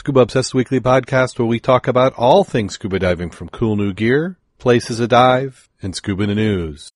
Scuba 0.00 0.20
Obsessed 0.20 0.54
Weekly 0.54 0.80
Podcast 0.80 1.38
where 1.38 1.44
we 1.44 1.60
talk 1.60 1.86
about 1.86 2.14
all 2.14 2.42
things 2.42 2.72
scuba 2.72 2.98
diving 2.98 3.28
from 3.28 3.50
cool 3.50 3.76
new 3.76 3.92
gear, 3.92 4.38
places 4.56 4.96
to 4.96 5.06
dive, 5.06 5.68
and 5.82 5.94
scuba 5.94 6.26
news. 6.26 6.88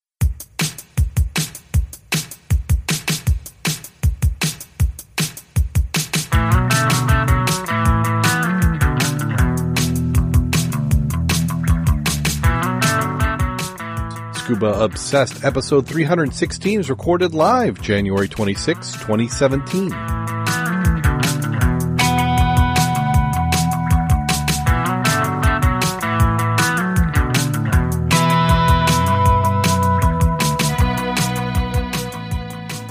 Scuba 14.33 14.83
Obsessed 14.83 15.45
episode 15.45 15.87
316 15.87 16.81
is 16.81 16.89
recorded 16.89 17.35
live 17.35 17.83
January 17.83 18.29
26, 18.29 18.93
2017. 18.93 20.24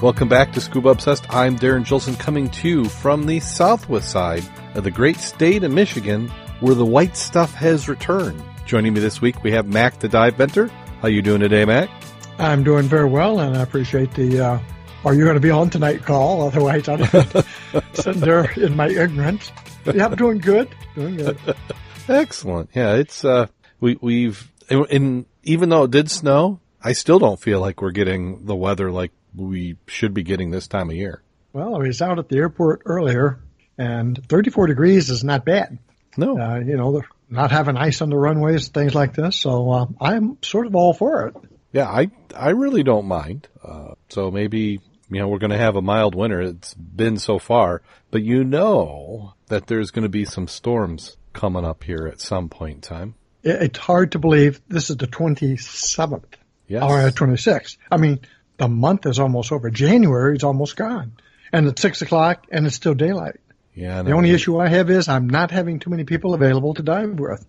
Welcome 0.04 0.28
back 0.28 0.52
to 0.52 0.60
Scuba 0.60 0.90
Obsessed. 0.90 1.34
I'm 1.34 1.58
Darren 1.58 1.88
Gilson 1.88 2.18
coming 2.18 2.50
to 2.50 2.68
you 2.68 2.84
from 2.90 3.26
the 3.26 3.40
southwest 3.40 4.12
side 4.12 4.44
of 4.76 4.84
the 4.84 4.92
great 4.92 5.16
state 5.16 5.64
of 5.64 5.72
Michigan 5.72 6.28
where 6.60 6.76
the 6.76 6.86
white 6.86 7.16
stuff 7.16 7.54
has 7.54 7.88
returned. 7.88 8.44
Joining 8.66 8.94
me 8.94 9.00
this 9.00 9.22
week 9.22 9.42
we 9.46 9.52
have 9.54 9.66
Mac 9.66 10.00
the 10.00 10.10
Dive 10.10 10.36
Venter. 10.36 10.68
How 11.02 11.08
you 11.08 11.22
doing 11.22 11.40
today, 11.40 11.64
Mac? 11.64 11.90
I'm 12.38 12.66
doing 12.66 12.84
very 12.84 13.08
well 13.08 13.40
and 13.40 13.56
I 13.56 13.62
appreciate 13.62 14.14
the, 14.14 14.42
uh, 14.42 14.60
are 15.06 15.14
you 15.14 15.24
going 15.24 15.36
to 15.36 15.40
be 15.40 15.52
on 15.52 15.70
tonight 15.70 16.04
call? 16.04 16.48
Otherwise 16.48 16.90
I'm 16.90 17.06
sitting 17.94 18.20
there 18.20 18.52
in 18.60 18.76
my 18.76 18.90
ignorance. 18.90 19.54
Yeah, 19.86 20.08
I'm 20.08 20.16
doing 20.16 20.40
good. 20.40 20.68
Doing 20.96 21.16
good. 21.16 21.40
Excellent. 22.10 22.72
Yeah, 22.76 22.96
it's, 22.96 23.24
uh, 23.24 23.48
we, 23.80 23.98
we've, 24.02 24.52
in, 24.70 25.28
even 25.44 25.70
though 25.70 25.84
it 25.84 25.92
did 25.92 26.12
snow, 26.12 26.60
I 26.84 26.92
still 26.92 27.20
don't 27.20 27.40
feel 27.40 27.62
like 27.62 27.82
we're 27.82 27.92
getting 27.92 28.48
the 28.48 28.56
weather 28.56 28.92
like 28.92 29.14
we 29.36 29.78
should 29.88 30.14
be 30.14 30.24
getting 30.24 30.52
this 30.52 30.68
time 30.68 30.90
of 30.90 30.96
year. 30.96 31.22
Well, 31.54 31.76
I 31.76 31.80
was 31.80 32.02
out 32.02 32.20
at 32.20 32.30
the 32.30 32.38
airport 32.38 32.82
earlier, 32.86 33.40
and 33.78 34.20
34 34.28 34.68
degrees 34.68 35.10
is 35.10 35.24
not 35.24 35.46
bad. 35.46 35.78
No, 36.18 36.38
uh, 36.40 36.60
you 36.60 36.78
know, 36.78 37.02
not 37.30 37.52
having 37.52 37.78
ice 37.78 38.02
on 38.02 38.10
the 38.10 38.18
runways, 38.18 38.68
things 38.68 38.94
like 38.94 39.14
this. 39.14 39.36
So 39.36 39.72
uh, 39.72 39.86
I'm 40.00 40.38
sort 40.44 40.68
of 40.68 40.76
all 40.76 40.94
for 40.94 41.28
it. 41.28 41.36
Yeah, 41.72 41.90
I 41.90 42.12
I 42.36 42.50
really 42.50 42.84
don't 42.84 43.08
mind. 43.08 43.48
Uh, 43.64 43.94
so 44.10 44.30
maybe 44.30 44.80
you 45.10 45.20
know 45.20 45.28
we're 45.28 45.40
going 45.40 45.52
to 45.52 45.58
have 45.58 45.76
a 45.76 45.82
mild 45.82 46.14
winter. 46.16 46.42
It's 46.42 46.74
been 46.76 47.18
so 47.18 47.40
far, 47.40 47.82
but 48.12 48.22
you 48.22 48.44
know 48.44 49.34
that 49.48 49.68
there's 49.68 49.92
going 49.92 50.04
to 50.04 50.10
be 50.10 50.26
some 50.26 50.48
storms 50.48 51.18
coming 51.34 51.66
up 51.66 51.84
here 51.84 52.08
at 52.08 52.22
some 52.22 52.50
point 52.50 52.76
in 52.76 52.82
time. 52.82 53.16
It's 53.44 53.80
hard 53.80 54.14
to 54.14 54.20
believe 54.20 54.62
this 54.70 54.90
is 54.90 54.98
the 54.98 55.08
27th. 55.08 56.24
Yes. 56.68 56.84
Or 56.84 57.10
26th. 57.10 57.78
I 57.92 57.98
mean, 57.98 58.22
the 58.58 58.68
month 58.68 59.06
is 59.06 59.20
almost 59.20 59.52
over. 59.52 59.70
January 59.70 60.36
is 60.36 60.44
almost 60.44 60.76
gone. 60.76 61.14
And 61.52 61.68
it's 61.68 61.82
six 61.82 62.02
o'clock 62.02 62.46
and 62.52 62.66
it's 62.66 62.76
still 62.76 62.94
daylight. 62.94 63.40
Yeah. 63.76 64.04
The 64.04 64.12
only 64.12 64.32
issue 64.32 64.60
I 64.60 64.68
have 64.68 64.90
is 64.90 65.08
I'm 65.08 65.30
not 65.30 65.52
having 65.52 65.80
too 65.80 65.90
many 65.90 66.04
people 66.04 66.34
available 66.34 66.74
to 66.76 66.84
dive 66.84 67.20
with. 67.20 67.46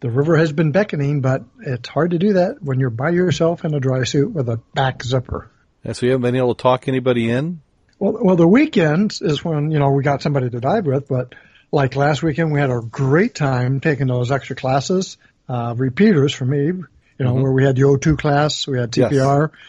The 0.00 0.10
river 0.10 0.36
has 0.36 0.52
been 0.52 0.72
beckoning, 0.72 1.22
but 1.22 1.44
it's 1.60 1.88
hard 1.88 2.10
to 2.10 2.18
do 2.18 2.34
that 2.34 2.62
when 2.62 2.78
you're 2.78 2.90
by 2.90 3.10
yourself 3.10 3.64
in 3.64 3.74
a 3.74 3.80
dry 3.80 4.04
suit 4.04 4.32
with 4.32 4.48
a 4.48 4.58
back 4.74 5.02
zipper. 5.02 5.50
Yeah, 5.82 5.92
so 5.92 6.04
you 6.04 6.12
haven't 6.12 6.22
been 6.22 6.36
able 6.36 6.54
to 6.54 6.62
talk 6.62 6.86
anybody 6.86 7.30
in? 7.30 7.62
Well, 7.98 8.18
well, 8.20 8.36
the 8.36 8.46
weekends 8.46 9.22
is 9.22 9.42
when, 9.42 9.70
you 9.70 9.78
know, 9.78 9.90
we 9.90 10.02
got 10.02 10.20
somebody 10.20 10.50
to 10.50 10.60
dive 10.60 10.84
with, 10.84 11.08
but 11.08 11.34
like 11.72 11.96
last 11.96 12.22
weekend, 12.22 12.52
we 12.52 12.60
had 12.60 12.70
a 12.70 12.80
great 12.80 13.34
time 13.34 13.80
taking 13.80 14.06
those 14.06 14.30
extra 14.30 14.54
classes, 14.54 15.16
uh, 15.48 15.74
repeaters 15.76 16.34
for 16.34 16.44
me, 16.44 16.66
you 16.66 16.84
know, 17.18 17.32
mm-hmm. 17.32 17.42
where 17.42 17.52
we 17.52 17.64
had 17.64 17.76
the 17.76 17.82
O2 17.82 18.18
class, 18.18 18.66
we 18.66 18.78
had 18.78 18.92
TPR. 18.92 19.50
yes 19.50 19.60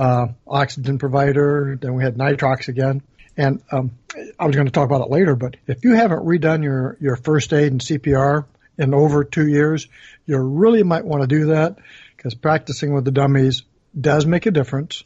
uh, 0.00 0.28
oxygen 0.46 0.98
provider. 0.98 1.76
Then 1.78 1.94
we 1.94 2.02
had 2.02 2.16
nitrox 2.16 2.68
again. 2.68 3.02
And 3.36 3.62
um, 3.70 3.92
I 4.38 4.46
was 4.46 4.56
going 4.56 4.66
to 4.66 4.72
talk 4.72 4.86
about 4.86 5.02
it 5.02 5.10
later, 5.10 5.36
but 5.36 5.56
if 5.66 5.84
you 5.84 5.94
haven't 5.94 6.24
redone 6.24 6.64
your, 6.64 6.96
your 7.00 7.16
first 7.16 7.52
aid 7.52 7.70
and 7.70 7.80
CPR 7.80 8.46
in 8.78 8.94
over 8.94 9.24
two 9.24 9.46
years, 9.46 9.88
you 10.24 10.38
really 10.38 10.82
might 10.82 11.04
want 11.04 11.22
to 11.22 11.26
do 11.26 11.46
that 11.46 11.76
because 12.16 12.34
practicing 12.34 12.94
with 12.94 13.04
the 13.04 13.10
dummies 13.10 13.62
does 13.98 14.24
make 14.24 14.46
a 14.46 14.50
difference. 14.50 15.04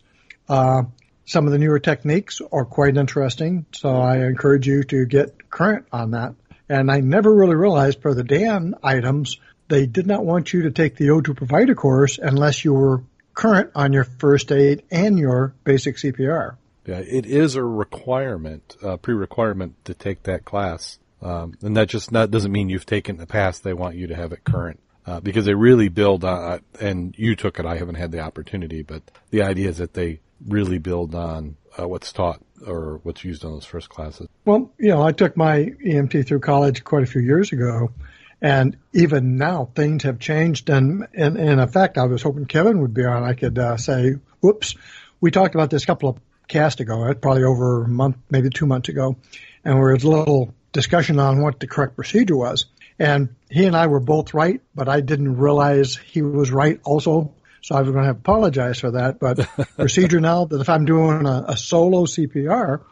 Uh, 0.49 0.85
some 1.27 1.47
of 1.47 1.53
the 1.53 1.59
newer 1.59 1.81
techniques 1.81 2.41
are 2.53 2.65
quite 2.65 2.97
interesting, 2.97 3.67
so 3.73 3.97
I 3.97 4.27
encourage 4.27 4.67
you 4.67 4.85
to 4.85 5.07
get 5.07 5.51
current 5.51 5.87
on 5.93 6.13
that. 6.13 6.35
And 6.69 6.91
I 6.91 7.01
never 7.01 7.35
really 7.35 7.57
realized 7.57 8.01
for 8.01 8.15
the 8.15 8.25
DAN 8.25 8.75
items, 8.83 9.39
they 9.69 9.87
did 9.87 10.07
not 10.07 10.25
want 10.25 10.53
you 10.53 10.63
to 10.63 10.71
take 10.71 10.97
the 10.97 11.09
O2 11.09 11.37
provider 11.37 11.75
course 11.75 12.19
unless 12.19 12.65
you 12.65 12.75
were 12.75 13.03
current 13.35 13.71
on 13.75 13.93
your 13.93 14.05
first 14.05 14.51
aid 14.53 14.83
and 14.91 15.19
your 15.19 15.55
basic 15.65 15.97
CPR. 15.97 16.57
Yeah, 16.87 16.99
it 16.99 17.27
is 17.27 17.57
a 17.57 17.65
requirement, 17.65 18.77
a 18.83 18.99
pre-requirement 18.99 19.85
to 19.87 19.95
take 19.95 20.25
that 20.25 20.45
class. 20.45 20.99
Um, 21.23 21.55
and 21.63 21.77
that 21.77 21.89
just 21.89 22.13
not, 22.13 22.31
doesn't 22.31 22.53
mean 22.53 22.69
you've 22.69 22.87
taken 22.87 23.17
in 23.17 23.21
the 23.21 23.27
past. 23.27 23.65
They 23.65 23.73
want 23.73 23.97
you 23.97 24.09
to 24.09 24.15
have 24.15 24.33
it 24.33 24.45
current. 24.45 24.81
Uh, 25.07 25.21
because 25.21 25.45
they 25.45 25.55
really 25.55 25.89
build 25.89 26.25
on, 26.25 26.61
and 26.81 27.15
you 27.19 27.37
took 27.37 27.59
it, 27.59 27.67
I 27.67 27.77
haven't 27.77 27.97
had 27.97 28.11
the 28.11 28.21
opportunity, 28.21 28.81
but 28.81 29.03
the 29.31 29.43
idea 29.43 29.69
is 29.69 29.77
that 29.77 29.93
they 29.93 30.21
really 30.47 30.79
build 30.79 31.15
on 31.15 31.57
uh, 31.79 31.87
what's 31.87 32.11
taught 32.11 32.41
or 32.67 33.01
what's 33.03 33.23
used 33.23 33.45
on 33.45 33.53
those 33.53 33.67
first 33.67 33.91
classes. 33.91 34.29
Well, 34.47 34.73
you 34.79 34.89
know, 34.89 35.03
I 35.03 35.13
took 35.13 35.37
my 35.37 35.73
EMT 35.85 36.27
through 36.27 36.41
college 36.41 36.85
quite 36.85 37.03
a 37.03 37.07
few 37.07 37.21
years 37.21 37.53
ago, 37.53 37.91
and 38.41 38.77
even 38.93 39.37
now, 39.37 39.71
things 39.75 40.03
have 40.03 40.19
changed. 40.19 40.69
And, 40.69 41.07
and, 41.15 41.37
and 41.37 41.61
in 41.61 41.69
fact, 41.69 41.99
I 41.99 42.05
was 42.05 42.23
hoping 42.23 42.47
Kevin 42.47 42.81
would 42.81 42.95
be 42.95 43.05
on. 43.05 43.23
I 43.25 43.35
could 43.35 43.59
uh, 43.59 43.77
say, 43.77 44.15
whoops, 44.41 44.75
we 45.21 45.31
talked 45.31 45.55
about 45.55 45.71
this 45.71 45.85
a 45.85 45.87
couple 45.87 46.09
of 46.09 46.19
casts 46.49 46.81
ago, 46.81 47.05
uh, 47.05 47.15
probably 47.15 47.45
over 47.45 47.85
a 47.85 47.89
month, 47.89 48.17
maybe 48.31 48.51
two 48.51 48.67
months 48.67 48.89
ago. 48.89 49.17
And 49.65 49.77
there 49.77 49.93
was 49.93 50.05
a 50.05 50.11
little 50.11 50.55
discussion 50.73 51.19
on 51.19 51.43
what 51.43 51.61
the 51.61 51.67
correct 51.67 51.97
procedure 51.97 52.37
was. 52.37 52.67
And 52.99 53.35
he 53.51 53.65
and 53.65 53.77
I 53.77 53.87
were 53.87 54.01
both 54.01 54.35
right, 54.35 54.61
but 54.75 54.89
I 54.89 55.01
didn't 55.01 55.37
realize 55.37 55.97
he 55.97 56.23
was 56.23 56.51
right 56.51 56.81
also. 56.85 57.35
So 57.63 57.75
I 57.75 57.81
was 57.81 57.91
going 57.91 58.05
to 58.05 58.11
apologize 58.11 58.79
for 58.79 58.93
that. 58.93 59.19
But 59.19 59.39
procedure 59.77 60.21
now 60.21 60.45
that 60.45 60.61
if 60.61 60.69
I'm 60.69 60.85
doing 60.85 61.27
a, 61.27 61.45
a 61.49 61.57
solo 61.57 62.05
CPR 62.05 62.83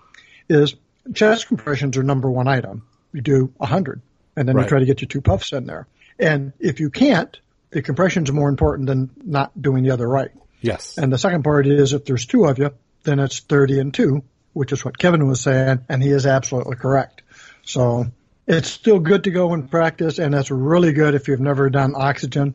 is 0.48 0.74
chest 1.14 1.48
compressions 1.48 1.96
are 1.96 2.02
number 2.02 2.30
one 2.30 2.48
item. 2.48 2.86
You 3.12 3.20
do 3.20 3.52
a 3.60 3.66
hundred 3.66 4.00
and 4.36 4.48
then 4.48 4.56
right. 4.56 4.62
you 4.62 4.68
try 4.68 4.78
to 4.80 4.86
get 4.86 5.00
your 5.00 5.08
two 5.08 5.20
puffs 5.20 5.52
in 5.52 5.66
there. 5.66 5.86
And 6.18 6.52
if 6.58 6.80
you 6.80 6.90
can't, 6.90 7.38
the 7.70 7.82
compression 7.82 8.24
is 8.24 8.32
more 8.32 8.48
important 8.48 8.86
than 8.86 9.10
not 9.24 9.60
doing 9.60 9.82
the 9.82 9.90
other 9.90 10.06
right. 10.06 10.30
Yes. 10.60 10.98
And 10.98 11.12
the 11.12 11.18
second 11.18 11.42
part 11.42 11.66
is 11.66 11.92
if 11.92 12.04
there's 12.04 12.26
two 12.26 12.44
of 12.44 12.58
you, 12.58 12.70
then 13.02 13.18
it's 13.18 13.40
30 13.40 13.80
and 13.80 13.94
2, 13.94 14.22
which 14.52 14.72
is 14.72 14.84
what 14.84 14.96
Kevin 14.96 15.26
was 15.26 15.40
saying, 15.40 15.80
and 15.88 16.02
he 16.02 16.10
is 16.10 16.26
absolutely 16.26 16.76
correct. 16.76 17.22
So 17.64 18.06
it's 18.46 18.68
still 18.68 19.00
good 19.00 19.24
to 19.24 19.30
go 19.30 19.52
and 19.52 19.70
practice, 19.70 20.18
and 20.18 20.32
that's 20.32 20.50
really 20.50 20.92
good 20.92 21.14
if 21.14 21.28
you've 21.28 21.40
never 21.40 21.70
done 21.70 21.94
oxygen 21.96 22.54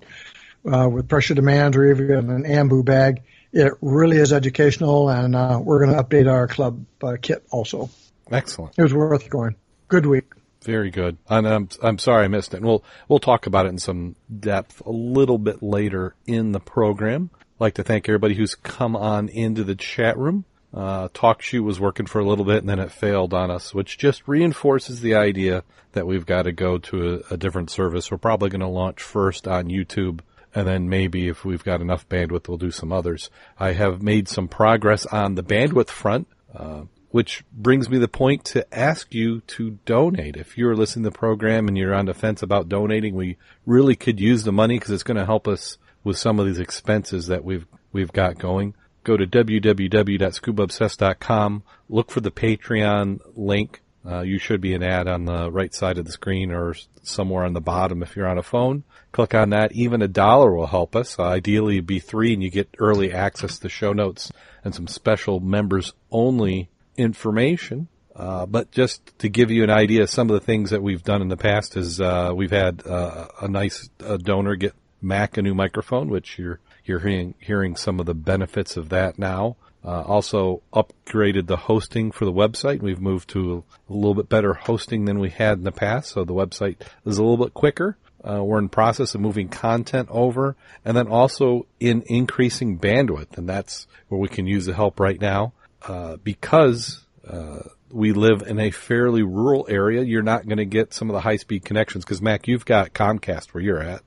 uh, 0.65 0.87
with 0.89 1.09
pressure 1.09 1.33
demands 1.33 1.75
or 1.75 1.85
even 1.85 2.29
an 2.29 2.45
AMBU 2.45 2.83
bag. 2.83 3.23
It 3.51 3.73
really 3.81 4.17
is 4.17 4.33
educational, 4.33 5.09
and 5.09 5.35
uh, 5.35 5.59
we're 5.61 5.83
going 5.85 5.97
to 5.97 6.03
update 6.03 6.31
our 6.31 6.47
club 6.47 6.85
uh, 7.01 7.17
kit 7.21 7.45
also. 7.49 7.89
Excellent. 8.31 8.75
It 8.77 8.83
was 8.83 8.93
worth 8.93 9.29
going. 9.29 9.55
Good 9.87 10.05
week. 10.05 10.25
Very 10.63 10.89
good. 10.89 11.17
And 11.29 11.47
I'm 11.47 11.69
I'm 11.81 11.97
sorry 11.97 12.25
I 12.25 12.27
missed 12.27 12.53
it. 12.53 12.57
And 12.57 12.65
we'll 12.65 12.83
we'll 13.07 13.19
talk 13.19 13.45
about 13.47 13.65
it 13.65 13.69
in 13.69 13.79
some 13.79 14.15
depth 14.39 14.81
a 14.85 14.91
little 14.91 15.37
bit 15.37 15.61
later 15.61 16.15
in 16.25 16.51
the 16.51 16.59
program. 16.59 17.29
I'd 17.33 17.61
like 17.61 17.73
to 17.75 17.83
thank 17.83 18.07
everybody 18.09 18.35
who's 18.35 18.55
come 18.55 18.95
on 18.95 19.29
into 19.29 19.63
the 19.63 19.75
chat 19.75 20.17
room. 20.17 20.45
Uh, 20.73 21.07
TalkShoe 21.09 21.63
was 21.63 21.79
working 21.79 22.05
for 22.05 22.19
a 22.19 22.25
little 22.25 22.45
bit 22.45 22.57
and 22.57 22.69
then 22.69 22.79
it 22.79 22.91
failed 22.91 23.33
on 23.33 23.49
us, 23.49 23.73
which 23.73 23.97
just 23.97 24.27
reinforces 24.27 25.01
the 25.01 25.15
idea 25.15 25.63
that 25.93 26.05
we've 26.05 26.25
got 26.25 26.43
to 26.43 26.51
go 26.51 26.77
to 26.77 27.23
a, 27.29 27.33
a 27.33 27.37
different 27.37 27.69
service. 27.69 28.11
We're 28.11 28.17
probably 28.17 28.49
going 28.49 28.61
to 28.61 28.67
launch 28.67 29.01
first 29.01 29.47
on 29.47 29.69
YouTube 29.69 30.19
and 30.53 30.67
then 30.67 30.89
maybe 30.89 31.27
if 31.27 31.45
we've 31.45 31.63
got 31.63 31.81
enough 31.81 32.09
bandwidth, 32.09 32.47
we'll 32.47 32.57
do 32.57 32.71
some 32.71 32.91
others. 32.91 33.29
I 33.59 33.73
have 33.73 34.01
made 34.01 34.27
some 34.27 34.47
progress 34.47 35.05
on 35.05 35.35
the 35.35 35.43
bandwidth 35.43 35.89
front. 35.89 36.27
Uh, 36.53 36.83
which 37.11 37.43
brings 37.51 37.89
me 37.89 37.97
the 37.97 38.07
point 38.07 38.45
to 38.45 38.65
ask 38.77 39.13
you 39.13 39.41
to 39.41 39.71
donate. 39.85 40.37
If 40.37 40.57
you're 40.57 40.75
listening 40.75 41.03
to 41.03 41.11
the 41.11 41.17
program 41.17 41.67
and 41.67 41.77
you're 41.77 41.93
on 41.93 42.05
the 42.05 42.13
fence 42.13 42.41
about 42.43 42.69
donating, 42.69 43.15
we 43.15 43.37
really 43.65 43.95
could 43.95 44.19
use 44.19 44.43
the 44.43 44.51
money 44.51 44.77
because 44.77 44.91
it's 44.91 45.03
going 45.03 45.17
to 45.17 45.25
help 45.25 45.47
us 45.47 45.79
with 46.03 46.17
some 46.17 46.39
of 46.39 46.45
these 46.45 46.59
expenses 46.59 47.25
that 47.27 47.43
we've 47.43 47.65
we've 47.91 48.11
got 48.11 48.37
going. 48.37 48.75
Go 49.03 49.17
to 49.17 49.25
www.scubaobsessed.com. 49.25 51.63
Look 51.89 52.11
for 52.11 52.19
the 52.19 52.31
Patreon 52.31 53.21
link. 53.35 53.81
Uh, 54.05 54.21
you 54.21 54.37
should 54.39 54.61
be 54.61 54.73
an 54.73 54.83
ad 54.83 55.07
on 55.07 55.25
the 55.25 55.51
right 55.51 55.73
side 55.73 55.97
of 55.97 56.05
the 56.05 56.11
screen 56.11 56.51
or 56.51 56.75
somewhere 57.03 57.43
on 57.43 57.53
the 57.53 57.61
bottom 57.61 58.03
if 58.03 58.15
you're 58.15 58.27
on 58.27 58.37
a 58.37 58.43
phone. 58.43 58.83
Click 59.11 59.33
on 59.33 59.49
that. 59.49 59.73
Even 59.73 60.01
a 60.01 60.07
dollar 60.07 60.53
will 60.53 60.67
help 60.67 60.95
us. 60.95 61.19
Uh, 61.19 61.23
ideally, 61.23 61.75
it'd 61.75 61.87
be 61.87 61.99
three, 61.99 62.33
and 62.33 62.43
you 62.43 62.49
get 62.49 62.75
early 62.79 63.11
access 63.11 63.59
to 63.59 63.69
show 63.69 63.93
notes 63.93 64.31
and 64.63 64.75
some 64.75 64.87
special 64.87 65.39
members 65.39 65.93
only 66.11 66.69
information. 66.97 67.87
Uh, 68.15 68.47
but 68.47 68.71
just 68.71 69.17
to 69.19 69.29
give 69.29 69.51
you 69.51 69.63
an 69.63 69.69
idea, 69.69 70.07
some 70.07 70.29
of 70.29 70.33
the 70.33 70.45
things 70.45 70.71
that 70.71 70.81
we've 70.81 71.03
done 71.03 71.21
in 71.21 71.27
the 71.27 71.37
past 71.37 71.77
is 71.77 72.01
uh, 72.01 72.31
we've 72.35 72.51
had 72.51 72.85
uh, 72.85 73.27
a 73.41 73.47
nice 73.47 73.89
uh, 74.03 74.17
donor 74.17 74.55
get 74.55 74.73
Mac 75.01 75.37
a 75.37 75.41
new 75.43 75.53
microphone, 75.53 76.09
which 76.09 76.39
you're 76.39 76.59
you're 76.83 76.99
hearing, 76.99 77.35
hearing 77.39 77.75
some 77.75 77.99
of 77.99 78.05
the 78.05 78.15
benefits 78.15 78.77
of 78.77 78.89
that 78.89 79.19
now. 79.19 79.57
Uh, 79.85 80.01
also 80.01 80.61
upgraded 80.73 81.47
the 81.47 81.55
hosting 81.55 82.11
for 82.11 82.25
the 82.25 82.33
website. 82.33 82.81
We've 82.81 82.99
moved 82.99 83.29
to 83.29 83.63
a 83.89 83.93
little 83.93 84.15
bit 84.15 84.27
better 84.27 84.53
hosting 84.53 85.05
than 85.05 85.19
we 85.19 85.29
had 85.29 85.59
in 85.59 85.63
the 85.63 85.71
past, 85.71 86.11
so 86.11 86.23
the 86.23 86.33
website 86.33 86.81
is 87.05 87.17
a 87.17 87.23
little 87.23 87.37
bit 87.37 87.53
quicker. 87.53 87.97
Uh, 88.27 88.43
we're 88.43 88.59
in 88.59 88.67
process 88.67 89.13
of 89.15 89.21
moving 89.21 89.47
content 89.47 90.09
over, 90.09 90.55
and 90.83 90.97
then 90.97 91.07
also 91.07 91.67
in 91.79 92.03
increasing 92.07 92.79
bandwidth, 92.79 93.37
and 93.37 93.47
that's 93.47 93.87
where 94.07 94.19
we 94.19 94.27
can 94.27 94.47
use 94.47 94.65
the 94.65 94.73
help 94.73 94.99
right 94.99 95.21
now 95.21 95.53
uh, 95.87 96.17
because 96.17 97.05
uh, 97.27 97.59
we 97.89 98.13
live 98.13 98.41
in 98.41 98.59
a 98.59 98.71
fairly 98.71 99.23
rural 99.23 99.65
area. 99.69 100.03
You're 100.03 100.23
not 100.23 100.45
going 100.45 100.57
to 100.57 100.65
get 100.65 100.93
some 100.93 101.09
of 101.09 101.13
the 101.13 101.21
high 101.21 101.37
speed 101.37 101.65
connections 101.65 102.03
because 102.03 102.21
Mac, 102.21 102.47
you've 102.47 102.65
got 102.65 102.93
Comcast 102.93 103.53
where 103.53 103.63
you're 103.63 103.81
at. 103.81 104.01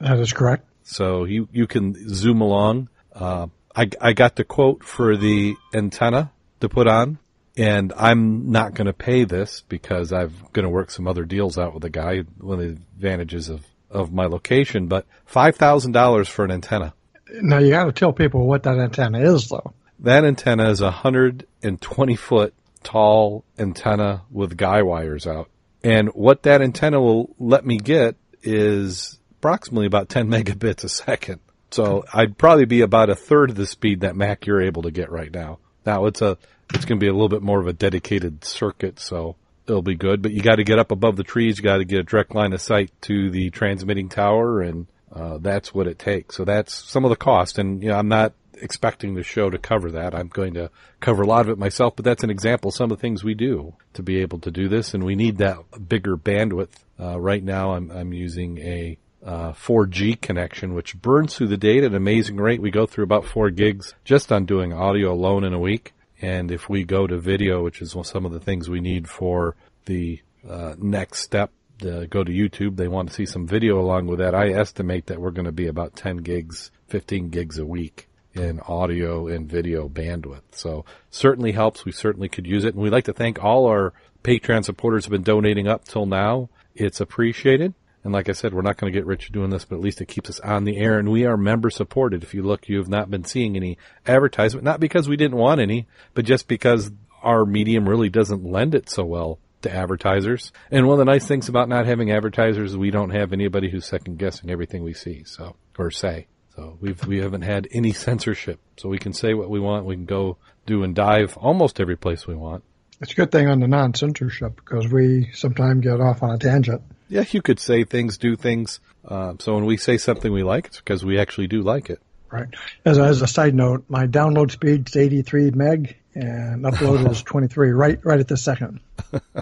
That 0.00 0.18
is 0.18 0.32
correct. 0.32 0.66
So 0.82 1.24
you, 1.24 1.48
you 1.52 1.66
can 1.66 1.94
zoom 2.08 2.40
along. 2.40 2.88
Uh, 3.12 3.46
I, 3.74 3.88
I 4.00 4.12
got 4.12 4.36
the 4.36 4.44
quote 4.44 4.84
for 4.84 5.16
the 5.16 5.54
antenna 5.72 6.32
to 6.60 6.68
put 6.68 6.86
on 6.86 7.18
and 7.56 7.92
I'm 7.96 8.50
not 8.50 8.74
going 8.74 8.86
to 8.86 8.92
pay 8.92 9.24
this 9.24 9.62
because 9.68 10.12
I'm 10.12 10.32
going 10.52 10.64
to 10.64 10.70
work 10.70 10.90
some 10.90 11.06
other 11.06 11.24
deals 11.24 11.58
out 11.58 11.72
with 11.72 11.82
the 11.82 11.90
guy. 11.90 12.20
One 12.38 12.60
of 12.60 12.66
the 12.66 12.82
advantages 12.96 13.48
of, 13.48 13.64
of 13.90 14.12
my 14.12 14.26
location, 14.26 14.88
but 14.88 15.06
$5,000 15.30 16.28
for 16.28 16.44
an 16.44 16.50
antenna. 16.50 16.94
Now 17.30 17.58
you 17.58 17.70
got 17.70 17.84
to 17.84 17.92
tell 17.92 18.12
people 18.12 18.46
what 18.46 18.64
that 18.64 18.78
antenna 18.78 19.20
is 19.20 19.48
though. 19.48 19.72
That 20.04 20.26
antenna 20.26 20.68
is 20.68 20.82
a 20.82 20.84
120 20.84 22.16
foot 22.16 22.52
tall 22.82 23.42
antenna 23.58 24.22
with 24.30 24.54
guy 24.54 24.82
wires 24.82 25.26
out. 25.26 25.48
And 25.82 26.10
what 26.10 26.42
that 26.42 26.60
antenna 26.60 27.00
will 27.00 27.34
let 27.38 27.64
me 27.64 27.78
get 27.78 28.16
is 28.42 29.18
approximately 29.38 29.86
about 29.86 30.10
10 30.10 30.28
megabits 30.28 30.84
a 30.84 30.90
second. 30.90 31.40
So 31.70 32.04
I'd 32.12 32.36
probably 32.36 32.66
be 32.66 32.82
about 32.82 33.08
a 33.08 33.14
third 33.14 33.48
of 33.48 33.56
the 33.56 33.66
speed 33.66 34.00
that 34.00 34.14
Mac 34.14 34.44
you're 34.44 34.60
able 34.60 34.82
to 34.82 34.90
get 34.90 35.10
right 35.10 35.32
now. 35.32 35.58
Now 35.86 36.04
it's 36.04 36.20
a, 36.20 36.36
it's 36.74 36.84
going 36.84 37.00
to 37.00 37.04
be 37.04 37.08
a 37.08 37.12
little 37.12 37.30
bit 37.30 37.42
more 37.42 37.60
of 37.60 37.66
a 37.66 37.72
dedicated 37.72 38.44
circuit, 38.44 39.00
so 39.00 39.36
it'll 39.66 39.80
be 39.80 39.96
good. 39.96 40.20
But 40.20 40.32
you 40.32 40.42
got 40.42 40.56
to 40.56 40.64
get 40.64 40.78
up 40.78 40.90
above 40.90 41.16
the 41.16 41.24
trees. 41.24 41.56
You 41.56 41.64
got 41.64 41.78
to 41.78 41.84
get 41.86 42.00
a 42.00 42.02
direct 42.02 42.34
line 42.34 42.52
of 42.52 42.60
sight 42.60 42.90
to 43.02 43.30
the 43.30 43.48
transmitting 43.48 44.10
tower, 44.10 44.60
and 44.60 44.86
uh, 45.10 45.38
that's 45.38 45.72
what 45.72 45.86
it 45.86 45.98
takes. 45.98 46.36
So 46.36 46.44
that's 46.44 46.74
some 46.74 47.04
of 47.04 47.10
the 47.10 47.16
cost. 47.16 47.58
And 47.58 47.82
you 47.82 47.88
know, 47.88 47.96
I'm 47.96 48.08
not 48.08 48.34
expecting 48.60 49.14
the 49.14 49.22
show 49.22 49.50
to 49.50 49.58
cover 49.58 49.90
that. 49.92 50.14
I'm 50.14 50.28
going 50.28 50.54
to 50.54 50.70
cover 51.00 51.22
a 51.22 51.26
lot 51.26 51.42
of 51.42 51.50
it 51.50 51.58
myself, 51.58 51.96
but 51.96 52.04
that's 52.04 52.24
an 52.24 52.30
example 52.30 52.70
some 52.70 52.90
of 52.90 52.98
the 52.98 53.00
things 53.00 53.24
we 53.24 53.34
do 53.34 53.74
to 53.94 54.02
be 54.02 54.18
able 54.20 54.38
to 54.40 54.50
do 54.50 54.68
this, 54.68 54.94
and 54.94 55.04
we 55.04 55.14
need 55.14 55.38
that 55.38 55.58
bigger 55.88 56.16
bandwidth. 56.16 56.70
Uh, 56.98 57.18
right 57.20 57.42
now, 57.42 57.74
I'm, 57.74 57.90
I'm 57.90 58.12
using 58.12 58.58
a 58.58 58.98
uh, 59.24 59.52
4G 59.52 60.20
connection, 60.20 60.74
which 60.74 61.00
burns 61.00 61.34
through 61.34 61.48
the 61.48 61.56
data 61.56 61.86
at 61.86 61.92
an 61.92 61.96
amazing 61.96 62.36
rate. 62.36 62.60
We 62.60 62.70
go 62.70 62.86
through 62.86 63.04
about 63.04 63.24
four 63.24 63.50
gigs 63.50 63.94
just 64.04 64.30
on 64.30 64.44
doing 64.44 64.72
audio 64.72 65.12
alone 65.12 65.44
in 65.44 65.54
a 65.54 65.58
week. 65.58 65.92
And 66.20 66.50
if 66.50 66.68
we 66.68 66.84
go 66.84 67.06
to 67.06 67.18
video, 67.18 67.62
which 67.64 67.82
is 67.82 67.96
some 68.04 68.24
of 68.24 68.32
the 68.32 68.40
things 68.40 68.68
we 68.68 68.80
need 68.80 69.08
for 69.08 69.56
the 69.86 70.20
uh, 70.48 70.74
next 70.78 71.20
step, 71.20 71.50
to 71.80 72.06
go 72.06 72.22
to 72.22 72.32
YouTube, 72.32 72.76
they 72.76 72.86
want 72.86 73.08
to 73.08 73.14
see 73.14 73.26
some 73.26 73.48
video 73.48 73.80
along 73.80 74.06
with 74.06 74.20
that. 74.20 74.34
I 74.34 74.50
estimate 74.50 75.06
that 75.06 75.20
we're 75.20 75.32
going 75.32 75.46
to 75.46 75.52
be 75.52 75.66
about 75.66 75.96
10 75.96 76.18
gigs, 76.18 76.70
15 76.86 77.30
gigs 77.30 77.58
a 77.58 77.66
week 77.66 78.08
in 78.34 78.60
audio 78.60 79.28
and 79.28 79.48
video 79.48 79.88
bandwidth. 79.88 80.42
So 80.52 80.84
certainly 81.10 81.52
helps. 81.52 81.84
We 81.84 81.92
certainly 81.92 82.28
could 82.28 82.46
use 82.46 82.64
it. 82.64 82.74
And 82.74 82.82
we'd 82.82 82.90
like 82.90 83.04
to 83.04 83.12
thank 83.12 83.42
all 83.42 83.66
our 83.66 83.92
Patreon 84.22 84.64
supporters 84.64 85.04
have 85.04 85.12
been 85.12 85.22
donating 85.22 85.68
up 85.68 85.84
till 85.84 86.06
now. 86.06 86.48
It's 86.74 87.00
appreciated. 87.00 87.74
And 88.02 88.12
like 88.12 88.28
I 88.28 88.32
said, 88.32 88.52
we're 88.52 88.62
not 88.62 88.76
going 88.76 88.92
to 88.92 88.98
get 88.98 89.06
rich 89.06 89.32
doing 89.32 89.50
this, 89.50 89.64
but 89.64 89.76
at 89.76 89.82
least 89.82 90.00
it 90.00 90.08
keeps 90.08 90.28
us 90.28 90.40
on 90.40 90.64
the 90.64 90.76
air 90.76 90.98
and 90.98 91.10
we 91.10 91.24
are 91.24 91.38
member 91.38 91.70
supported. 91.70 92.22
If 92.22 92.34
you 92.34 92.42
look, 92.42 92.68
you 92.68 92.78
have 92.78 92.88
not 92.88 93.10
been 93.10 93.24
seeing 93.24 93.56
any 93.56 93.78
advertisement, 94.06 94.64
not 94.64 94.80
because 94.80 95.08
we 95.08 95.16
didn't 95.16 95.38
want 95.38 95.60
any, 95.60 95.86
but 96.12 96.26
just 96.26 96.46
because 96.46 96.90
our 97.22 97.46
medium 97.46 97.88
really 97.88 98.10
doesn't 98.10 98.44
lend 98.44 98.74
it 98.74 98.90
so 98.90 99.04
well 99.04 99.38
to 99.62 99.74
advertisers. 99.74 100.52
And 100.70 100.86
one 100.86 101.00
of 101.00 101.06
the 101.06 101.10
nice 101.10 101.26
things 101.26 101.48
about 101.48 101.70
not 101.70 101.86
having 101.86 102.10
advertisers 102.10 102.72
is 102.72 102.76
we 102.76 102.90
don't 102.90 103.10
have 103.10 103.32
anybody 103.32 103.70
who's 103.70 103.86
second 103.86 104.18
guessing 104.18 104.50
everything 104.50 104.84
we 104.84 104.92
see, 104.92 105.24
so, 105.24 105.56
or 105.78 105.90
say. 105.90 106.26
So 106.56 106.78
we've, 106.80 107.04
we 107.06 107.18
haven't 107.18 107.42
had 107.42 107.68
any 107.72 107.92
censorship. 107.92 108.60
So 108.76 108.88
we 108.88 108.98
can 108.98 109.12
say 109.12 109.34
what 109.34 109.50
we 109.50 109.60
want. 109.60 109.86
We 109.86 109.96
can 109.96 110.04
go 110.04 110.36
do 110.66 110.82
and 110.82 110.94
dive 110.94 111.36
almost 111.36 111.80
every 111.80 111.96
place 111.96 112.26
we 112.26 112.34
want. 112.34 112.64
It's 113.00 113.12
a 113.12 113.16
good 113.16 113.32
thing 113.32 113.48
on 113.48 113.60
the 113.60 113.68
non-censorship 113.68 114.56
because 114.56 114.90
we 114.90 115.30
sometimes 115.34 115.82
get 115.82 116.00
off 116.00 116.22
on 116.22 116.30
a 116.30 116.38
tangent. 116.38 116.82
Yeah, 117.08 117.24
you 117.30 117.42
could 117.42 117.58
say 117.58 117.84
things, 117.84 118.18
do 118.18 118.36
things. 118.36 118.80
Uh, 119.06 119.34
so 119.38 119.54
when 119.54 119.66
we 119.66 119.76
say 119.76 119.98
something 119.98 120.32
we 120.32 120.42
like, 120.42 120.66
it's 120.66 120.78
because 120.78 121.04
we 121.04 121.18
actually 121.18 121.48
do 121.48 121.62
like 121.62 121.90
it. 121.90 122.00
Right. 122.30 122.48
As, 122.84 122.98
as 122.98 123.22
a 123.22 123.26
side 123.26 123.54
note, 123.54 123.84
my 123.88 124.06
download 124.06 124.50
speed 124.50 124.88
is 124.88 124.96
83 124.96 125.50
meg 125.50 125.96
and 126.14 126.64
upload 126.64 127.08
is 127.10 127.22
23 127.24 127.70
right 127.70 128.04
right 128.04 128.18
at 128.18 128.28
the 128.28 128.36
second. 128.36 128.80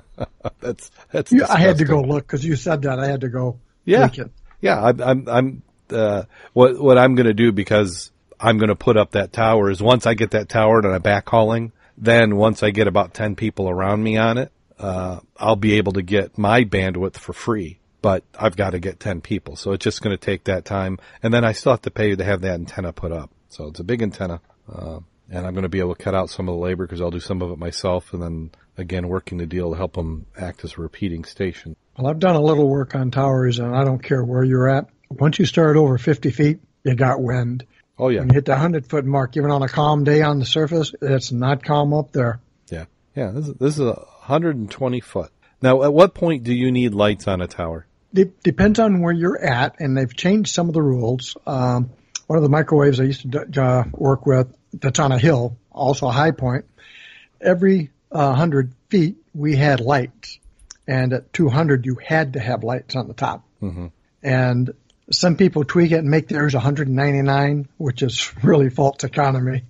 that's 0.60 0.90
that's. 1.10 1.32
You, 1.32 1.46
I 1.48 1.58
had 1.58 1.78
to 1.78 1.84
go 1.84 2.00
look 2.02 2.26
because 2.26 2.44
you 2.44 2.56
said 2.56 2.82
that. 2.82 2.98
I 2.98 3.06
had 3.06 3.22
to 3.22 3.28
go. 3.28 3.60
Yeah. 3.84 4.10
Yeah. 4.60 4.80
I, 4.80 4.88
I'm 5.10 5.28
I'm 5.28 5.62
uh, 5.92 6.24
what 6.52 6.80
what 6.80 6.98
I'm 6.98 7.14
going 7.14 7.26
to 7.26 7.34
do 7.34 7.52
because 7.52 8.10
I'm 8.40 8.58
going 8.58 8.68
to 8.68 8.76
put 8.76 8.96
up 8.96 9.12
that 9.12 9.32
tower 9.32 9.70
is 9.70 9.80
once 9.80 10.06
I 10.06 10.14
get 10.14 10.32
that 10.32 10.48
tower 10.48 10.78
and 10.78 10.86
I'm 10.88 11.02
backhauling, 11.02 11.72
then 11.96 12.36
once 12.36 12.62
I 12.62 12.70
get 12.70 12.88
about 12.88 13.14
10 13.14 13.36
people 13.36 13.70
around 13.70 14.02
me 14.02 14.16
on 14.16 14.38
it, 14.38 14.50
uh, 14.78 15.20
I'll 15.36 15.56
be 15.56 15.74
able 15.74 15.92
to 15.92 16.02
get 16.02 16.36
my 16.36 16.64
bandwidth 16.64 17.16
for 17.16 17.32
free, 17.32 17.78
but 18.00 18.24
I've 18.36 18.56
got 18.56 18.70
to 18.70 18.80
get 18.80 18.98
10 18.98 19.20
people. 19.20 19.54
So 19.54 19.72
it's 19.72 19.84
just 19.84 20.02
going 20.02 20.16
to 20.16 20.20
take 20.20 20.44
that 20.44 20.64
time. 20.64 20.98
And 21.22 21.32
then 21.32 21.44
I 21.44 21.52
still 21.52 21.72
have 21.72 21.82
to 21.82 21.90
pay 21.90 22.16
to 22.16 22.24
have 22.24 22.40
that 22.40 22.54
antenna 22.54 22.92
put 22.92 23.12
up. 23.12 23.30
So 23.48 23.68
it's 23.68 23.78
a 23.78 23.84
big 23.84 24.02
antenna. 24.02 24.40
Uh, 24.72 25.00
and 25.30 25.46
I'm 25.46 25.54
going 25.54 25.62
to 25.62 25.68
be 25.68 25.78
able 25.78 25.94
to 25.94 26.02
cut 26.02 26.14
out 26.14 26.30
some 26.30 26.48
of 26.48 26.54
the 26.54 26.60
labor 26.60 26.84
because 26.84 27.00
I'll 27.00 27.10
do 27.10 27.20
some 27.20 27.42
of 27.42 27.52
it 27.52 27.58
myself 27.58 28.12
and 28.12 28.22
then 28.22 28.50
again 28.76 29.08
working 29.08 29.38
the 29.38 29.46
deal 29.46 29.70
to 29.70 29.76
help 29.76 29.94
them 29.94 30.26
act 30.36 30.64
as 30.64 30.74
a 30.76 30.80
repeating 30.80 31.24
station. 31.24 31.76
Well, 31.96 32.10
I've 32.10 32.18
done 32.18 32.36
a 32.36 32.40
little 32.40 32.68
work 32.68 32.94
on 32.94 33.10
towers 33.10 33.58
and 33.58 33.74
I 33.74 33.84
don't 33.84 34.02
care 34.02 34.24
where 34.24 34.42
you're 34.42 34.68
at. 34.68 34.88
Once 35.20 35.38
you 35.38 35.46
start 35.46 35.76
over 35.76 35.98
50 35.98 36.30
feet, 36.30 36.60
you 36.84 36.94
got 36.94 37.20
wind. 37.20 37.66
Oh 37.98 38.08
yeah. 38.08 38.20
When 38.20 38.30
you 38.30 38.34
hit 38.34 38.44
the 38.44 38.52
100 38.52 38.86
foot 38.86 39.04
mark, 39.04 39.36
even 39.36 39.50
on 39.50 39.62
a 39.62 39.68
calm 39.68 40.04
day 40.04 40.22
on 40.22 40.38
the 40.38 40.46
surface, 40.46 40.94
it's 41.00 41.32
not 41.32 41.62
calm 41.62 41.92
up 41.92 42.12
there. 42.12 42.40
Yeah. 42.70 42.86
Yeah. 43.14 43.30
This 43.32 43.48
is, 43.48 43.54
this 43.54 43.74
is 43.74 43.80
a 43.80 43.92
120 43.92 45.00
foot. 45.00 45.30
Now, 45.60 45.84
at 45.84 45.92
what 45.92 46.14
point 46.14 46.42
do 46.42 46.52
you 46.52 46.72
need 46.72 46.94
lights 46.94 47.28
on 47.28 47.40
a 47.40 47.46
tower? 47.46 47.86
It 48.14 48.42
depends 48.42 48.78
on 48.78 49.00
where 49.00 49.12
you're 49.12 49.42
at, 49.42 49.76
and 49.80 49.96
they've 49.96 50.14
changed 50.14 50.52
some 50.52 50.68
of 50.68 50.74
the 50.74 50.82
rules. 50.82 51.36
Um, 51.46 51.90
one 52.26 52.36
of 52.36 52.42
the 52.42 52.50
microwaves 52.50 53.00
I 53.00 53.04
used 53.04 53.30
to 53.30 53.62
uh, 53.62 53.84
work 53.92 54.26
with 54.26 54.54
that's 54.72 54.98
on 54.98 55.12
a 55.12 55.18
hill, 55.18 55.56
also 55.70 56.08
a 56.08 56.12
high 56.12 56.32
point. 56.32 56.64
Every 57.40 57.90
uh, 58.10 58.28
100 58.28 58.72
feet, 58.90 59.16
we 59.34 59.56
had 59.56 59.80
lights. 59.80 60.38
And 60.86 61.12
at 61.12 61.32
200, 61.32 61.86
you 61.86 61.96
had 62.04 62.34
to 62.34 62.40
have 62.40 62.64
lights 62.64 62.96
on 62.96 63.08
the 63.08 63.14
top. 63.14 63.44
Mm-hmm. 63.62 63.86
And 64.22 64.70
some 65.10 65.36
people 65.36 65.64
tweak 65.64 65.92
it 65.92 65.96
and 65.98 66.10
make 66.10 66.28
theirs 66.28 66.54
199, 66.54 67.68
which 67.76 68.02
is 68.02 68.32
really 68.42 68.70
false 68.70 69.04
economy. 69.04 69.64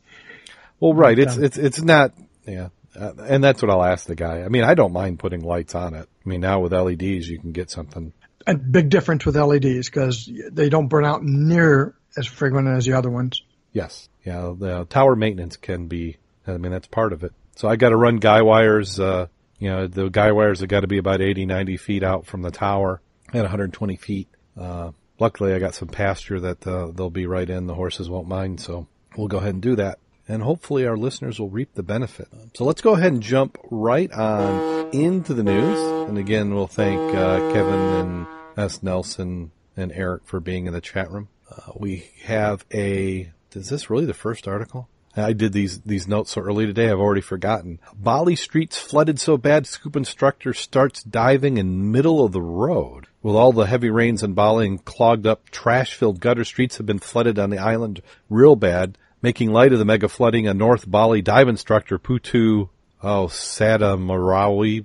Well, 0.81 0.95
right. 0.95 1.17
But, 1.17 1.23
it's, 1.23 1.37
um, 1.37 1.45
it's, 1.45 1.59
it's 1.59 1.83
not, 1.83 2.13
yeah. 2.47 2.69
Uh, 2.99 3.13
and 3.27 3.43
that's 3.43 3.63
what 3.63 3.71
I'll 3.71 3.85
ask 3.85 4.07
the 4.07 4.15
guy. 4.15 4.43
I 4.43 4.49
mean, 4.49 4.65
I 4.65 4.75
don't 4.75 4.93
mind 4.93 5.19
putting 5.19 5.43
lights 5.43 5.75
on 5.75 5.95
it. 5.95 6.09
I 6.25 6.29
mean, 6.29 6.41
now 6.41 6.61
with 6.61 6.73
LEDs, 6.73 7.29
you 7.29 7.39
can 7.39 7.53
get 7.53 7.71
something. 7.71 8.13
A 8.47 8.55
big 8.55 8.91
difference 8.91 9.25
with 9.25 9.37
LEDs 9.37 9.89
because 9.89 10.31
they 10.51 10.69
don't 10.69 10.89
burn 10.89 11.05
out 11.05 11.23
near 11.23 11.95
as 12.17 12.27
frequent 12.27 12.69
as 12.69 12.85
the 12.85 12.93
other 12.93 13.11
ones. 13.11 13.43
Yes. 13.73 14.09
Yeah. 14.25 14.53
The 14.57 14.85
tower 14.85 15.17
maintenance 15.17 15.57
can 15.57 15.87
be, 15.87 16.19
I 16.47 16.59
mean, 16.59 16.73
that's 16.73 16.89
part 16.89 17.13
of 17.13 17.25
it. 17.25 17.33
So 17.57 17.69
I 17.69 17.77
got 17.77 17.91
to 17.91 17.97
run 17.97 18.17
guy 18.17 18.43
wires, 18.43 18.99
uh, 19.01 19.29
you 19.59 19.71
know, 19.71 19.87
the 19.87 20.09
guy 20.09 20.33
wires 20.33 20.61
have 20.61 20.69
got 20.69 20.81
to 20.81 20.89
be 20.89 20.99
about 20.99 21.21
80, 21.21 21.47
90 21.47 21.77
feet 21.77 22.03
out 22.03 22.27
from 22.27 22.43
the 22.43 22.51
tower 22.51 23.01
at 23.29 23.43
120 23.43 23.97
feet. 23.97 24.29
Uh, 24.59 24.91
luckily 25.23 25.55
I 25.55 25.59
got 25.59 25.75
some 25.75 25.89
pasture 25.89 26.39
that, 26.41 26.67
uh, 26.67 26.91
they'll 26.95 27.09
be 27.09 27.27
right 27.27 27.49
in. 27.49 27.67
The 27.67 27.75
horses 27.75 28.11
won't 28.11 28.29
mind. 28.29 28.61
So 28.61 28.87
we'll 29.17 29.29
go 29.29 29.39
ahead 29.39 29.55
and 29.55 29.63
do 29.63 29.77
that 29.77 29.99
and 30.29 30.43
hopefully 30.43 30.87
our 30.87 30.97
listeners 30.97 31.39
will 31.39 31.49
reap 31.49 31.75
the 31.75 31.83
benefit. 31.83 32.29
So 32.55 32.65
let's 32.65 32.81
go 32.81 32.95
ahead 32.95 33.13
and 33.13 33.23
jump 33.23 33.59
right 33.71 34.11
on 34.13 34.91
into 34.93 35.35
the 35.35 35.43
news. 35.43 36.09
And 36.09 36.19
again, 36.19 36.55
we'll 36.55 36.67
thank 36.67 37.01
uh, 37.15 37.39
Kevin 37.53 37.75
and 37.75 38.27
S. 38.57 38.83
Nelson 38.83 39.51
and 39.77 39.93
Eric 39.93 40.23
for 40.25 40.41
being 40.41 40.67
in 40.67 40.73
the 40.73 40.81
chat 40.81 41.11
room. 41.11 41.29
Uh, 41.51 41.73
we 41.77 42.11
have 42.25 42.65
a. 42.73 43.33
Is 43.55 43.69
this 43.69 43.91
really 43.91 44.07
the 44.07 44.15
first 44.15 44.49
article? 44.49 44.89
I 45.15 45.35
did 45.35 45.53
these 45.53 45.81
these 45.83 46.09
notes 46.09 46.31
so 46.31 46.41
early 46.41 46.65
today. 46.65 46.89
I've 46.89 46.99
already 46.99 47.21
forgotten. 47.21 47.81
Bali 47.95 48.35
streets 48.35 48.79
flooded 48.79 49.21
so 49.21 49.37
bad, 49.37 49.67
scuba 49.67 49.99
instructor 49.99 50.55
starts 50.55 51.03
diving 51.03 51.59
in 51.59 51.93
middle 51.93 52.25
of 52.25 52.33
the 52.33 52.41
road. 52.41 53.09
With 53.23 53.37
all 53.37 53.53
the 53.53 53.67
heavy 53.67 53.91
rains 53.91 54.23
in 54.23 54.35
Bali 54.35 54.67
and 54.67 54.85
clogged 54.85 55.27
up, 55.27 55.49
trash-filled 55.51 56.21
gutter 56.21 56.45
streets 56.45 56.79
have 56.79 56.87
been 56.87 56.99
flooded 56.99 57.39
on 57.39 57.51
the 57.51 57.59
island 57.59 58.03
real 58.29 58.57
bad 58.57 58.99
making 59.23 59.53
light 59.53 59.73
of 59.73 59.79
the 59.79 59.85
mega 59.85 60.09
flooding, 60.09 60.49
a 60.49 60.55
North 60.55 60.91
Bali 60.91 61.23
dive 61.23 61.49
instructor, 61.49 61.99
Putu 61.99 62.69
Oh, 63.03 63.29
Sada 63.29 63.97
Marawi. 63.97 64.85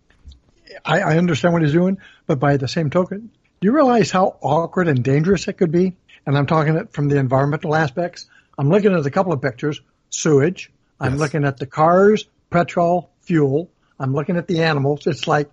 I, 0.85 1.01
I 1.01 1.19
understand 1.19 1.53
what 1.53 1.63
he's 1.63 1.73
doing, 1.73 1.99
but 2.27 2.41
by 2.41 2.57
the 2.57 2.69
same 2.69 2.89
token, 2.89 3.31
do 3.61 3.67
you 3.67 3.73
realize 3.73 4.11
how 4.11 4.37
awkward 4.41 4.89
and 4.89 5.05
dangerous 5.05 5.47
it 5.49 5.55
could 5.55 5.71
be? 5.71 5.97
And 6.25 6.37
I'm 6.37 6.47
talking 6.47 6.77
it 6.77 6.93
from 6.93 7.09
the 7.09 7.19
environmental 7.19 7.75
aspects. 7.75 8.27
I'm 8.59 8.71
looking 8.71 8.95
at 8.95 9.05
a 9.05 9.11
couple 9.11 9.33
of 9.33 9.43
pictures, 9.43 9.81
sewage. 10.09 10.71
I'm 10.99 11.13
yes. 11.13 11.21
looking 11.21 11.45
at 11.45 11.59
the 11.59 11.67
cars, 11.67 12.27
petrol, 12.49 13.11
fuel. 13.21 13.71
I'm 13.99 14.15
looking 14.15 14.37
at 14.37 14.49
the 14.49 14.63
animals. 14.63 15.07
It's 15.07 15.29
like, 15.29 15.51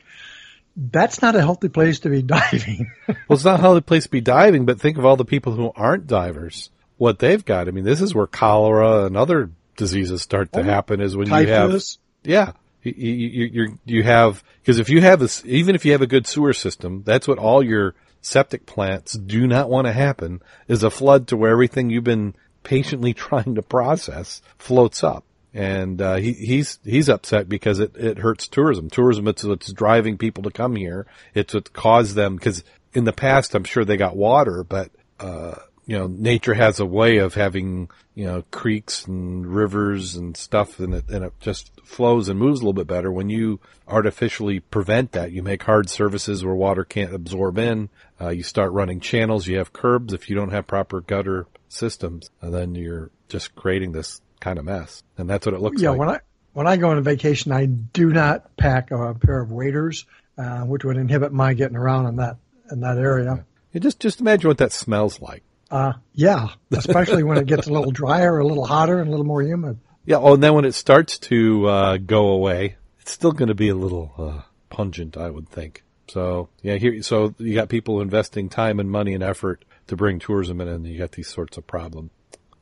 that's 0.75 1.21
not 1.21 1.35
a 1.35 1.41
healthy 1.41 1.69
place 1.69 1.99
to 2.01 2.09
be 2.09 2.21
diving. 2.23 2.91
well, 3.07 3.17
it's 3.31 3.43
not 3.43 3.59
a 3.59 3.61
healthy 3.61 3.81
place 3.81 4.03
to 4.03 4.09
be 4.09 4.21
diving, 4.21 4.65
but 4.65 4.79
think 4.79 4.97
of 4.97 5.05
all 5.05 5.17
the 5.17 5.25
people 5.25 5.53
who 5.53 5.71
aren't 5.75 6.07
divers 6.07 6.69
what 6.99 7.17
they've 7.17 7.43
got. 7.43 7.67
I 7.67 7.71
mean, 7.71 7.85
this 7.85 8.01
is 8.01 8.13
where 8.13 8.27
cholera 8.27 9.05
and 9.05 9.17
other 9.17 9.49
diseases 9.77 10.21
start 10.21 10.51
to 10.53 10.59
oh, 10.59 10.63
happen 10.63 11.01
is 11.01 11.15
when 11.15 11.27
typhus. 11.27 11.97
you 12.23 12.33
have, 12.35 12.45
yeah, 12.45 12.51
you, 12.83 12.93
you, 12.93 13.45
you, 13.45 13.79
you 13.85 14.03
have, 14.03 14.43
because 14.61 14.79
if 14.79 14.89
you 14.89 15.01
have 15.01 15.19
this, 15.19 15.43
even 15.45 15.75
if 15.75 15.85
you 15.85 15.93
have 15.93 16.01
a 16.01 16.07
good 16.07 16.27
sewer 16.27 16.53
system, 16.53 17.01
that's 17.05 17.27
what 17.27 17.39
all 17.39 17.63
your 17.63 17.95
septic 18.21 18.65
plants 18.65 19.13
do 19.13 19.47
not 19.47 19.69
want 19.69 19.87
to 19.87 19.93
happen 19.93 20.41
is 20.67 20.83
a 20.83 20.91
flood 20.91 21.29
to 21.29 21.37
where 21.37 21.51
everything 21.51 21.89
you've 21.89 22.03
been 22.03 22.35
patiently 22.63 23.13
trying 23.15 23.55
to 23.55 23.61
process 23.61 24.41
floats 24.57 25.03
up. 25.03 25.23
And, 25.53 25.99
uh, 26.01 26.15
he, 26.17 26.33
he's, 26.33 26.79
he's 26.83 27.09
upset 27.09 27.47
because 27.47 27.79
it, 27.79 27.95
it 27.95 28.19
hurts 28.19 28.47
tourism. 28.49 28.89
Tourism, 28.89 29.27
it's 29.29 29.43
what's 29.45 29.71
driving 29.71 30.17
people 30.17 30.43
to 30.43 30.51
come 30.51 30.75
here. 30.75 31.07
It's 31.33 31.53
what 31.53 31.71
caused 31.73 32.15
them, 32.15 32.35
because 32.35 32.63
in 32.93 33.05
the 33.05 33.13
past, 33.13 33.55
I'm 33.55 33.63
sure 33.63 33.85
they 33.85 33.97
got 33.97 34.17
water, 34.17 34.63
but, 34.63 34.91
uh, 35.19 35.55
you 35.89 35.97
know, 35.97 36.05
nature 36.05 36.53
has 36.53 36.79
a 36.79 36.85
way 36.85 37.17
of 37.17 37.33
having, 37.33 37.89
you 38.13 38.23
know, 38.23 38.43
creeks 38.51 39.05
and 39.05 39.43
rivers 39.47 40.15
and 40.15 40.37
stuff 40.37 40.79
and 40.79 40.93
it, 40.93 41.09
and 41.09 41.25
it 41.25 41.33
just 41.39 41.71
flows 41.83 42.29
and 42.29 42.37
moves 42.37 42.59
a 42.59 42.61
little 42.61 42.73
bit 42.73 42.85
better. 42.85 43.11
When 43.11 43.31
you 43.31 43.59
artificially 43.87 44.59
prevent 44.59 45.13
that, 45.13 45.31
you 45.31 45.41
make 45.41 45.63
hard 45.63 45.89
surfaces 45.89 46.45
where 46.45 46.53
water 46.53 46.85
can't 46.85 47.11
absorb 47.11 47.57
in. 47.57 47.89
Uh, 48.21 48.29
you 48.29 48.43
start 48.43 48.71
running 48.71 48.99
channels. 48.99 49.47
You 49.47 49.57
have 49.57 49.73
curbs. 49.73 50.13
If 50.13 50.29
you 50.29 50.35
don't 50.35 50.51
have 50.51 50.67
proper 50.67 51.01
gutter 51.01 51.47
systems, 51.69 52.29
and 52.39 52.53
then 52.53 52.75
you're 52.75 53.09
just 53.27 53.55
creating 53.55 53.93
this 53.93 54.21
kind 54.39 54.59
of 54.59 54.65
mess. 54.65 55.01
And 55.17 55.27
that's 55.27 55.47
what 55.47 55.55
it 55.55 55.59
looks 55.59 55.81
yeah, 55.81 55.89
like. 55.89 55.95
Yeah. 55.95 56.05
When 56.05 56.09
I, 56.09 56.19
when 56.53 56.67
I 56.67 56.77
go 56.77 56.91
on 56.91 56.99
a 56.99 57.01
vacation, 57.01 57.51
I 57.51 57.65
do 57.65 58.13
not 58.13 58.55
pack 58.57 58.91
a 58.91 59.15
pair 59.15 59.41
of 59.41 59.51
waders, 59.51 60.05
uh, 60.37 60.59
which 60.65 60.85
would 60.85 60.97
inhibit 60.97 61.33
my 61.33 61.55
getting 61.55 61.77
around 61.77 62.05
in 62.05 62.17
that, 62.17 62.37
in 62.71 62.81
that 62.81 62.99
area. 62.99 63.43
Yeah. 63.73 63.79
just, 63.79 63.99
just 63.99 64.21
imagine 64.21 64.49
what 64.49 64.59
that 64.59 64.71
smells 64.71 65.19
like. 65.19 65.41
Uh, 65.71 65.93
yeah, 66.13 66.49
especially 66.71 67.23
when 67.23 67.37
it 67.37 67.45
gets 67.45 67.67
a 67.67 67.71
little 67.71 67.91
drier, 67.91 68.39
a 68.39 68.45
little 68.45 68.65
hotter, 68.65 68.99
and 68.99 69.07
a 69.07 69.11
little 69.11 69.25
more 69.25 69.41
humid. 69.41 69.79
Yeah. 70.05 70.17
Oh, 70.17 70.33
and 70.33 70.43
then 70.43 70.53
when 70.55 70.65
it 70.65 70.73
starts 70.73 71.19
to 71.19 71.67
uh, 71.67 71.97
go 71.97 72.29
away, 72.29 72.77
it's 72.99 73.11
still 73.11 73.31
going 73.31 73.49
to 73.49 73.55
be 73.55 73.69
a 73.69 73.75
little 73.75 74.11
uh, 74.17 74.41
pungent, 74.69 75.17
I 75.17 75.29
would 75.29 75.49
think. 75.49 75.83
So 76.07 76.49
yeah, 76.61 76.75
here. 76.75 77.01
So 77.03 77.35
you 77.37 77.53
got 77.53 77.69
people 77.69 78.01
investing 78.01 78.49
time 78.49 78.79
and 78.79 78.89
money 78.89 79.13
and 79.13 79.23
effort 79.23 79.63
to 79.87 79.95
bring 79.95 80.19
tourism 80.19 80.59
in, 80.61 80.67
and 80.67 80.87
you 80.87 80.97
got 80.97 81.11
these 81.11 81.27
sorts 81.27 81.57
of 81.57 81.67
problems. 81.67 82.11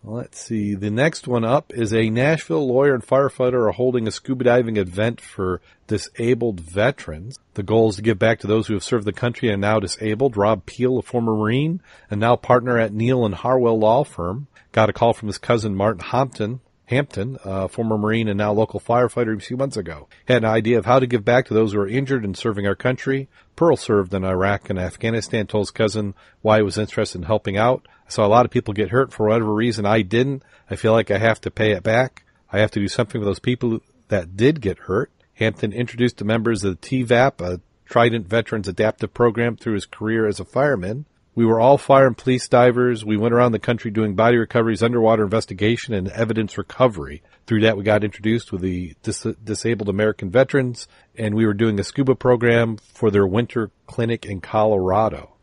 Let's 0.10 0.40
see. 0.40 0.74
The 0.74 0.90
next 0.90 1.28
one 1.28 1.44
up 1.44 1.74
is 1.74 1.94
a 1.94 2.10
Nashville 2.10 2.66
lawyer 2.66 2.94
and 2.94 3.06
firefighter 3.06 3.68
are 3.68 3.74
holding 3.74 4.08
a 4.08 4.12
scuba 4.12 4.46
diving 4.46 4.78
event 4.78 5.20
for 5.20 5.60
disabled 5.88 6.62
veterans. 6.62 7.38
The 7.56 7.64
goal 7.64 7.90
is 7.90 7.98
to 7.98 8.02
give 8.02 8.18
back 8.18 8.40
to 8.40 8.48
those 8.48 8.68
who 8.68 8.74
have 8.76 8.86
served 8.86 9.04
the 9.04 9.12
country 9.12 9.50
and 9.50 9.60
now 9.60 9.82
disabled. 9.82 10.38
Rob 10.38 10.66
Peel, 10.66 11.00
a 11.00 11.02
former 11.02 11.36
Marine 11.36 11.82
and 12.10 12.22
now 12.22 12.38
partner 12.38 12.78
at 12.80 12.94
Neal 12.94 13.26
and 13.26 13.36
Harwell 13.36 13.78
Law 13.78 14.06
Firm, 14.06 14.48
got 14.72 14.90
a 14.90 14.94
call 14.94 15.12
from 15.12 15.28
his 15.28 15.38
cousin 15.38 15.76
Martin 15.76 16.04
Hampton, 16.06 16.62
Hampton, 16.88 17.38
a 17.44 17.68
former 17.68 17.98
Marine 17.98 18.30
and 18.30 18.38
now 18.38 18.54
local 18.54 18.80
firefighter 18.80 19.36
a 19.36 19.42
few 19.42 19.58
months 19.58 19.76
ago. 19.76 20.08
He 20.26 20.34
had 20.34 20.44
an 20.44 20.50
idea 20.50 20.78
of 20.78 20.86
how 20.86 21.00
to 21.00 21.08
give 21.08 21.26
back 21.26 21.48
to 21.48 21.54
those 21.54 21.74
who 21.74 21.80
are 21.82 21.88
injured 21.88 22.24
in 22.24 22.34
serving 22.34 22.66
our 22.66 22.76
country. 22.76 23.28
Peel 23.58 23.76
served 23.76 24.14
in 24.14 24.24
Iraq 24.24 24.70
and 24.70 24.80
Afghanistan, 24.80 25.48
told 25.48 25.64
his 25.64 25.72
cousin 25.72 26.16
why 26.42 26.58
he 26.58 26.64
was 26.64 26.78
interested 26.78 27.20
in 27.20 27.24
helping 27.26 27.58
out. 27.58 27.88
I 28.08 28.10
saw 28.10 28.26
a 28.26 28.30
lot 28.30 28.46
of 28.46 28.52
people 28.52 28.74
get 28.74 28.92
hurt 28.92 29.12
for 29.12 29.28
whatever 29.28 29.54
reason. 29.54 29.86
I 29.86 30.02
didn't. 30.02 30.44
I 30.70 30.78
feel 30.78 30.94
like 30.94 31.12
I 31.12 31.18
have 31.18 31.42
to 31.42 31.52
pay 31.52 31.72
it 31.72 31.84
back. 31.84 32.24
I 32.52 32.60
have 32.60 32.72
to 32.72 32.80
do 32.80 32.88
something 32.88 33.20
for 33.20 33.26
those 33.26 33.40
people 33.40 33.82
that 34.08 34.38
did 34.38 34.62
get 34.62 34.80
hurt. 34.80 35.12
Hampton 35.34 35.74
introduced 35.74 36.18
the 36.18 36.26
members 36.26 36.64
of 36.64 36.80
the 36.80 36.88
TVAP, 36.88 37.42
a 37.42 37.60
Trident 37.86 38.28
Veterans 38.28 38.70
Adaptive 38.70 39.14
Program, 39.14 39.58
through 39.58 39.74
his 39.74 39.86
career 39.86 40.26
as 40.26 40.40
a 40.40 40.46
fireman. 40.46 41.06
We 41.38 41.46
were 41.46 41.60
all 41.60 41.78
fire 41.78 42.08
and 42.08 42.18
police 42.18 42.48
divers. 42.48 43.06
We 43.06 43.16
went 43.16 43.32
around 43.32 43.52
the 43.52 43.60
country 43.60 43.92
doing 43.92 44.16
body 44.16 44.38
recoveries, 44.38 44.82
underwater 44.82 45.24
investigation, 45.24 45.94
and 45.94 46.08
evidence 46.08 46.58
recovery. 46.58 47.22
Through 47.46 47.62
that, 47.62 47.78
we 47.78 47.84
got 47.84 48.04
introduced 48.04 48.52
with 48.52 48.62
the 48.62 48.96
dis- 49.04 49.36
disabled 49.44 49.88
American 49.88 50.32
veterans, 50.32 50.88
and 51.16 51.36
we 51.36 51.46
were 51.46 51.54
doing 51.54 51.80
a 51.80 51.84
scuba 51.84 52.16
program 52.16 52.78
for 52.78 53.12
their 53.12 53.28
winter 53.28 53.70
clinic 53.86 54.26
in 54.26 54.42
Colorado. 54.42 55.36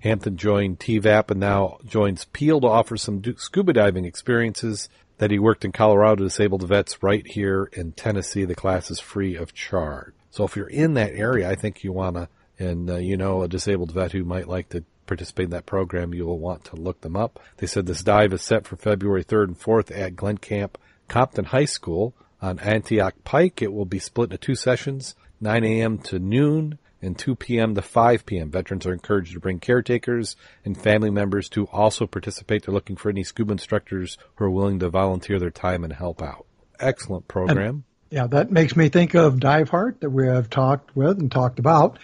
Hampton 0.00 0.36
joined 0.36 0.80
TVAP 0.80 1.30
and 1.30 1.38
now 1.38 1.78
joins 1.84 2.24
Peel 2.24 2.60
to 2.62 2.66
offer 2.66 2.96
some 2.96 3.22
scuba 3.36 3.72
diving 3.72 4.06
experiences 4.06 4.88
that 5.18 5.30
he 5.30 5.38
worked 5.38 5.64
in 5.64 5.70
Colorado 5.70 6.24
disabled 6.24 6.66
vets 6.66 7.00
right 7.00 7.24
here 7.24 7.70
in 7.74 7.92
Tennessee. 7.92 8.44
The 8.44 8.56
class 8.56 8.90
is 8.90 8.98
free 8.98 9.36
of 9.36 9.54
charge. 9.54 10.14
So 10.32 10.42
if 10.42 10.56
you're 10.56 10.66
in 10.66 10.94
that 10.94 11.12
area, 11.12 11.48
I 11.48 11.54
think 11.54 11.84
you 11.84 11.92
want 11.92 12.16
to, 12.16 12.28
and 12.58 12.90
uh, 12.90 12.96
you 12.96 13.16
know 13.16 13.42
a 13.42 13.48
disabled 13.48 13.92
vet 13.92 14.10
who 14.10 14.24
might 14.24 14.48
like 14.48 14.70
to 14.70 14.82
participate 15.08 15.44
in 15.44 15.50
that 15.50 15.66
program, 15.66 16.14
you 16.14 16.26
will 16.26 16.38
want 16.38 16.64
to 16.66 16.76
look 16.76 17.00
them 17.00 17.16
up. 17.16 17.40
They 17.56 17.66
said 17.66 17.86
this 17.86 18.02
dive 18.02 18.32
is 18.32 18.42
set 18.42 18.66
for 18.66 18.76
February 18.76 19.24
3rd 19.24 19.44
and 19.44 19.58
4th 19.58 19.96
at 19.96 20.14
Glen 20.14 20.38
Camp 20.38 20.78
Compton 21.08 21.46
High 21.46 21.64
School 21.64 22.14
on 22.40 22.58
Antioch 22.60 23.14
Pike. 23.24 23.62
It 23.62 23.72
will 23.72 23.84
be 23.84 23.98
split 23.98 24.30
into 24.30 24.38
two 24.38 24.54
sessions, 24.54 25.16
9 25.40 25.64
a.m. 25.64 25.98
to 25.98 26.18
noon 26.18 26.78
and 27.00 27.18
2 27.18 27.36
p.m. 27.36 27.74
to 27.74 27.82
5 27.82 28.26
p.m. 28.26 28.50
Veterans 28.50 28.86
are 28.86 28.92
encouraged 28.92 29.32
to 29.32 29.40
bring 29.40 29.60
caretakers 29.60 30.36
and 30.64 30.80
family 30.80 31.10
members 31.10 31.48
to 31.50 31.66
also 31.66 32.06
participate. 32.06 32.64
They're 32.64 32.74
looking 32.74 32.96
for 32.96 33.08
any 33.08 33.24
scuba 33.24 33.52
instructors 33.52 34.18
who 34.36 34.44
are 34.44 34.50
willing 34.50 34.80
to 34.80 34.90
volunteer 34.90 35.38
their 35.38 35.50
time 35.50 35.84
and 35.84 35.92
help 35.92 36.22
out. 36.22 36.46
Excellent 36.80 37.28
program. 37.28 37.58
And, 37.58 37.82
yeah, 38.10 38.26
that 38.28 38.50
makes 38.50 38.74
me 38.74 38.88
think 38.88 39.14
of 39.14 39.38
Dive 39.38 39.68
Heart 39.68 40.00
that 40.00 40.10
we 40.10 40.26
have 40.26 40.50
talked 40.50 40.96
with 40.96 41.18
and 41.18 41.30
talked 41.30 41.58
about. 41.58 41.98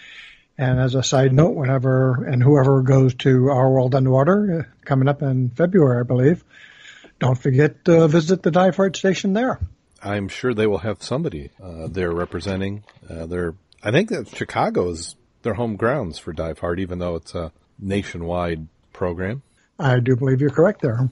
And 0.57 0.79
as 0.79 0.95
a 0.95 1.03
side 1.03 1.33
note, 1.33 1.55
whenever 1.55 2.23
and 2.23 2.41
whoever 2.41 2.81
goes 2.81 3.13
to 3.15 3.49
Our 3.49 3.69
World 3.69 3.93
Underwater 3.93 4.59
uh, 4.59 4.85
coming 4.85 5.09
up 5.09 5.21
in 5.21 5.49
February, 5.49 5.99
I 5.99 6.03
believe, 6.03 6.43
don't 7.19 7.37
forget 7.37 7.83
to 7.85 8.07
visit 8.07 8.41
the 8.41 8.51
Dive 8.51 8.75
Heart 8.75 8.95
station 8.95 9.33
there. 9.33 9.59
I'm 10.01 10.27
sure 10.27 10.53
they 10.53 10.67
will 10.67 10.79
have 10.79 11.01
somebody 11.01 11.49
uh, 11.61 11.87
there 11.87 12.11
representing 12.11 12.83
uh, 13.09 13.25
their 13.25 13.55
I 13.85 13.91
think 13.91 14.09
that 14.09 14.35
Chicago 14.35 14.89
is 14.89 15.15
their 15.43 15.53
home 15.53 15.75
grounds 15.75 16.17
for 16.17 16.33
Dive 16.33 16.57
Heart, 16.57 16.79
even 16.79 16.97
though 16.97 17.15
it's 17.15 17.35
a 17.35 17.51
nationwide 17.77 18.67
program. 18.93 19.43
I 19.77 19.99
do 19.99 20.15
believe 20.15 20.41
you're 20.41 20.49
correct 20.49 20.81
there. 20.81 21.09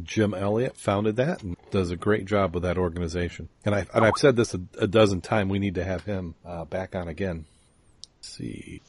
Jim 0.00 0.32
Elliott 0.32 0.76
founded 0.76 1.16
that 1.16 1.42
and 1.42 1.56
does 1.72 1.90
a 1.90 1.96
great 1.96 2.24
job 2.24 2.54
with 2.54 2.62
that 2.62 2.78
organization. 2.78 3.48
And, 3.64 3.74
I, 3.74 3.86
and 3.92 4.04
I've 4.04 4.16
said 4.16 4.36
this 4.36 4.54
a, 4.54 4.60
a 4.78 4.86
dozen 4.86 5.22
times. 5.22 5.50
We 5.50 5.58
need 5.58 5.74
to 5.74 5.84
have 5.84 6.04
him 6.04 6.36
uh, 6.44 6.64
back 6.64 6.94
on 6.94 7.08
again. 7.08 7.46
Let's 8.24 8.38
see. 8.38 8.80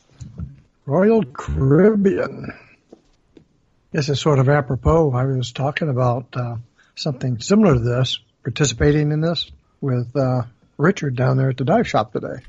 Royal 0.86 1.22
Caribbean. 1.26 2.54
This 3.92 4.08
is 4.08 4.22
sort 4.22 4.40
of 4.40 4.48
apropos. 4.48 5.12
I 5.12 5.26
was 5.26 5.52
talking 5.52 5.90
about 5.90 6.28
uh, 6.38 6.56
something 6.96 7.42
similar 7.42 7.74
to 7.74 7.80
this, 7.82 8.18
participating 8.44 9.12
in 9.12 9.20
this 9.20 9.52
with 9.82 10.16
uh, 10.16 10.44
Richard 10.78 11.18
down 11.18 11.36
there 11.36 11.50
at 11.50 11.58
the 11.58 11.66
dive 11.66 11.86
shop 11.86 12.14
today. 12.14 12.46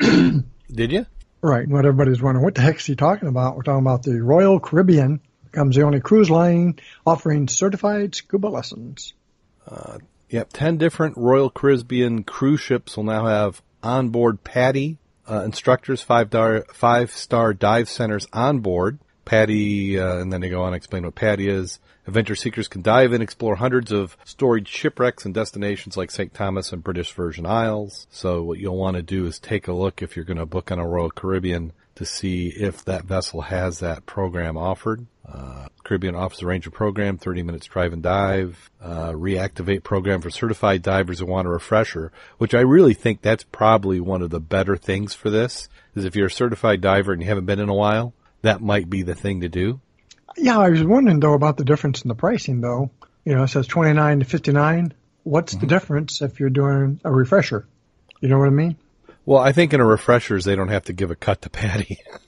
Did 0.72 0.92
you? 0.92 1.06
Right. 1.42 1.66
What 1.66 1.84
everybody's 1.84 2.22
wondering, 2.22 2.44
what 2.44 2.54
the 2.54 2.62
heck 2.62 2.76
is 2.76 2.86
he 2.86 2.94
talking 2.94 3.26
about? 3.26 3.56
We're 3.56 3.64
talking 3.64 3.84
about 3.84 4.04
the 4.04 4.22
Royal 4.22 4.60
Caribbean 4.60 5.20
becomes 5.50 5.74
the 5.74 5.82
only 5.82 5.98
cruise 5.98 6.30
line 6.30 6.78
offering 7.04 7.48
certified 7.48 8.14
scuba 8.14 8.46
lessons. 8.46 9.14
Uh, 9.66 9.98
yep, 10.30 10.50
10 10.52 10.78
different 10.78 11.16
Royal 11.16 11.50
Caribbean 11.50 12.22
cruise 12.22 12.60
ships 12.60 12.96
will 12.96 13.04
now 13.04 13.26
have 13.26 13.60
onboard 13.82 14.44
PADI 14.44 14.98
uh, 15.28 15.42
instructors, 15.44 16.02
five, 16.02 16.30
dar- 16.30 16.64
five 16.72 17.10
star 17.10 17.54
dive 17.54 17.88
centers 17.88 18.26
on 18.32 18.60
board. 18.60 18.98
PADI, 19.24 19.98
uh, 19.98 20.18
and 20.18 20.32
then 20.32 20.40
they 20.40 20.50
go 20.50 20.62
on 20.62 20.72
to 20.72 20.76
explain 20.76 21.04
what 21.04 21.14
PADI 21.14 21.48
is. 21.48 21.78
Adventure 22.06 22.34
seekers 22.34 22.68
can 22.68 22.82
dive 22.82 23.12
and 23.12 23.22
explore 23.22 23.56
hundreds 23.56 23.90
of 23.90 24.16
storied 24.24 24.68
shipwrecks 24.68 25.24
and 25.24 25.32
destinations 25.32 25.96
like 25.96 26.10
St. 26.10 26.34
Thomas 26.34 26.72
and 26.72 26.84
British 26.84 27.12
Virgin 27.12 27.46
Isles. 27.46 28.06
So 28.10 28.42
what 28.42 28.58
you'll 28.58 28.76
want 28.76 28.96
to 28.96 29.02
do 29.02 29.24
is 29.24 29.38
take 29.38 29.68
a 29.68 29.72
look 29.72 30.02
if 30.02 30.14
you're 30.14 30.26
going 30.26 30.36
to 30.36 30.46
book 30.46 30.70
on 30.70 30.78
a 30.78 30.86
Royal 30.86 31.10
Caribbean 31.10 31.72
to 31.94 32.04
see 32.04 32.48
if 32.48 32.84
that 32.84 33.06
vessel 33.06 33.42
has 33.42 33.78
that 33.78 34.04
program 34.04 34.58
offered. 34.58 35.06
Uh, 35.26 35.68
Caribbean 35.84 36.14
offers 36.14 36.42
a 36.42 36.46
range 36.46 36.70
program, 36.70 37.18
30 37.18 37.42
minutes 37.42 37.66
drive 37.66 37.92
and 37.92 38.02
dive, 38.02 38.70
uh, 38.80 39.12
reactivate 39.12 39.82
program 39.82 40.20
for 40.20 40.30
certified 40.30 40.82
divers 40.82 41.18
who 41.18 41.26
want 41.26 41.46
a 41.46 41.50
refresher, 41.50 42.12
which 42.38 42.54
I 42.54 42.60
really 42.60 42.94
think 42.94 43.20
that's 43.20 43.44
probably 43.44 44.00
one 44.00 44.22
of 44.22 44.30
the 44.30 44.40
better 44.40 44.76
things 44.76 45.14
for 45.14 45.30
this, 45.30 45.68
is 45.94 46.04
if 46.04 46.16
you're 46.16 46.26
a 46.26 46.30
certified 46.30 46.80
diver 46.80 47.12
and 47.12 47.22
you 47.22 47.28
haven't 47.28 47.46
been 47.46 47.60
in 47.60 47.68
a 47.68 47.74
while, 47.74 48.14
that 48.42 48.60
might 48.60 48.90
be 48.90 49.02
the 49.02 49.14
thing 49.14 49.40
to 49.40 49.48
do. 49.48 49.80
Yeah, 50.36 50.58
I 50.58 50.70
was 50.70 50.82
wondering 50.82 51.20
though 51.20 51.34
about 51.34 51.56
the 51.56 51.64
difference 51.64 52.02
in 52.02 52.08
the 52.08 52.14
pricing 52.14 52.60
though. 52.60 52.90
You 53.24 53.34
know, 53.34 53.44
it 53.44 53.48
says 53.48 53.66
29 53.66 54.20
to 54.20 54.24
59. 54.24 54.92
What's 55.22 55.52
mm-hmm. 55.52 55.60
the 55.60 55.66
difference 55.66 56.20
if 56.20 56.40
you're 56.40 56.50
doing 56.50 57.00
a 57.04 57.10
refresher? 57.10 57.66
You 58.20 58.28
know 58.28 58.38
what 58.38 58.48
I 58.48 58.50
mean? 58.50 58.76
Well, 59.26 59.40
I 59.40 59.52
think 59.52 59.72
in 59.72 59.80
a 59.80 59.86
refreshers 59.86 60.44
they 60.44 60.56
don't 60.56 60.68
have 60.68 60.84
to 60.84 60.92
give 60.92 61.10
a 61.10 61.16
cut 61.16 61.42
to 61.42 61.50
PADI. 61.50 61.98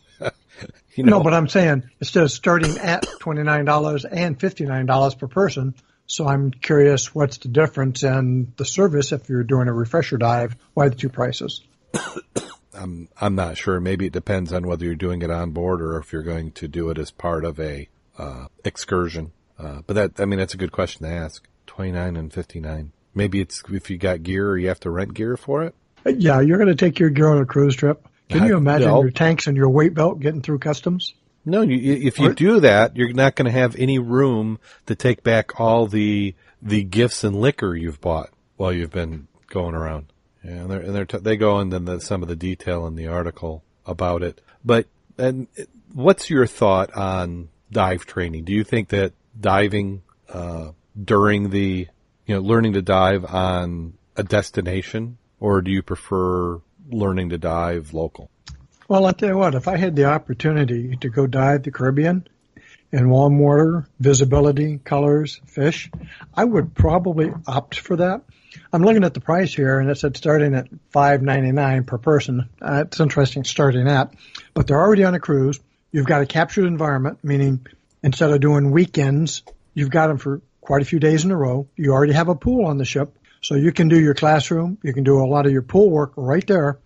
you 0.97 1.05
know? 1.05 1.19
No, 1.19 1.23
but 1.23 1.35
I'm 1.35 1.49
saying 1.49 1.85
instead 2.01 2.23
of 2.23 2.31
starting 2.31 2.79
at 2.79 3.05
$29 3.05 4.05
and 4.11 4.39
$59 4.39 5.19
per 5.19 5.29
person, 5.29 5.75
so 6.07 6.27
I'm 6.27 6.51
curious 6.51 7.15
what's 7.15 7.39
the 7.39 7.49
difference 7.49 8.03
in 8.03 8.53
the 8.57 8.65
service 8.65 9.13
if 9.13 9.29
you're 9.29 9.43
doing 9.43 9.69
a 9.69 9.73
refresher 9.73 10.17
dive? 10.17 10.57
Why 10.75 10.89
the 10.89 10.95
two 10.95 11.09
prices? 11.09 11.63
I'm 12.75 13.09
I'm 13.19 13.35
not 13.35 13.57
sure. 13.57 13.81
Maybe 13.81 14.07
it 14.07 14.13
depends 14.13 14.53
on 14.53 14.67
whether 14.67 14.85
you're 14.85 14.95
doing 14.95 15.23
it 15.23 15.31
on 15.31 15.51
board 15.51 15.81
or 15.81 15.99
if 15.99 16.13
you're 16.13 16.23
going 16.23 16.53
to 16.53 16.69
do 16.69 16.91
it 16.91 16.99
as 16.99 17.11
part 17.11 17.45
of 17.45 17.59
a 17.59 17.89
uh, 18.19 18.47
excursion. 18.65 19.33
Uh, 19.59 19.81
but 19.87 19.95
that, 19.95 20.21
I 20.21 20.27
mean, 20.27 20.39
that's 20.39 20.55
a 20.55 20.59
good 20.59 20.73
question 20.73 21.07
to 21.07 21.13
ask. 21.13 21.49
29 21.67 22.17
and 22.17 22.33
59. 22.33 22.93
Maybe 23.15 23.41
it's 23.41 23.63
if 23.71 23.91
you 23.91 23.97
got 23.97 24.23
gear 24.23 24.51
or 24.51 24.59
you 24.59 24.69
have 24.69 24.81
to 24.81 24.91
rent 24.91 25.15
gear 25.15 25.37
for 25.37 25.65
it. 25.65 25.75
Yeah, 26.05 26.41
you're 26.41 26.59
going 26.59 26.69
to 26.69 26.77
take 26.77 26.99
your 26.99 27.11
gear 27.11 27.29
on 27.29 27.39
a 27.39 27.47
cruise 27.47 27.75
trip. 27.75 28.07
Can 28.29 28.45
you 28.45 28.57
imagine 28.57 28.89
no. 28.89 29.03
your 29.03 29.11
tanks 29.11 29.47
and 29.47 29.57
your 29.57 29.69
weight 29.69 29.95
belt 29.95 30.21
getting 30.21 30.43
through 30.43 30.59
customs? 30.59 31.15
No, 31.45 31.63
you, 31.63 31.93
if 32.09 32.19
you 32.19 32.35
do 32.35 32.61
that, 32.61 32.97
you're 32.97 33.13
not 33.13 33.37
going 33.37 33.47
to 33.47 33.53
have 33.53 33.77
any 33.77 34.01
room 34.01 34.59
to 34.87 34.97
take 34.97 35.23
back 35.23 35.61
all 35.61 35.87
the 35.87 36.35
the 36.61 36.83
gifts 36.83 37.23
and 37.23 37.37
liquor 37.37 37.77
you've 37.77 38.01
bought 38.01 38.31
while 38.57 38.73
you've 38.73 38.91
been 38.91 39.29
going 39.47 39.75
around. 39.75 40.13
Yeah, 40.43 40.53
and 40.53 40.71
they're, 40.71 40.81
and 40.81 40.95
they're 40.95 41.05
t- 41.05 41.19
they 41.19 41.37
go 41.37 41.61
into 41.61 41.79
the, 41.79 42.01
some 42.01 42.23
of 42.23 42.29
the 42.29 42.35
detail 42.35 42.87
in 42.87 42.97
the 42.97 43.07
article 43.07 43.63
about 43.87 44.25
it. 44.25 44.41
But 44.65 44.87
and 45.19 45.47
what's 45.93 46.29
your 46.31 46.47
thought 46.47 46.93
on 46.97 47.49
dive 47.71 48.07
training? 48.07 48.45
Do 48.45 48.53
you 48.53 48.65
think 48.65 48.89
that 48.89 49.13
diving 49.41 50.03
uh, 50.29 50.73
during 51.01 51.51
the 51.51 51.87
you 52.27 52.35
know 52.35 52.41
learning 52.41 52.73
to 52.73 52.83
dive 52.83 53.25
on 53.25 53.95
a 54.17 54.25
destination, 54.25 55.19
or 55.39 55.63
do 55.63 55.71
you 55.71 55.83
prefer 55.83 56.61
learning 56.91 57.31
to 57.31 57.39
dive 57.39 57.93
local? 57.95 58.31
Well, 58.89 59.07
I'll 59.07 59.13
tell 59.13 59.31
you 59.31 59.37
what, 59.37 59.55
if 59.55 59.67
I 59.69 59.77
had 59.77 59.97
the 59.97 60.05
opportunity 60.05 60.97
to 60.97 61.09
go 61.09 61.27
dive 61.27 61.65
the 61.65 61.73
Caribbean 61.73 62.27
in 62.93 63.11
warm 63.11 63.39
water, 63.39 63.89
visibility, 63.99 64.79
colors, 64.79 65.41
fish, 65.47 65.91
I 66.35 66.45
would 66.45 66.75
probably 66.75 67.33
opt 67.47 67.81
for 67.81 67.97
that. 67.97 68.23
I'm 68.73 68.83
looking 68.83 69.05
at 69.05 69.13
the 69.13 69.21
price 69.21 69.53
here, 69.53 69.81
and 69.81 69.91
it 69.91 69.99
said 69.99 70.17
starting 70.17 70.55
at 70.55 70.69
five 70.91 71.21
ninety 71.21 71.53
nine 71.53 71.85
per 71.85 71.99
person. 71.99 72.49
Uh, 72.63 72.85
it's 72.87 73.01
interesting 73.01 73.45
starting 73.45 73.89
at, 73.89 74.15
but 74.55 74.67
they're 74.67 74.81
already 74.81 75.05
on 75.05 75.15
a 75.15 75.21
cruise. 75.21 75.61
You've 75.93 76.07
got 76.07 76.23
a 76.23 76.27
captured 76.27 76.67
environment, 76.67 77.19
meaning 77.23 77.67
instead 78.03 78.31
of 78.31 78.41
doing 78.41 78.71
weekends, 78.71 79.43
you've 79.75 79.91
got 79.91 80.07
them 80.07 80.19
for 80.19 80.41
quite 80.61 80.83
a 80.83 80.87
few 80.87 80.99
days 80.99 81.25
in 81.25 81.31
a 81.33 81.37
row. 81.37 81.69
You 81.77 81.93
already 81.93 82.13
have 82.13 82.29
a 82.29 82.35
pool 82.35 82.67
on 82.67 82.79
the 82.79 82.85
ship, 82.85 83.17
so 83.41 83.57
you 83.57 83.73
can 83.73 83.89
do 83.89 84.01
your 84.01 84.15
classroom. 84.15 84.79
You 84.83 84.93
can 84.93 85.05
do 85.05 85.19
a 85.19 85.27
lot 85.27 85.47
of 85.47 85.53
your 85.53 85.63
pool 85.63 85.91
work 85.91 86.13
right 86.17 86.47
there, 86.47 86.79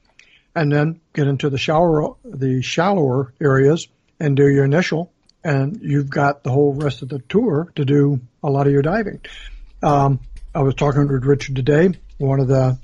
and 0.55 0.73
then 0.73 1.01
get 1.13 1.27
into 1.27 1.51
the 1.51 1.59
shower, 1.59 2.15
the 2.25 2.63
shallower 2.63 3.33
areas, 3.41 3.89
and 4.19 4.37
do 4.37 4.49
your 4.49 4.65
initial. 4.65 5.13
And 5.43 5.81
you've 5.83 6.11
got 6.11 6.43
the 6.43 6.51
whole 6.51 6.75
rest 6.75 7.03
of 7.03 7.09
the 7.09 7.21
tour 7.21 7.73
to 7.77 7.85
do 7.85 8.21
a 8.43 8.51
lot 8.51 8.67
of 8.67 8.73
your 8.73 8.83
diving. 8.83 9.21
Um, 9.83 10.21
I 10.55 10.63
was 10.63 10.75
talking 10.75 11.09
with 11.09 11.25
Richard 11.25 11.57
today. 11.57 11.93
One 12.19 12.41
of 12.41 12.49
the 12.49 12.79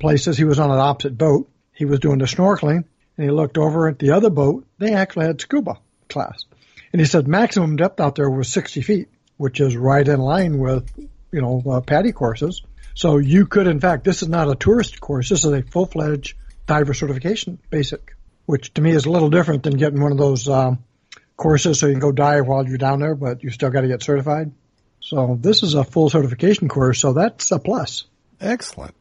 places 0.00 0.36
he 0.36 0.44
was 0.44 0.58
on 0.58 0.70
an 0.70 0.78
opposite 0.78 1.16
boat. 1.16 1.48
He 1.72 1.84
was 1.84 2.00
doing 2.00 2.18
the 2.18 2.26
snorkeling, 2.26 2.84
and 3.16 3.24
he 3.24 3.30
looked 3.30 3.56
over 3.56 3.88
at 3.88 3.98
the 3.98 4.10
other 4.10 4.30
boat. 4.30 4.66
They 4.78 4.92
actually 4.92 5.26
had 5.26 5.40
scuba 5.40 5.78
class, 6.08 6.44
and 6.92 7.00
he 7.00 7.06
said 7.06 7.28
maximum 7.28 7.76
depth 7.76 8.00
out 8.00 8.16
there 8.16 8.28
was 8.28 8.48
60 8.48 8.82
feet, 8.82 9.08
which 9.36 9.60
is 9.60 9.76
right 9.76 10.06
in 10.06 10.20
line 10.20 10.58
with 10.58 10.90
you 11.30 11.40
know 11.40 11.62
uh, 11.66 11.80
PADI 11.80 12.12
courses. 12.12 12.62
So 12.94 13.18
you 13.18 13.46
could, 13.46 13.66
in 13.66 13.80
fact, 13.80 14.04
this 14.04 14.22
is 14.22 14.28
not 14.28 14.50
a 14.50 14.54
tourist 14.54 15.00
course. 15.00 15.30
This 15.30 15.44
is 15.44 15.52
a 15.52 15.62
full-fledged 15.62 16.36
diver 16.66 16.94
certification 16.94 17.58
basic, 17.70 18.16
which 18.46 18.72
to 18.74 18.80
me 18.80 18.90
is 18.90 19.06
a 19.06 19.10
little 19.10 19.30
different 19.30 19.62
than 19.62 19.76
getting 19.76 20.00
one 20.00 20.12
of 20.12 20.18
those 20.18 20.48
um, 20.48 20.82
courses 21.36 21.80
so 21.80 21.86
you 21.86 21.94
can 21.94 22.00
go 22.00 22.12
dive 22.12 22.46
while 22.46 22.66
you're 22.66 22.78
down 22.78 23.00
there, 23.00 23.14
but 23.14 23.42
you 23.42 23.50
still 23.50 23.70
got 23.70 23.82
to 23.82 23.88
get 23.88 24.02
certified. 24.02 24.52
So 25.00 25.36
this 25.40 25.62
is 25.62 25.74
a 25.74 25.84
full 25.84 26.10
certification 26.10 26.68
course, 26.68 27.00
so 27.00 27.12
that's 27.12 27.50
a 27.50 27.58
plus. 27.58 28.04
Excellent. 28.40 28.94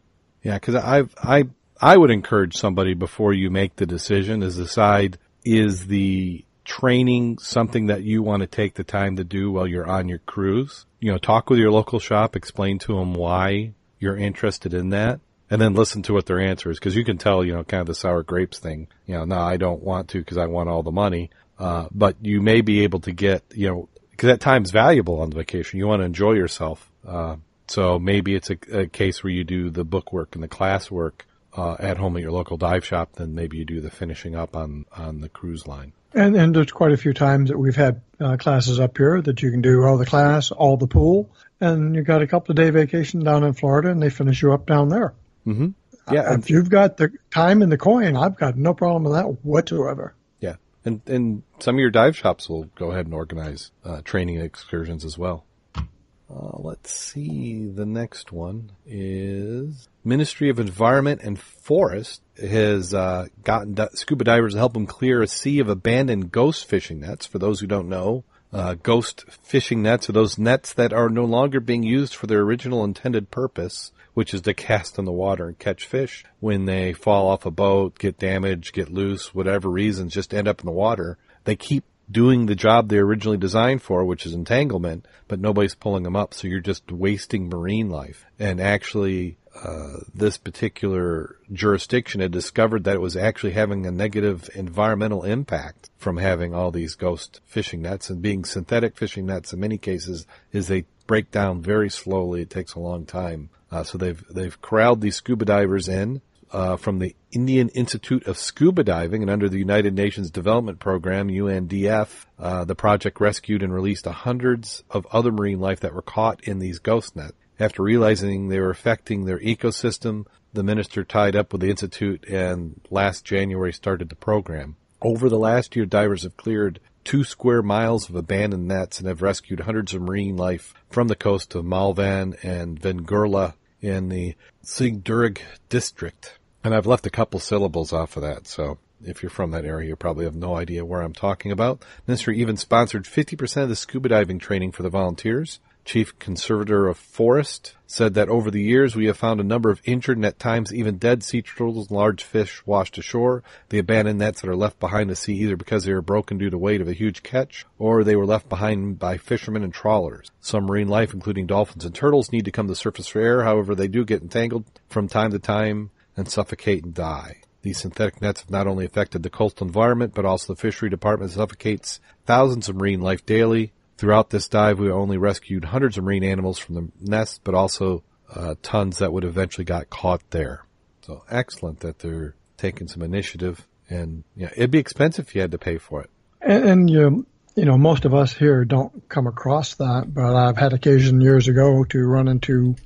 Yeah, 0.43 0.55
because 0.55 0.75
I 0.75 1.03
I 1.21 1.43
I 1.79 1.97
would 1.97 2.11
encourage 2.11 2.55
somebody 2.57 2.93
before 2.93 3.33
you 3.33 3.49
make 3.49 3.75
the 3.75 3.85
decision 3.85 4.41
is 4.41 4.57
decide 4.57 5.17
is 5.43 5.87
the 5.87 6.43
training 6.63 7.37
something 7.39 7.87
that 7.87 8.03
you 8.03 8.21
want 8.21 8.41
to 8.41 8.47
take 8.47 8.75
the 8.75 8.83
time 8.83 9.15
to 9.17 9.23
do 9.23 9.51
while 9.51 9.67
you're 9.67 9.89
on 9.89 10.07
your 10.07 10.19
cruise. 10.19 10.85
You 10.99 11.11
know, 11.11 11.17
talk 11.17 11.49
with 11.49 11.59
your 11.59 11.71
local 11.71 11.99
shop, 11.99 12.35
explain 12.35 12.79
to 12.79 12.95
them 12.95 13.13
why 13.13 13.73
you're 13.99 14.17
interested 14.17 14.73
in 14.73 14.89
that, 14.89 15.19
and 15.51 15.61
then 15.61 15.73
listen 15.73 16.01
to 16.03 16.13
what 16.13 16.25
their 16.25 16.39
answer 16.39 16.71
is 16.71 16.79
because 16.79 16.95
you 16.95 17.03
can 17.03 17.17
tell, 17.17 17.43
you 17.43 17.53
know, 17.53 17.63
kind 17.65 17.81
of 17.81 17.87
the 17.87 17.93
sour 17.93 18.23
grapes 18.23 18.57
thing. 18.57 18.87
You 19.05 19.15
know, 19.15 19.25
no, 19.25 19.37
I 19.37 19.57
don't 19.57 19.83
want 19.83 20.07
to 20.09 20.19
because 20.19 20.37
I 20.37 20.45
want 20.45 20.69
all 20.69 20.81
the 20.81 20.91
money. 20.91 21.29
Uh, 21.59 21.87
but 21.91 22.15
you 22.21 22.41
may 22.41 22.61
be 22.61 22.83
able 22.83 23.01
to 23.01 23.11
get, 23.11 23.43
you 23.53 23.67
know, 23.67 23.89
because 24.11 24.27
that 24.27 24.39
time's 24.39 24.71
valuable 24.71 25.19
on 25.19 25.29
the 25.29 25.35
vacation. 25.35 25.77
You 25.77 25.87
want 25.87 25.99
to 25.99 26.05
enjoy 26.05 26.33
yourself. 26.33 26.89
Uh, 27.05 27.35
so 27.67 27.99
maybe 27.99 28.33
it's 28.33 28.49
a, 28.49 28.57
a, 28.71 28.87
case 28.87 29.23
where 29.23 29.31
you 29.31 29.43
do 29.43 29.69
the 29.69 29.83
book 29.83 30.13
work 30.13 30.35
and 30.35 30.43
the 30.43 30.47
class 30.47 30.89
work 30.89 31.27
uh, 31.55 31.75
at 31.79 31.97
home 31.97 32.15
at 32.15 32.23
your 32.23 32.31
local 32.31 32.55
dive 32.55 32.85
shop. 32.85 33.13
Then 33.17 33.35
maybe 33.35 33.57
you 33.57 33.65
do 33.65 33.81
the 33.81 33.91
finishing 33.91 34.35
up 34.35 34.55
on 34.55 34.85
on 34.95 35.19
the 35.19 35.29
cruise 35.29 35.67
line. 35.67 35.91
And 36.13 36.35
and 36.37 36.55
there's 36.55 36.71
quite 36.71 36.93
a 36.93 36.97
few 36.97 37.13
times 37.13 37.49
that 37.49 37.57
we've 37.57 37.75
had 37.75 38.01
uh, 38.21 38.37
classes 38.37 38.79
up 38.79 38.97
here 38.97 39.21
that 39.21 39.41
you 39.41 39.51
can 39.51 39.61
do 39.61 39.83
all 39.83 39.97
the 39.97 40.05
class, 40.05 40.51
all 40.51 40.77
the 40.77 40.87
pool, 40.87 41.29
and 41.59 41.93
you 41.93 42.03
got 42.03 42.21
a 42.21 42.27
couple 42.27 42.53
of 42.53 42.55
day 42.55 42.69
vacation 42.69 43.21
down 43.21 43.43
in 43.43 43.53
Florida, 43.53 43.89
and 43.89 44.01
they 44.01 44.09
finish 44.09 44.41
you 44.41 44.53
up 44.53 44.65
down 44.65 44.87
there. 44.87 45.13
Mm-hmm. 45.45 45.69
Yeah, 46.11 46.33
if 46.33 46.49
you've 46.49 46.69
got 46.69 46.97
the 46.97 47.11
time 47.29 47.61
and 47.61 47.71
the 47.71 47.77
coin, 47.77 48.15
I've 48.15 48.35
got 48.35 48.57
no 48.57 48.73
problem 48.73 49.03
with 49.03 49.13
that 49.13 49.45
whatsoever. 49.45 50.15
Yeah, 50.39 50.55
and 50.83 51.01
and 51.07 51.43
some 51.59 51.75
of 51.75 51.79
your 51.79 51.91
dive 51.91 52.17
shops 52.17 52.49
will 52.49 52.65
go 52.75 52.91
ahead 52.91 53.05
and 53.05 53.13
organize 53.13 53.71
uh, 53.85 54.01
training 54.03 54.39
excursions 54.39 55.05
as 55.05 55.17
well. 55.17 55.45
Uh, 55.75 56.57
let's 56.59 56.91
see. 56.91 57.65
The 57.65 57.85
next 57.85 58.31
one 58.31 58.71
is 58.85 59.89
Ministry 60.03 60.49
of 60.49 60.59
Environment 60.59 61.21
and 61.21 61.37
Forest 61.37 62.21
has 62.41 62.93
uh, 62.93 63.27
gotten 63.43 63.77
scuba 63.93 64.23
divers 64.23 64.53
to 64.53 64.59
help 64.59 64.73
them 64.73 64.87
clear 64.87 65.21
a 65.21 65.27
sea 65.27 65.59
of 65.59 65.67
abandoned 65.67 66.31
ghost 66.31 66.65
fishing 66.65 67.01
nets. 67.01 67.25
For 67.25 67.37
those 67.37 67.59
who 67.59 67.67
don't 67.67 67.89
know, 67.89 68.23
uh, 68.53 68.75
ghost 68.75 69.25
fishing 69.29 69.81
nets 69.81 70.09
are 70.09 70.13
those 70.13 70.37
nets 70.37 70.73
that 70.73 70.93
are 70.93 71.09
no 71.09 71.25
longer 71.25 71.59
being 71.59 71.83
used 71.83 72.15
for 72.15 72.27
their 72.27 72.41
original 72.41 72.83
intended 72.83 73.29
purpose 73.29 73.91
which 74.13 74.33
is 74.33 74.41
to 74.41 74.53
cast 74.53 74.99
in 74.99 75.05
the 75.05 75.11
water 75.11 75.47
and 75.47 75.59
catch 75.59 75.85
fish 75.85 76.25
when 76.39 76.65
they 76.65 76.93
fall 76.93 77.27
off 77.27 77.45
a 77.45 77.51
boat, 77.51 77.97
get 77.97 78.17
damaged, 78.17 78.73
get 78.73 78.91
loose, 78.91 79.33
whatever 79.33 79.69
reasons, 79.69 80.13
just 80.13 80.33
end 80.33 80.47
up 80.47 80.59
in 80.59 80.65
the 80.65 80.71
water. 80.71 81.17
They 81.45 81.55
keep 81.55 81.83
doing 82.11 82.45
the 82.45 82.55
job 82.55 82.89
they 82.89 82.97
originally 82.97 83.37
designed 83.37 83.81
for, 83.81 84.03
which 84.03 84.25
is 84.25 84.33
entanglement, 84.33 85.07
but 85.27 85.39
nobody's 85.39 85.75
pulling 85.75 86.03
them 86.03 86.15
up. 86.15 86.33
So 86.33 86.47
you're 86.47 86.59
just 86.59 86.91
wasting 86.91 87.47
marine 87.47 87.89
life. 87.89 88.25
And 88.37 88.59
actually, 88.59 89.37
uh, 89.55 89.99
this 90.13 90.37
particular 90.37 91.35
jurisdiction 91.51 92.21
had 92.21 92.31
discovered 92.31 92.83
that 92.85 92.95
it 92.95 93.01
was 93.01 93.17
actually 93.17 93.51
having 93.51 93.85
a 93.85 93.91
negative 93.91 94.49
environmental 94.55 95.23
impact 95.23 95.89
from 95.97 96.17
having 96.17 96.53
all 96.53 96.71
these 96.71 96.95
ghost 96.95 97.41
fishing 97.45 97.81
nets 97.81 98.09
and 98.09 98.21
being 98.21 98.45
synthetic 98.45 98.97
fishing 98.97 99.25
nets 99.25 99.51
in 99.51 99.59
many 99.59 99.77
cases 99.77 100.25
is 100.53 100.67
they 100.67 100.85
break 101.11 101.29
down 101.29 101.61
very 101.61 101.89
slowly. 101.89 102.43
It 102.43 102.49
takes 102.49 102.73
a 102.73 102.79
long 102.79 103.05
time. 103.05 103.49
Uh, 103.69 103.83
so 103.83 103.97
they've 103.97 104.23
they've 104.29 104.61
corralled 104.61 105.01
these 105.01 105.17
scuba 105.17 105.43
divers 105.43 105.89
in 105.89 106.21
uh, 106.53 106.77
from 106.77 106.99
the 106.99 107.17
Indian 107.33 107.67
Institute 107.67 108.25
of 108.27 108.37
Scuba 108.37 108.81
Diving 108.81 109.21
and 109.21 109.29
under 109.29 109.49
the 109.49 109.57
United 109.57 109.93
Nations 109.93 110.31
Development 110.31 110.79
Program 110.79 111.27
(UNDP). 111.27 112.07
Uh, 112.39 112.63
the 112.63 112.75
project 112.75 113.19
rescued 113.19 113.61
and 113.61 113.73
released 113.73 114.05
hundreds 114.05 114.85
of 114.89 115.05
other 115.11 115.33
marine 115.33 115.59
life 115.59 115.81
that 115.81 115.93
were 115.93 116.01
caught 116.01 116.45
in 116.45 116.59
these 116.59 116.79
ghost 116.79 117.13
nets. 117.17 117.33
After 117.59 117.83
realizing 117.83 118.47
they 118.47 118.61
were 118.61 118.69
affecting 118.69 119.25
their 119.25 119.39
ecosystem, 119.39 120.27
the 120.53 120.63
minister 120.63 121.03
tied 121.03 121.35
up 121.35 121.51
with 121.51 121.59
the 121.59 121.69
institute 121.69 122.23
and 122.29 122.79
last 122.89 123.25
January 123.25 123.73
started 123.73 124.07
the 124.07 124.15
program. 124.15 124.77
Over 125.01 125.27
the 125.27 125.37
last 125.37 125.75
year, 125.75 125.85
divers 125.85 126.23
have 126.23 126.37
cleared 126.37 126.79
two 127.03 127.23
square 127.23 127.61
miles 127.61 128.09
of 128.09 128.15
abandoned 128.15 128.67
nets 128.67 128.99
and 128.99 129.07
have 129.07 129.21
rescued 129.21 129.61
hundreds 129.61 129.93
of 129.93 130.01
marine 130.01 130.37
life 130.37 130.73
from 130.89 131.07
the 131.07 131.15
coast 131.15 131.55
of 131.55 131.65
Malvan 131.65 132.35
and 132.43 132.79
Vengurla 132.79 133.53
in 133.81 134.09
the 134.09 134.35
Singhdurg 134.63 135.39
district. 135.69 136.37
And 136.63 136.75
I've 136.75 136.85
left 136.85 137.07
a 137.07 137.11
couple 137.11 137.39
syllables 137.39 137.91
off 137.91 138.15
of 138.15 138.23
that, 138.23 138.47
so 138.47 138.77
if 139.03 139.23
you're 139.23 139.31
from 139.31 139.51
that 139.51 139.65
area, 139.65 139.89
you 139.89 139.95
probably 139.95 140.25
have 140.25 140.35
no 140.35 140.55
idea 140.55 140.85
where 140.85 141.01
I'm 141.01 141.13
talking 141.13 141.51
about. 141.51 141.83
Ministry 142.05 142.39
even 142.39 142.57
sponsored 142.57 143.05
50% 143.05 143.63
of 143.63 143.69
the 143.69 143.75
scuba 143.75 144.09
diving 144.09 144.39
training 144.39 144.71
for 144.71 144.83
the 144.83 144.89
volunteers 144.89 145.59
chief 145.91 146.17
conservator 146.19 146.87
of 146.87 146.95
forest, 146.95 147.75
said 147.85 148.13
that 148.13 148.29
over 148.29 148.49
the 148.49 148.61
years 148.61 148.95
we 148.95 149.07
have 149.07 149.17
found 149.17 149.41
a 149.41 149.43
number 149.43 149.69
of 149.69 149.81
injured 149.83 150.15
and 150.15 150.25
at 150.25 150.39
times 150.39 150.73
even 150.73 150.97
dead 150.97 151.21
sea 151.21 151.41
turtles 151.41 151.89
and 151.89 151.97
large 151.97 152.23
fish 152.23 152.65
washed 152.65 152.97
ashore. 152.97 153.43
The 153.67 153.79
abandoned 153.79 154.19
nets 154.19 154.39
that 154.39 154.49
are 154.49 154.55
left 154.55 154.79
behind 154.79 155.09
the 155.09 155.17
sea 155.17 155.33
either 155.33 155.57
because 155.57 155.83
they 155.83 155.93
were 155.93 156.01
broken 156.01 156.37
due 156.37 156.49
to 156.49 156.57
weight 156.57 156.79
of 156.79 156.87
a 156.87 156.93
huge 156.93 157.23
catch 157.23 157.65
or 157.77 158.05
they 158.05 158.15
were 158.15 158.25
left 158.25 158.47
behind 158.47 158.99
by 158.99 159.17
fishermen 159.17 159.65
and 159.65 159.73
trawlers. 159.73 160.31
Some 160.39 160.63
marine 160.63 160.87
life, 160.87 161.13
including 161.13 161.45
dolphins 161.45 161.83
and 161.83 161.93
turtles, 161.93 162.31
need 162.31 162.45
to 162.45 162.51
come 162.51 162.67
to 162.67 162.71
the 162.71 162.75
surface 162.77 163.07
for 163.07 163.19
air. 163.19 163.43
However, 163.43 163.75
they 163.75 163.89
do 163.89 164.05
get 164.05 164.21
entangled 164.21 164.63
from 164.87 165.09
time 165.09 165.31
to 165.31 165.39
time 165.39 165.89
and 166.15 166.29
suffocate 166.29 166.85
and 166.85 166.93
die. 166.93 167.41
These 167.63 167.79
synthetic 167.79 168.21
nets 168.21 168.39
have 168.39 168.49
not 168.49 168.65
only 168.65 168.85
affected 168.85 169.23
the 169.23 169.29
coastal 169.29 169.67
environment, 169.67 170.13
but 170.15 170.23
also 170.23 170.53
the 170.53 170.61
fishery 170.61 170.89
department 170.89 171.31
suffocates 171.31 171.99
thousands 172.25 172.69
of 172.69 172.77
marine 172.77 173.01
life 173.01 173.25
daily. 173.25 173.73
Throughout 174.01 174.31
this 174.31 174.47
dive, 174.47 174.79
we 174.79 174.89
only 174.89 175.19
rescued 175.19 175.63
hundreds 175.63 175.95
of 175.95 176.03
marine 176.03 176.23
animals 176.23 176.57
from 176.57 176.73
the 176.73 176.91
nest, 176.99 177.41
but 177.43 177.53
also 177.53 178.03
uh, 178.33 178.55
tons 178.63 178.97
that 178.97 179.13
would 179.13 179.23
eventually 179.23 179.63
got 179.63 179.91
caught 179.91 180.27
there. 180.31 180.65
So 181.01 181.23
excellent 181.29 181.81
that 181.81 181.99
they're 181.99 182.33
taking 182.57 182.87
some 182.87 183.03
initiative, 183.03 183.63
and 183.91 184.23
yeah, 184.35 184.49
it'd 184.57 184.71
be 184.71 184.79
expensive 184.79 185.27
if 185.27 185.35
you 185.35 185.41
had 185.41 185.51
to 185.51 185.59
pay 185.59 185.77
for 185.77 186.01
it. 186.01 186.09
And, 186.41 186.65
and 186.65 186.89
you, 186.89 187.27
you 187.53 187.65
know, 187.65 187.77
most 187.77 188.05
of 188.05 188.15
us 188.15 188.33
here 188.33 188.65
don't 188.65 189.07
come 189.07 189.27
across 189.27 189.75
that, 189.75 190.11
but 190.11 190.35
I've 190.35 190.57
had 190.57 190.73
occasion 190.73 191.21
years 191.21 191.47
ago 191.47 191.83
to 191.83 191.99
run 191.99 192.27
into 192.27 192.77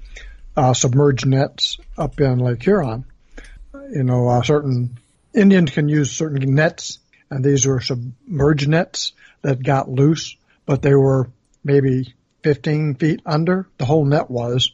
uh, 0.58 0.74
submerged 0.74 1.28
nets 1.28 1.78
up 1.98 2.20
in 2.20 2.40
Lake 2.40 2.62
Huron. 2.62 3.06
You 3.74 4.04
know, 4.04 4.28
uh, 4.28 4.42
certain 4.42 5.00
Indians 5.34 5.72
can 5.72 5.88
use 5.88 6.12
certain 6.12 6.56
nets, 6.56 7.00
and 7.30 7.42
these 7.42 7.66
are 7.68 7.80
submerged 7.80 8.68
nets 8.68 9.14
that 9.44 9.64
got 9.64 9.88
loose 9.88 10.36
but 10.66 10.82
they 10.82 10.96
were 10.96 11.30
maybe 11.64 12.14
15 12.44 12.96
feet 12.96 13.22
under, 13.26 13.68
the 13.78 13.86
whole 13.86 14.06
net 14.06 14.30
was, 14.30 14.72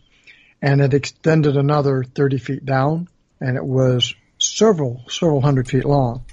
and 0.61 0.81
it 0.81 0.93
extended 0.93 1.57
another 1.57 2.03
30 2.03 2.37
feet 2.37 2.65
down, 2.65 3.07
and 3.39 3.57
it 3.57 3.63
was 3.63 4.13
several, 4.39 5.03
several 5.07 5.41
hundred 5.41 5.67
feet 5.67 5.85
long. 5.85 6.25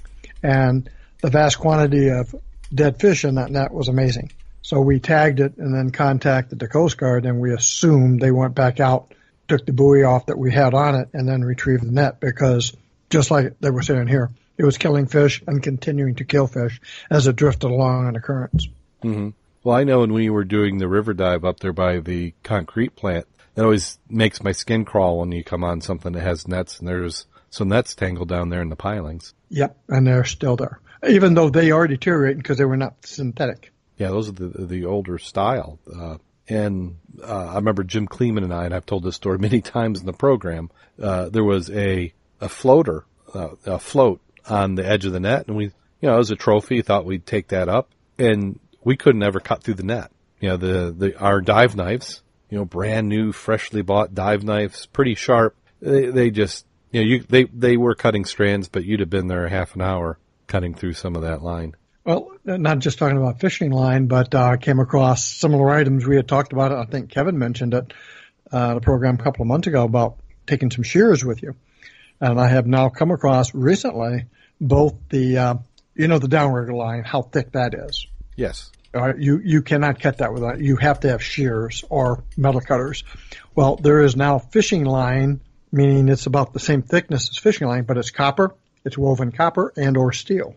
And 0.43 0.89
the 1.21 1.29
vast 1.29 1.59
quantity 1.59 2.09
of 2.09 2.35
dead 2.73 2.99
fish 2.99 3.25
in 3.25 3.35
that 3.35 3.51
net 3.51 3.73
was 3.73 3.87
amazing. 3.87 4.31
So 4.61 4.81
we 4.81 4.99
tagged 4.99 5.39
it 5.39 5.57
and 5.57 5.73
then 5.73 5.91
contacted 5.91 6.59
the 6.59 6.67
Coast 6.67 6.97
Guard, 6.97 7.25
and 7.25 7.39
we 7.39 7.53
assumed 7.53 8.19
they 8.19 8.31
went 8.31 8.55
back 8.55 8.79
out, 8.79 9.13
took 9.47 9.65
the 9.65 9.73
buoy 9.73 10.03
off 10.03 10.27
that 10.27 10.37
we 10.37 10.51
had 10.51 10.73
on 10.73 10.95
it, 10.95 11.09
and 11.13 11.27
then 11.27 11.41
retrieved 11.41 11.83
the 11.83 11.91
net 11.91 12.19
because 12.19 12.73
just 13.09 13.31
like 13.31 13.59
they 13.59 13.71
were 13.71 13.81
saying 13.81 14.07
here, 14.07 14.29
it 14.57 14.65
was 14.65 14.77
killing 14.77 15.07
fish 15.07 15.41
and 15.47 15.63
continuing 15.63 16.15
to 16.15 16.25
kill 16.25 16.45
fish 16.45 16.79
as 17.09 17.27
it 17.27 17.35
drifted 17.35 17.71
along 17.71 18.07
on 18.07 18.13
the 18.13 18.19
currents. 18.19 18.67
Mm-hmm. 19.03 19.29
Well, 19.63 19.75
I 19.75 19.83
know 19.83 19.99
when 19.99 20.13
we 20.13 20.29
were 20.29 20.45
doing 20.45 20.77
the 20.77 20.87
river 20.87 21.13
dive 21.13 21.43
up 21.43 21.59
there 21.59 21.73
by 21.73 21.99
the 21.99 22.33
concrete 22.43 22.95
plant, 22.95 23.27
that 23.55 23.63
always 23.63 23.99
makes 24.09 24.41
my 24.41 24.53
skin 24.53 24.85
crawl 24.85 25.19
when 25.19 25.31
you 25.31 25.43
come 25.43 25.63
on 25.63 25.81
something 25.81 26.13
that 26.13 26.21
has 26.21 26.47
nets 26.47 26.79
and 26.79 26.87
there's 26.87 27.25
some 27.49 27.69
nets 27.69 27.95
tangled 27.95 28.29
down 28.29 28.49
there 28.49 28.61
in 28.61 28.69
the 28.69 28.75
pilings. 28.75 29.33
Yep, 29.49 29.77
and 29.89 30.07
they're 30.07 30.23
still 30.23 30.55
there, 30.55 30.79
even 31.07 31.33
though 31.33 31.49
they 31.49 31.71
are 31.71 31.87
deteriorating 31.87 32.37
because 32.37 32.57
they 32.57 32.65
were 32.65 32.77
not 32.77 33.05
synthetic. 33.05 33.71
Yeah, 33.97 34.09
those 34.09 34.29
are 34.29 34.33
the 34.33 34.65
the 34.65 34.85
older 34.85 35.17
style. 35.17 35.79
Uh, 35.93 36.17
and 36.47 36.97
uh, 37.21 37.47
I 37.47 37.55
remember 37.55 37.83
Jim 37.83 38.07
Kleeman 38.07 38.43
and 38.43 38.53
I, 38.53 38.65
and 38.65 38.73
I've 38.73 38.85
told 38.85 39.03
this 39.03 39.15
story 39.15 39.37
many 39.39 39.61
times 39.61 39.99
in 39.99 40.05
the 40.05 40.13
program. 40.13 40.69
Uh, 41.01 41.29
there 41.29 41.43
was 41.43 41.69
a 41.69 42.13
a 42.39 42.49
floater, 42.49 43.05
uh, 43.33 43.49
a 43.65 43.79
float 43.79 44.21
on 44.47 44.75
the 44.75 44.87
edge 44.87 45.05
of 45.05 45.11
the 45.11 45.19
net, 45.19 45.47
and 45.47 45.57
we, 45.57 45.65
you 45.65 45.73
know, 46.09 46.17
as 46.17 46.31
a 46.31 46.35
trophy, 46.35 46.81
thought 46.81 47.05
we'd 47.05 47.25
take 47.25 47.49
that 47.49 47.67
up. 47.67 47.89
And 48.17 48.59
we 48.83 48.95
couldn't 48.95 49.23
ever 49.23 49.39
cut 49.39 49.63
through 49.63 49.75
the 49.75 49.83
net. 49.83 50.11
You 50.39 50.49
know, 50.49 50.57
the, 50.57 50.95
the, 50.97 51.19
our 51.19 51.41
dive 51.41 51.75
knives, 51.75 52.21
you 52.49 52.57
know, 52.57 52.65
brand 52.65 53.09
new, 53.09 53.31
freshly 53.31 53.81
bought 53.81 54.15
dive 54.15 54.43
knives, 54.43 54.85
pretty 54.87 55.15
sharp. 55.15 55.55
They, 55.81 56.07
they 56.07 56.31
just, 56.31 56.65
you 56.91 57.01
know, 57.01 57.07
you, 57.07 57.19
they, 57.27 57.43
they 57.45 57.77
were 57.77 57.95
cutting 57.95 58.25
strands, 58.25 58.69
but 58.69 58.85
you'd 58.85 59.01
have 59.01 59.09
been 59.09 59.27
there 59.27 59.47
half 59.47 59.75
an 59.75 59.81
hour 59.81 60.17
cutting 60.47 60.73
through 60.73 60.93
some 60.93 61.15
of 61.15 61.23
that 61.23 61.41
line. 61.41 61.75
Well, 62.05 62.31
not 62.43 62.79
just 62.79 62.97
talking 62.97 63.17
about 63.17 63.39
fishing 63.39 63.71
line, 63.71 64.07
but 64.07 64.33
uh, 64.33 64.57
came 64.57 64.79
across 64.79 65.23
similar 65.23 65.69
items. 65.69 66.07
We 66.07 66.15
had 66.15 66.27
talked 66.27 66.53
about 66.53 66.71
it. 66.71 66.77
I 66.77 66.85
think 66.85 67.09
Kevin 67.09 67.37
mentioned 67.37 67.73
it, 67.73 67.93
uh, 68.51 68.75
the 68.75 68.81
program 68.81 69.15
a 69.15 69.23
couple 69.23 69.43
of 69.43 69.47
months 69.47 69.67
ago 69.67 69.83
about 69.83 70.17
taking 70.47 70.71
some 70.71 70.83
shears 70.83 71.23
with 71.23 71.43
you. 71.43 71.55
And 72.19 72.39
I 72.39 72.47
have 72.47 72.65
now 72.65 72.89
come 72.89 73.11
across 73.11 73.53
recently 73.53 74.25
both 74.59 74.95
the, 75.09 75.37
uh, 75.37 75.55
you 75.95 76.07
know, 76.07 76.17
the 76.17 76.27
downrigger 76.27 76.73
line, 76.73 77.03
how 77.03 77.21
thick 77.21 77.51
that 77.51 77.73
is. 77.75 78.07
Yes. 78.39 78.71
Uh, 78.93 79.13
you 79.17 79.39
you 79.43 79.61
cannot 79.61 79.99
cut 79.99 80.19
that 80.19 80.33
without 80.33 80.59
you 80.59 80.77
have 80.77 81.01
to 81.01 81.09
have 81.09 81.21
shears 81.21 81.83
or 81.89 82.23
metal 82.37 82.61
cutters. 82.61 83.03
Well, 83.53 83.75
there 83.75 84.01
is 84.01 84.15
now 84.15 84.39
fishing 84.39 84.85
line, 84.85 85.41
meaning 85.71 86.09
it's 86.09 86.25
about 86.25 86.53
the 86.53 86.59
same 86.59 86.81
thickness 86.81 87.29
as 87.29 87.37
fishing 87.37 87.67
line, 87.67 87.83
but 87.83 87.97
it's 87.97 88.09
copper. 88.09 88.55
It's 88.85 88.97
woven 88.97 89.31
copper 89.31 89.73
and 89.75 89.97
or 89.97 90.13
steel, 90.13 90.55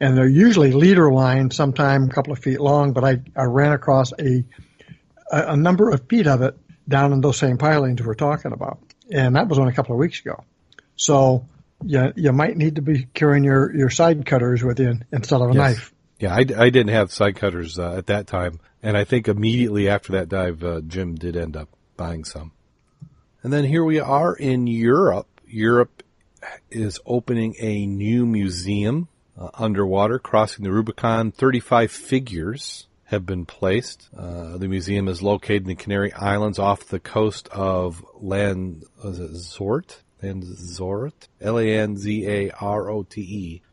and 0.00 0.16
they're 0.16 0.28
usually 0.28 0.72
leader 0.72 1.12
line, 1.12 1.50
sometime 1.50 2.04
a 2.04 2.08
couple 2.08 2.32
of 2.32 2.38
feet 2.38 2.60
long. 2.60 2.92
But 2.92 3.04
I, 3.04 3.20
I 3.36 3.44
ran 3.44 3.72
across 3.72 4.12
a, 4.12 4.44
a 5.30 5.52
a 5.52 5.56
number 5.56 5.90
of 5.90 6.08
feet 6.08 6.26
of 6.26 6.40
it 6.40 6.56
down 6.88 7.12
in 7.12 7.20
those 7.20 7.36
same 7.36 7.58
pilings 7.58 8.00
we're 8.00 8.14
talking 8.14 8.52
about, 8.52 8.78
and 9.10 9.36
that 9.36 9.48
was 9.48 9.58
only 9.58 9.72
a 9.72 9.76
couple 9.76 9.94
of 9.94 9.98
weeks 9.98 10.20
ago. 10.20 10.44
So 10.96 11.48
you 11.84 12.12
you 12.16 12.32
might 12.32 12.56
need 12.56 12.76
to 12.76 12.82
be 12.82 13.04
carrying 13.12 13.44
your 13.44 13.74
your 13.76 13.90
side 13.90 14.24
cutters 14.24 14.62
with 14.62 14.80
you 14.80 15.00
instead 15.12 15.42
of 15.42 15.50
a 15.50 15.54
yes. 15.54 15.56
knife. 15.56 15.93
Yeah, 16.24 16.34
I, 16.34 16.38
I 16.38 16.70
didn't 16.70 16.88
have 16.88 17.12
side 17.12 17.36
cutters 17.36 17.78
uh, 17.78 17.96
at 17.98 18.06
that 18.06 18.26
time, 18.26 18.58
and 18.82 18.96
I 18.96 19.04
think 19.04 19.28
immediately 19.28 19.90
after 19.90 20.12
that 20.12 20.30
dive, 20.30 20.64
uh, 20.64 20.80
Jim 20.80 21.16
did 21.16 21.36
end 21.36 21.54
up 21.54 21.68
buying 21.98 22.24
some. 22.24 22.52
And 23.42 23.52
then 23.52 23.64
here 23.64 23.84
we 23.84 24.00
are 24.00 24.34
in 24.34 24.66
Europe. 24.66 25.28
Europe 25.46 26.02
is 26.70 26.98
opening 27.04 27.56
a 27.60 27.84
new 27.84 28.24
museum 28.24 29.08
uh, 29.38 29.50
underwater, 29.52 30.18
crossing 30.18 30.64
the 30.64 30.72
Rubicon. 30.72 31.30
35 31.30 31.92
figures 31.92 32.86
have 33.04 33.26
been 33.26 33.44
placed. 33.44 34.08
Uh, 34.16 34.56
the 34.56 34.68
museum 34.68 35.08
is 35.08 35.20
located 35.20 35.64
in 35.64 35.68
the 35.68 35.74
Canary 35.74 36.10
Islands 36.14 36.58
off 36.58 36.86
the 36.86 37.00
coast 37.00 37.48
of 37.48 38.02
Lanzarote. 38.18 40.00
Lanzarote? 40.22 41.28
L-A-N-Z-A-R-O-T-E 41.42 41.92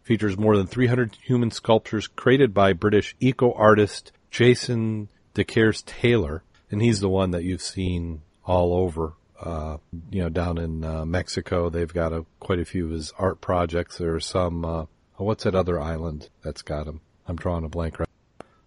features 0.03 0.37
more 0.37 0.57
than 0.57 0.67
300 0.67 1.17
human 1.23 1.51
sculptures 1.51 2.07
created 2.07 2.53
by 2.53 2.73
British 2.73 3.15
eco 3.19 3.53
artist 3.53 4.11
Jason 4.29 5.09
DeCaires 5.35 5.85
Taylor, 5.85 6.43
and 6.69 6.81
he's 6.81 6.99
the 6.99 7.09
one 7.09 7.31
that 7.31 7.43
you've 7.43 7.61
seen 7.61 8.21
all 8.45 8.73
over. 8.73 9.13
Uh, 9.39 9.77
you 10.11 10.21
know, 10.21 10.29
down 10.29 10.57
in 10.57 10.83
uh, 10.83 11.05
Mexico, 11.05 11.69
they've 11.69 11.93
got 11.93 12.13
a, 12.13 12.25
quite 12.39 12.59
a 12.59 12.65
few 12.65 12.85
of 12.85 12.91
his 12.91 13.11
art 13.17 13.41
projects. 13.41 13.97
There 13.97 14.15
are 14.15 14.19
some. 14.19 14.63
Uh, 14.63 14.85
what's 15.17 15.43
that 15.43 15.55
other 15.55 15.79
island 15.79 16.29
that's 16.43 16.61
got 16.61 16.87
him? 16.87 17.01
I'm 17.27 17.35
drawing 17.35 17.63
a 17.63 17.69
blank 17.69 17.99
right. 17.99 18.09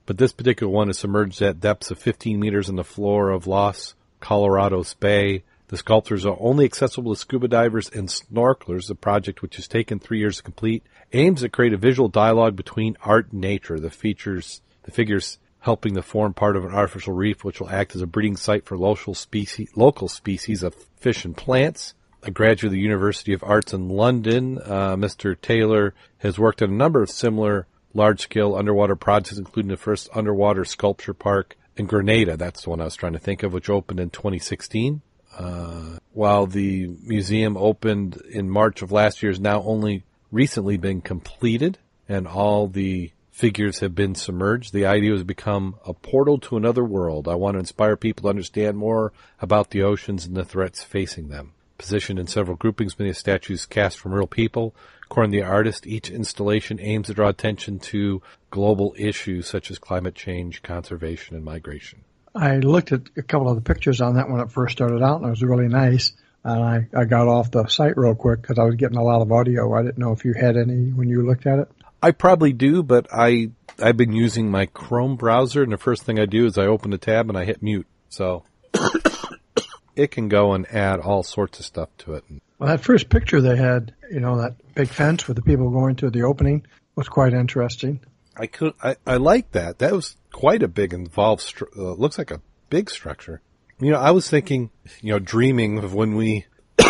But 0.07 0.19
this 0.19 0.33
particular 0.33 0.73
one 0.73 0.91
is 0.91 0.99
submerged 0.99 1.41
at 1.43 1.61
depths 1.61 1.91
of 1.91 1.99
15 1.99 2.39
meters 2.39 2.69
in 2.69 2.77
the 2.77 2.85
floor 2.85 3.31
of 3.31 3.47
Los 3.47 3.95
Colorados 4.21 4.95
Bay. 4.95 5.45
The 5.75 5.79
sculptures 5.79 6.25
are 6.25 6.37
only 6.39 6.65
accessible 6.65 7.13
to 7.13 7.21
scuba 7.21 7.49
divers 7.49 7.89
and 7.89 8.09
snorkelers, 8.09 8.87
The 8.87 8.95
project 8.95 9.43
which 9.43 9.57
has 9.57 9.67
taken 9.67 9.99
three 9.99 10.21
years 10.21 10.37
to 10.37 10.45
complete 10.45 10.85
aims 11.13 11.41
to 11.41 11.49
create 11.49 11.73
a 11.73 11.77
visual 11.77 12.09
dialogue 12.09 12.55
between 12.55 12.97
art 13.03 13.33
and 13.33 13.41
nature. 13.41 13.81
The 13.81 13.91
features, 13.91 14.63
the 14.85 14.93
figures 14.93 15.39
helping 15.59 15.97
to 15.97 16.03
form 16.03 16.33
part 16.33 16.55
of 16.55 16.65
an 16.65 16.73
artificial 16.73 17.13
reef, 17.13 17.43
which 17.43 17.59
will 17.59 17.71
act 17.71 17.97
as 17.97 18.03
a 18.03 18.07
breeding 18.07 18.37
site 18.37 18.65
for 18.65 18.79
local 18.79 19.15
species, 19.15 19.69
local 19.75 20.07
species 20.07 20.63
of 20.63 20.77
fish 20.97 21.25
and 21.25 21.37
plants. 21.37 21.95
a 22.23 22.31
graduate 22.31 22.69
of 22.69 22.73
the 22.75 22.79
University 22.79 23.33
of 23.33 23.43
Arts 23.43 23.73
in 23.73 23.89
London. 23.89 24.61
Uh, 24.65 24.95
Mr. 24.95 25.35
Taylor 25.41 25.93
has 26.19 26.39
worked 26.39 26.63
on 26.63 26.71
a 26.71 26.73
number 26.73 27.03
of 27.03 27.11
similar 27.11 27.67
large-scale 27.95 28.55
underwater 28.55 28.95
projects, 28.95 29.39
including 29.39 29.71
the 29.71 29.77
first 29.77 30.09
underwater 30.15 30.65
sculpture 30.65 31.15
park 31.15 31.57
in 31.77 31.87
Grenada. 31.87 32.37
That's 32.37 32.63
the 32.63 32.71
one 32.71 32.81
I 32.81 32.85
was 32.85 32.95
trying 32.95 33.15
to 33.15 33.19
think 33.19 33.43
of, 33.43 33.53
which 33.53 33.69
opened 33.69 33.99
in 33.99 34.11
2016. 34.11 35.03
Uh, 35.37 35.99
while 36.13 36.47
the 36.47 36.87
museum 37.03 37.57
opened 37.57 38.21
in 38.31 38.49
March 38.49 38.83
of 38.83 38.93
last 38.93 39.23
year, 39.23 39.33
has 39.33 39.41
now 39.41 39.63
only 39.63 40.05
recently 40.31 40.77
been 40.77 41.01
completed, 41.01 41.79
and 42.09 42.27
all 42.27 42.69
the 42.69 43.11
figures 43.31 43.81
have 43.81 43.97
been 43.97 44.15
submerged. 44.15 44.73
The 44.73 44.87
idea 44.87 45.11
has 45.13 45.25
become 45.25 45.75
a 45.85 45.93
portal 45.93 46.39
to 46.39 46.57
another 46.57 46.85
world. 46.85 47.27
I 47.27 47.35
want 47.35 47.57
to 47.57 47.59
inspire 47.59 47.97
people 47.97 48.23
to 48.23 48.29
understand 48.29 48.77
more 48.77 49.13
about 49.41 49.71
the 49.71 49.83
oceans 49.83 50.25
and 50.25 50.37
the 50.37 50.45
threats 50.45 50.85
facing 50.85 51.29
them. 51.29 51.53
Positioned 51.77 52.21
in 52.21 52.29
several 52.29 52.57
groupings, 52.57 52.97
many 52.97 53.11
of 53.11 53.17
the 53.17 53.21
statues 53.21 53.67
cast 53.67 53.99
from 53.99 54.15
real 54.15 54.29
people. 54.29 54.73
According 55.03 55.33
to 55.33 55.39
the 55.39 55.45
artist, 55.45 55.87
each 55.87 56.11
installation 56.11 56.79
aims 56.81 57.09
to 57.09 57.15
draw 57.15 57.29
attention 57.29 57.81
to 57.81 58.23
global 58.51 58.95
issues 58.97 59.49
such 59.49 59.71
as 59.71 59.81
climate 59.81 60.15
change, 60.15 60.63
conservation, 60.63 61.35
and 61.35 61.45
migration. 61.45 62.05
I 62.35 62.57
looked 62.57 62.93
at 62.93 63.03
a 63.17 63.23
couple 63.23 63.49
of 63.49 63.57
the 63.57 63.63
pictures 63.63 64.01
on 64.01 64.15
that 64.15 64.29
when 64.29 64.41
it 64.41 64.51
first 64.51 64.73
started 64.73 65.03
out, 65.03 65.19
and 65.19 65.27
it 65.27 65.31
was 65.31 65.43
really 65.43 65.69
nice. 65.69 66.13
And 66.43 66.63
I, 66.63 66.89
I 66.95 67.05
got 67.05 67.29
off 67.29 67.51
the 67.51 67.67
site 67.69 67.97
real 67.97 68.15
quick 68.15 68.43
because 68.43 68.59
I 68.59 68.65
was 68.65 68.75
getting 68.75 68.99
a 68.99 69.03
lot 69.03 69.23
of 69.23 69.33
audio. 69.33 69.73
I 69.73 69.83
didn't 69.83 69.99
know 69.99 70.13
if 70.13 70.25
you 70.25 70.35
had 70.35 70.57
any 70.57 70.93
when 70.93 71.09
you 71.09 71.25
looked 71.25 71.47
at 71.47 71.61
it. 71.61 71.69
I 72.03 72.11
probably 72.11 72.53
do, 72.53 72.83
but 72.83 73.07
I 73.11 73.51
I've 73.79 73.97
been 73.97 74.13
using 74.13 74.51
my 74.51 74.67
Chrome 74.67 75.17
browser, 75.17 75.63
and 75.63 75.73
the 75.73 75.79
first 75.79 76.03
thing 76.03 76.19
I 76.19 76.27
do 76.27 76.45
is 76.45 76.59
I 76.59 76.67
open 76.67 76.91
the 76.91 76.99
tab 76.99 77.29
and 77.29 77.39
I 77.39 77.45
hit 77.45 77.63
mute. 77.63 77.87
So 78.11 78.43
it 79.97 80.11
can 80.11 80.29
go 80.29 80.53
and 80.53 80.67
add 80.71 81.01
all 81.01 81.23
sorts 81.23 81.61
of 81.61 81.65
stuff 81.65 81.89
to 81.99 82.15
it. 82.15 82.25
Well, 82.59 82.69
that 82.69 82.85
first 82.85 83.09
picture 83.09 83.41
they 83.41 83.57
had, 83.57 83.95
you 84.11 84.21
know, 84.21 84.37
that 84.39 84.55
big 84.75 84.89
fence 84.89 85.27
with 85.27 85.37
the 85.37 85.43
people 85.43 85.71
going 85.71 85.97
to 85.97 86.11
the 86.11 86.23
opening 86.23 86.67
was 86.95 87.09
quite 87.09 87.33
interesting. 87.33 88.01
I 88.37 88.47
could 88.47 88.75
I 88.83 88.97
I 89.07 89.17
like 89.17 89.53
that. 89.53 89.79
That 89.79 89.93
was 89.93 90.17
quite 90.33 90.63
a 90.63 90.69
big 90.69 90.93
involved. 90.93 91.43
Stru- 91.43 91.77
uh, 91.77 91.93
looks 91.93 92.19
like 92.19 92.31
a 92.31 92.41
big 92.71 92.91
structure. 92.91 93.41
You 93.81 93.91
know, 93.91 93.99
I 93.99 94.13
was 94.13 94.31
thinking, 94.31 94.71
you 95.01 95.13
know, 95.13 95.19
dreaming 95.19 95.79
of 95.79 95.95
when 95.95 96.15
we, 96.15 96.47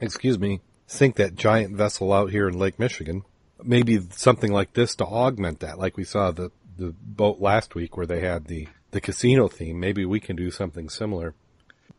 excuse 0.00 0.38
me, 0.38 0.60
sink 0.86 1.16
that 1.16 1.34
giant 1.34 1.76
vessel 1.76 2.12
out 2.12 2.30
here 2.30 2.48
in 2.48 2.58
Lake 2.58 2.78
Michigan 2.78 3.24
maybe 3.64 4.00
something 4.10 4.52
like 4.52 4.74
this 4.74 4.94
to 4.96 5.04
augment 5.04 5.60
that, 5.60 5.78
like 5.78 5.96
we 5.96 6.04
saw 6.04 6.30
the 6.30 6.50
the 6.76 6.94
boat 7.02 7.40
last 7.40 7.74
week 7.74 7.96
where 7.96 8.06
they 8.06 8.20
had 8.20 8.46
the 8.46 8.68
the 8.90 9.00
casino 9.00 9.48
theme. 9.48 9.80
Maybe 9.80 10.04
we 10.04 10.20
can 10.20 10.36
do 10.36 10.50
something 10.50 10.88
similar. 10.88 11.34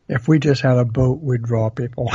If 0.08 0.28
we 0.28 0.38
just 0.38 0.62
had 0.62 0.76
a 0.76 0.84
boat, 0.84 1.20
we'd 1.20 1.42
draw 1.42 1.70
people. 1.70 2.10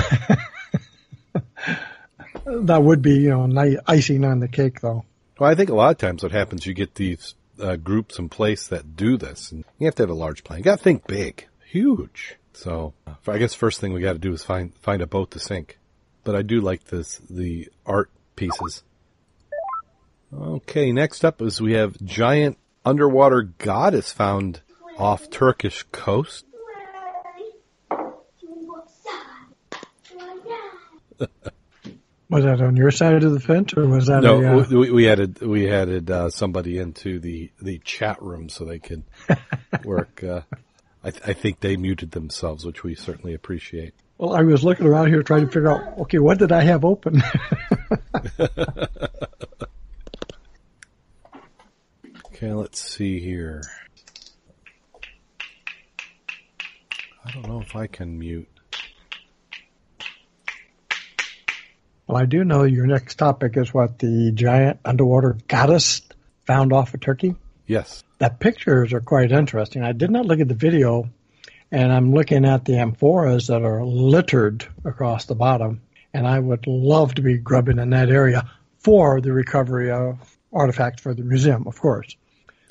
that 2.45 2.83
would 2.83 3.01
be, 3.01 3.15
you 3.15 3.29
know, 3.29 3.77
icing 3.87 4.25
on 4.25 4.39
the 4.39 4.47
cake, 4.47 4.81
though. 4.81 5.05
Well, 5.39 5.49
I 5.49 5.55
think 5.55 5.69
a 5.69 5.75
lot 5.75 5.91
of 5.91 5.97
times 5.97 6.21
what 6.21 6.33
happens, 6.33 6.65
you 6.65 6.73
get 6.73 6.95
these 6.95 7.33
uh, 7.61 7.77
groups 7.77 8.19
in 8.19 8.27
place 8.27 8.67
that 8.67 8.97
do 8.97 9.15
this, 9.15 9.53
and 9.53 9.63
you 9.77 9.85
have 9.85 9.95
to 9.95 10.03
have 10.03 10.09
a 10.09 10.13
large 10.13 10.43
plan. 10.43 10.59
You 10.59 10.65
got 10.65 10.79
to 10.79 10.83
think 10.83 11.07
big, 11.07 11.47
huge. 11.65 12.35
So, 12.53 12.93
I 13.25 13.37
guess 13.37 13.53
first 13.53 13.79
thing 13.79 13.93
we 13.93 14.01
got 14.01 14.13
to 14.13 14.19
do 14.19 14.33
is 14.33 14.43
find 14.43 14.75
find 14.81 15.01
a 15.01 15.07
boat 15.07 15.31
to 15.31 15.39
sink. 15.39 15.79
But 16.25 16.35
I 16.35 16.41
do 16.41 16.59
like 16.59 16.83
this 16.85 17.21
the 17.29 17.69
art 17.85 18.11
pieces. 18.35 18.83
Okay, 20.33 20.91
next 20.91 21.23
up 21.23 21.41
is 21.41 21.61
we 21.61 21.73
have 21.73 21.95
giant 22.03 22.57
underwater 22.83 23.43
goddess 23.43 24.11
found 24.11 24.59
off 24.97 25.29
Turkish 25.29 25.83
coast. 25.91 26.45
was 32.29 32.43
that 32.43 32.61
on 32.61 32.75
your 32.75 32.91
side 32.91 33.23
of 33.23 33.33
the 33.33 33.39
fence, 33.39 33.73
or 33.75 33.87
was 33.87 34.07
that 34.07 34.23
no? 34.23 34.41
A, 34.41 34.59
uh... 34.59 34.65
we, 34.69 34.91
we 34.91 35.09
added 35.09 35.41
we 35.41 35.69
added 35.71 36.11
uh, 36.11 36.29
somebody 36.29 36.77
into 36.77 37.19
the 37.19 37.51
the 37.61 37.79
chat 37.79 38.21
room 38.21 38.49
so 38.49 38.65
they 38.65 38.79
could 38.79 39.03
work. 39.83 40.23
Uh, 40.23 40.41
I, 41.03 41.11
th- 41.11 41.23
I 41.25 41.33
think 41.33 41.61
they 41.61 41.77
muted 41.77 42.11
themselves, 42.11 42.65
which 42.65 42.83
we 42.83 42.95
certainly 42.95 43.33
appreciate. 43.33 43.93
Well, 44.17 44.35
I 44.35 44.41
was 44.41 44.65
looking 44.65 44.85
around 44.85 45.07
here 45.07 45.23
trying 45.23 45.45
to 45.45 45.47
figure 45.47 45.71
out, 45.71 45.97
okay, 45.99 46.19
what 46.19 46.39
did 46.39 46.51
I 46.51 46.61
have 46.61 46.83
open? 46.83 47.23
Okay, 52.41 52.53
let's 52.53 52.79
see 52.79 53.19
here. 53.19 53.61
I 57.25 57.31
don't 57.31 57.45
know 57.45 57.59
if 57.59 57.75
I 57.75 57.85
can 57.85 58.17
mute. 58.17 58.58
Well, 62.09 62.17
I 62.17 62.25
do 62.25 62.43
know 62.43 62.63
your 62.63 62.87
next 62.87 63.19
topic 63.19 63.55
is 63.55 63.71
what 63.71 63.99
the 63.99 64.31
giant 64.31 64.79
underwater 64.83 65.37
goddess 65.47 66.01
found 66.47 66.73
off 66.73 66.95
of 66.95 67.01
Turkey. 67.01 67.35
Yes. 67.67 68.03
That 68.17 68.39
pictures 68.39 68.93
are 68.93 68.99
quite 68.99 69.31
interesting. 69.31 69.83
I 69.83 69.91
did 69.91 70.09
not 70.09 70.25
look 70.25 70.39
at 70.39 70.47
the 70.47 70.55
video, 70.55 71.07
and 71.71 71.93
I'm 71.93 72.11
looking 72.11 72.45
at 72.45 72.65
the 72.65 72.73
amphoras 72.73 73.49
that 73.49 73.61
are 73.61 73.85
littered 73.85 74.67
across 74.83 75.25
the 75.25 75.35
bottom, 75.35 75.81
and 76.11 76.25
I 76.25 76.39
would 76.39 76.65
love 76.65 77.13
to 77.13 77.21
be 77.21 77.37
grubbing 77.37 77.77
in 77.77 77.91
that 77.91 78.09
area 78.09 78.49
for 78.79 79.21
the 79.21 79.31
recovery 79.31 79.91
of 79.91 80.35
artifacts 80.51 81.03
for 81.03 81.13
the 81.13 81.21
museum, 81.21 81.67
of 81.67 81.79
course. 81.79 82.15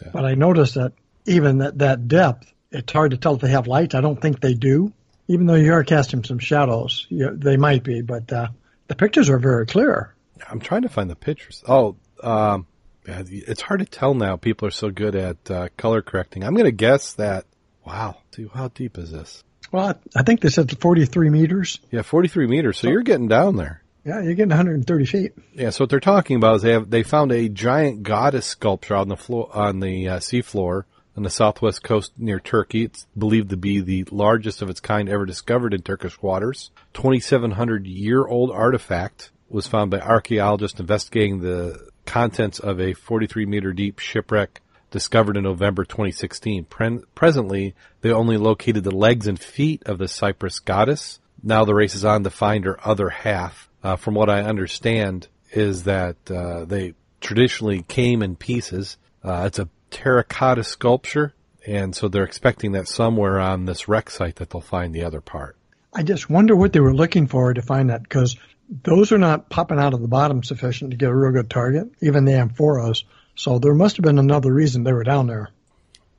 Yeah. 0.02 0.08
But 0.12 0.24
I 0.24 0.34
noticed 0.34 0.74
that 0.74 0.94
even 1.26 1.62
at 1.62 1.78
that 1.78 2.08
depth, 2.08 2.52
it's 2.72 2.92
hard 2.92 3.12
to 3.12 3.16
tell 3.16 3.36
if 3.36 3.42
they 3.42 3.50
have 3.50 3.68
lights. 3.68 3.94
I 3.94 4.00
don't 4.00 4.20
think 4.20 4.40
they 4.40 4.54
do. 4.54 4.92
Even 5.28 5.46
though 5.46 5.54
you 5.54 5.74
are 5.74 5.84
casting 5.84 6.24
some 6.24 6.40
shadows, 6.40 7.06
you, 7.08 7.36
they 7.36 7.56
might 7.56 7.84
be, 7.84 8.02
but 8.02 8.32
uh, 8.32 8.48
the 8.88 8.96
pictures 8.96 9.30
are 9.30 9.38
very 9.38 9.66
clear. 9.66 10.14
I'm 10.50 10.60
trying 10.60 10.82
to 10.82 10.88
find 10.88 11.08
the 11.08 11.16
pictures. 11.16 11.62
Oh, 11.68 11.96
um, 12.22 12.66
it's 13.04 13.62
hard 13.62 13.80
to 13.80 13.86
tell 13.86 14.14
now. 14.14 14.36
People 14.36 14.68
are 14.68 14.72
so 14.72 14.90
good 14.90 15.14
at 15.14 15.50
uh, 15.50 15.68
color 15.76 16.02
correcting. 16.02 16.44
I'm 16.44 16.54
going 16.54 16.66
to 16.66 16.72
guess 16.72 17.14
that. 17.14 17.44
Wow. 17.86 18.18
See, 18.34 18.46
how 18.52 18.68
deep 18.68 18.98
is 18.98 19.10
this? 19.10 19.44
Well, 19.72 19.98
I 20.16 20.22
think 20.22 20.40
they 20.40 20.48
said 20.48 20.78
43 20.78 21.30
meters. 21.30 21.80
Yeah, 21.90 22.02
43 22.02 22.46
meters. 22.46 22.78
So, 22.78 22.88
so 22.88 22.92
you're 22.92 23.02
getting 23.02 23.28
down 23.28 23.56
there. 23.56 23.82
Yeah, 24.04 24.22
you're 24.22 24.34
getting 24.34 24.50
130 24.50 25.06
feet. 25.06 25.32
Yeah, 25.52 25.70
so 25.70 25.84
what 25.84 25.90
they're 25.90 26.00
talking 26.00 26.36
about 26.36 26.56
is 26.56 26.62
they 26.62 26.72
have 26.72 26.88
they 26.88 27.02
found 27.02 27.30
a 27.30 27.48
giant 27.48 28.02
goddess 28.02 28.46
sculpture 28.46 28.96
on 28.96 29.08
the 29.08 29.16
floor 29.16 29.50
on 29.52 29.80
the 29.80 30.08
uh, 30.08 30.18
seafloor 30.18 30.84
on 31.18 31.24
the 31.24 31.30
southwest 31.30 31.82
coast 31.82 32.12
near 32.16 32.38
Turkey. 32.38 32.84
It's 32.84 33.06
believed 33.18 33.50
to 33.50 33.56
be 33.56 33.80
the 33.80 34.04
largest 34.12 34.62
of 34.62 34.70
its 34.70 34.78
kind 34.78 35.08
ever 35.08 35.26
discovered 35.26 35.74
in 35.74 35.82
Turkish 35.82 36.22
waters. 36.22 36.70
2,700 36.94 37.88
year 37.88 38.24
old 38.24 38.52
artifact 38.52 39.32
was 39.48 39.66
found 39.66 39.90
by 39.90 39.98
archaeologists 39.98 40.78
investigating 40.78 41.40
the 41.40 41.88
contents 42.06 42.60
of 42.60 42.80
a 42.80 42.94
43 42.94 43.46
meter 43.46 43.72
deep 43.72 43.98
shipwreck 43.98 44.62
discovered 44.92 45.36
in 45.36 45.42
November 45.42 45.84
2016. 45.84 46.66
Pre- 46.66 47.00
presently, 47.16 47.74
they 48.00 48.12
only 48.12 48.36
located 48.36 48.84
the 48.84 48.94
legs 48.94 49.26
and 49.26 49.40
feet 49.40 49.82
of 49.86 49.98
the 49.98 50.06
Cyprus 50.06 50.60
goddess. 50.60 51.18
Now 51.42 51.64
the 51.64 51.74
race 51.74 51.96
is 51.96 52.04
on 52.04 52.22
to 52.22 52.30
find 52.30 52.64
her 52.64 52.78
other 52.86 53.08
half 53.08 53.68
uh, 53.82 53.96
from 53.96 54.14
what 54.14 54.30
I 54.30 54.42
understand, 54.42 55.26
is 55.50 55.82
that 55.82 56.16
uh, 56.30 56.64
they 56.64 56.94
traditionally 57.20 57.82
came 57.82 58.22
in 58.22 58.36
pieces. 58.36 58.96
Uh, 59.24 59.42
it's 59.46 59.58
a 59.58 59.68
terracotta 59.90 60.64
sculpture, 60.64 61.34
and 61.66 61.94
so 61.94 62.08
they're 62.08 62.24
expecting 62.24 62.72
that 62.72 62.88
somewhere 62.88 63.38
on 63.38 63.64
this 63.64 63.88
wreck 63.88 64.10
site 64.10 64.36
that 64.36 64.50
they'll 64.50 64.60
find 64.60 64.94
the 64.94 65.04
other 65.04 65.20
part. 65.20 65.56
I 65.92 66.02
just 66.02 66.28
wonder 66.28 66.54
what 66.54 66.72
they 66.72 66.80
were 66.80 66.94
looking 66.94 67.26
for 67.26 67.52
to 67.52 67.62
find 67.62 67.90
that 67.90 68.02
because 68.02 68.36
those 68.68 69.12
are 69.12 69.18
not 69.18 69.48
popping 69.48 69.78
out 69.78 69.94
of 69.94 70.02
the 70.02 70.08
bottom 70.08 70.42
sufficient 70.42 70.90
to 70.90 70.96
get 70.96 71.08
a 71.08 71.14
real 71.14 71.32
good 71.32 71.50
target, 71.50 71.90
even 72.02 72.24
the 72.24 72.32
amphoras. 72.32 73.04
So 73.34 73.58
there 73.58 73.74
must 73.74 73.96
have 73.96 74.04
been 74.04 74.18
another 74.18 74.52
reason 74.52 74.84
they 74.84 74.92
were 74.92 75.04
down 75.04 75.26
there. 75.26 75.50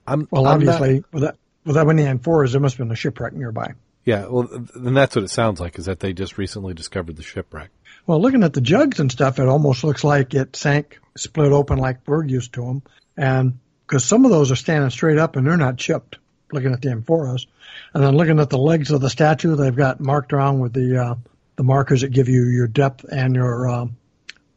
I'm, 0.07 0.27
well, 0.31 0.47
I'm 0.47 0.55
obviously, 0.55 0.95
not... 0.95 1.13
with 1.13 1.23
that, 1.23 1.35
with 1.65 1.75
that 1.75 1.85
many 1.85 2.03
amphoras, 2.03 2.51
there 2.51 2.61
must 2.61 2.77
have 2.77 2.87
been 2.87 2.91
a 2.91 2.95
shipwreck 2.95 3.33
nearby. 3.33 3.73
Yeah, 4.05 4.25
well, 4.27 4.49
then 4.75 4.95
that's 4.95 5.15
what 5.15 5.25
it 5.25 5.29
sounds 5.29 5.59
like, 5.59 5.77
is 5.77 5.85
that 5.85 5.99
they 5.99 6.13
just 6.13 6.37
recently 6.37 6.73
discovered 6.73 7.15
the 7.17 7.23
shipwreck. 7.23 7.69
Well, 8.07 8.19
looking 8.19 8.43
at 8.43 8.53
the 8.53 8.61
jugs 8.61 8.99
and 8.99 9.11
stuff, 9.11 9.37
it 9.37 9.47
almost 9.47 9.83
looks 9.83 10.03
like 10.03 10.33
it 10.33 10.55
sank, 10.55 10.97
split 11.15 11.51
open 11.51 11.77
like 11.77 11.99
we're 12.07 12.25
used 12.25 12.53
to 12.53 12.61
them. 12.61 12.81
And 13.19 13.59
because 13.85 14.05
some 14.05 14.23
of 14.23 14.31
those 14.31 14.49
are 14.49 14.55
standing 14.55 14.89
straight 14.91 15.17
up 15.17 15.35
and 15.35 15.45
they're 15.45 15.57
not 15.57 15.77
chipped, 15.77 16.17
looking 16.53 16.71
at 16.71 16.81
the 16.81 16.87
amphoras. 16.87 17.47
And 17.93 18.01
then 18.01 18.15
looking 18.15 18.39
at 18.39 18.49
the 18.49 18.57
legs 18.57 18.91
of 18.91 19.01
the 19.01 19.09
statue, 19.09 19.55
they've 19.55 19.75
got 19.75 19.99
marked 19.99 20.31
around 20.31 20.59
with 20.59 20.73
the 20.73 20.97
uh, 20.97 21.15
the 21.57 21.63
markers 21.63 22.01
that 22.01 22.09
give 22.09 22.29
you 22.29 22.45
your 22.45 22.67
depth 22.67 23.03
and 23.11 23.35
your 23.35 23.67
uh, 23.67 23.85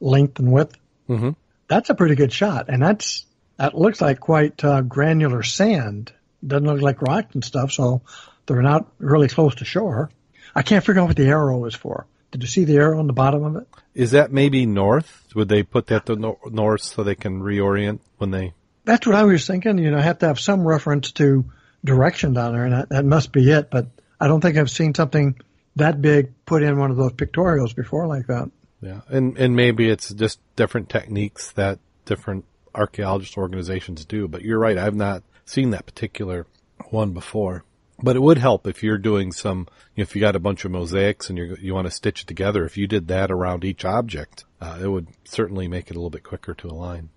length 0.00 0.38
and 0.38 0.52
width. 0.52 0.76
Mm-hmm. 1.08 1.30
That's 1.66 1.90
a 1.90 1.94
pretty 1.96 2.14
good 2.14 2.32
shot, 2.32 2.66
and 2.68 2.80
that's 2.80 3.26
that 3.56 3.76
looks 3.76 4.00
like 4.00 4.20
quite 4.20 4.62
uh, 4.64 4.82
granular 4.82 5.42
sand. 5.42 6.12
Doesn't 6.46 6.66
look 6.66 6.80
like 6.80 7.02
rock 7.02 7.34
and 7.34 7.44
stuff, 7.44 7.72
so 7.72 8.02
they're 8.46 8.62
not 8.62 8.86
really 8.98 9.28
close 9.28 9.56
to 9.56 9.64
shore. 9.64 10.10
I 10.54 10.62
can't 10.62 10.84
figure 10.84 11.02
out 11.02 11.08
what 11.08 11.16
the 11.16 11.28
arrow 11.28 11.64
is 11.64 11.74
for. 11.74 12.06
Did 12.32 12.42
you 12.42 12.48
see 12.48 12.64
the 12.64 12.76
arrow 12.76 12.98
on 12.98 13.06
the 13.06 13.12
bottom 13.12 13.44
of 13.44 13.56
it? 13.56 13.68
Is 13.94 14.12
that 14.12 14.32
maybe 14.32 14.64
north? 14.64 15.28
Would 15.34 15.48
they 15.48 15.62
put 15.62 15.86
that 15.88 16.06
to 16.06 16.16
no- 16.16 16.38
north 16.50 16.82
so 16.82 17.04
they 17.04 17.14
can 17.14 17.40
reorient 17.40 18.00
when 18.16 18.30
they? 18.30 18.54
That's 18.84 19.06
what 19.06 19.14
I 19.14 19.24
was 19.24 19.46
thinking. 19.46 19.78
You 19.78 19.90
know, 19.90 19.98
I 19.98 20.02
have 20.02 20.18
to 20.20 20.26
have 20.26 20.40
some 20.40 20.66
reference 20.66 21.12
to 21.12 21.44
direction 21.84 22.32
down 22.32 22.54
there, 22.54 22.64
and 22.64 22.72
that, 22.72 22.88
that 22.88 23.04
must 23.04 23.32
be 23.32 23.50
it. 23.50 23.70
But 23.70 23.86
I 24.18 24.28
don't 24.28 24.40
think 24.40 24.56
I've 24.56 24.70
seen 24.70 24.94
something 24.94 25.38
that 25.76 26.00
big 26.00 26.32
put 26.46 26.62
in 26.62 26.78
one 26.78 26.90
of 26.90 26.96
those 26.96 27.12
pictorials 27.12 27.76
before 27.76 28.06
like 28.06 28.26
that. 28.28 28.50
Yeah, 28.80 29.02
and 29.08 29.36
and 29.36 29.54
maybe 29.54 29.90
it's 29.90 30.12
just 30.12 30.40
different 30.56 30.88
techniques 30.88 31.52
that 31.52 31.80
different 32.06 32.46
archaeologist 32.74 33.36
organizations 33.36 34.06
do. 34.06 34.26
But 34.26 34.40
you're 34.40 34.58
right, 34.58 34.78
I've 34.78 34.96
not 34.96 35.22
seen 35.44 35.70
that 35.70 35.84
particular 35.84 36.46
one 36.88 37.12
before. 37.12 37.64
But 38.02 38.16
it 38.16 38.20
would 38.22 38.38
help 38.38 38.66
if 38.66 38.82
you're 38.82 38.98
doing 38.98 39.30
some, 39.32 39.68
if 39.96 40.14
you 40.16 40.20
got 40.20 40.34
a 40.36 40.40
bunch 40.40 40.64
of 40.64 40.70
mosaics 40.72 41.28
and 41.28 41.38
you 41.38 41.56
you 41.60 41.74
want 41.74 41.86
to 41.86 41.90
stitch 41.92 42.22
it 42.22 42.26
together. 42.26 42.64
If 42.64 42.76
you 42.76 42.86
did 42.86 43.08
that 43.08 43.30
around 43.30 43.64
each 43.64 43.84
object, 43.84 44.44
uh, 44.60 44.78
it 44.82 44.88
would 44.88 45.06
certainly 45.24 45.68
make 45.68 45.88
it 45.90 45.92
a 45.92 45.98
little 45.98 46.10
bit 46.10 46.24
quicker 46.24 46.54
to 46.54 46.68
align. 46.68 47.10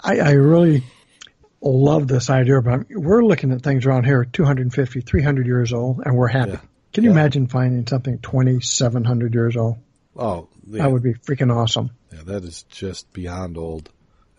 I, 0.00 0.18
I 0.18 0.30
really 0.32 0.84
love 1.60 2.08
this 2.08 2.28
idea, 2.30 2.60
but 2.60 2.86
we're 2.90 3.24
looking 3.24 3.52
at 3.52 3.62
things 3.62 3.86
around 3.86 4.04
here 4.04 4.24
250, 4.24 5.00
300 5.00 5.46
years 5.46 5.72
old, 5.72 6.00
and 6.04 6.16
we're 6.16 6.26
happy. 6.28 6.52
Yeah. 6.52 6.60
Can 6.92 7.04
you 7.04 7.10
Yeah. 7.10 7.16
imagine 7.20 7.46
finding 7.46 7.86
something 7.86 8.18
2,700 8.18 9.34
years 9.34 9.56
old? 9.56 9.76
Oh, 10.16 10.48
yeah, 10.66 10.82
That 10.82 10.92
would 10.92 11.02
be 11.02 11.14
freaking 11.14 11.54
awesome. 11.54 11.90
yeah, 12.12 12.22
that 12.24 12.44
is 12.44 12.64
just 12.64 13.12
beyond 13.12 13.56
old. 13.56 13.90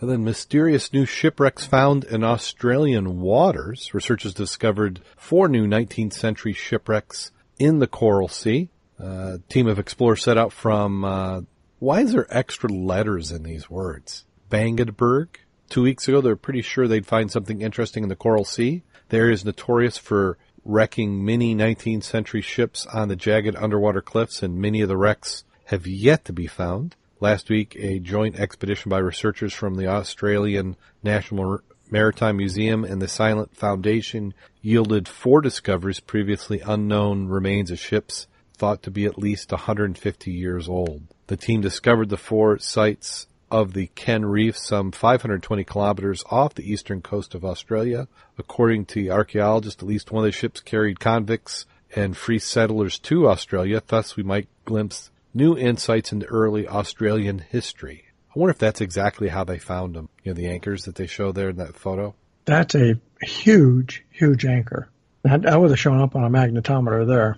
And 0.04 0.12
then 0.12 0.26
mysterious 0.26 0.92
new 0.92 1.06
shipwrecks 1.06 1.66
found 1.66 2.04
in 2.04 2.26
Australian 2.26 3.22
waters. 3.22 3.94
Researchers 3.94 4.34
discovered 4.34 5.00
four 5.16 5.48
new 5.48 5.66
19th 5.66 6.12
century 6.12 6.52
shipwrecks 6.52 7.32
in 7.58 7.80
the 7.80 7.88
Coral 7.88 8.28
Sea. 8.28 8.68
Uh, 9.02 9.38
team 9.48 9.66
of 9.66 9.80
explorers 9.80 10.22
set 10.22 10.38
out 10.38 10.52
from, 10.52 11.06
uh, 11.06 11.42
why 11.80 12.02
is 12.02 12.12
there 12.12 12.28
extra 12.30 12.70
letters 12.70 13.32
in 13.32 13.44
these 13.44 13.70
words? 13.70 14.26
Bangenberg. 14.50 15.38
Two 15.70 15.84
weeks 15.84 16.06
ago, 16.10 16.20
they 16.20 16.28
were 16.28 16.36
pretty 16.36 16.64
sure 16.64 16.86
they'd 16.86 17.08
find 17.08 17.32
something 17.32 17.62
interesting 17.62 18.04
in 18.04 18.10
the 18.10 18.18
Coral 18.18 18.44
Sea. 18.44 18.84
The 19.08 19.16
area 19.16 19.34
is 19.34 19.46
notorious 19.46 19.98
for 19.98 20.38
wrecking 20.66 21.24
many 21.24 21.56
19th 21.56 22.04
century 22.04 22.42
ships 22.42 22.86
on 22.88 23.08
the 23.08 23.16
jagged 23.16 23.56
underwater 23.56 24.02
cliffs, 24.02 24.44
and 24.44 24.60
many 24.60 24.82
of 24.82 24.90
the 24.90 24.98
wrecks 24.98 25.46
have 25.68 25.88
yet 25.88 26.26
to 26.26 26.34
be 26.34 26.46
found. 26.46 26.98
Last 27.24 27.50
week, 27.50 27.78
a 27.80 28.00
joint 28.00 28.38
expedition 28.38 28.90
by 28.90 28.98
researchers 28.98 29.54
from 29.54 29.76
the 29.76 29.88
Australian 29.88 30.76
National 31.04 31.62
Maritime 31.90 32.36
Museum 32.36 32.84
and 32.84 33.02
the 33.02 33.08
Silent 33.08 33.56
Foundation 33.56 34.34
yielded 34.62 35.08
four 35.08 35.40
discoveries 35.40 36.02
previously 36.02 36.60
unknown 36.60 37.30
remains 37.30 37.72
of 37.72 37.80
ships 37.80 38.28
thought 38.58 38.84
to 38.84 38.92
be 38.92 39.06
at 39.06 39.18
least 39.18 39.54
150 39.54 40.32
years 40.32 40.68
old. 40.68 41.04
The 41.28 41.38
team 41.38 41.62
discovered 41.62 42.10
the 42.10 42.18
four 42.18 42.60
sites 42.60 43.28
of 43.50 43.72
the 43.72 43.88
Kenn 43.96 44.26
Reef 44.26 44.58
some 44.58 44.92
520 44.92 45.64
kilometers 45.64 46.26
off 46.30 46.56
the 46.56 46.70
eastern 46.70 47.02
coast 47.02 47.34
of 47.34 47.46
Australia. 47.46 48.10
According 48.38 48.88
to 48.88 49.10
archaeologists, 49.12 49.82
at 49.82 49.88
least 49.88 50.12
one 50.12 50.26
of 50.26 50.28
the 50.28 50.38
ships 50.38 50.60
carried 50.60 51.00
convicts 51.00 51.66
and 51.96 52.18
free 52.18 52.40
settlers 52.40 53.00
to 53.00 53.30
Australia. 53.30 53.82
Thus, 53.88 54.18
we 54.18 54.24
might 54.24 54.50
glimpse 54.66 55.10
new 55.34 55.58
insights 55.58 56.12
into 56.12 56.26
early 56.28 56.68
Australian 56.68 57.40
history. 57.40 58.06
I 58.36 58.40
wonder 58.40 58.52
if 58.52 58.58
that's 58.58 58.82
exactly 58.82 59.28
how 59.28 59.44
they 59.44 59.60
found 59.60 59.96
them. 59.96 60.10
You 60.24 60.32
know, 60.32 60.36
the 60.36 60.48
anchors 60.48 60.86
that 60.86 60.96
they 60.96 61.08
show 61.08 61.32
there 61.32 61.50
in 61.50 61.58
that 61.58 61.76
photo. 61.76 62.16
That's 62.46 62.76
a 62.76 63.00
huge, 63.22 64.04
huge 64.10 64.46
anchor. 64.46 64.90
That, 65.24 65.44
that 65.44 65.60
would 65.60 65.70
have 65.70 65.80
shown 65.80 66.02
up 66.02 66.16
on 66.16 66.24
a 66.24 66.30
magnetometer 66.30 67.08
there. 67.08 67.38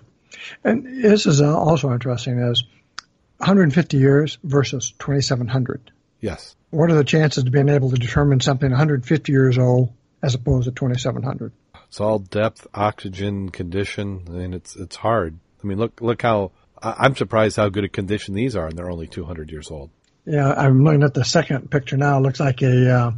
And 0.64 1.04
this 1.04 1.26
is 1.26 1.40
uh, 1.40 1.56
also 1.56 1.92
interesting 1.92 2.38
is 2.38 2.64
150 3.38 3.96
years 3.98 4.38
versus 4.42 4.92
2,700. 4.98 5.92
Yes. 6.20 6.56
What 6.70 6.90
are 6.90 6.94
the 6.94 7.04
chances 7.04 7.44
of 7.44 7.52
being 7.52 7.68
able 7.68 7.90
to 7.90 7.96
determine 7.96 8.40
something 8.40 8.70
150 8.70 9.32
years 9.32 9.58
old 9.58 9.92
as 10.22 10.34
opposed 10.34 10.64
to 10.64 10.72
2,700? 10.72 11.52
It's 11.86 12.00
all 12.00 12.18
depth, 12.18 12.66
oxygen, 12.74 13.50
condition. 13.50 14.24
I 14.28 14.30
mean, 14.30 14.54
it's 14.54 14.74
it's 14.74 14.96
hard. 14.96 15.38
I 15.62 15.66
mean, 15.66 15.78
look 15.78 16.00
look 16.00 16.22
how 16.22 16.50
I- 16.82 16.94
I'm 16.98 17.16
surprised 17.16 17.56
how 17.56 17.68
good 17.68 17.84
a 17.84 17.88
condition 17.88 18.34
these 18.34 18.56
are, 18.56 18.66
and 18.66 18.76
they're 18.78 18.90
only 18.90 19.06
200 19.06 19.50
years 19.50 19.70
old. 19.70 19.90
Yeah, 20.24 20.52
I'm 20.52 20.82
looking 20.82 21.02
at 21.04 21.14
the 21.14 21.24
second 21.24 21.70
picture 21.70 21.96
now. 21.96 22.18
It 22.18 22.22
looks 22.22 22.40
like 22.40 22.62
a 22.62 22.90
uh, 22.92 23.12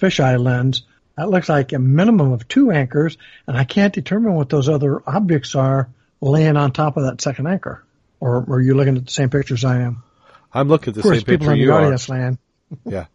fisheye 0.00 0.38
lens. 0.42 0.82
That 1.16 1.28
looks 1.28 1.48
like 1.48 1.72
a 1.72 1.78
minimum 1.78 2.32
of 2.32 2.46
two 2.48 2.70
anchors, 2.70 3.18
and 3.46 3.56
I 3.56 3.64
can't 3.64 3.92
determine 3.92 4.34
what 4.34 4.48
those 4.48 4.68
other 4.68 5.02
objects 5.06 5.54
are 5.54 5.88
laying 6.20 6.56
on 6.56 6.72
top 6.72 6.96
of 6.96 7.04
that 7.04 7.20
second 7.20 7.48
anchor. 7.48 7.84
Or 8.20 8.44
are 8.48 8.60
you 8.60 8.74
looking 8.74 8.96
at 8.96 9.06
the 9.06 9.12
same 9.12 9.28
pictures 9.28 9.64
I 9.64 9.80
am? 9.82 10.02
I'm 10.54 10.68
looking 10.68 10.92
at 10.92 10.94
the 10.94 11.02
course, 11.02 11.18
same 11.18 11.24
people 11.24 11.46
picture 11.48 11.52
in 11.52 11.58
the 11.58 11.64
you 11.64 11.72
are. 11.72 11.82
audience 11.82 12.08
land. 12.08 12.38
Yeah. 12.86 13.06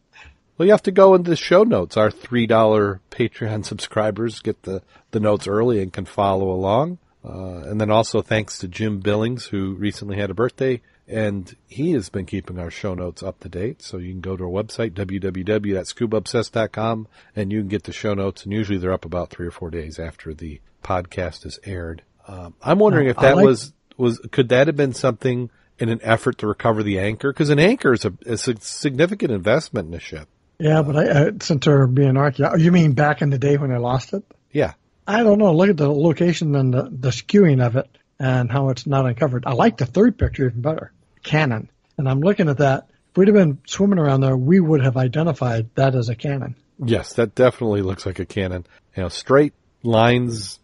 Well, 0.57 0.65
you 0.65 0.71
have 0.71 0.83
to 0.83 0.91
go 0.91 1.13
into 1.13 1.29
the 1.29 1.35
show 1.35 1.63
notes. 1.63 1.97
Our 1.97 2.09
three 2.09 2.47
dollar 2.47 2.99
Patreon 3.11 3.63
subscribers 3.63 4.39
get 4.41 4.63
the 4.63 4.81
the 5.11 5.19
notes 5.19 5.47
early 5.47 5.81
and 5.81 5.93
can 5.93 6.05
follow 6.05 6.49
along. 6.51 6.97
Uh, 7.27 7.63
and 7.69 7.81
then 7.81 7.91
also 7.91 8.21
thanks 8.21 8.57
to 8.59 8.67
Jim 8.67 8.99
Billings, 8.99 9.45
who 9.47 9.73
recently 9.73 10.17
had 10.17 10.29
a 10.29 10.33
birthday, 10.33 10.81
and 11.07 11.55
he 11.67 11.91
has 11.91 12.09
been 12.09 12.25
keeping 12.25 12.59
our 12.59 12.71
show 12.71 12.93
notes 12.93 13.21
up 13.23 13.39
to 13.41 13.49
date. 13.49 13.81
So 13.81 13.97
you 13.97 14.11
can 14.13 14.21
go 14.21 14.37
to 14.37 14.43
our 14.45 14.49
website 14.49 14.91
www.scubaobsessed.com 14.91 17.07
and 17.35 17.51
you 17.51 17.59
can 17.59 17.67
get 17.67 17.83
the 17.83 17.93
show 17.93 18.13
notes. 18.13 18.43
And 18.43 18.53
usually 18.53 18.77
they're 18.77 18.93
up 18.93 19.05
about 19.05 19.29
three 19.29 19.47
or 19.47 19.51
four 19.51 19.69
days 19.69 19.99
after 19.99 20.33
the 20.33 20.59
podcast 20.83 21.45
is 21.45 21.59
aired. 21.63 22.01
Um, 22.27 22.53
I'm 22.61 22.79
wondering 22.79 23.05
Now, 23.05 23.11
if 23.11 23.17
that 23.17 23.35
like- 23.37 23.45
was 23.45 23.73
was 23.97 24.19
could 24.31 24.49
that 24.49 24.67
have 24.67 24.75
been 24.75 24.93
something 24.93 25.49
in 25.79 25.89
an 25.89 25.99
effort 26.03 26.39
to 26.39 26.47
recover 26.47 26.83
the 26.83 26.99
anchor? 26.99 27.31
Because 27.31 27.49
an 27.49 27.59
anchor 27.59 27.93
is 27.93 28.05
a, 28.05 28.13
is 28.25 28.47
a 28.47 28.55
significant 28.59 29.31
investment 29.31 29.87
in 29.87 29.93
a 29.93 29.99
ship. 29.99 30.27
Yeah, 30.59 30.81
but 30.81 30.97
I, 30.97 31.07
uh, 31.07 31.31
since 31.39 31.65
they're 31.65 31.87
being 31.87 32.17
archaeological, 32.17 32.63
you 32.63 32.71
mean 32.71 32.93
back 32.93 33.21
in 33.21 33.29
the 33.29 33.37
day 33.37 33.57
when 33.57 33.71
I 33.71 33.77
lost 33.77 34.13
it? 34.13 34.23
Yeah. 34.51 34.73
I 35.07 35.23
don't 35.23 35.39
know. 35.39 35.53
Look 35.53 35.69
at 35.69 35.77
the 35.77 35.91
location 35.91 36.53
and 36.55 36.73
the, 36.73 36.83
the 36.83 37.09
skewing 37.09 37.65
of 37.65 37.77
it 37.77 37.89
and 38.19 38.51
how 38.51 38.69
it's 38.69 38.85
not 38.85 39.05
uncovered. 39.05 39.45
I 39.45 39.53
like 39.53 39.77
the 39.77 39.85
third 39.85 40.17
picture 40.17 40.47
even 40.47 40.61
better. 40.61 40.91
Cannon. 41.23 41.69
And 41.97 42.09
I'm 42.09 42.19
looking 42.19 42.49
at 42.49 42.57
that. 42.57 42.89
If 43.11 43.17
we'd 43.17 43.29
have 43.29 43.35
been 43.35 43.59
swimming 43.65 43.99
around 43.99 44.21
there, 44.21 44.35
we 44.35 44.59
would 44.59 44.83
have 44.83 44.97
identified 44.97 45.69
that 45.75 45.95
as 45.95 46.09
a 46.09 46.15
cannon. 46.15 46.55
Yes, 46.83 47.13
that 47.13 47.35
definitely 47.35 47.81
looks 47.81 48.05
like 48.05 48.19
a 48.19 48.25
cannon. 48.25 48.65
You 48.95 49.03
know, 49.03 49.09
straight 49.09 49.53
lines. 49.81 50.59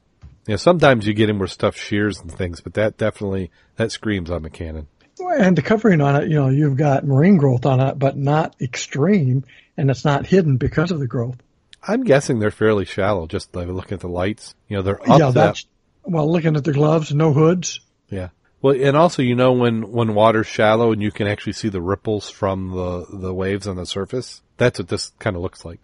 You 0.45 0.53
know, 0.53 0.57
sometimes 0.57 1.07
you 1.07 1.13
get 1.13 1.29
in 1.29 1.39
where 1.39 1.47
stuff 1.47 1.77
shears 1.77 2.19
and 2.19 2.31
things, 2.31 2.61
but 2.61 2.73
that 2.75 2.97
definitely 2.97 3.49
that 3.77 3.91
screams 3.91 4.29
I'm 4.29 4.45
a 4.45 4.49
cannon. 4.49 4.87
And 5.19 5.55
the 5.55 5.61
covering 5.61 6.01
on 6.01 6.21
it, 6.21 6.29
you 6.29 6.35
know, 6.35 6.49
you've 6.49 6.77
got 6.77 7.05
marine 7.05 7.37
growth 7.37 7.65
on 7.65 7.79
it, 7.79 7.97
but 7.97 8.17
not 8.17 8.55
extreme, 8.59 9.45
and 9.77 9.89
it's 9.89 10.03
not 10.03 10.27
hidden 10.27 10.57
because 10.57 10.91
of 10.91 10.99
the 10.99 11.07
growth. 11.07 11.37
I'm 11.85 12.03
guessing 12.03 12.39
they're 12.39 12.51
fairly 12.51 12.85
shallow. 12.85 13.27
Just 13.27 13.51
by 13.51 13.65
looking 13.65 13.95
at 13.95 13.99
the 13.99 14.07
lights, 14.07 14.55
you 14.67 14.77
know, 14.77 14.83
they're 14.83 15.01
up 15.01 15.19
yeah, 15.19 15.31
that's 15.31 15.63
that. 15.63 15.69
well. 16.09 16.31
Looking 16.31 16.55
at 16.55 16.63
the 16.63 16.73
gloves, 16.73 17.13
no 17.13 17.33
hoods. 17.33 17.81
Yeah. 18.09 18.29
Well, 18.61 18.75
and 18.79 18.95
also 18.95 19.21
you 19.21 19.35
know 19.35 19.51
when 19.51 19.91
when 19.91 20.15
water's 20.15 20.47
shallow 20.47 20.93
and 20.93 21.01
you 21.01 21.11
can 21.11 21.27
actually 21.27 21.53
see 21.53 21.69
the 21.69 21.81
ripples 21.81 22.29
from 22.29 22.71
the 22.71 23.05
the 23.11 23.33
waves 23.33 23.67
on 23.67 23.75
the 23.75 23.85
surface. 23.85 24.41
That's 24.57 24.79
what 24.79 24.87
this 24.87 25.11
kind 25.19 25.35
of 25.35 25.41
looks 25.41 25.65
like. 25.65 25.79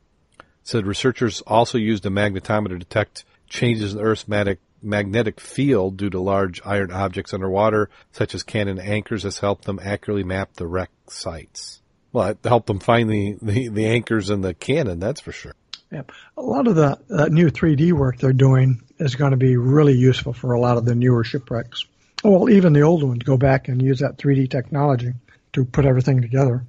Said 0.63 0.85
researchers 0.85 1.41
also 1.41 1.77
used 1.77 2.05
a 2.05 2.09
magnetometer 2.09 2.69
to 2.69 2.79
detect 2.79 3.25
changes 3.49 3.93
in 3.93 3.97
the 3.97 4.03
Earth's 4.05 4.27
magnetic 4.27 4.59
magnetic 4.81 5.39
field 5.41 5.97
due 5.97 6.09
to 6.09 6.19
large 6.19 6.61
iron 6.65 6.91
objects 6.91 7.33
underwater, 7.33 7.89
such 8.11 8.33
as 8.33 8.43
cannon 8.43 8.79
anchors. 8.79 9.23
This 9.23 9.39
helped 9.39 9.65
them 9.65 9.79
accurately 9.83 10.23
map 10.23 10.53
the 10.53 10.67
wreck 10.67 10.91
sites. 11.07 11.81
Well, 12.11 12.29
it 12.29 12.39
helped 12.43 12.67
them 12.67 12.79
find 12.79 13.09
the, 13.09 13.37
the, 13.41 13.67
the 13.67 13.85
anchors 13.85 14.29
and 14.29 14.43
the 14.43 14.53
cannon, 14.53 14.99
that's 14.99 15.21
for 15.21 15.31
sure. 15.31 15.53
Yeah. 15.91 16.03
A 16.37 16.41
lot 16.41 16.67
of 16.67 16.75
the 16.75 16.99
that 17.09 17.31
new 17.31 17.49
3D 17.49 17.93
work 17.93 18.17
they're 18.17 18.33
doing 18.33 18.81
is 18.99 19.15
going 19.15 19.31
to 19.31 19.37
be 19.37 19.57
really 19.57 19.95
useful 19.95 20.33
for 20.33 20.53
a 20.53 20.59
lot 20.59 20.77
of 20.77 20.85
the 20.85 20.93
newer 20.93 21.23
shipwrecks. 21.23 21.85
Well, 22.23 22.49
even 22.49 22.73
the 22.73 22.81
old 22.81 23.01
ones 23.01 23.23
go 23.23 23.37
back 23.37 23.69
and 23.69 23.81
use 23.81 23.99
that 23.99 24.17
3D 24.17 24.51
technology 24.51 25.13
to 25.53 25.65
put 25.65 25.85
everything 25.85 26.21
together. 26.21 26.63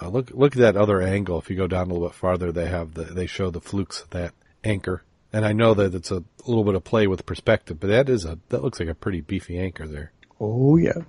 Uh, 0.00 0.08
look 0.08 0.30
look 0.30 0.52
at 0.52 0.60
that 0.60 0.76
other 0.76 1.02
angle. 1.02 1.38
If 1.38 1.50
you 1.50 1.56
go 1.56 1.66
down 1.66 1.90
a 1.90 1.92
little 1.92 2.08
bit 2.08 2.14
farther, 2.14 2.52
they 2.52 2.68
have 2.68 2.94
the 2.94 3.04
they 3.04 3.26
show 3.26 3.50
the 3.50 3.60
flukes 3.60 4.02
of 4.02 4.10
that 4.10 4.32
anchor. 4.64 5.02
And 5.32 5.44
I 5.44 5.52
know 5.52 5.74
that 5.74 5.94
it's 5.94 6.10
a 6.10 6.24
little 6.46 6.64
bit 6.64 6.74
of 6.74 6.84
play 6.84 7.06
with 7.06 7.26
perspective, 7.26 7.78
but 7.80 7.88
that 7.88 8.08
is 8.08 8.24
a 8.24 8.38
that 8.48 8.62
looks 8.62 8.80
like 8.80 8.88
a 8.88 8.94
pretty 8.94 9.20
beefy 9.20 9.58
anchor 9.58 9.86
there. 9.86 10.12
Oh 10.40 10.76
yeah. 10.76 11.02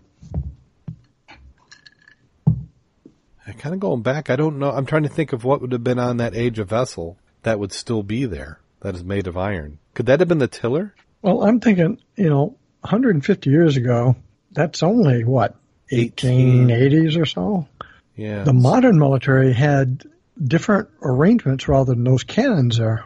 And 3.45 3.57
kind 3.57 3.73
of 3.73 3.79
going 3.79 4.01
back, 4.01 4.29
I 4.29 4.35
don't 4.35 4.59
know. 4.59 4.71
I'm 4.71 4.85
trying 4.85 5.03
to 5.03 5.09
think 5.09 5.33
of 5.33 5.43
what 5.43 5.61
would 5.61 5.71
have 5.71 5.83
been 5.83 5.97
on 5.97 6.17
that 6.17 6.35
age 6.35 6.59
of 6.59 6.69
vessel 6.69 7.17
that 7.43 7.59
would 7.59 7.71
still 7.71 8.03
be 8.03 8.25
there. 8.25 8.59
That 8.81 8.95
is 8.95 9.03
made 9.03 9.27
of 9.27 9.37
iron. 9.37 9.79
Could 9.93 10.05
that 10.05 10.19
have 10.19 10.29
been 10.29 10.37
the 10.37 10.47
tiller? 10.47 10.93
Well, 11.21 11.43
I'm 11.43 11.59
thinking, 11.59 11.99
you 12.15 12.29
know, 12.29 12.55
150 12.81 13.49
years 13.49 13.75
ago, 13.77 14.15
that's 14.51 14.83
only 14.83 15.25
what 15.25 15.55
1880s 15.91 17.19
or 17.19 17.25
so. 17.25 17.67
Yeah. 18.15 18.43
The 18.43 18.53
modern 18.53 18.97
military 18.99 19.53
had 19.53 20.03
different 20.41 20.89
arrangements 21.01 21.67
rather 21.67 21.93
than 21.93 22.03
those 22.03 22.23
cannons 22.23 22.77
there. 22.77 23.05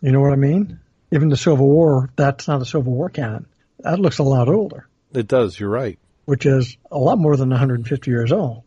You 0.00 0.12
know 0.12 0.20
what 0.20 0.32
I 0.32 0.36
mean? 0.36 0.80
Even 1.12 1.28
the 1.28 1.36
Civil 1.36 1.66
War, 1.68 2.10
that's 2.16 2.48
not 2.48 2.62
a 2.62 2.66
Civil 2.66 2.92
War 2.92 3.10
cannon. 3.10 3.46
That 3.80 3.98
looks 4.00 4.18
a 4.18 4.22
lot 4.22 4.48
older, 4.48 4.86
it 5.12 5.26
does. 5.28 5.58
You're 5.58 5.70
right. 5.70 5.98
which 6.24 6.46
is 6.46 6.76
a 6.90 6.98
lot 6.98 7.18
more 7.18 7.36
than 7.36 7.50
150 7.50 8.10
years 8.10 8.32
old. 8.32 8.62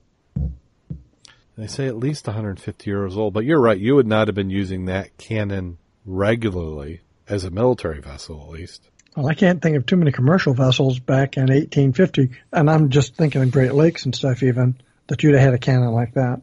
They 1.58 1.68
say 1.68 1.88
at 1.88 1.98
least 1.98 2.26
150 2.26 2.90
years 2.90 3.16
old, 3.16 3.34
but 3.34 3.46
you're 3.46 3.62
right. 3.62 3.78
You 3.78 3.96
would 3.96 4.08
not 4.08 4.28
have 4.28 4.36
been 4.36 4.50
using 4.50 4.86
that 4.86 5.18
cannon 5.18 5.78
regularly 6.06 7.02
as 7.30 7.44
a 7.44 7.52
military 7.52 8.02
vessel, 8.02 8.42
at 8.42 8.50
least. 8.50 8.90
Well, 9.16 9.28
I 9.28 9.36
can't 9.36 9.62
think 9.62 9.78
of 9.78 9.86
too 9.86 9.96
many 9.96 10.12
commercial 10.12 10.54
vessels 10.54 10.98
back 11.00 11.38
in 11.38 11.44
1850, 11.44 12.32
and 12.52 12.70
I'm 12.70 12.90
just 12.90 13.16
thinking 13.16 13.44
of 13.44 13.52
Great 13.52 13.74
Lakes 13.74 14.06
and 14.06 14.16
stuff 14.16 14.42
even, 14.42 14.76
that 15.08 15.22
you'd 15.22 15.36
have 15.36 15.44
had 15.44 15.54
a 15.54 15.60
cannon 15.60 15.92
like 15.92 16.16
that. 16.16 16.42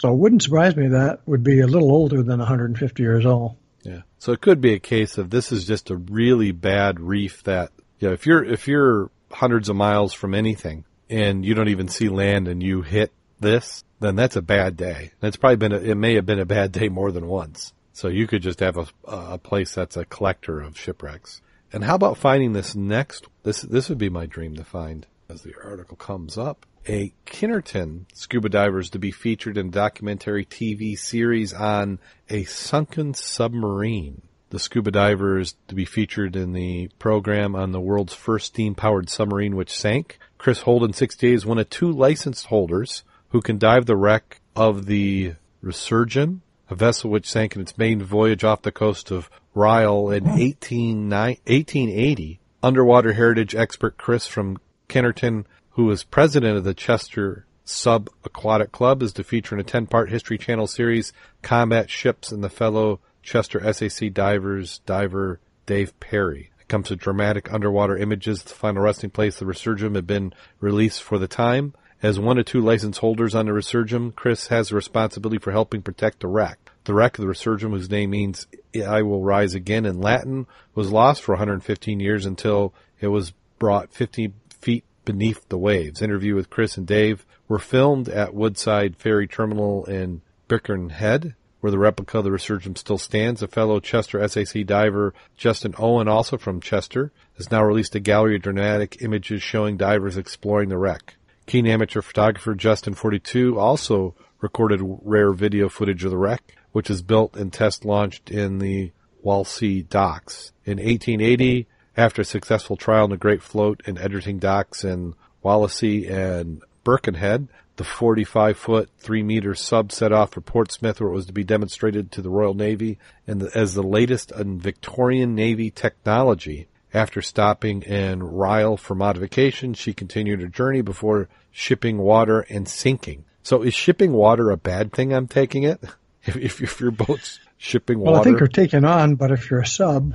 So 0.00 0.10
it 0.10 0.16
wouldn't 0.16 0.42
surprise 0.42 0.74
me 0.76 0.88
that 0.88 1.20
would 1.26 1.44
be 1.44 1.60
a 1.60 1.66
little 1.66 1.90
older 1.90 2.22
than 2.22 2.38
150 2.38 3.02
years 3.02 3.26
old. 3.26 3.56
Yeah. 3.82 4.00
So 4.18 4.32
it 4.32 4.40
could 4.40 4.60
be 4.60 4.72
a 4.72 4.78
case 4.78 5.18
of 5.18 5.28
this 5.28 5.52
is 5.52 5.66
just 5.66 5.90
a 5.90 5.96
really 5.96 6.52
bad 6.52 7.00
reef 7.00 7.42
that, 7.44 7.70
you 8.00 8.08
know, 8.08 8.14
if 8.14 8.26
you're, 8.26 8.42
if 8.42 8.66
you're 8.66 9.10
hundreds 9.30 9.68
of 9.68 9.76
miles 9.76 10.14
from 10.14 10.34
anything 10.34 10.84
and 11.10 11.44
you 11.44 11.54
don't 11.54 11.68
even 11.68 11.88
see 11.88 12.08
land 12.08 12.48
and 12.48 12.62
you 12.62 12.80
hit 12.80 13.12
this, 13.40 13.84
then 14.04 14.16
that's 14.16 14.36
a 14.36 14.42
bad 14.42 14.76
day. 14.76 15.12
That's 15.20 15.36
probably 15.36 15.56
been, 15.56 15.72
a, 15.72 15.78
it 15.78 15.94
may 15.96 16.14
have 16.14 16.26
been 16.26 16.40
a 16.40 16.44
bad 16.46 16.72
day 16.72 16.88
more 16.88 17.12
than 17.12 17.26
once. 17.26 17.72
So 17.92 18.08
you 18.08 18.26
could 18.26 18.42
just 18.42 18.60
have 18.60 18.76
a, 18.76 18.86
a 19.06 19.38
place 19.38 19.74
that's 19.74 19.96
a 19.96 20.04
collector 20.04 20.60
of 20.60 20.78
shipwrecks. 20.78 21.40
And 21.72 21.84
how 21.84 21.94
about 21.94 22.18
finding 22.18 22.52
this 22.52 22.74
next? 22.74 23.26
This 23.42 23.62
this 23.62 23.88
would 23.88 23.98
be 23.98 24.08
my 24.08 24.26
dream 24.26 24.54
to 24.56 24.64
find 24.64 25.06
as 25.28 25.42
the 25.42 25.54
article 25.62 25.96
comes 25.96 26.38
up. 26.38 26.66
A 26.86 27.12
Kinnerton 27.26 28.04
scuba 28.12 28.48
divers 28.48 28.90
to 28.90 28.98
be 28.98 29.10
featured 29.10 29.56
in 29.56 29.70
documentary 29.70 30.44
TV 30.44 30.98
series 30.98 31.52
on 31.52 31.98
a 32.28 32.44
sunken 32.44 33.14
submarine. 33.14 34.22
The 34.50 34.58
scuba 34.58 34.90
divers 34.90 35.56
to 35.68 35.74
be 35.74 35.84
featured 35.84 36.36
in 36.36 36.52
the 36.52 36.90
program 36.98 37.56
on 37.56 37.72
the 37.72 37.80
world's 37.80 38.14
first 38.14 38.46
steam 38.46 38.74
powered 38.74 39.08
submarine 39.08 39.56
which 39.56 39.76
sank. 39.76 40.18
Chris 40.38 40.60
Holden, 40.60 40.92
68, 40.92 41.34
is 41.34 41.46
one 41.46 41.58
of 41.58 41.70
two 41.70 41.90
licensed 41.90 42.46
holders 42.46 43.02
who 43.34 43.42
can 43.42 43.58
dive 43.58 43.84
the 43.84 43.96
wreck 43.96 44.40
of 44.54 44.86
the 44.86 45.34
Resurgam, 45.60 46.38
a 46.70 46.74
vessel 46.76 47.10
which 47.10 47.28
sank 47.28 47.56
in 47.56 47.62
its 47.62 47.76
main 47.76 48.00
voyage 48.00 48.44
off 48.44 48.62
the 48.62 48.70
coast 48.70 49.10
of 49.10 49.28
Rhyl 49.56 50.16
in 50.16 50.28
18, 50.28 51.10
1880. 51.10 52.38
Underwater 52.62 53.12
heritage 53.12 53.52
expert 53.56 53.98
Chris 53.98 54.28
from 54.28 54.60
Kinnerton, 54.88 55.46
who 55.70 55.90
is 55.90 56.04
president 56.04 56.56
of 56.56 56.62
the 56.62 56.74
Chester 56.74 57.44
Sub 57.64 58.08
Aquatic 58.22 58.70
Club, 58.70 59.02
is 59.02 59.12
to 59.14 59.24
feature 59.24 59.56
in 59.56 59.60
a 59.60 59.64
10 59.64 59.88
part 59.88 60.10
History 60.10 60.38
Channel 60.38 60.68
series, 60.68 61.12
Combat 61.42 61.90
Ships 61.90 62.30
and 62.30 62.44
the 62.44 62.48
fellow 62.48 63.00
Chester 63.24 63.60
SAC 63.72 64.12
divers, 64.12 64.78
diver 64.86 65.40
Dave 65.66 65.98
Perry. 65.98 66.52
It 66.60 66.68
comes 66.68 66.88
with 66.88 67.00
dramatic 67.00 67.52
underwater 67.52 67.96
images. 67.96 68.44
The 68.44 68.50
final 68.50 68.82
resting 68.82 69.10
place, 69.10 69.40
the 69.40 69.44
Resurgam, 69.44 69.96
had 69.96 70.06
been 70.06 70.32
released 70.60 71.02
for 71.02 71.18
the 71.18 71.26
time. 71.26 71.74
As 72.02 72.18
one 72.18 72.38
of 72.38 72.44
two 72.44 72.60
license 72.60 72.98
holders 72.98 73.34
on 73.34 73.46
the 73.46 73.52
Resurgam, 73.52 74.14
Chris 74.14 74.48
has 74.48 74.68
the 74.68 74.74
responsibility 74.74 75.38
for 75.38 75.52
helping 75.52 75.80
protect 75.80 76.20
the 76.20 76.26
wreck. 76.26 76.58
The 76.84 76.92
wreck 76.92 77.18
of 77.18 77.24
the 77.24 77.30
Resurgam, 77.30 77.70
whose 77.70 77.88
name 77.88 78.10
means 78.10 78.46
I 78.86 79.02
will 79.02 79.22
rise 79.22 79.54
again 79.54 79.86
in 79.86 80.00
Latin, 80.00 80.46
was 80.74 80.92
lost 80.92 81.22
for 81.22 81.32
115 81.32 82.00
years 82.00 82.26
until 82.26 82.74
it 83.00 83.08
was 83.08 83.32
brought 83.58 83.92
50 83.92 84.34
feet 84.60 84.84
beneath 85.04 85.48
the 85.48 85.56
waves. 85.56 86.02
Interview 86.02 86.34
with 86.34 86.50
Chris 86.50 86.76
and 86.76 86.86
Dave 86.86 87.24
were 87.48 87.58
filmed 87.58 88.08
at 88.08 88.34
Woodside 88.34 88.96
Ferry 88.96 89.26
Terminal 89.26 89.84
in 89.86 90.20
Birkenhead, 90.48 91.34
where 91.60 91.70
the 91.70 91.78
replica 91.78 92.18
of 92.18 92.24
the 92.24 92.30
Resurgam 92.30 92.76
still 92.76 92.98
stands. 92.98 93.42
A 93.42 93.48
fellow 93.48 93.80
Chester 93.80 94.26
SAC 94.28 94.66
diver, 94.66 95.14
Justin 95.38 95.74
Owen, 95.78 96.08
also 96.08 96.36
from 96.36 96.60
Chester, 96.60 97.12
has 97.38 97.50
now 97.50 97.64
released 97.64 97.94
a 97.94 98.00
gallery 98.00 98.36
of 98.36 98.42
dramatic 98.42 99.00
images 99.00 99.42
showing 99.42 99.78
divers 99.78 100.18
exploring 100.18 100.68
the 100.68 100.76
wreck. 100.76 101.16
Keen 101.46 101.66
amateur 101.66 102.02
photographer 102.02 102.54
Justin 102.54 102.94
42 102.94 103.58
also 103.58 104.14
recorded 104.40 104.80
rare 104.82 105.32
video 105.32 105.68
footage 105.68 106.04
of 106.04 106.10
the 106.10 106.16
wreck 106.16 106.54
which 106.74 106.90
is 106.90 107.02
built 107.02 107.36
and 107.36 107.52
test 107.52 107.84
launched 107.84 108.32
in 108.32 108.58
the 108.58 108.90
Wallasey 109.24 109.88
docks. 109.88 110.52
In 110.64 110.78
1880, 110.78 111.68
after 111.96 112.22
a 112.22 112.24
successful 112.24 112.76
trial 112.76 113.04
in 113.04 113.10
the 113.10 113.16
Great 113.16 113.42
Float 113.42 113.80
and 113.86 113.96
Egerton 113.96 114.40
docks 114.40 114.82
in 114.82 115.14
Wallasey 115.44 116.10
and 116.10 116.62
Birkenhead, 116.82 117.46
the 117.76 117.84
45 117.84 118.58
foot, 118.58 118.90
3 118.98 119.22
meter 119.22 119.54
sub 119.54 119.92
set 119.92 120.12
off 120.12 120.32
for 120.32 120.40
Portsmouth 120.40 121.00
where 121.00 121.10
it 121.10 121.14
was 121.14 121.26
to 121.26 121.32
be 121.32 121.44
demonstrated 121.44 122.10
to 122.10 122.22
the 122.22 122.28
Royal 122.28 122.54
Navy 122.54 122.98
and 123.24 123.40
the, 123.40 123.56
as 123.56 123.74
the 123.74 123.82
latest 123.82 124.32
in 124.32 124.58
Victorian 124.58 125.36
Navy 125.36 125.70
technology. 125.70 126.66
After 126.94 127.20
stopping 127.22 127.82
in 127.82 128.20
Rhyl 128.20 128.78
for 128.78 128.94
modification, 128.94 129.74
she 129.74 129.92
continued 129.92 130.40
her 130.40 130.46
journey 130.46 130.80
before 130.80 131.28
shipping 131.50 131.98
water 131.98 132.40
and 132.48 132.68
sinking. 132.68 133.24
So 133.42 133.62
is 133.62 133.74
shipping 133.74 134.12
water 134.12 134.50
a 134.50 134.56
bad 134.56 134.92
thing? 134.92 135.12
I'm 135.12 135.26
taking 135.26 135.64
it? 135.64 135.82
if, 136.24 136.36
if, 136.36 136.62
if 136.62 136.80
your 136.80 136.90
boat's 136.90 137.40
shipping 137.58 137.98
water. 137.98 138.12
Well, 138.12 138.20
I 138.20 138.24
think 138.24 138.38
you're 138.38 138.48
taking 138.48 138.84
on, 138.84 139.16
but 139.16 139.30
if 139.30 139.50
you're 139.50 139.60
a 139.60 139.66
sub, 139.66 140.14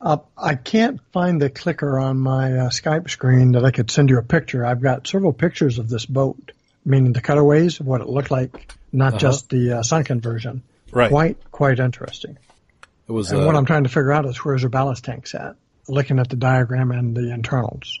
uh, 0.00 0.18
I 0.36 0.54
can't 0.54 1.00
find 1.12 1.40
the 1.40 1.50
clicker 1.50 1.98
on 1.98 2.18
my 2.18 2.52
uh, 2.54 2.68
Skype 2.70 3.08
screen 3.10 3.52
that 3.52 3.64
I 3.64 3.70
could 3.70 3.90
send 3.90 4.10
you 4.10 4.18
a 4.18 4.22
picture. 4.22 4.64
I've 4.64 4.80
got 4.80 5.06
several 5.06 5.32
pictures 5.32 5.78
of 5.78 5.88
this 5.88 6.06
boat, 6.06 6.52
meaning 6.84 7.12
the 7.12 7.20
cutaways 7.20 7.80
of 7.80 7.86
what 7.86 8.00
it 8.00 8.08
looked 8.08 8.30
like, 8.30 8.74
not 8.92 9.14
uh-huh. 9.14 9.18
just 9.18 9.50
the 9.50 9.78
uh, 9.78 9.82
sunken 9.82 10.20
version. 10.20 10.62
Right. 10.92 11.10
Quite, 11.10 11.50
quite 11.52 11.78
interesting. 11.78 12.36
It 13.08 13.12
was. 13.12 13.30
And 13.30 13.46
what 13.46 13.54
uh, 13.54 13.58
I'm 13.58 13.66
trying 13.66 13.84
to 13.84 13.90
figure 13.90 14.12
out 14.12 14.26
is 14.26 14.38
where's 14.38 14.62
the 14.62 14.68
ballast 14.68 15.04
tanks 15.04 15.34
at? 15.34 15.56
Looking 15.88 16.18
at 16.18 16.28
the 16.28 16.36
diagram 16.36 16.90
and 16.90 17.16
the 17.16 17.32
internals. 17.32 18.00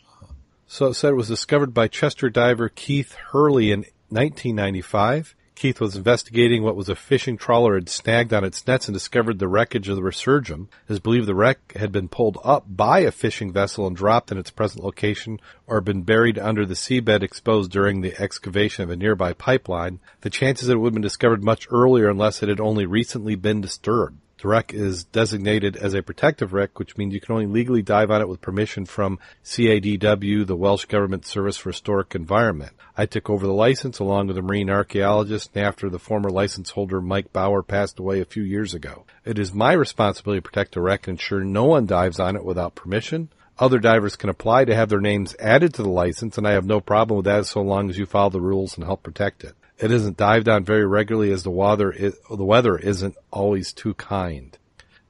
So 0.66 0.86
it 0.86 0.94
said 0.94 1.10
it 1.10 1.16
was 1.16 1.28
discovered 1.28 1.74
by 1.74 1.88
Chester 1.88 2.30
diver 2.30 2.68
Keith 2.68 3.14
Hurley 3.32 3.72
in 3.72 3.80
1995. 4.10 5.34
Keith 5.60 5.78
was 5.78 5.94
investigating 5.94 6.62
what 6.62 6.74
was 6.74 6.88
a 6.88 6.94
fishing 6.94 7.36
trawler 7.36 7.74
had 7.74 7.88
snagged 7.88 8.32
on 8.32 8.44
its 8.44 8.66
nets 8.66 8.88
and 8.88 8.94
discovered 8.94 9.38
the 9.38 9.46
wreckage 9.48 9.88
of 9.88 9.96
the 9.96 10.02
Resurgam. 10.02 10.68
It 10.88 10.92
is 10.92 11.00
believed 11.00 11.26
the 11.26 11.34
wreck 11.34 11.74
had 11.74 11.92
been 11.92 12.08
pulled 12.08 12.38
up 12.42 12.64
by 12.66 13.00
a 13.00 13.10
fishing 13.10 13.52
vessel 13.52 13.86
and 13.86 13.94
dropped 13.94 14.32
in 14.32 14.38
its 14.38 14.50
present 14.50 14.82
location 14.82 15.38
or 15.66 15.82
been 15.82 16.00
buried 16.00 16.38
under 16.38 16.64
the 16.64 16.72
seabed 16.72 17.22
exposed 17.22 17.70
during 17.70 18.00
the 18.00 18.18
excavation 18.18 18.84
of 18.84 18.90
a 18.90 18.96
nearby 18.96 19.32
pipeline. 19.32 20.00
The 20.22 20.30
chances 20.30 20.68
that 20.68 20.74
it 20.74 20.78
would 20.78 20.90
have 20.90 20.94
been 20.94 21.02
discovered 21.02 21.44
much 21.44 21.66
earlier 21.70 22.08
unless 22.08 22.42
it 22.42 22.48
had 22.48 22.60
only 22.60 22.86
recently 22.86 23.34
been 23.34 23.60
disturbed. 23.60 24.19
The 24.40 24.48
wreck 24.48 24.72
is 24.72 25.04
designated 25.04 25.76
as 25.76 25.92
a 25.92 26.02
protective 26.02 26.54
wreck, 26.54 26.78
which 26.78 26.96
means 26.96 27.12
you 27.12 27.20
can 27.20 27.34
only 27.34 27.46
legally 27.46 27.82
dive 27.82 28.10
on 28.10 28.22
it 28.22 28.28
with 28.28 28.40
permission 28.40 28.86
from 28.86 29.18
CADW, 29.44 30.46
the 30.46 30.56
Welsh 30.56 30.86
Government 30.86 31.26
Service 31.26 31.58
for 31.58 31.68
Historic 31.68 32.14
Environment. 32.14 32.72
I 32.96 33.04
took 33.04 33.28
over 33.28 33.46
the 33.46 33.52
license 33.52 33.98
along 33.98 34.28
with 34.28 34.38
a 34.38 34.42
marine 34.42 34.70
archaeologist 34.70 35.54
after 35.58 35.90
the 35.90 35.98
former 35.98 36.30
license 36.30 36.70
holder 36.70 37.02
Mike 37.02 37.34
Bauer 37.34 37.62
passed 37.62 37.98
away 37.98 38.22
a 38.22 38.24
few 38.24 38.42
years 38.42 38.72
ago. 38.72 39.04
It 39.26 39.38
is 39.38 39.52
my 39.52 39.72
responsibility 39.72 40.38
to 40.38 40.48
protect 40.48 40.72
the 40.72 40.80
wreck 40.80 41.06
and 41.06 41.18
ensure 41.18 41.44
no 41.44 41.64
one 41.64 41.84
dives 41.84 42.18
on 42.18 42.34
it 42.34 42.44
without 42.44 42.74
permission. 42.74 43.28
Other 43.58 43.78
divers 43.78 44.16
can 44.16 44.30
apply 44.30 44.64
to 44.64 44.74
have 44.74 44.88
their 44.88 45.02
names 45.02 45.36
added 45.38 45.74
to 45.74 45.82
the 45.82 45.90
license, 45.90 46.38
and 46.38 46.48
I 46.48 46.52
have 46.52 46.64
no 46.64 46.80
problem 46.80 47.18
with 47.18 47.26
that 47.26 47.44
so 47.44 47.60
long 47.60 47.90
as 47.90 47.98
you 47.98 48.06
follow 48.06 48.30
the 48.30 48.40
rules 48.40 48.78
and 48.78 48.86
help 48.86 49.02
protect 49.02 49.44
it. 49.44 49.54
It 49.80 49.90
isn't 49.90 50.16
dived 50.16 50.48
on 50.48 50.64
very 50.64 50.86
regularly 50.86 51.32
as 51.32 51.42
the 51.42 51.50
weather 51.50 51.90
is, 51.90 52.14
the 52.28 52.44
weather 52.44 52.76
isn't 52.76 53.16
always 53.30 53.72
too 53.72 53.94
kind. 53.94 54.56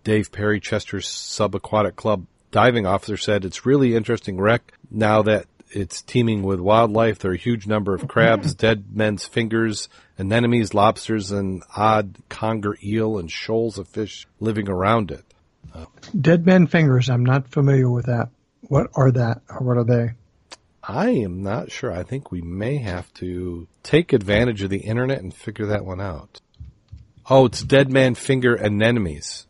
Dave 0.05 0.31
Perry, 0.31 0.61
Chester's 0.61 1.09
subaquatic 1.09 1.97
club 1.97 2.27
diving 2.51 2.87
officer 2.87 3.17
said 3.17 3.45
it's 3.45 3.67
really 3.67 3.95
interesting 3.95 4.41
wreck 4.41 4.73
now 4.91 5.23
that 5.23 5.47
it's 5.73 6.03
teeming 6.03 6.43
with 6.43 6.61
wildlife. 6.61 7.19
There 7.19 7.31
are 7.31 7.35
a 7.35 7.39
huge 7.39 7.67
number 7.67 7.95
of 7.95 8.09
crabs, 8.09 8.55
dead 8.67 8.85
men's 8.93 9.27
fingers, 9.27 9.89
anemones, 10.19 10.75
lobsters, 10.75 11.31
and 11.31 11.63
odd 11.77 12.17
conger 12.29 12.77
eel 12.83 13.19
and 13.19 13.31
shoals 13.31 13.79
of 13.79 13.89
fish 13.89 14.27
living 14.39 14.69
around 14.69 15.11
it. 15.11 15.25
Uh, 15.75 15.87
dead 16.19 16.47
men 16.47 16.67
fingers. 16.67 17.09
I'm 17.09 17.25
not 17.25 17.49
familiar 17.49 17.91
with 17.91 18.07
that. 18.07 18.31
What 18.63 18.89
are 18.95 19.11
that? 19.13 19.43
Or 19.49 19.67
what 19.67 19.77
are 19.77 19.85
they? 19.85 20.13
I 20.91 21.11
am 21.11 21.45
not 21.45 21.71
sure. 21.71 21.93
I 21.93 22.03
think 22.03 22.33
we 22.33 22.41
may 22.41 22.79
have 22.79 23.13
to 23.15 23.69
take 23.85 24.13
advantage 24.13 24.63
of 24.63 24.71
the 24.71 24.81
internet 24.81 25.23
and 25.23 25.33
figure 25.33 25.67
that 25.67 25.85
one 25.85 26.01
out. 26.01 26.41
Oh, 27.29 27.45
it's 27.45 27.63
dead 27.63 27.93
man 27.93 28.17
finger 28.17 28.57
anemones. 28.57 29.47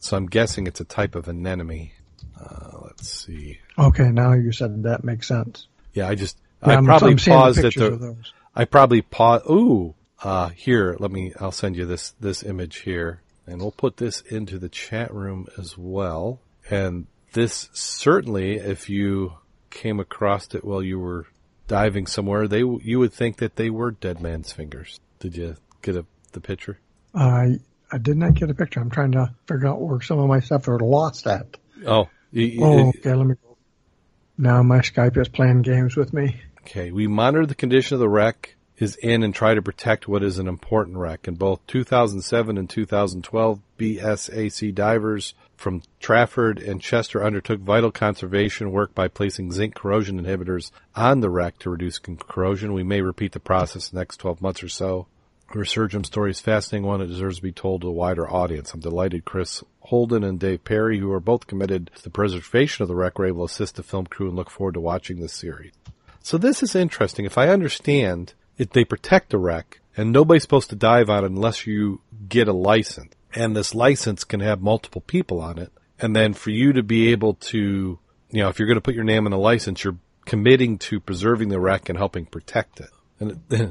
So 0.00 0.16
I'm 0.16 0.26
guessing 0.26 0.66
it's 0.66 0.80
a 0.80 0.84
type 0.84 1.14
of 1.14 1.28
anemone. 1.28 1.92
Uh, 2.36 2.78
let's 2.82 3.08
see. 3.08 3.60
Okay, 3.78 4.10
now 4.10 4.32
you 4.32 4.50
said 4.50 4.82
that 4.82 5.04
makes 5.04 5.28
sense. 5.28 5.68
Yeah, 5.94 6.08
I 6.08 6.16
just 6.16 6.36
yeah, 6.66 6.80
I 6.80 6.82
probably 6.82 7.12
I'm 7.12 7.18
paused 7.18 7.64
at 7.64 7.74
the. 7.74 8.16
I 8.52 8.64
probably 8.64 9.02
paused. 9.02 9.48
Ooh, 9.48 9.94
uh, 10.24 10.48
here. 10.48 10.96
Let 10.98 11.12
me. 11.12 11.32
I'll 11.38 11.52
send 11.52 11.76
you 11.76 11.86
this 11.86 12.14
this 12.18 12.42
image 12.42 12.78
here, 12.78 13.20
and 13.46 13.60
we'll 13.60 13.70
put 13.70 13.98
this 13.98 14.20
into 14.22 14.58
the 14.58 14.68
chat 14.68 15.14
room 15.14 15.46
as 15.56 15.78
well. 15.78 16.40
And 16.68 17.06
this 17.34 17.68
certainly, 17.72 18.56
if 18.56 18.90
you 18.90 19.34
came 19.70 20.00
across 20.00 20.54
it 20.54 20.64
while 20.64 20.82
you 20.82 20.98
were 20.98 21.26
diving 21.70 22.06
somewhere, 22.06 22.48
they 22.48 22.58
you 22.58 22.98
would 22.98 23.12
think 23.12 23.36
that 23.36 23.56
they 23.56 23.70
were 23.70 23.92
dead 23.92 24.20
man's 24.20 24.52
fingers. 24.52 24.98
Did 25.20 25.36
you 25.36 25.56
get 25.82 25.96
a, 25.96 26.04
the 26.32 26.40
picture? 26.40 26.78
I 27.14 27.60
I 27.92 27.98
did 27.98 28.16
not 28.16 28.34
get 28.34 28.50
a 28.50 28.54
picture. 28.54 28.80
I'm 28.80 28.90
trying 28.90 29.12
to 29.12 29.32
figure 29.46 29.68
out 29.68 29.80
where 29.80 30.00
some 30.00 30.18
of 30.18 30.28
my 30.28 30.40
stuff 30.40 30.68
are 30.68 30.78
lost 30.78 31.26
at. 31.26 31.56
Oh, 31.86 32.08
you, 32.32 32.64
oh, 32.64 32.88
okay. 32.88 33.14
Let 33.14 33.26
me 33.26 33.34
go. 33.34 33.56
Now 34.36 34.62
my 34.62 34.78
Skype 34.78 35.16
is 35.16 35.28
playing 35.28 35.62
games 35.62 35.96
with 35.96 36.12
me. 36.12 36.40
Okay, 36.62 36.90
we 36.90 37.06
monitor 37.06 37.46
the 37.46 37.54
condition 37.54 37.94
of 37.94 38.00
the 38.00 38.08
wreck. 38.08 38.56
Is 38.80 38.96
in 38.96 39.22
and 39.22 39.34
try 39.34 39.54
to 39.54 39.62
protect 39.62 40.08
what 40.08 40.22
is 40.22 40.38
an 40.38 40.48
important 40.48 40.96
wreck. 40.96 41.28
In 41.28 41.34
both 41.34 41.64
2007 41.66 42.56
and 42.56 42.68
2012, 42.68 43.60
BSAC 43.78 44.74
divers 44.74 45.34
from 45.56 45.82
Trafford 46.00 46.58
and 46.58 46.80
Chester 46.80 47.22
undertook 47.22 47.60
vital 47.60 47.92
conservation 47.92 48.72
work 48.72 48.94
by 48.94 49.08
placing 49.08 49.52
zinc 49.52 49.74
corrosion 49.74 50.18
inhibitors 50.18 50.70
on 50.96 51.20
the 51.20 51.28
wreck 51.28 51.58
to 51.58 51.70
reduce 51.70 51.98
corrosion. 51.98 52.72
We 52.72 52.82
may 52.82 53.02
repeat 53.02 53.32
the 53.32 53.40
process 53.40 53.90
the 53.90 53.98
next 53.98 54.16
12 54.16 54.40
months 54.40 54.62
or 54.62 54.68
so. 54.68 55.06
The 55.52 55.58
Resurgam 55.58 56.06
story 56.06 56.30
is 56.30 56.40
fascinating 56.40 56.86
one. 56.86 57.02
It 57.02 57.08
deserves 57.08 57.36
to 57.36 57.42
be 57.42 57.52
told 57.52 57.82
to 57.82 57.88
a 57.88 57.92
wider 57.92 58.30
audience. 58.30 58.72
I'm 58.72 58.80
delighted 58.80 59.24
Chris 59.24 59.62
Holden 59.80 60.24
and 60.24 60.38
Dave 60.38 60.64
Perry, 60.64 60.98
who 61.00 61.12
are 61.12 61.20
both 61.20 61.48
committed 61.48 61.90
to 61.96 62.02
the 62.02 62.10
preservation 62.10 62.82
of 62.82 62.88
the 62.88 62.94
wreck, 62.94 63.18
were 63.18 63.26
able 63.26 63.46
to 63.46 63.52
assist 63.52 63.74
the 63.74 63.82
film 63.82 64.06
crew 64.06 64.28
and 64.28 64.36
look 64.36 64.48
forward 64.48 64.74
to 64.74 64.80
watching 64.80 65.20
this 65.20 65.32
series. 65.32 65.72
So 66.22 66.38
this 66.38 66.62
is 66.62 66.74
interesting. 66.74 67.24
If 67.24 67.36
I 67.36 67.48
understand 67.48 68.34
it, 68.60 68.72
they 68.72 68.84
protect 68.84 69.30
the 69.30 69.38
wreck 69.38 69.80
and 69.96 70.12
nobody's 70.12 70.42
supposed 70.42 70.70
to 70.70 70.76
dive 70.76 71.10
on 71.10 71.24
it 71.24 71.30
unless 71.30 71.66
you 71.66 72.00
get 72.28 72.48
a 72.48 72.52
license 72.52 73.14
and 73.34 73.56
this 73.56 73.74
license 73.74 74.24
can 74.24 74.40
have 74.40 74.60
multiple 74.60 75.00
people 75.00 75.40
on 75.40 75.58
it. 75.58 75.72
And 75.98 76.16
then 76.16 76.32
for 76.32 76.50
you 76.50 76.72
to 76.72 76.82
be 76.82 77.12
able 77.12 77.34
to, 77.34 77.98
you 78.30 78.42
know, 78.42 78.48
if 78.48 78.58
you're 78.58 78.66
going 78.66 78.76
to 78.76 78.82
put 78.82 78.94
your 78.94 79.04
name 79.04 79.26
on 79.26 79.30
the 79.30 79.38
license, 79.38 79.84
you're 79.84 79.98
committing 80.24 80.78
to 80.78 81.00
preserving 81.00 81.48
the 81.48 81.60
wreck 81.60 81.88
and 81.88 81.98
helping 81.98 82.26
protect 82.26 82.80
it. 82.80 82.90
And 83.18 83.30
it, 83.50 83.60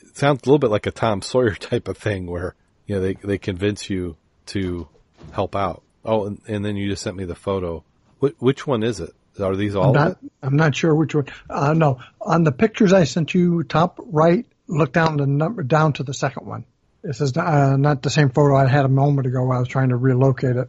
it 0.00 0.16
sounds 0.16 0.42
a 0.42 0.46
little 0.46 0.58
bit 0.58 0.70
like 0.70 0.86
a 0.86 0.90
Tom 0.90 1.22
Sawyer 1.22 1.54
type 1.54 1.88
of 1.88 1.98
thing 1.98 2.26
where, 2.26 2.54
you 2.86 2.94
know, 2.94 3.00
they, 3.00 3.14
they 3.14 3.38
convince 3.38 3.90
you 3.90 4.16
to 4.46 4.88
help 5.32 5.54
out. 5.54 5.82
Oh, 6.04 6.26
and, 6.26 6.40
and 6.48 6.64
then 6.64 6.76
you 6.76 6.88
just 6.88 7.02
sent 7.02 7.16
me 7.16 7.24
the 7.24 7.34
photo. 7.34 7.84
Wh- 8.20 8.40
which 8.40 8.66
one 8.66 8.82
is 8.82 9.00
it? 9.00 9.10
Are 9.40 9.56
these 9.56 9.74
all? 9.74 9.88
I'm 9.88 9.92
not, 9.92 10.18
I'm 10.42 10.56
not 10.56 10.76
sure 10.76 10.94
which 10.94 11.14
one. 11.14 11.26
Uh, 11.48 11.74
no, 11.74 12.00
on 12.20 12.44
the 12.44 12.52
pictures 12.52 12.92
I 12.92 13.04
sent 13.04 13.34
you, 13.34 13.62
top 13.62 13.98
right, 13.98 14.46
look 14.66 14.92
down 14.92 15.16
the 15.16 15.26
number 15.26 15.62
down 15.62 15.94
to 15.94 16.02
the 16.02 16.14
second 16.14 16.46
one. 16.46 16.64
This 17.02 17.20
is 17.20 17.36
uh, 17.36 17.76
not 17.76 18.02
the 18.02 18.10
same 18.10 18.30
photo 18.30 18.56
I 18.56 18.66
had 18.66 18.84
a 18.84 18.88
moment 18.88 19.26
ago. 19.26 19.50
I 19.50 19.58
was 19.58 19.68
trying 19.68 19.90
to 19.90 19.96
relocate 19.96 20.56
it, 20.56 20.68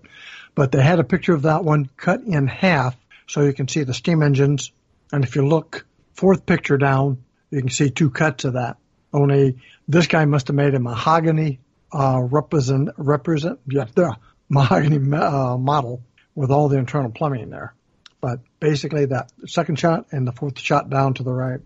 but 0.56 0.72
they 0.72 0.82
had 0.82 1.00
a 1.00 1.04
picture 1.04 1.34
of 1.34 1.44
that 1.44 1.64
one 1.64 1.90
cut 1.98 2.22
in 2.22 2.48
half 2.48 2.96
so 3.28 3.42
you 3.42 3.54
can 3.54 3.68
see 3.68 3.84
the 3.84 3.94
steam 3.94 4.24
engines. 4.24 4.72
And 5.12 5.24
if 5.24 5.36
you 5.36 5.48
look 5.48 5.86
fourth 6.14 6.46
picture 6.46 6.78
down, 6.78 7.24
you 7.50 7.60
can 7.62 7.70
see 7.70 7.90
two 7.90 8.10
cuts 8.10 8.46
of 8.46 8.54
that. 8.54 8.78
Only 9.12 9.60
this 9.88 10.08
guy 10.08 10.26
must 10.26 10.48
have 10.48 10.56
made 10.56 10.76
a 10.76 10.80
mahogany 10.80 11.60
uh, 11.92 12.22
represent 12.22 12.90
represent 12.98 13.60
yeah 13.68 13.86
the 13.96 14.16
mahogany 14.50 14.98
uh, 15.18 15.58
model 15.58 16.04
with 16.36 16.52
all 16.52 16.70
the 16.70 16.78
internal 16.78 17.12
plumbing 17.12 17.42
in 17.42 17.50
there. 17.50 17.74
But 18.22 18.40
basically, 18.60 19.06
that 19.06 19.32
second 19.48 19.80
shot 19.80 20.08
and 20.12 20.28
the 20.28 20.32
fourth 20.32 20.60
shot 20.60 20.90
down 20.90 21.14
to 21.16 21.24
the 21.24 21.32
right. 21.32 21.62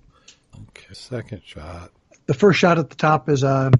Okay, 0.56 0.94
second 0.94 1.42
shot. 1.46 1.92
The 2.28 2.34
first 2.34 2.60
shot 2.60 2.78
at 2.78 2.90
the 2.90 2.96
top 2.96 3.28
is 3.28 3.44
um, 3.44 3.74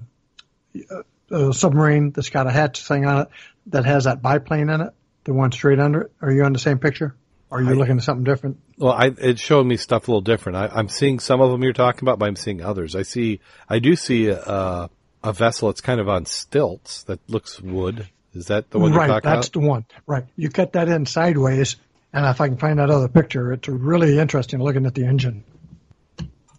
a 0.74 1.04
a 1.30 1.52
submarine 1.52 2.10
that's 2.10 2.30
got 2.30 2.46
a 2.46 2.50
hatch 2.50 2.86
thing 2.86 3.06
on 3.06 3.22
it 3.22 3.28
that 3.66 3.84
has 3.84 4.04
that 4.04 4.22
biplane 4.22 4.68
in 4.68 4.80
it, 4.80 4.92
the 5.24 5.32
one 5.32 5.52
straight 5.52 5.78
under 5.78 6.02
it? 6.02 6.12
Are 6.20 6.30
you 6.30 6.44
on 6.44 6.52
the 6.52 6.58
same 6.58 6.78
picture? 6.78 7.14
Or 7.50 7.58
are 7.58 7.62
you 7.62 7.70
I, 7.70 7.72
looking 7.74 7.96
at 7.98 8.02
something 8.02 8.24
different? 8.24 8.58
Well, 8.78 8.92
I, 8.92 9.12
it 9.18 9.38
showed 9.38 9.66
me 9.66 9.76
stuff 9.76 10.08
a 10.08 10.10
little 10.10 10.20
different. 10.20 10.56
I, 10.56 10.78
am 10.78 10.88
seeing 10.88 11.18
some 11.18 11.40
of 11.40 11.50
them 11.50 11.62
you're 11.62 11.72
talking 11.72 12.02
about, 12.02 12.18
but 12.18 12.26
I'm 12.26 12.36
seeing 12.36 12.62
others. 12.62 12.96
I 12.96 13.02
see, 13.02 13.40
I 13.68 13.78
do 13.78 13.96
see 13.96 14.28
a, 14.28 14.90
a 15.22 15.32
vessel 15.32 15.68
that's 15.68 15.80
kind 15.80 16.00
of 16.00 16.08
on 16.08 16.26
stilts 16.26 17.04
that 17.04 17.20
looks 17.28 17.60
wood. 17.60 18.08
Is 18.34 18.46
that 18.46 18.70
the 18.70 18.78
one 18.78 18.92
right, 18.92 19.06
you're 19.06 19.14
talking 19.14 19.18
about? 19.18 19.30
Right, 19.30 19.36
that's 19.36 19.48
the 19.50 19.60
one. 19.60 19.86
Right. 20.06 20.24
You 20.36 20.50
cut 20.50 20.72
that 20.72 20.88
in 20.88 21.06
sideways, 21.06 21.76
and 22.14 22.24
if 22.26 22.40
I 22.40 22.46
can 22.46 22.56
find 22.56 22.78
that 22.78 22.90
other 22.90 23.08
picture, 23.08 23.52
it's 23.52 23.68
really 23.68 24.18
interesting 24.20 24.60
looking 24.62 24.86
at 24.86 24.94
the 24.94 25.04
engine. 25.04 25.42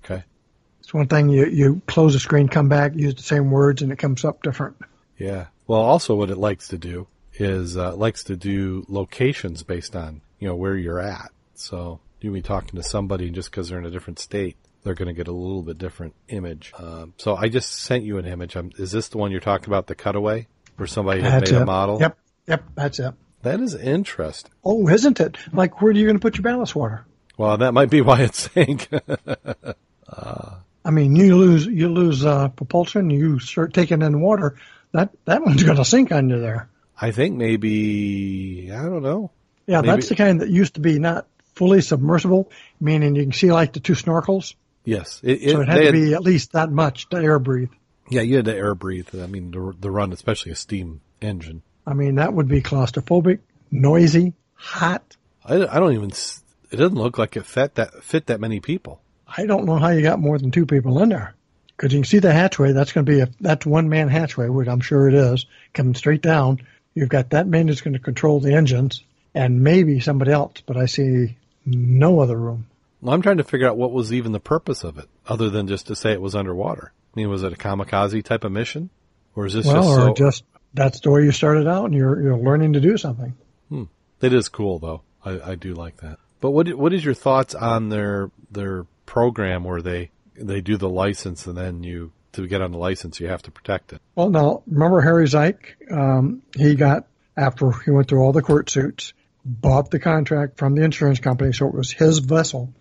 Okay. 0.03 0.22
It's 0.82 0.93
one 0.93 1.08
thing 1.08 1.30
you, 1.30 1.45
you 1.45 1.82
close 1.88 2.14
the 2.14 2.20
screen, 2.20 2.49
come 2.49 2.68
back, 2.68 2.93
use 2.93 3.16
the 3.16 3.24
same 3.24 3.49
words, 3.49 3.82
and 3.82 3.91
it 3.91 3.95
comes 3.97 4.26
up 4.26 4.43
different. 4.43 4.76
Yeah. 5.18 5.47
Well, 5.66 5.80
also 5.80 6.14
what 6.14 6.30
it 6.30 6.38
likes 6.38 6.68
to 6.68 6.78
do 6.78 7.08
is 7.34 7.78
uh, 7.78 7.95
likes 7.95 8.26
to 8.26 8.36
do 8.36 8.86
locations 8.89 9.64
based 9.64 9.95
on 9.95 10.22
you 10.39 10.47
know 10.47 10.56
where 10.56 10.76
you're 10.76 10.99
at. 10.99 11.32
So 11.53 12.01
you 12.20 12.32
be 12.32 12.41
talking 12.41 12.76
to 12.76 12.84
somebody, 12.84 13.28
and 13.28 13.36
just 13.36 13.49
because 13.49 13.70
they're 13.70 13.80
in 13.80 13.86
a 13.86 13.91
different 13.91 14.20
state, 14.20 14.58
they're 14.84 14.93
going 14.93 15.08
to 15.08 15.14
get 15.14 15.30
a 15.30 15.32
little 15.32 15.64
bit 15.64 15.78
different 15.78 16.16
image. 16.28 16.74
Um, 16.78 17.14
so 17.18 17.36
I 17.36 17.47
just 17.47 17.72
sent 17.72 18.03
you 18.03 18.18
an 18.18 18.26
image. 18.26 18.58
Um, 18.58 18.72
is 18.78 18.91
this 18.91 19.08
the 19.08 19.20
one 19.20 19.32
you're 19.32 19.39
talking 19.39 19.70
about, 19.70 19.88
the 19.88 19.95
cutaway, 19.95 20.47
where 20.76 20.88
somebody 20.88 21.22
had 21.22 21.43
made 21.43 21.53
it. 21.53 21.62
a 21.62 21.66
model? 21.66 21.99
Yep. 22.01 22.18
Yep. 22.47 22.64
That's 22.76 22.99
it. 22.99 23.14
That 23.46 23.62
is 23.62 23.76
interesting. 23.76 24.52
Oh, 24.64 24.89
isn't 24.89 25.20
it? 25.20 25.38
Like, 25.54 25.80
where 25.80 25.91
are 25.91 25.93
you 25.93 26.06
going 26.06 26.16
to 26.16 26.20
put 26.20 26.36
your 26.36 26.41
ballast 26.41 26.76
water? 26.76 27.06
Well, 27.38 27.58
that 27.58 27.76
might 27.76 27.91
be 27.91 28.02
why 28.02 28.22
it 28.24 28.34
sank. 28.34 28.89
uh, 28.91 30.56
I 30.86 30.89
mean, 30.89 31.16
you 31.16 31.38
lose 31.38 31.68
you 31.68 31.89
lose 31.89 32.26
uh, 32.26 32.48
propulsion, 32.48 33.12
you 33.12 33.38
start 33.38 33.76
taking 33.76 34.02
in 34.02 34.20
water. 34.20 34.58
That 34.93 35.12
that 35.26 35.43
one's 35.43 35.62
going 35.62 35.78
to 35.78 35.86
sink 35.86 36.12
under 36.12 36.39
there. 36.39 36.70
I 37.00 37.12
think 37.12 37.36
maybe 37.36 38.72
I 38.74 38.82
don't 38.82 39.04
know. 39.04 39.30
Yeah, 39.68 39.82
maybe. 39.82 39.91
that's 39.93 40.10
the 40.10 40.16
kind 40.16 40.41
that 40.41 40.50
used 40.50 40.74
to 40.76 40.80
be 40.80 40.98
not 40.98 41.28
fully 41.54 41.82
submersible, 41.82 42.52
meaning 42.80 43.16
you 43.16 43.22
can 43.22 43.32
see 43.32 43.52
like 43.52 43.74
the 43.74 43.80
two 43.80 43.93
snorkels. 43.93 44.56
Yes, 44.86 45.20
it, 45.24 45.43
it, 45.43 45.52
so 45.52 45.62
it 45.62 45.68
had 45.68 45.78
to 45.78 45.84
had, 45.86 45.93
be 45.93 46.14
at 46.16 46.24
least 46.24 46.54
that 46.54 46.72
much 46.72 47.10
to 47.10 47.18
air 47.18 47.38
breathe. 47.38 47.72
Yeah, 48.10 48.22
you 48.22 48.38
had 48.38 48.46
to 48.46 48.56
air 48.56 48.74
breathe. 48.74 49.10
I 49.14 49.28
mean, 49.28 49.52
the, 49.52 49.76
the 49.80 49.91
run, 49.91 50.14
especially 50.14 50.52
a 50.52 50.56
steam 50.56 51.02
engine. 51.22 51.62
I 51.86 51.94
mean, 51.94 52.16
that 52.16 52.34
would 52.34 52.48
be 52.48 52.62
claustrophobic, 52.62 53.40
noisy, 53.72 54.34
hot. 54.54 55.16
I, 55.44 55.56
I 55.56 55.80
don't 55.80 55.94
even. 55.94 56.12
It 56.72 56.78
doesn't 56.78 56.98
look 56.98 57.18
like 57.18 57.38
it 57.38 57.46
fit 57.46 57.76
that 57.76 58.04
fit 58.04 58.28
that 58.28 58.40
many 58.40 58.60
people. 58.60 59.02
I 59.28 59.46
don't 59.46 59.66
know 59.66 59.78
how 59.78 59.90
you 59.90 60.02
got 60.02 60.20
more 60.20 60.38
than 60.38 60.52
two 60.52 60.66
people 60.66 61.02
in 61.02 61.10
there. 61.10 61.36
Because 61.76 61.92
you 61.92 62.00
can 62.00 62.06
see 62.06 62.20
the 62.20 62.32
hatchway. 62.32 62.72
That's 62.72 62.94
going 62.94 63.06
to 63.06 63.12
be 63.12 63.20
a 63.20 63.30
that's 63.40 63.66
one 63.66 63.90
man 63.90 64.08
hatchway, 64.08 64.48
which 64.48 64.68
I'm 64.68 64.80
sure 64.80 65.10
it 65.10 65.14
is, 65.14 65.46
coming 65.74 65.96
straight 65.96 66.22
down. 66.22 66.62
You've 66.94 67.10
got 67.10 67.32
that 67.32 67.48
man 67.48 67.68
that's 67.68 67.82
going 67.82 67.94
to 67.94 68.00
control 68.00 68.40
the 68.40 68.54
engines, 68.54 69.04
and 69.34 69.62
maybe 69.62 70.00
somebody 70.00 70.32
else. 70.32 70.62
But 70.66 70.78
I 70.78 70.86
see 70.86 71.36
no 71.66 72.22
other 72.22 72.38
room. 72.38 72.68
Well, 73.02 73.14
I'm 73.14 73.22
trying 73.22 73.38
to 73.38 73.44
figure 73.44 73.68
out 73.68 73.78
what 73.78 73.92
was 73.92 74.14
even 74.14 74.32
the 74.32 74.40
purpose 74.40 74.84
of 74.84 74.98
it, 74.98 75.10
other 75.28 75.50
than 75.50 75.68
just 75.68 75.88
to 75.88 75.96
say 75.96 76.14
it 76.14 76.22
was 76.22 76.34
underwater. 76.34 76.94
I 77.14 77.20
mean, 77.20 77.30
was 77.30 77.44
it 77.44 77.54
a 77.54 77.58
kamikaze 77.58 78.24
type 78.24 78.46
of 78.46 78.52
mission, 78.52 78.90
or 79.36 79.46
is 79.46 79.54
this 79.54 79.66
well, 79.66 79.84
just 79.84 79.90
or 79.90 80.08
so... 80.08 80.14
just 80.14 80.44
that's 80.76 81.00
the 81.00 81.12
way 81.12 81.24
you 81.24 81.32
started 81.32 81.68
out, 81.68 81.86
and 81.86 81.94
you're 81.94 82.22
you're 82.22 82.38
learning 82.38 82.74
to 82.74 82.80
do 82.80 82.98
something. 82.98 83.34
Hmm. 83.70 83.84
It 84.22 84.34
is 84.34 84.50
cool, 84.50 84.80
though. 84.80 85.02
I, 85.24 85.52
I 85.52 85.56
do 85.56 85.74
like 85.74 85.98
that. 85.98 86.20
But 86.42 86.52
what 86.52 86.72
what 86.76 86.94
is 86.94 87.04
your 87.04 87.14
thoughts 87.14 87.56
on 87.56 87.90
their 87.90 88.30
their 88.52 88.86
program 89.06 89.64
where 89.64 89.82
they 89.82 90.12
they 90.36 90.62
do 90.62 90.78
the 90.78 90.90
license 90.90 91.48
and 91.48 91.58
then 91.58 91.84
you 91.84 92.12
to 92.36 92.48
get 92.48 92.62
on 92.62 92.72
the 92.72 92.78
license 92.78 93.20
you 93.20 93.28
have 93.28 93.42
to 93.44 93.52
protect 93.52 93.94
it. 93.94 94.02
Well, 94.14 94.30
now 94.30 94.64
remember 94.68 95.02
Harry 95.02 95.26
Zych? 95.26 95.58
Um, 95.90 96.42
he 96.56 96.76
got 96.76 97.08
after 97.38 97.72
he 97.72 97.92
went 97.92 98.08
through 98.08 98.22
all 98.22 98.34
the 98.34 98.42
court 98.42 98.70
suits, 98.70 99.14
bought 99.44 99.90
the 99.90 100.00
contract 100.00 100.58
from 100.58 100.76
the 100.76 100.84
insurance 100.84 101.20
company, 101.20 101.54
so 101.54 101.68
it 101.68 101.74
was 101.74 101.92
his 101.92 102.20
vessel. 102.20 102.74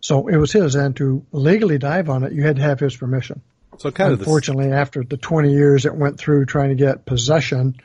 So 0.00 0.28
it 0.28 0.36
was 0.36 0.52
his, 0.52 0.74
and 0.74 0.94
to 0.96 1.24
legally 1.32 1.78
dive 1.78 2.10
on 2.10 2.24
it, 2.24 2.32
you 2.32 2.42
had 2.42 2.56
to 2.56 2.62
have 2.62 2.80
his 2.80 2.96
permission. 2.96 3.40
So 3.78 3.90
kind 3.90 4.12
of 4.12 4.20
unfortunately, 4.20 4.66
this... 4.66 4.74
after 4.74 5.02
the 5.04 5.16
20 5.16 5.52
years 5.52 5.86
it 5.86 5.94
went 5.94 6.18
through 6.18 6.46
trying 6.46 6.70
to 6.70 6.74
get 6.74 7.04
possession, 7.04 7.76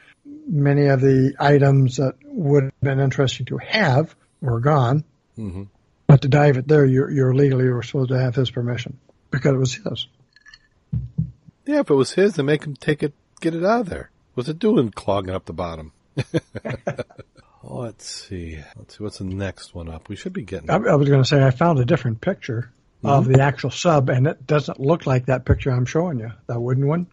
many 0.47 0.87
of 0.87 1.01
the 1.01 1.35
items 1.39 1.97
that 1.97 2.15
would 2.25 2.63
have 2.65 2.81
been 2.81 2.99
interesting 2.99 3.45
to 3.47 3.57
have 3.57 4.15
were 4.41 4.59
gone. 4.59 5.03
Mm-hmm. 5.37 5.63
But 6.07 6.23
to 6.23 6.27
dive 6.27 6.57
it 6.57 6.67
there, 6.67 6.85
you're, 6.85 7.09
you're 7.09 7.33
legally 7.33 7.65
you're 7.65 7.83
supposed 7.83 8.09
to 8.09 8.19
have 8.19 8.35
his 8.35 8.49
permission 8.49 8.97
because 9.29 9.53
it 9.53 9.57
was 9.57 9.75
his. 9.75 10.07
Yeah, 11.65 11.81
if 11.81 11.89
it 11.89 11.93
was 11.93 12.11
his, 12.11 12.33
then 12.33 12.47
make 12.47 12.63
him 12.63 12.75
take 12.75 13.03
it, 13.03 13.13
get 13.41 13.53
it 13.53 13.63
out 13.63 13.81
of 13.81 13.89
there. 13.89 14.09
What's 14.33 14.49
it 14.49 14.57
doing 14.57 14.89
clogging 14.89 15.35
up 15.35 15.45
the 15.45 15.53
bottom? 15.53 15.91
Let's 17.63 18.09
see. 18.09 18.57
Let's 18.77 18.97
see. 18.97 19.03
What's 19.03 19.19
the 19.19 19.25
next 19.25 19.75
one 19.75 19.89
up? 19.89 20.09
We 20.09 20.15
should 20.15 20.33
be 20.33 20.41
getting. 20.41 20.69
I, 20.69 20.77
I 20.77 20.95
was 20.95 21.07
going 21.07 21.21
to 21.21 21.27
say 21.27 21.43
I 21.43 21.51
found 21.51 21.77
a 21.77 21.85
different 21.85 22.21
picture 22.21 22.71
mm-hmm. 23.03 23.09
of 23.09 23.27
the 23.27 23.41
actual 23.41 23.71
sub, 23.71 24.09
and 24.09 24.27
it 24.27 24.45
doesn't 24.45 24.79
look 24.79 25.05
like 25.05 25.27
that 25.27 25.45
picture 25.45 25.71
I'm 25.71 25.85
showing 25.85 26.19
you. 26.19 26.31
That 26.47 26.59
wooden 26.59 26.87
one 26.87 27.07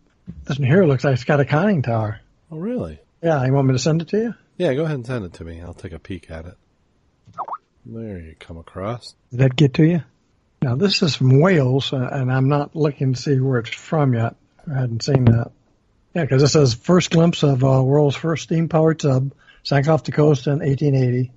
doesn't 0.45 0.65
here. 0.65 0.83
It 0.83 0.87
looks 0.87 1.05
like 1.05 1.15
it's 1.15 1.25
got 1.25 1.41
a 1.41 1.45
conning 1.45 1.83
tower. 1.83 2.21
Oh, 2.51 2.59
really? 2.59 2.99
Yeah. 3.23 3.45
You 3.45 3.53
want 3.53 3.69
me 3.69 3.75
to 3.75 3.79
send 3.79 4.03
it 4.03 4.09
to 4.09 4.19
you? 4.19 4.35
Yeah. 4.57 4.75
Go 4.75 4.85
ahead 4.85 4.97
and 4.97 5.07
send 5.07 5.25
it 5.25 5.35
to 5.35 5.45
me. 5.45 5.61
I'll 5.61 5.75
take 5.75 5.93
a 5.93 5.99
peek 5.99 6.31
at 6.31 6.47
it. 6.47 6.57
There 7.85 8.19
you 8.19 8.35
come 8.39 8.59
across. 8.59 9.15
Did 9.31 9.41
that 9.41 9.57
get 9.57 9.75
to 9.75 9.85
you? 9.85 10.03
Now 10.63 10.75
this 10.75 11.03
is 11.03 11.15
from 11.15 11.41
Wales, 11.41 11.93
uh, 11.93 12.09
and 12.11 12.33
I'm 12.33 12.49
not 12.49 12.75
looking 12.75 13.13
to 13.15 13.21
see 13.21 13.39
where 13.39 13.61
it's 13.61 13.71
from 13.71 14.15
yet. 14.15 14.35
I 14.69 14.81
hadn't 14.81 15.05
seen 15.05 15.27
that. 15.27 15.53
Yeah, 16.15 16.23
because 16.23 16.43
it 16.43 16.49
says 16.49 16.75
first 16.75 17.11
glimpse 17.11 17.43
of 17.43 17.63
uh, 17.63 17.83
world's 17.83 18.17
first 18.17 18.45
steam-powered 18.45 19.03
sub 19.03 19.33
sank 19.63 19.87
off 19.87 20.05
the 20.05 20.13
coast 20.13 20.47
in 20.47 20.61
1880. 20.61 21.31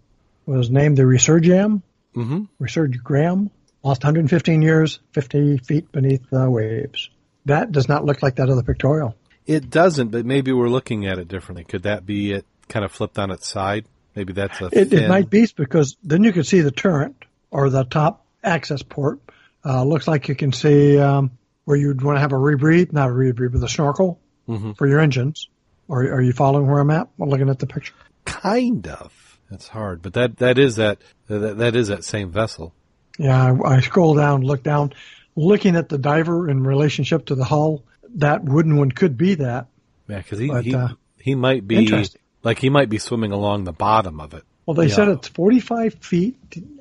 Was 0.46 0.72
named 0.72 0.98
the 0.98 1.04
Resurgam. 1.04 1.84
Mm-hmm. 2.16 2.46
Resurgam. 2.60 3.52
Lost 3.84 4.04
115 4.04 4.62
years, 4.62 5.00
50 5.14 5.58
feet 5.60 5.92
beneath 5.92 6.30
the 6.30 6.50
waves. 6.50 7.10
That 7.46 7.72
does 7.72 7.88
not 7.88 8.06
look 8.06 8.22
like 8.22 8.36
that 8.36 8.50
other 8.50 8.64
pictorial. 8.64 9.16
It 9.46 9.70
doesn't, 9.70 10.10
but 10.10 10.26
maybe 10.26 10.52
we're 10.52 10.70
looking 10.70 11.08
at 11.08 11.18
it 11.18 11.28
differently. 11.28 11.64
Could 11.64 11.84
that 11.84 12.06
be 12.06 12.34
it 12.34 12.46
kind 12.68 12.84
of 12.86 12.92
flipped 12.92 13.18
on 13.18 13.32
its 13.32 13.48
side? 13.48 13.86
Maybe 14.16 14.34
that's 14.34 14.60
a. 14.62 14.70
It, 14.72 14.92
it, 14.92 15.08
might 15.08 15.30
be 15.30 15.48
because 15.56 15.96
then 16.04 16.24
you 16.24 16.34
can 16.34 16.44
see 16.44 16.62
the 16.62 16.72
turret 16.72 17.14
or 17.52 17.70
the 17.70 17.84
top 17.84 18.26
access 18.44 18.84
port. 18.84 19.20
Uh, 19.64 19.84
looks 19.84 20.08
like 20.08 20.28
you 20.28 20.36
can 20.36 20.52
see 20.52 21.00
um, 21.00 21.32
where 21.66 21.78
you'd 21.78 22.02
want 22.02 22.18
to 22.18 22.20
have 22.20 22.34
a 22.34 22.36
rebreathe, 22.36 22.92
not 22.92 23.10
a 23.10 23.14
rebreathe, 23.14 23.54
but 23.54 23.64
a 23.64 23.70
snorkel 23.70 24.20
Mhm. 24.48 24.78
for 24.78 24.88
your 24.88 25.00
engines. 25.00 25.48
Or 25.88 26.04
are 26.04 26.22
you 26.22 26.34
following 26.34 26.68
where 26.68 26.80
I'm 26.80 26.92
at? 26.92 27.08
I'm 27.20 27.30
looking 27.30 27.50
at 27.50 27.60
the 27.60 27.68
picture. 27.68 27.94
Kind 28.26 28.88
of. 28.88 29.40
That's 29.50 29.68
hard, 29.68 30.02
but 30.04 30.14
that 30.14 30.38
that 30.38 30.60
is 30.60 30.76
that 30.76 31.00
that, 31.28 31.58
that 31.58 31.76
is 31.76 31.88
that 31.88 32.04
same 32.04 32.32
vessel. 32.32 32.74
Yeah, 33.20 33.54
I, 33.64 33.76
I 33.76 33.80
scroll 33.82 34.16
down, 34.16 34.42
look 34.42 34.64
down, 34.64 34.94
looking 35.36 35.76
at 35.76 35.90
the 35.90 35.98
diver 36.00 36.50
in 36.50 36.64
relationship 36.66 37.26
to 37.28 37.36
the 37.36 37.44
hull. 37.44 37.84
That 38.16 38.44
wooden 38.44 38.78
one 38.78 38.92
could 38.92 39.18
be 39.18 39.36
that. 39.36 39.68
Yeah, 40.08 40.18
because 40.18 40.40
he 40.40 40.48
But, 40.48 40.66
he, 40.66 40.74
uh, 40.74 40.88
he 41.20 41.36
might 41.36 41.68
be 41.68 42.04
like 42.42 42.58
he 42.58 42.70
might 42.70 42.90
be 42.90 42.98
swimming 42.98 43.32
along 43.32 43.66
the 43.66 43.74
bottom 43.74 44.20
of 44.20 44.34
it. 44.34 44.44
Well, 44.66 44.74
they 44.74 44.88
Yeah. 44.88 44.96
said 44.96 45.08
it's 45.10 45.28
45 45.28 45.96
feet, 45.96 46.38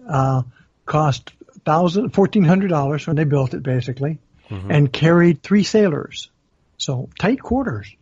uh, 0.09 0.43
cost 0.87 1.33
thousand, 1.65 2.11
fourteen 2.15 2.45
hundred 2.45 2.69
dollars 2.69 3.07
when 3.07 3.17
they 3.17 3.25
built 3.25 3.53
it, 3.53 3.63
basically, 3.63 4.19
Mm-hmm. 4.49 4.71
and 4.71 4.91
carried 4.93 5.43
three 5.43 5.65
sailors. 5.65 6.31
So 6.79 7.11
tight 7.19 7.43
quarters. 7.43 7.95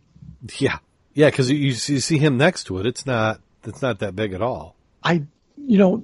Yeah, 0.59 0.77
yeah, 1.13 1.29
because 1.29 1.49
you, 1.51 1.57
you 1.57 1.73
see 1.73 2.17
him 2.17 2.37
next 2.37 2.65
to 2.65 2.77
it. 2.77 2.85
It's 2.85 3.05
not 3.05 3.41
it's 3.65 3.81
not 3.81 3.99
that 3.99 4.15
big 4.15 4.31
at 4.33 4.41
all. 4.41 4.75
I, 5.03 5.23
you 5.67 5.77
know, 5.77 6.03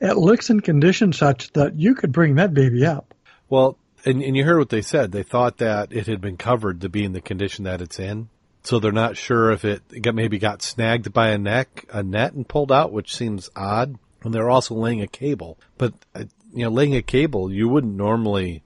it 0.00 0.16
looks 0.16 0.48
and 0.48 0.62
condition 0.62 1.12
such 1.12 1.52
that 1.52 1.78
you 1.78 1.94
could 1.94 2.12
bring 2.12 2.36
that 2.36 2.54
baby 2.54 2.86
up. 2.86 3.14
Well, 3.50 3.76
and, 4.04 4.22
and 4.22 4.36
you 4.36 4.44
heard 4.44 4.58
what 4.58 4.68
they 4.68 4.82
said. 4.82 5.12
They 5.12 5.24
thought 5.24 5.58
that 5.58 5.92
it 5.92 6.06
had 6.06 6.20
been 6.20 6.36
covered 6.36 6.80
to 6.80 6.88
be 6.88 7.04
in 7.04 7.12
the 7.12 7.20
condition 7.20 7.64
that 7.64 7.82
it's 7.82 7.98
in. 7.98 8.28
So 8.62 8.78
they're 8.78 8.92
not 8.92 9.16
sure 9.16 9.50
if 9.50 9.64
it 9.64 9.82
got, 10.02 10.14
maybe 10.14 10.38
got 10.38 10.62
snagged 10.62 11.12
by 11.12 11.30
a 11.30 11.38
neck, 11.38 11.84
a 11.92 12.02
net 12.02 12.32
and 12.32 12.48
pulled 12.48 12.70
out, 12.70 12.92
which 12.92 13.14
seems 13.14 13.50
odd. 13.56 13.98
And 14.22 14.32
they're 14.32 14.50
also 14.50 14.76
laying 14.76 15.02
a 15.02 15.08
cable. 15.08 15.58
But, 15.78 15.94
uh, 16.14 16.24
you 16.54 16.64
know, 16.64 16.70
laying 16.70 16.94
a 16.94 17.02
cable, 17.02 17.52
you 17.52 17.68
wouldn't 17.68 17.96
normally 17.96 18.62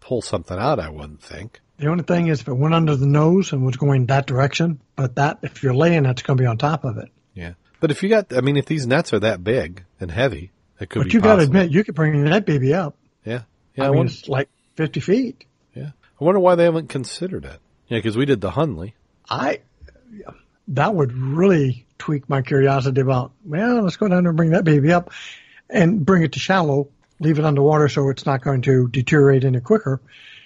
pull 0.00 0.20
something 0.20 0.58
out, 0.58 0.80
I 0.80 0.90
wouldn't 0.90 1.22
think. 1.22 1.60
The 1.78 1.86
only 1.86 2.04
thing 2.04 2.26
is 2.26 2.42
if 2.42 2.48
it 2.48 2.52
went 2.52 2.74
under 2.74 2.94
the 2.94 3.06
nose 3.06 3.52
and 3.52 3.64
was 3.64 3.76
going 3.76 4.06
that 4.06 4.26
direction, 4.26 4.80
but 4.96 5.16
that, 5.16 5.38
if 5.42 5.62
you're 5.62 5.74
laying 5.74 6.04
it's 6.04 6.22
going 6.22 6.36
to 6.36 6.42
be 6.42 6.46
on 6.46 6.58
top 6.58 6.84
of 6.84 6.98
it. 6.98 7.08
Yeah. 7.34 7.54
But 7.82 7.90
if 7.90 8.04
you 8.04 8.08
got, 8.08 8.32
I 8.32 8.42
mean, 8.42 8.56
if 8.56 8.66
these 8.66 8.86
nets 8.86 9.12
are 9.12 9.18
that 9.18 9.42
big 9.42 9.82
and 9.98 10.08
heavy, 10.08 10.52
it 10.78 10.88
could 10.88 11.00
But 11.00 11.08
be 11.08 11.14
you 11.14 11.20
got 11.20 11.36
to 11.36 11.42
admit, 11.42 11.72
you 11.72 11.82
could 11.82 11.96
bring 11.96 12.24
that 12.26 12.46
baby 12.46 12.72
up. 12.72 12.96
Yeah. 13.24 13.42
Yeah. 13.74 13.84
I, 13.84 13.86
I 13.86 13.90
mean, 13.90 13.96
wonder, 13.98 14.12
it's 14.12 14.28
like 14.28 14.48
50 14.76 15.00
feet. 15.00 15.44
yeah. 15.74 15.90
I 16.20 16.24
wonder 16.24 16.38
why 16.38 16.54
they 16.54 16.62
haven't 16.62 16.88
considered 16.88 17.44
it. 17.44 17.58
Yeah, 17.88 17.98
because 17.98 18.16
we 18.16 18.24
did 18.24 18.40
the 18.40 18.52
Hunley. 18.52 18.92
I 19.28 19.62
that 20.68 20.94
would 20.94 21.12
really 21.12 21.84
tweak 21.98 22.28
my 22.28 22.40
curiosity 22.42 23.00
about 23.00 23.32
well, 23.44 23.82
let's 23.82 23.96
go 23.96 24.06
down 24.06 24.22
there 24.22 24.30
and 24.30 24.36
bring 24.36 24.50
that 24.50 24.62
baby 24.62 24.92
up 24.92 25.10
and 25.68 26.06
bring 26.06 26.22
it 26.22 26.32
to 26.32 26.38
shallow, 26.38 26.88
leave 27.18 27.40
it 27.40 27.44
underwater 27.44 27.88
so 27.88 28.10
it's 28.10 28.26
not 28.26 28.42
going 28.42 28.62
to 28.62 28.86
deteriorate 28.88 29.44
any 29.44 29.58
quicker, 29.60 30.00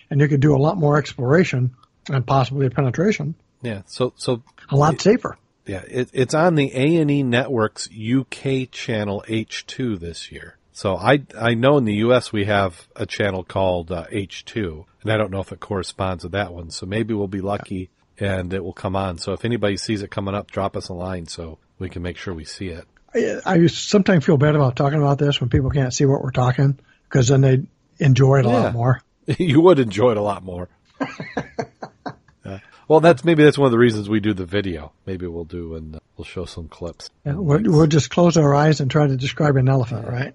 and 0.08 0.22
you 0.22 0.28
could 0.28 0.40
do 0.40 0.56
a 0.56 0.58
lot 0.58 0.78
more 0.78 0.96
exploration 0.96 1.74
and 2.08 2.26
possibly 2.26 2.64
a 2.64 2.70
penetration, 2.70 3.34
Yeah. 3.60 3.82
So, 3.84 4.14
so 4.16 4.42
a 4.70 4.76
lot 4.76 4.98
safer. 5.00 5.36
Yeah, 5.66 5.82
it, 5.88 6.10
it's 6.12 6.34
on 6.34 6.54
the 6.54 6.70
A 6.74 6.96
and 6.96 7.10
E 7.10 7.22
Network's 7.22 7.88
UK 7.88 8.70
channel 8.70 9.24
H2 9.28 9.98
this 9.98 10.30
year. 10.30 10.56
So 10.72 10.96
I 10.96 11.22
I 11.38 11.54
know 11.54 11.78
in 11.78 11.84
the 11.84 11.94
US 12.06 12.32
we 12.32 12.44
have 12.44 12.86
a 12.94 13.06
channel 13.06 13.42
called 13.42 13.90
uh, 13.90 14.04
H2, 14.12 14.84
and 15.02 15.10
I 15.12 15.16
don't 15.16 15.30
know 15.30 15.40
if 15.40 15.50
it 15.52 15.58
corresponds 15.60 16.22
with 16.22 16.32
that 16.32 16.52
one. 16.52 16.70
So 16.70 16.86
maybe 16.86 17.14
we'll 17.14 17.28
be 17.28 17.40
lucky 17.40 17.90
and 18.18 18.52
it 18.52 18.62
will 18.62 18.72
come 18.74 18.94
on. 18.96 19.18
So 19.18 19.32
if 19.32 19.44
anybody 19.44 19.76
sees 19.76 20.02
it 20.02 20.10
coming 20.10 20.34
up, 20.34 20.50
drop 20.50 20.76
us 20.76 20.88
a 20.88 20.94
line 20.94 21.26
so 21.26 21.58
we 21.78 21.88
can 21.88 22.02
make 22.02 22.16
sure 22.16 22.32
we 22.34 22.44
see 22.44 22.68
it. 22.68 22.86
I, 23.14 23.40
I 23.44 23.66
sometimes 23.66 24.24
feel 24.24 24.36
bad 24.36 24.54
about 24.54 24.76
talking 24.76 24.98
about 24.98 25.18
this 25.18 25.40
when 25.40 25.48
people 25.50 25.70
can't 25.70 25.92
see 25.94 26.04
what 26.04 26.22
we're 26.22 26.30
talking 26.30 26.78
because 27.08 27.28
then 27.28 27.40
they 27.40 27.62
enjoy 27.98 28.40
it 28.40 28.46
a 28.46 28.48
Yeah. 28.48 28.54
lot 28.60 28.72
more. 28.74 29.00
you 29.38 29.60
would 29.62 29.78
enjoy 29.78 30.10
it 30.12 30.16
a 30.18 30.22
lot 30.22 30.44
more. 30.44 30.68
Well, 32.88 33.00
that's 33.00 33.24
maybe 33.24 33.42
that's 33.42 33.58
one 33.58 33.66
of 33.66 33.72
the 33.72 33.78
reasons 33.78 34.08
we 34.08 34.20
do 34.20 34.32
the 34.34 34.44
video. 34.44 34.92
Maybe 35.06 35.26
we'll 35.26 35.44
do 35.44 35.74
and 35.74 35.96
uh, 35.96 36.00
we'll 36.16 36.24
show 36.24 36.44
some 36.44 36.68
clips. 36.68 37.10
Yeah, 37.24 37.34
we'll, 37.34 37.62
we'll 37.62 37.86
just 37.86 38.10
close 38.10 38.36
our 38.36 38.54
eyes 38.54 38.80
and 38.80 38.90
try 38.90 39.06
to 39.06 39.16
describe 39.16 39.56
an 39.56 39.68
elephant, 39.68 40.06
right? 40.06 40.34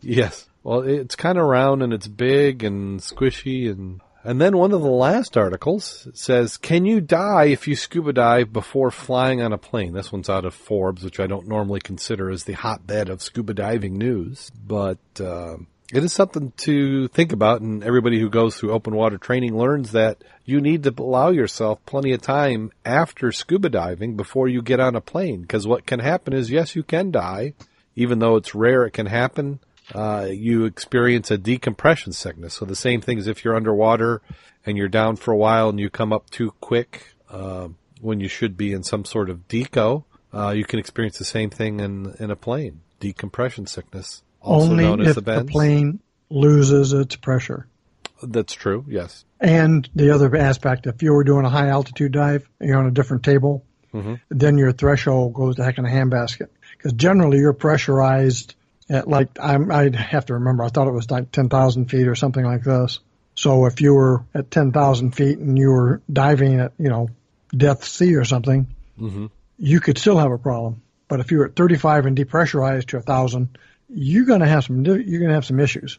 Yes. 0.00 0.48
Well, 0.62 0.82
it's 0.82 1.16
kind 1.16 1.38
of 1.38 1.46
round 1.46 1.82
and 1.82 1.92
it's 1.92 2.06
big 2.06 2.62
and 2.62 3.00
squishy 3.00 3.70
and 3.70 4.00
and 4.24 4.40
then 4.40 4.56
one 4.58 4.72
of 4.72 4.82
the 4.82 4.88
last 4.88 5.36
articles 5.36 6.06
says, 6.12 6.56
"Can 6.56 6.84
you 6.84 7.00
die 7.00 7.46
if 7.46 7.66
you 7.66 7.76
scuba 7.76 8.12
dive 8.12 8.52
before 8.52 8.90
flying 8.90 9.40
on 9.40 9.52
a 9.52 9.58
plane?" 9.58 9.94
This 9.94 10.12
one's 10.12 10.28
out 10.28 10.44
of 10.44 10.54
Forbes, 10.54 11.02
which 11.02 11.20
I 11.20 11.26
don't 11.26 11.48
normally 11.48 11.80
consider 11.80 12.28
as 12.28 12.44
the 12.44 12.52
hotbed 12.52 13.08
of 13.08 13.22
scuba 13.22 13.54
diving 13.54 13.96
news, 13.96 14.50
but 14.50 14.98
um 15.20 15.68
it 15.92 16.04
is 16.04 16.12
something 16.12 16.52
to 16.58 17.08
think 17.08 17.32
about. 17.32 17.60
And 17.60 17.82
everybody 17.82 18.20
who 18.20 18.28
goes 18.28 18.56
through 18.56 18.72
open 18.72 18.94
water 18.94 19.18
training 19.18 19.56
learns 19.56 19.92
that 19.92 20.22
you 20.44 20.60
need 20.60 20.82
to 20.84 20.94
allow 20.98 21.30
yourself 21.30 21.84
plenty 21.86 22.12
of 22.12 22.22
time 22.22 22.72
after 22.84 23.32
scuba 23.32 23.68
diving 23.68 24.16
before 24.16 24.48
you 24.48 24.62
get 24.62 24.80
on 24.80 24.96
a 24.96 25.00
plane, 25.00 25.42
because 25.42 25.66
what 25.66 25.86
can 25.86 26.00
happen 26.00 26.32
is, 26.32 26.50
yes, 26.50 26.76
you 26.76 26.82
can 26.82 27.10
die, 27.10 27.54
even 27.96 28.18
though 28.18 28.36
it's 28.36 28.54
rare, 28.54 28.84
it 28.84 28.92
can 28.92 29.06
happen 29.06 29.60
uh, 29.94 30.28
you 30.30 30.64
experience 30.64 31.30
a 31.30 31.38
decompression 31.38 32.12
sickness. 32.12 32.54
So 32.54 32.64
the 32.64 32.76
same 32.76 33.00
thing 33.00 33.18
as 33.18 33.26
if 33.26 33.44
you're 33.44 33.56
underwater 33.56 34.20
and 34.66 34.76
you're 34.76 34.88
down 34.88 35.16
for 35.16 35.32
a 35.32 35.36
while 35.36 35.68
and 35.68 35.80
you 35.80 35.88
come 35.90 36.12
up 36.12 36.28
too 36.30 36.52
quick 36.60 37.14
uh, 37.30 37.68
when 38.00 38.20
you 38.20 38.28
should 38.28 38.56
be 38.56 38.72
in 38.72 38.82
some 38.82 39.04
sort 39.04 39.30
of 39.30 39.48
deco, 39.48 40.04
uh, 40.32 40.50
you 40.50 40.64
can 40.64 40.78
experience 40.78 41.18
the 41.18 41.24
same 41.24 41.50
thing 41.50 41.80
in 41.80 42.14
in 42.18 42.30
a 42.30 42.36
plane. 42.36 42.80
Decompression 43.00 43.66
sickness, 43.66 44.22
also 44.40 44.70
Only 44.70 44.84
known 44.84 45.00
if 45.00 45.08
as 45.08 45.14
the 45.16 45.20
the 45.20 45.44
plane 45.44 46.00
loses 46.30 46.92
its 46.92 47.16
pressure. 47.16 47.66
That's 48.22 48.52
true. 48.52 48.84
Yes. 48.88 49.24
And 49.40 49.88
the 49.94 50.10
other 50.10 50.34
aspect, 50.36 50.86
if 50.86 51.02
you 51.02 51.12
were 51.12 51.24
doing 51.24 51.44
a 51.44 51.50
high 51.50 51.68
altitude 51.68 52.12
dive, 52.12 52.48
you're 52.60 52.78
on 52.78 52.86
a 52.86 52.90
different 52.90 53.22
table, 53.22 53.64
Mhm. 53.94 54.20
then 54.28 54.58
your 54.58 54.72
threshold 54.72 55.34
goes 55.34 55.56
to 55.56 55.64
heck 55.64 55.78
in 55.78 55.86
a 55.86 55.88
handbasket. 55.88 56.48
Because 56.76 56.92
generally 56.92 57.38
you're 57.38 57.52
pressurized 57.52 58.54
at 58.90 59.08
like, 59.08 59.28
I'm, 59.40 59.70
I'd 59.70 59.94
have 59.94 60.26
to 60.26 60.34
remember, 60.34 60.64
I 60.64 60.68
thought 60.68 60.88
it 60.88 60.92
was 60.92 61.10
like 61.10 61.30
10,000 61.30 61.86
feet 61.86 62.08
or 62.08 62.14
something 62.14 62.44
like 62.44 62.64
this. 62.64 63.00
So 63.34 63.66
if 63.66 63.80
you 63.80 63.94
were 63.94 64.24
at 64.34 64.50
10,000 64.50 65.12
feet 65.12 65.38
and 65.38 65.56
you 65.56 65.70
were 65.70 66.02
diving 66.12 66.58
at, 66.58 66.72
you 66.78 66.88
know, 66.88 67.10
depth 67.56 67.84
sea 67.84 68.16
or 68.16 68.24
something, 68.24 68.66
hmm 68.98 69.26
you 69.60 69.80
could 69.80 69.98
still 69.98 70.16
have 70.18 70.30
a 70.30 70.38
problem. 70.38 70.82
But 71.08 71.18
if 71.18 71.32
you 71.32 71.38
were 71.38 71.46
at 71.46 71.56
35 71.56 72.06
and 72.06 72.16
depressurized 72.16 72.86
to 72.88 72.98
a 72.98 73.02
thousand, 73.02 73.58
you're 73.88 74.26
going 74.26 74.40
to 74.40 74.46
have 74.46 74.64
some, 74.64 74.84
you're 74.84 75.20
going 75.20 75.28
to 75.28 75.34
have 75.34 75.46
some 75.46 75.60
issues. 75.60 75.98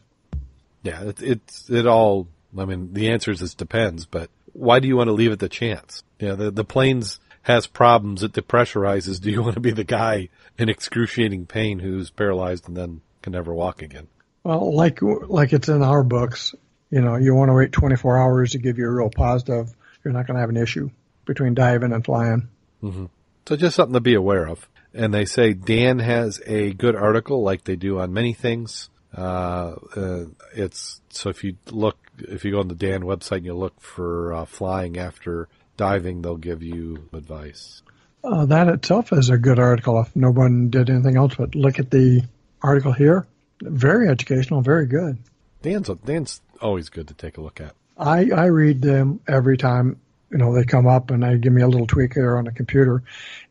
Yeah. 0.82 1.02
It, 1.02 1.22
it's 1.22 1.70
it 1.70 1.86
all. 1.86 2.28
I 2.56 2.64
mean, 2.64 2.92
the 2.92 3.10
answer 3.10 3.30
is 3.30 3.42
it 3.42 3.56
depends. 3.56 4.06
But 4.06 4.30
why 4.52 4.80
do 4.80 4.88
you 4.88 4.96
want 4.96 5.08
to 5.08 5.12
leave 5.12 5.32
it 5.32 5.40
to 5.40 5.48
chance? 5.48 6.02
Yeah. 6.18 6.34
The 6.34 6.50
the 6.50 6.64
planes 6.64 7.20
has 7.42 7.66
problems. 7.66 8.22
It 8.22 8.32
depressurizes. 8.32 9.20
Do 9.20 9.30
you 9.30 9.42
want 9.42 9.54
to 9.54 9.60
be 9.60 9.70
the 9.72 9.84
guy 9.84 10.28
in 10.58 10.68
excruciating 10.68 11.46
pain 11.46 11.78
who's 11.78 12.10
paralyzed 12.10 12.68
and 12.68 12.76
then 12.76 13.00
can 13.22 13.32
never 13.32 13.52
walk 13.52 13.82
again? 13.82 14.08
Well, 14.44 14.74
like 14.74 15.00
like 15.02 15.52
it's 15.52 15.68
in 15.68 15.82
our 15.82 16.02
books, 16.02 16.54
you 16.90 17.00
know, 17.00 17.16
you 17.16 17.34
want 17.34 17.50
to 17.50 17.54
wait 17.54 17.72
24 17.72 18.18
hours 18.18 18.52
to 18.52 18.58
give 18.58 18.78
you 18.78 18.86
a 18.86 18.90
real 18.90 19.10
positive. 19.10 19.74
You're 20.04 20.14
not 20.14 20.26
going 20.26 20.36
to 20.36 20.40
have 20.40 20.50
an 20.50 20.56
issue 20.56 20.90
between 21.26 21.54
diving 21.54 21.92
and 21.92 22.04
flying. 22.04 22.48
Mm-hmm. 22.82 23.06
So 23.46 23.56
just 23.56 23.76
something 23.76 23.94
to 23.94 24.00
be 24.00 24.14
aware 24.14 24.48
of. 24.48 24.68
And 24.92 25.14
they 25.14 25.24
say 25.24 25.52
DAN 25.52 25.98
has 26.00 26.40
a 26.46 26.72
good 26.72 26.96
article 26.96 27.42
like 27.42 27.64
they 27.64 27.76
do 27.76 28.00
on 28.00 28.12
many 28.12 28.32
things. 28.32 28.88
Uh, 29.16 29.74
uh, 29.96 30.24
it's, 30.54 31.00
so 31.10 31.30
if 31.30 31.44
you 31.44 31.56
look, 31.70 31.96
if 32.18 32.44
you 32.44 32.52
go 32.52 32.60
on 32.60 32.68
the 32.68 32.74
DAN 32.74 33.02
website 33.02 33.38
and 33.38 33.46
you 33.46 33.54
look 33.54 33.80
for, 33.80 34.34
uh, 34.34 34.44
flying 34.44 34.98
after 34.98 35.48
diving, 35.76 36.22
they'll 36.22 36.36
give 36.36 36.62
you 36.62 37.08
advice. 37.12 37.82
Uh, 38.22 38.46
that 38.46 38.68
itself 38.68 39.12
is 39.12 39.30
a 39.30 39.38
good 39.38 39.58
article. 39.58 40.00
If 40.00 40.14
no 40.14 40.30
one 40.30 40.70
did 40.70 40.90
anything 40.90 41.16
else, 41.16 41.34
but 41.36 41.54
look 41.54 41.78
at 41.78 41.90
the 41.90 42.22
article 42.62 42.92
here. 42.92 43.26
Very 43.62 44.08
educational, 44.08 44.60
very 44.60 44.86
good. 44.86 45.18
DAN's, 45.62 45.88
DAN's 46.04 46.40
always 46.60 46.88
good 46.88 47.08
to 47.08 47.14
take 47.14 47.38
a 47.38 47.40
look 47.40 47.60
at. 47.60 47.74
I, 47.96 48.30
I 48.30 48.46
read 48.46 48.80
them 48.80 49.20
every 49.28 49.56
time, 49.56 50.00
you 50.30 50.38
know, 50.38 50.54
they 50.54 50.64
come 50.64 50.86
up 50.86 51.10
and 51.10 51.22
they 51.22 51.38
give 51.38 51.52
me 51.52 51.62
a 51.62 51.68
little 51.68 51.86
tweak 51.86 52.14
there 52.14 52.38
on 52.38 52.44
the 52.44 52.52
computer. 52.52 53.02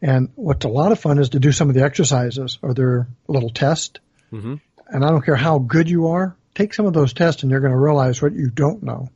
And 0.01 0.29
what's 0.35 0.65
a 0.65 0.69
lot 0.69 0.91
of 0.91 0.99
fun 0.99 1.19
is 1.19 1.29
to 1.29 1.39
do 1.39 1.51
some 1.51 1.69
of 1.69 1.75
the 1.75 1.83
exercises 1.83 2.57
or 2.61 2.73
their 2.73 3.07
little 3.27 3.49
test. 3.49 3.99
hmm 4.29 4.55
And 4.87 5.03
I 5.03 5.09
don't 5.09 5.25
care 5.25 5.35
how 5.35 5.59
good 5.59 5.89
you 5.89 6.07
are, 6.07 6.35
take 6.55 6.73
some 6.73 6.85
of 6.85 6.93
those 6.93 7.13
tests 7.13 7.43
and 7.43 7.51
you're 7.51 7.59
going 7.59 7.73
to 7.73 7.77
realize 7.77 8.21
what 8.21 8.33
you 8.33 8.49
don't 8.49 8.81
know. 8.81 9.09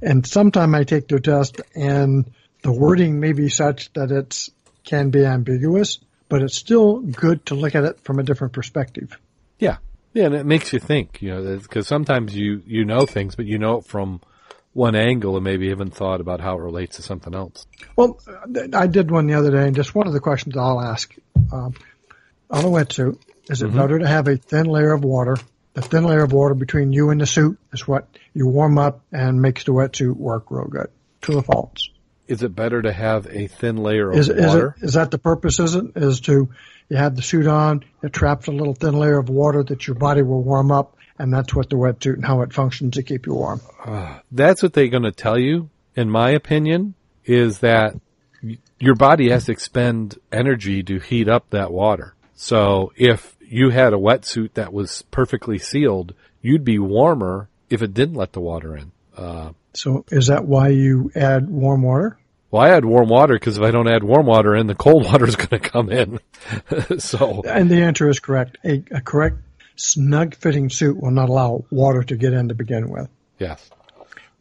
And 0.00 0.26
sometime 0.26 0.74
I 0.74 0.84
take 0.84 1.08
their 1.08 1.18
test 1.18 1.60
and 1.74 2.30
the 2.62 2.72
wording 2.72 3.18
may 3.18 3.32
be 3.32 3.48
such 3.48 3.92
that 3.94 4.12
it's 4.12 4.50
can 4.84 5.10
be 5.10 5.24
ambiguous, 5.24 5.98
but 6.28 6.42
it's 6.42 6.56
still 6.56 6.98
good 6.98 7.46
to 7.46 7.54
look 7.54 7.74
at 7.74 7.84
it 7.84 8.00
from 8.00 8.18
a 8.18 8.22
different 8.22 8.52
perspective. 8.52 9.16
Yeah. 9.58 9.78
Yeah. 10.12 10.26
And 10.26 10.34
it 10.34 10.46
makes 10.46 10.72
you 10.72 10.78
think, 10.78 11.22
you 11.22 11.30
know, 11.30 11.58
because 11.58 11.86
sometimes 11.86 12.36
you, 12.36 12.62
you 12.66 12.84
know 12.84 13.06
things, 13.06 13.34
but 13.34 13.46
you 13.46 13.58
know 13.58 13.78
it 13.78 13.86
from 13.86 14.20
one 14.72 14.94
angle 14.94 15.36
and 15.36 15.44
maybe 15.44 15.68
haven't 15.68 15.94
thought 15.94 16.20
about 16.20 16.40
how 16.40 16.56
it 16.56 16.62
relates 16.62 16.96
to 16.96 17.02
something 17.02 17.34
else. 17.34 17.66
Well, 17.96 18.18
I 18.72 18.86
did 18.86 19.10
one 19.10 19.26
the 19.26 19.34
other 19.34 19.50
day, 19.50 19.66
and 19.66 19.76
just 19.76 19.94
one 19.94 20.06
of 20.06 20.12
the 20.12 20.20
questions 20.20 20.56
I'll 20.56 20.80
ask 20.80 21.14
um, 21.52 21.74
on 22.50 22.64
a 22.64 22.68
wetsuit: 22.68 23.18
Is 23.50 23.62
it 23.62 23.74
better 23.74 23.98
to 23.98 24.06
have 24.06 24.28
a 24.28 24.36
thin 24.36 24.66
layer 24.66 24.92
of 24.92 25.04
water 25.04 25.36
the 25.74 25.82
thin 25.82 26.04
layer 26.04 26.22
of 26.22 26.32
water 26.32 26.54
between 26.54 26.92
you 26.92 27.10
and 27.10 27.20
the 27.20 27.26
suit 27.26 27.58
is 27.72 27.86
what 27.88 28.06
you 28.34 28.46
warm 28.46 28.78
up 28.78 29.00
and 29.10 29.40
makes 29.40 29.64
the 29.64 29.72
wetsuit 29.72 30.16
work 30.16 30.50
real 30.50 30.66
good. 30.66 30.88
True 31.20 31.38
or 31.38 31.42
false? 31.42 31.88
Is 32.28 32.42
it 32.42 32.54
better 32.54 32.82
to 32.82 32.92
have 32.92 33.26
a 33.26 33.46
thin 33.46 33.76
layer 33.76 34.10
of 34.10 34.16
Is, 34.16 34.28
is, 34.28 34.54
it, 34.54 34.72
is 34.80 34.92
that 34.94 35.10
the 35.10 35.18
purpose? 35.18 35.58
Is 35.58 35.74
it 35.74 35.84
is 35.96 36.20
to 36.22 36.50
you 36.88 36.96
have 36.96 37.16
the 37.16 37.22
suit 37.22 37.46
on, 37.46 37.84
it 38.02 38.12
traps 38.12 38.48
a 38.48 38.50
little 38.50 38.74
thin 38.74 38.94
layer 38.94 39.18
of 39.18 39.28
water 39.28 39.62
that 39.62 39.86
your 39.86 39.96
body 39.96 40.22
will 40.22 40.42
warm 40.42 40.70
up, 40.70 40.96
and 41.18 41.32
that's 41.32 41.54
what 41.54 41.70
the 41.70 41.76
wetsuit 41.76 42.14
and 42.14 42.24
how 42.24 42.42
it 42.42 42.52
functions 42.52 42.94
to 42.94 43.02
keep 43.02 43.26
you 43.26 43.34
warm. 43.34 43.60
That's 44.30 44.62
what 44.62 44.72
they're 44.72 44.88
going 44.88 45.02
to 45.04 45.12
tell 45.12 45.38
you, 45.38 45.70
in 45.94 46.10
my 46.10 46.30
opinion, 46.30 46.94
is 47.24 47.58
that 47.60 47.94
your 48.78 48.94
body 48.94 49.30
has 49.30 49.44
to 49.46 49.52
expend 49.52 50.18
energy 50.32 50.82
to 50.82 50.98
heat 50.98 51.28
up 51.28 51.50
that 51.50 51.70
water. 51.72 52.14
So 52.34 52.92
if 52.96 53.36
you 53.40 53.70
had 53.70 53.92
a 53.92 53.96
wetsuit 53.98 54.54
that 54.54 54.72
was 54.72 55.02
perfectly 55.10 55.58
sealed, 55.58 56.14
you'd 56.40 56.64
be 56.64 56.78
warmer 56.78 57.48
if 57.70 57.82
it 57.82 57.94
didn't 57.94 58.16
let 58.16 58.32
the 58.32 58.40
water 58.40 58.76
in. 58.76 58.90
Uh, 59.16 59.50
So 59.74 60.04
is 60.10 60.26
that 60.26 60.44
why 60.46 60.68
you 60.68 61.10
add 61.14 61.48
warm 61.48 61.82
water? 61.82 62.18
well, 62.50 62.62
I 62.62 62.70
add 62.70 62.84
warm 62.84 63.08
water 63.08 63.34
because 63.34 63.56
if 63.56 63.62
I 63.64 63.70
don't 63.70 63.88
add 63.88 64.04
warm 64.04 64.26
water 64.26 64.54
in, 64.56 64.66
the 64.66 64.74
cold 64.74 65.04
water 65.10 65.26
is 65.26 65.36
going 65.36 65.48
to 65.50 65.58
come 65.60 65.88
in. 65.90 66.18
so 66.98 67.42
And 67.46 67.70
the 67.70 67.82
answer 67.82 68.08
is 68.08 68.18
correct. 68.20 68.58
A, 68.64 68.82
a 68.90 69.00
correct 69.00 69.36
snug 69.76 70.34
fitting 70.34 70.70
suit 70.70 71.00
will 71.00 71.10
not 71.10 71.28
allow 71.28 71.64
water 71.70 72.02
to 72.02 72.16
get 72.16 72.32
in 72.32 72.48
to 72.48 72.54
begin 72.54 72.88
with. 72.88 73.08
yes, 73.38 73.70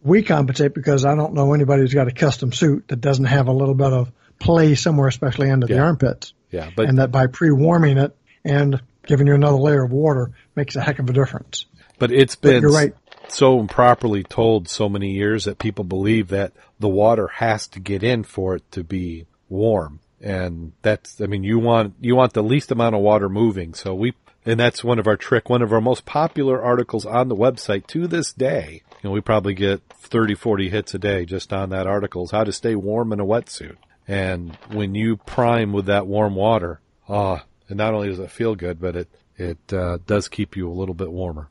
We 0.04 0.24
compensate 0.24 0.74
because 0.74 1.06
I 1.06 1.16
don't 1.16 1.34
know 1.34 1.54
anybody 1.54 1.82
who's 1.82 1.94
got 1.94 2.08
a 2.08 2.12
custom 2.14 2.52
suit 2.52 2.88
that 2.90 3.02
doesn't 3.02 3.26
have 3.26 3.48
a 3.48 3.54
little 3.54 3.76
bit 3.76 3.94
of 3.94 4.12
play 4.40 4.76
somewhere, 4.76 5.08
especially 5.08 5.52
under 5.52 5.68
the 5.68 5.80
armpits. 5.80 6.34
yeah, 6.50 6.70
but 6.76 6.88
and 6.88 6.98
that 6.98 7.12
by 7.12 7.28
pre-warming 7.28 7.98
it 7.98 8.16
and 8.44 8.82
giving 9.06 9.28
you 9.28 9.36
another 9.36 9.58
layer 9.58 9.84
of 9.84 9.92
water 9.92 10.32
makes 10.56 10.76
a 10.76 10.82
heck 10.82 11.00
of 11.00 11.10
a 11.10 11.14
difference. 11.14 11.66
But 12.00 12.12
it's 12.12 12.36
been 12.36 12.62
you're 12.64 12.72
right. 12.72 12.94
so 13.28 13.60
improperly 13.60 14.24
told 14.24 14.68
so 14.68 14.90
many 14.90 15.12
years 15.12 15.46
that 15.46 15.60
people 15.60 15.84
believe 15.84 16.30
that 16.30 16.54
the 16.80 16.90
water 16.90 17.28
has 17.28 17.68
to 17.70 17.80
get 17.80 18.02
in 18.04 18.24
for 18.24 18.56
it 18.56 18.72
to 18.72 18.84
be 18.84 19.28
warm. 19.50 20.00
And 20.20 20.74
that's, 20.82 21.20
I 21.22 21.26
mean, 21.28 21.44
you 21.44 21.60
want, 21.60 21.96
you 22.00 22.16
want 22.16 22.34
the 22.34 22.44
least 22.44 22.72
amount 22.72 22.96
of 22.96 23.02
water 23.02 23.30
moving. 23.30 23.74
So 23.76 23.94
we, 23.94 24.14
and 24.46 24.60
that's 24.60 24.84
one 24.84 25.00
of 25.00 25.08
our 25.08 25.18
trick, 25.18 25.50
one 25.50 25.62
of 25.62 25.72
our 25.72 25.82
most 25.82 26.06
popular 26.06 26.62
articles 26.62 27.06
on 27.06 27.28
the 27.28 27.36
website 27.36 27.88
to 27.88 28.08
this 28.08 28.34
day. 28.34 28.82
You 29.02 29.10
know, 29.10 29.12
we 29.12 29.22
probably 29.22 29.54
get 29.54 29.82
30, 29.94 30.36
40 30.36 30.70
hits 30.70 30.94
a 30.94 31.00
day 31.00 31.26
just 31.26 31.54
on 31.54 31.70
that 31.70 31.88
article 31.88 32.24
is 32.24 32.32
how 32.32 32.44
to 32.44 32.52
stay 32.52 32.76
warm 32.76 33.14
in 33.14 33.20
a 33.20 33.26
wetsuit. 33.26 33.78
And 34.08 34.58
when 34.72 34.96
you 34.96 35.18
prime 35.18 35.74
with 35.74 35.86
that 35.86 36.08
warm 36.08 36.36
water, 36.36 36.82
ah, 37.08 37.44
and 37.70 37.78
not 37.78 37.94
only 37.94 38.10
does 38.10 38.20
it 38.20 38.32
feel 38.32 38.56
good, 38.56 38.80
but 38.80 38.96
it, 38.96 39.10
it, 39.38 39.74
uh, 39.74 40.00
does 40.06 40.28
keep 40.28 40.56
you 40.56 40.70
a 40.70 40.74
little 40.74 40.96
bit 40.96 41.12
warmer. 41.12 41.48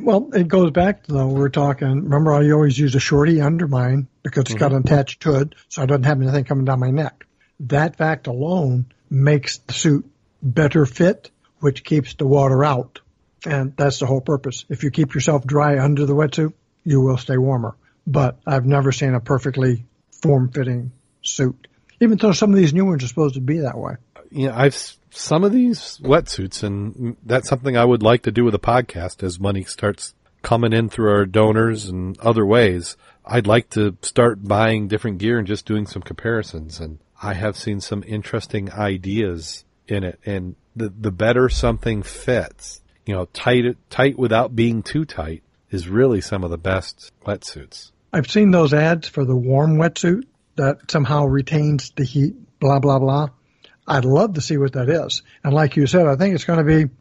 Well, 0.00 0.30
it 0.32 0.46
goes 0.46 0.70
back 0.70 1.04
to 1.04 1.12
though 1.12 1.26
we're 1.26 1.48
talking. 1.48 2.04
Remember, 2.04 2.32
I 2.32 2.50
always 2.52 2.78
use 2.78 2.94
a 2.94 3.00
shorty 3.00 3.40
under 3.40 3.66
mine 3.66 4.06
because 4.22 4.44
it's 4.44 4.54
got 4.54 4.72
an 4.72 4.78
attached 4.78 5.22
hood, 5.24 5.56
so 5.68 5.82
I 5.82 5.86
don't 5.86 6.04
have 6.04 6.22
anything 6.22 6.44
coming 6.44 6.64
down 6.64 6.78
my 6.78 6.90
neck. 6.90 7.26
That 7.60 7.96
fact 7.96 8.28
alone 8.28 8.86
makes 9.10 9.58
the 9.58 9.72
suit 9.72 10.08
better 10.40 10.86
fit, 10.86 11.31
which 11.62 11.84
keeps 11.84 12.14
the 12.14 12.26
water 12.26 12.64
out, 12.64 13.00
and 13.46 13.74
that's 13.76 14.00
the 14.00 14.06
whole 14.06 14.20
purpose. 14.20 14.64
If 14.68 14.82
you 14.82 14.90
keep 14.90 15.14
yourself 15.14 15.46
dry 15.46 15.78
under 15.78 16.04
the 16.06 16.14
wetsuit, 16.14 16.52
you 16.84 17.00
will 17.00 17.16
stay 17.16 17.38
warmer. 17.38 17.76
But 18.06 18.38
I've 18.44 18.66
never 18.66 18.90
seen 18.90 19.14
a 19.14 19.20
perfectly 19.20 19.84
form-fitting 20.22 20.90
suit, 21.22 21.68
even 22.00 22.18
though 22.18 22.32
some 22.32 22.50
of 22.50 22.56
these 22.56 22.74
new 22.74 22.84
ones 22.84 23.04
are 23.04 23.06
supposed 23.08 23.36
to 23.36 23.40
be 23.40 23.60
that 23.60 23.78
way. 23.78 23.94
you 24.32 24.48
know, 24.48 24.54
I've 24.54 24.96
some 25.10 25.44
of 25.44 25.52
these 25.52 25.98
wetsuits, 26.02 26.62
and 26.62 27.16
that's 27.24 27.48
something 27.48 27.76
I 27.76 27.84
would 27.84 28.02
like 28.02 28.22
to 28.22 28.32
do 28.32 28.44
with 28.44 28.54
a 28.54 28.58
podcast 28.58 29.22
as 29.22 29.38
money 29.38 29.62
starts 29.64 30.14
coming 30.40 30.72
in 30.72 30.88
through 30.88 31.10
our 31.10 31.26
donors 31.26 31.86
and 31.86 32.18
other 32.18 32.46
ways. 32.46 32.96
I'd 33.24 33.46
like 33.46 33.70
to 33.70 33.96
start 34.02 34.42
buying 34.42 34.88
different 34.88 35.18
gear 35.18 35.38
and 35.38 35.46
just 35.46 35.66
doing 35.66 35.86
some 35.86 36.02
comparisons. 36.02 36.80
And 36.80 36.98
I 37.22 37.34
have 37.34 37.56
seen 37.56 37.80
some 37.80 38.02
interesting 38.06 38.72
ideas 38.72 39.64
in 39.86 40.02
it. 40.02 40.18
And 40.24 40.56
the 40.76 40.88
the 40.88 41.10
better 41.10 41.48
something 41.48 42.02
fits, 42.02 42.80
you 43.06 43.14
know, 43.14 43.26
tight 43.26 43.76
tight 43.90 44.18
without 44.18 44.54
being 44.56 44.82
too 44.82 45.04
tight 45.04 45.42
is 45.70 45.88
really 45.88 46.20
some 46.20 46.44
of 46.44 46.50
the 46.50 46.58
best 46.58 47.10
wetsuits. 47.26 47.90
I've 48.12 48.30
seen 48.30 48.50
those 48.50 48.74
ads 48.74 49.08
for 49.08 49.24
the 49.24 49.36
warm 49.36 49.76
wetsuit 49.76 50.24
that 50.56 50.90
somehow 50.90 51.24
retains 51.24 51.90
the 51.92 52.04
heat, 52.04 52.34
blah, 52.60 52.78
blah, 52.78 52.98
blah. 52.98 53.28
I'd 53.88 54.04
love 54.04 54.34
to 54.34 54.40
see 54.42 54.58
what 54.58 54.74
that 54.74 54.90
is. 54.90 55.22
And 55.42 55.54
like 55.54 55.76
you 55.76 55.86
said, 55.86 56.06
I 56.06 56.16
think 56.16 56.34
it's 56.34 56.44
going 56.44 56.58
to 56.58 56.64
be, 56.64 56.92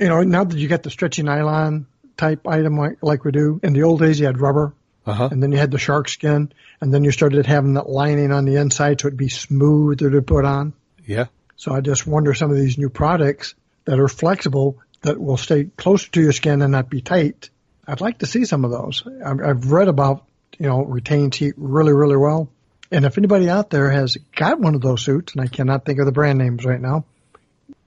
you 0.00 0.08
know, 0.08 0.22
now 0.22 0.44
that 0.44 0.56
you 0.58 0.66
get 0.68 0.82
the 0.82 0.90
stretchy 0.90 1.22
nylon 1.22 1.86
type 2.16 2.46
item 2.46 2.78
like, 2.78 2.96
like 3.02 3.24
we 3.24 3.30
do, 3.30 3.60
in 3.62 3.74
the 3.74 3.82
old 3.82 4.00
days 4.00 4.18
you 4.18 4.24
had 4.26 4.40
rubber 4.40 4.74
Uh 5.06 5.12
huh. 5.12 5.28
and 5.30 5.42
then 5.42 5.52
you 5.52 5.58
had 5.58 5.70
the 5.70 5.78
shark 5.78 6.08
skin 6.08 6.50
and 6.80 6.92
then 6.94 7.04
you 7.04 7.10
started 7.10 7.44
having 7.44 7.74
that 7.74 7.88
lining 7.88 8.32
on 8.32 8.46
the 8.46 8.56
inside 8.56 9.00
so 9.00 9.08
it'd 9.08 9.18
be 9.18 9.28
smoother 9.28 10.10
to 10.10 10.22
put 10.22 10.46
on. 10.46 10.72
Yeah. 11.04 11.26
So 11.58 11.74
I 11.74 11.80
just 11.80 12.06
wonder 12.06 12.34
some 12.34 12.50
of 12.50 12.56
these 12.56 12.78
new 12.78 12.88
products 12.88 13.54
that 13.84 13.98
are 13.98 14.08
flexible 14.08 14.78
that 15.02 15.20
will 15.20 15.36
stay 15.36 15.64
closer 15.64 16.08
to 16.12 16.20
your 16.20 16.32
skin 16.32 16.62
and 16.62 16.72
not 16.72 16.88
be 16.88 17.00
tight. 17.00 17.50
I'd 17.86 18.00
like 18.00 18.18
to 18.18 18.26
see 18.26 18.44
some 18.44 18.64
of 18.64 18.70
those. 18.70 19.02
I've, 19.24 19.70
read 19.70 19.88
about, 19.88 20.24
you 20.58 20.66
know, 20.66 20.84
retains 20.84 21.36
heat 21.36 21.54
really, 21.56 21.92
really 21.92 22.16
well. 22.16 22.48
And 22.92 23.04
if 23.04 23.18
anybody 23.18 23.50
out 23.50 23.70
there 23.70 23.90
has 23.90 24.16
got 24.36 24.60
one 24.60 24.76
of 24.76 24.82
those 24.82 25.02
suits, 25.02 25.32
and 25.32 25.42
I 25.42 25.48
cannot 25.48 25.84
think 25.84 25.98
of 25.98 26.06
the 26.06 26.12
brand 26.12 26.38
names 26.38 26.64
right 26.64 26.80
now, 26.80 27.04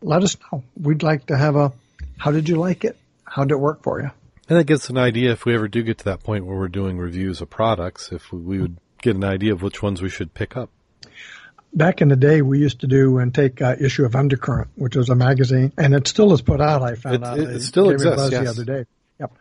let 0.01 0.21
us 0.21 0.37
know. 0.51 0.63
We'd 0.79 1.01
like 1.01 1.27
to 1.27 1.37
have 1.37 1.55
a, 1.55 1.71
how 2.17 2.31
did 2.31 2.49
you 2.49 2.57
like 2.57 2.83
it? 2.83 2.97
How 3.23 3.43
did 3.43 3.51
it 3.51 3.59
work 3.59 3.83
for 3.83 4.01
you? 4.01 4.11
And 4.49 4.59
that 4.59 4.65
gets 4.65 4.89
an 4.89 4.97
idea 4.97 5.31
if 5.31 5.45
we 5.45 5.53
ever 5.55 5.69
do 5.69 5.81
get 5.81 5.99
to 5.99 6.05
that 6.05 6.23
point 6.23 6.45
where 6.45 6.57
we're 6.57 6.67
doing 6.67 6.97
reviews 6.97 7.39
of 7.39 7.49
products, 7.49 8.11
if 8.11 8.33
we 8.33 8.59
would 8.59 8.77
get 9.01 9.15
an 9.15 9.23
idea 9.23 9.53
of 9.53 9.61
which 9.61 9.81
ones 9.81 10.01
we 10.01 10.09
should 10.09 10.33
pick 10.33 10.57
up. 10.57 10.69
Back 11.73 12.01
in 12.01 12.09
the 12.09 12.15
day, 12.17 12.41
we 12.41 12.59
used 12.59 12.81
to 12.81 12.87
do 12.87 13.17
and 13.19 13.33
take 13.33 13.61
uh, 13.61 13.75
issue 13.79 14.03
of 14.03 14.15
Undercurrent, 14.15 14.69
which 14.75 14.95
was 14.97 15.09
a 15.09 15.15
magazine, 15.15 15.71
and 15.77 15.93
it 15.93 16.05
still 16.07 16.33
is 16.33 16.41
put 16.41 16.59
out. 16.59 16.81
I 16.83 16.95
found 16.95 17.15
It- 17.15 17.23
out 17.23 17.39
it- 17.39 17.49
it 17.49 17.61
still 17.61 17.89
gave 17.89 17.99
me 18.01 18.07
a 18.07 18.11
exists, 18.13 18.31
yes. 18.33 18.43
the 18.43 18.49
other 18.49 18.65
day. 18.65 18.85
Yep. 19.19 19.31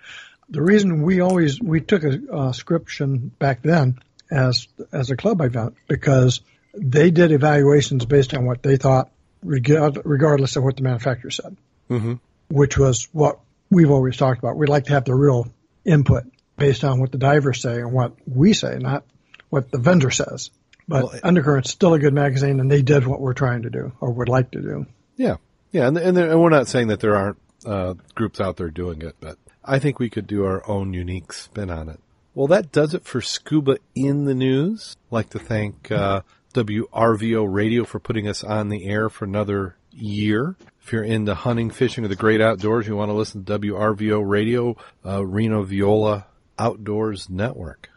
The 0.50 0.62
reason 0.62 1.02
we 1.02 1.20
always 1.20 1.60
we 1.60 1.80
took 1.80 2.04
a, 2.04 2.20
uh 2.32 2.52
scription 2.52 3.30
back 3.38 3.62
then 3.62 3.98
as 4.30 4.68
as 4.92 5.10
a 5.10 5.16
club 5.16 5.40
event 5.40 5.74
because 5.88 6.40
they 6.74 7.10
did 7.10 7.32
evaluations 7.32 8.04
based 8.06 8.32
on 8.34 8.46
what 8.46 8.62
they 8.62 8.76
thought, 8.76 9.10
regardless 9.42 10.56
of 10.56 10.62
what 10.64 10.76
the 10.76 10.82
manufacturer 10.82 11.30
said, 11.30 11.56
Mm-hmm. 11.90 12.14
which 12.48 12.78
was 12.78 13.08
what 13.12 13.40
we've 13.70 13.90
always 13.90 14.16
talked 14.16 14.38
about. 14.38 14.56
We'd 14.56 14.68
like 14.68 14.84
to 14.84 14.92
have 14.92 15.04
the 15.04 15.14
real 15.14 15.48
input 15.84 16.24
based 16.56 16.84
on 16.84 17.00
what 17.00 17.10
the 17.10 17.18
divers 17.18 17.60
say 17.60 17.80
and 17.80 17.90
what 17.92 18.12
we 18.26 18.52
say, 18.52 18.76
not 18.78 19.04
what 19.48 19.70
the 19.72 19.78
vendor 19.78 20.10
says. 20.10 20.50
But 20.90 21.04
Well, 21.04 21.20
Undercurrent's 21.22 21.70
still 21.70 21.94
a 21.94 22.00
good 22.00 22.12
magazine, 22.12 22.58
and 22.58 22.68
they 22.68 22.82
did 22.82 23.06
what 23.06 23.20
we're 23.20 23.32
trying 23.32 23.62
to 23.62 23.70
do 23.70 23.92
or 24.00 24.10
would 24.10 24.28
like 24.28 24.50
to 24.50 24.60
do. 24.60 24.86
Yeah, 25.16 25.36
yeah, 25.70 25.86
and 25.86 25.96
and, 25.96 26.16
there, 26.16 26.28
and 26.28 26.42
we're 26.42 26.50
not 26.50 26.66
saying 26.66 26.88
that 26.88 26.98
there 26.98 27.14
aren't 27.14 27.38
uh, 27.64 27.94
groups 28.16 28.40
out 28.40 28.56
there 28.56 28.70
doing 28.70 29.00
it, 29.02 29.14
but 29.20 29.38
I 29.64 29.78
think 29.78 30.00
we 30.00 30.10
could 30.10 30.26
do 30.26 30.44
our 30.44 30.68
own 30.68 30.92
unique 30.92 31.32
spin 31.32 31.70
on 31.70 31.88
it. 31.88 32.00
Well, 32.34 32.48
that 32.48 32.72
does 32.72 32.92
it 32.92 33.04
for 33.04 33.20
Scuba 33.20 33.78
in 33.94 34.24
the 34.24 34.34
News. 34.34 34.96
I'd 35.06 35.14
like 35.14 35.30
to 35.30 35.38
thank 35.38 35.92
uh, 35.92 36.22
WRVO 36.54 37.46
Radio 37.48 37.84
for 37.84 38.00
putting 38.00 38.26
us 38.26 38.42
on 38.42 38.68
the 38.68 38.84
air 38.86 39.08
for 39.08 39.26
another 39.26 39.76
year. 39.92 40.56
If 40.82 40.92
you're 40.92 41.04
into 41.04 41.36
hunting, 41.36 41.70
fishing, 41.70 42.04
or 42.04 42.08
the 42.08 42.16
great 42.16 42.40
outdoors, 42.40 42.88
you 42.88 42.96
want 42.96 43.10
to 43.10 43.14
listen 43.14 43.44
to 43.44 43.58
WRVO 43.60 44.28
Radio, 44.28 44.76
uh, 45.06 45.24
Reno 45.24 45.62
Viola 45.62 46.26
Outdoors 46.58 47.30
Network. 47.30 47.90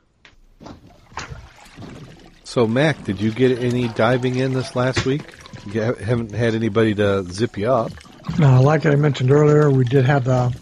So, 2.53 2.67
Mac, 2.67 3.03
did 3.03 3.19
you 3.19 3.31
get 3.31 3.57
any 3.57 3.87
diving 3.87 4.35
in 4.35 4.53
this 4.53 4.75
last 4.75 5.07
week? 5.07 5.23
You 5.65 5.81
haven't 5.81 6.33
had 6.33 6.53
anybody 6.53 6.93
to 6.93 7.23
zip 7.23 7.57
you 7.57 7.71
up. 7.71 7.91
Now, 8.37 8.61
like 8.61 8.85
I 8.85 8.93
mentioned 8.93 9.31
earlier, 9.31 9.71
we 9.71 9.85
did 9.85 10.05
have 10.05 10.25
the 10.25 10.55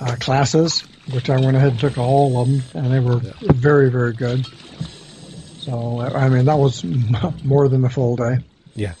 uh, 0.00 0.16
classes, 0.18 0.80
which 1.12 1.30
I 1.30 1.38
went 1.38 1.56
ahead 1.56 1.70
and 1.70 1.78
took 1.78 1.96
all 1.96 2.42
of 2.42 2.48
them, 2.48 2.62
and 2.74 2.92
they 2.92 2.98
were 2.98 3.20
very, 3.40 3.88
very 3.88 4.14
good. 4.14 4.46
So, 5.60 6.00
I 6.00 6.28
mean, 6.28 6.46
that 6.46 6.58
was 6.58 6.82
more 7.44 7.68
than 7.68 7.84
a 7.84 7.88
full 7.88 8.16
day. 8.16 8.38
Yeah. 8.74 8.94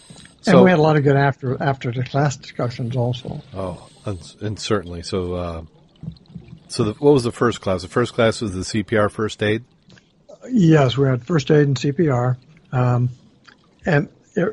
And 0.46 0.62
we 0.62 0.70
had 0.70 0.78
a 0.78 0.82
lot 0.82 0.94
of 0.94 1.02
good 1.02 1.16
after 1.16 1.60
after 1.60 1.90
the 1.90 2.04
class 2.04 2.36
discussions 2.36 2.94
also. 2.94 3.42
oh, 3.52 3.88
and, 4.04 4.34
and 4.40 4.60
certainly. 4.60 5.02
So, 5.02 5.34
uh, 5.34 5.62
so 6.68 6.84
the, 6.84 6.92
what 6.92 7.14
was 7.14 7.24
the 7.24 7.32
first 7.32 7.60
class? 7.60 7.82
The 7.82 7.88
first 7.88 8.14
class 8.14 8.40
was 8.42 8.52
the 8.52 8.60
CPR 8.60 9.10
first 9.10 9.42
aid. 9.42 9.64
Yes, 10.50 10.96
we 10.96 11.08
had 11.08 11.24
first 11.24 11.50
aid 11.50 11.66
and 11.66 11.76
CPR, 11.76 12.36
um, 12.72 13.10
and 13.84 14.08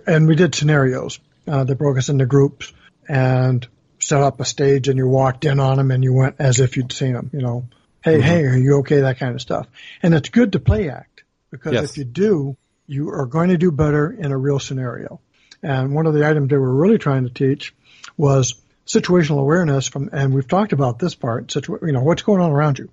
and 0.07 0.27
we 0.27 0.35
did 0.35 0.55
scenarios. 0.55 1.19
Uh, 1.47 1.63
they 1.63 1.73
broke 1.73 1.97
us 1.97 2.09
into 2.09 2.25
groups 2.25 2.71
and 3.07 3.67
set 3.99 4.21
up 4.21 4.39
a 4.39 4.45
stage, 4.45 4.87
and 4.87 4.97
you 4.97 5.07
walked 5.07 5.45
in 5.45 5.59
on 5.59 5.77
them, 5.77 5.91
and 5.91 6.03
you 6.03 6.13
went 6.13 6.35
as 6.39 6.59
if 6.59 6.77
you'd 6.77 6.91
seen 6.91 7.13
them. 7.13 7.29
You 7.33 7.41
know, 7.41 7.65
hey, 8.03 8.21
hey, 8.21 8.43
are 8.45 8.57
you 8.57 8.79
okay? 8.79 9.01
That 9.01 9.19
kind 9.19 9.35
of 9.35 9.41
stuff. 9.41 9.67
And 10.01 10.13
it's 10.13 10.29
good 10.29 10.53
to 10.53 10.59
play 10.59 10.89
act 10.89 11.23
because 11.51 11.73
Yes. 11.73 11.91
if 11.91 11.97
you 11.97 12.05
do, 12.05 12.57
you 12.87 13.09
are 13.09 13.25
going 13.25 13.49
to 13.49 13.57
do 13.57 13.71
better 13.71 14.11
in 14.11 14.31
a 14.31 14.37
real 14.37 14.59
scenario. 14.59 15.19
And 15.61 15.93
one 15.93 16.05
of 16.05 16.13
the 16.13 16.27
items 16.27 16.49
they 16.49 16.57
were 16.57 16.73
really 16.73 16.97
trying 16.97 17.23
to 17.23 17.33
teach 17.33 17.73
was 18.17 18.55
situational 18.85 19.39
awareness 19.39 19.87
from, 19.87 20.09
and 20.11 20.33
we've 20.33 20.47
talked 20.47 20.73
about 20.73 20.99
this 20.99 21.15
part, 21.15 21.51
situ- 21.51 21.79
you 21.81 21.93
know, 21.93 22.03
what's 22.03 22.21
going 22.23 22.41
on 22.41 22.51
around 22.51 22.79
you. 22.79 22.89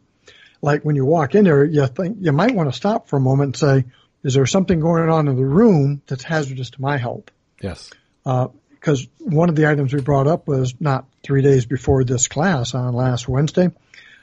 Like 0.63 0.85
when 0.85 0.97
you 0.97 1.05
walk 1.05 1.35
in 1.35 1.45
there, 1.45 1.65
you 1.65 1.87
think, 1.87 2.19
you 2.21 2.33
might 2.33 2.55
want 2.55 2.71
to 2.71 2.77
stop 2.77 3.09
for 3.09 3.17
a 3.17 3.21
moment 3.21 3.63
and 3.63 3.85
say, 3.85 3.91
is 4.23 4.35
there 4.35 4.47
something 4.47 4.81
going 4.81 5.09
on 5.09 5.29
in 5.29 5.37
the 5.37 5.45
room 5.45 6.03
that's 6.07 6.23
hazardous 6.23 6.71
to 6.71 6.83
my 6.83 6.99
health? 6.99 7.25
Yes. 7.61 7.91
Because 8.23 9.05
uh, 9.05 9.07
one 9.21 9.49
of 9.49 9.57
the 9.57 9.67
items 9.67 9.95
we 9.95 10.03
brought 10.03 10.27
up 10.27 10.47
was 10.47 10.75
not 10.79 11.07
three 11.23 11.43
days 11.43 11.65
before 11.65 12.05
this 12.05 12.29
class 12.29 12.75
on 12.75 12.93
last 12.95 13.29
Wednesday. 13.29 13.71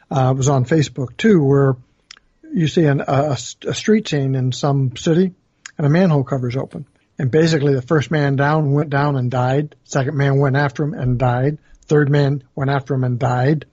Uh, 0.10 0.32
it 0.34 0.38
was 0.38 0.50
on 0.50 0.66
Facebook 0.66 1.18
too, 1.18 1.44
where 1.44 1.76
you 2.54 2.68
see 2.68 2.86
an, 2.86 3.02
a, 3.02 3.38
a 3.68 3.74
street 3.74 4.08
scene 4.08 4.36
in 4.36 4.52
some 4.52 4.96
city 4.96 5.34
and 5.78 5.88
a 5.88 5.90
manhole 5.90 6.24
cover 6.24 6.48
is 6.48 6.56
open. 6.56 6.86
And 7.20 7.32
basically 7.32 7.74
the 7.74 7.82
first 7.82 8.12
man 8.12 8.36
down 8.36 8.74
went 8.74 8.90
down 8.92 9.16
and 9.16 9.32
died. 9.32 9.76
Second 9.84 10.16
man 10.16 10.38
went 10.40 10.56
after 10.56 10.84
him 10.84 10.94
and 10.94 11.18
died. 11.18 11.58
Third 11.86 12.10
man 12.10 12.44
went 12.56 12.70
after 12.70 12.94
him 12.94 13.04
and 13.04 13.18
died. 13.18 13.66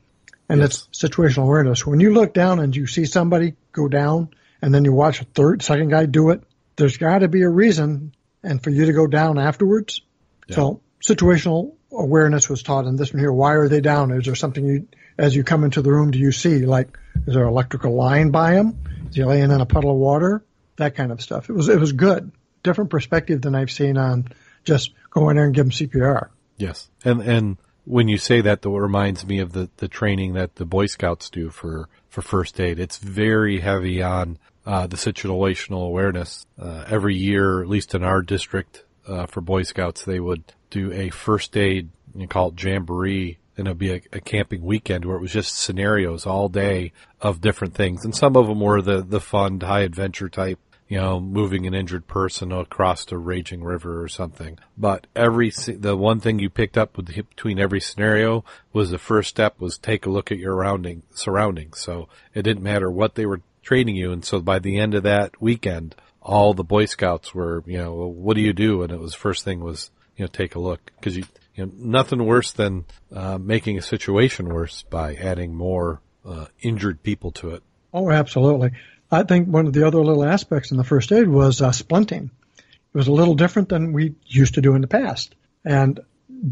And 0.48 0.60
yes. 0.60 0.88
it's 0.90 1.04
situational 1.04 1.44
awareness. 1.44 1.86
When 1.86 2.00
you 2.00 2.12
look 2.12 2.34
down 2.34 2.60
and 2.60 2.74
you 2.74 2.86
see 2.86 3.06
somebody 3.06 3.54
go 3.72 3.88
down 3.88 4.30
and 4.60 4.74
then 4.74 4.84
you 4.84 4.92
watch 4.92 5.20
a 5.20 5.24
third, 5.24 5.62
second 5.62 5.88
guy 5.88 6.06
do 6.06 6.30
it, 6.30 6.42
there's 6.76 6.96
got 6.96 7.18
to 7.18 7.28
be 7.28 7.42
a 7.42 7.48
reason 7.48 8.14
and 8.42 8.62
for 8.62 8.70
you 8.70 8.86
to 8.86 8.92
go 8.92 9.06
down 9.06 9.38
afterwards. 9.38 10.02
Yeah. 10.48 10.56
So 10.56 10.80
situational 11.02 11.74
awareness 11.90 12.48
was 12.48 12.62
taught 12.62 12.86
in 12.86 12.96
this 12.96 13.12
one 13.12 13.20
here. 13.20 13.32
Why 13.32 13.54
are 13.54 13.68
they 13.68 13.80
down? 13.80 14.10
Is 14.10 14.26
there 14.26 14.34
something 14.34 14.64
you, 14.64 14.88
as 15.16 15.34
you 15.34 15.44
come 15.44 15.64
into 15.64 15.82
the 15.82 15.90
room, 15.90 16.10
do 16.10 16.18
you 16.18 16.32
see? 16.32 16.66
Like, 16.66 16.98
is 17.26 17.34
there 17.34 17.44
an 17.44 17.48
electrical 17.48 17.94
line 17.94 18.30
by 18.30 18.54
him? 18.54 18.78
Is 19.08 19.16
he 19.16 19.24
laying 19.24 19.50
in 19.50 19.60
a 19.60 19.66
puddle 19.66 19.90
of 19.90 19.96
water? 19.96 20.44
That 20.76 20.94
kind 20.94 21.12
of 21.12 21.22
stuff. 21.22 21.48
It 21.48 21.52
was, 21.52 21.68
it 21.68 21.78
was 21.78 21.92
good. 21.92 22.32
Different 22.62 22.90
perspective 22.90 23.40
than 23.40 23.54
I've 23.54 23.70
seen 23.70 23.96
on 23.96 24.28
just 24.64 24.92
go 25.10 25.28
in 25.28 25.36
there 25.36 25.44
and 25.44 25.54
give 25.54 25.66
him 25.66 25.70
CPR. 25.70 26.28
Yes. 26.56 26.88
And, 27.04 27.20
and 27.20 27.56
when 27.84 28.08
you 28.08 28.18
say 28.18 28.40
that, 28.40 28.64
it 28.64 28.68
reminds 28.68 29.26
me 29.26 29.38
of 29.38 29.52
the, 29.52 29.70
the 29.76 29.88
training 29.88 30.34
that 30.34 30.56
the 30.56 30.64
Boy 30.64 30.86
Scouts 30.86 31.30
do 31.30 31.50
for, 31.50 31.88
for 32.08 32.22
first 32.22 32.60
aid. 32.60 32.78
It's 32.78 32.98
very 32.98 33.60
heavy 33.60 34.02
on, 34.02 34.38
uh, 34.66 34.86
the 34.86 34.96
situational 34.96 35.86
awareness. 35.86 36.46
Uh, 36.58 36.84
every 36.88 37.14
year, 37.14 37.62
at 37.62 37.68
least 37.68 37.94
in 37.94 38.02
our 38.02 38.22
district, 38.22 38.84
uh, 39.06 39.26
for 39.26 39.40
Boy 39.40 39.62
Scouts, 39.62 40.04
they 40.04 40.20
would 40.20 40.44
do 40.70 40.92
a 40.92 41.10
first 41.10 41.56
aid, 41.56 41.90
you 42.14 42.26
call 42.26 42.48
it 42.48 42.62
jamboree, 42.62 43.38
and 43.56 43.68
it'd 43.68 43.78
be 43.78 43.92
a, 43.92 44.00
a, 44.12 44.20
camping 44.20 44.62
weekend 44.62 45.04
where 45.04 45.16
it 45.16 45.20
was 45.20 45.32
just 45.32 45.56
scenarios 45.56 46.26
all 46.26 46.48
day 46.48 46.92
of 47.20 47.40
different 47.40 47.74
things. 47.74 48.04
And 48.04 48.14
some 48.14 48.36
of 48.36 48.46
them 48.46 48.60
were 48.60 48.82
the, 48.82 49.02
the 49.02 49.20
fun, 49.20 49.60
high 49.60 49.80
adventure 49.80 50.28
type, 50.28 50.58
you 50.94 51.00
know, 51.00 51.18
moving 51.18 51.66
an 51.66 51.74
injured 51.74 52.06
person 52.06 52.52
across 52.52 53.10
a 53.10 53.18
raging 53.18 53.64
river 53.64 54.00
or 54.00 54.06
something. 54.06 54.56
But 54.78 55.08
every, 55.16 55.50
the 55.50 55.96
one 55.96 56.20
thing 56.20 56.38
you 56.38 56.48
picked 56.48 56.78
up 56.78 56.96
with, 56.96 57.06
between 57.06 57.58
every 57.58 57.80
scenario 57.80 58.44
was 58.72 58.92
the 58.92 58.98
first 58.98 59.30
step 59.30 59.60
was 59.60 59.76
take 59.76 60.06
a 60.06 60.10
look 60.10 60.30
at 60.30 60.38
your 60.38 60.52
surrounding, 60.52 61.02
surroundings. 61.12 61.80
So 61.80 62.08
it 62.32 62.42
didn't 62.42 62.62
matter 62.62 62.88
what 62.88 63.16
they 63.16 63.26
were 63.26 63.40
training 63.60 63.96
you. 63.96 64.12
And 64.12 64.24
so 64.24 64.40
by 64.40 64.60
the 64.60 64.78
end 64.78 64.94
of 64.94 65.02
that 65.02 65.42
weekend, 65.42 65.96
all 66.22 66.54
the 66.54 66.62
Boy 66.62 66.84
Scouts 66.84 67.34
were, 67.34 67.64
you 67.66 67.78
know, 67.78 67.92
well, 67.92 68.12
what 68.12 68.36
do 68.36 68.40
you 68.40 68.52
do? 68.52 68.84
And 68.84 68.92
it 68.92 69.00
was 69.00 69.16
first 69.16 69.42
thing 69.42 69.64
was, 69.64 69.90
you 70.16 70.22
know, 70.22 70.28
take 70.28 70.54
a 70.54 70.60
look 70.60 70.92
because 71.00 71.16
you, 71.16 71.24
you 71.56 71.66
know, 71.66 71.72
nothing 71.74 72.24
worse 72.24 72.52
than 72.52 72.84
uh, 73.12 73.36
making 73.36 73.78
a 73.78 73.82
situation 73.82 74.46
worse 74.46 74.82
by 74.82 75.16
adding 75.16 75.56
more 75.56 76.00
uh, 76.24 76.46
injured 76.62 77.02
people 77.02 77.32
to 77.32 77.50
it. 77.50 77.64
Oh, 77.92 78.12
absolutely. 78.12 78.70
I 79.10 79.22
think 79.22 79.48
one 79.48 79.66
of 79.66 79.72
the 79.72 79.86
other 79.86 79.98
little 79.98 80.24
aspects 80.24 80.70
in 80.70 80.76
the 80.76 80.84
first 80.84 81.12
aid 81.12 81.28
was 81.28 81.62
uh, 81.62 81.70
splinting. 81.70 82.30
It 82.56 82.98
was 82.98 83.08
a 83.08 83.12
little 83.12 83.34
different 83.34 83.68
than 83.68 83.92
we 83.92 84.14
used 84.26 84.54
to 84.54 84.60
do 84.60 84.74
in 84.74 84.80
the 84.80 84.86
past, 84.86 85.34
and 85.64 86.00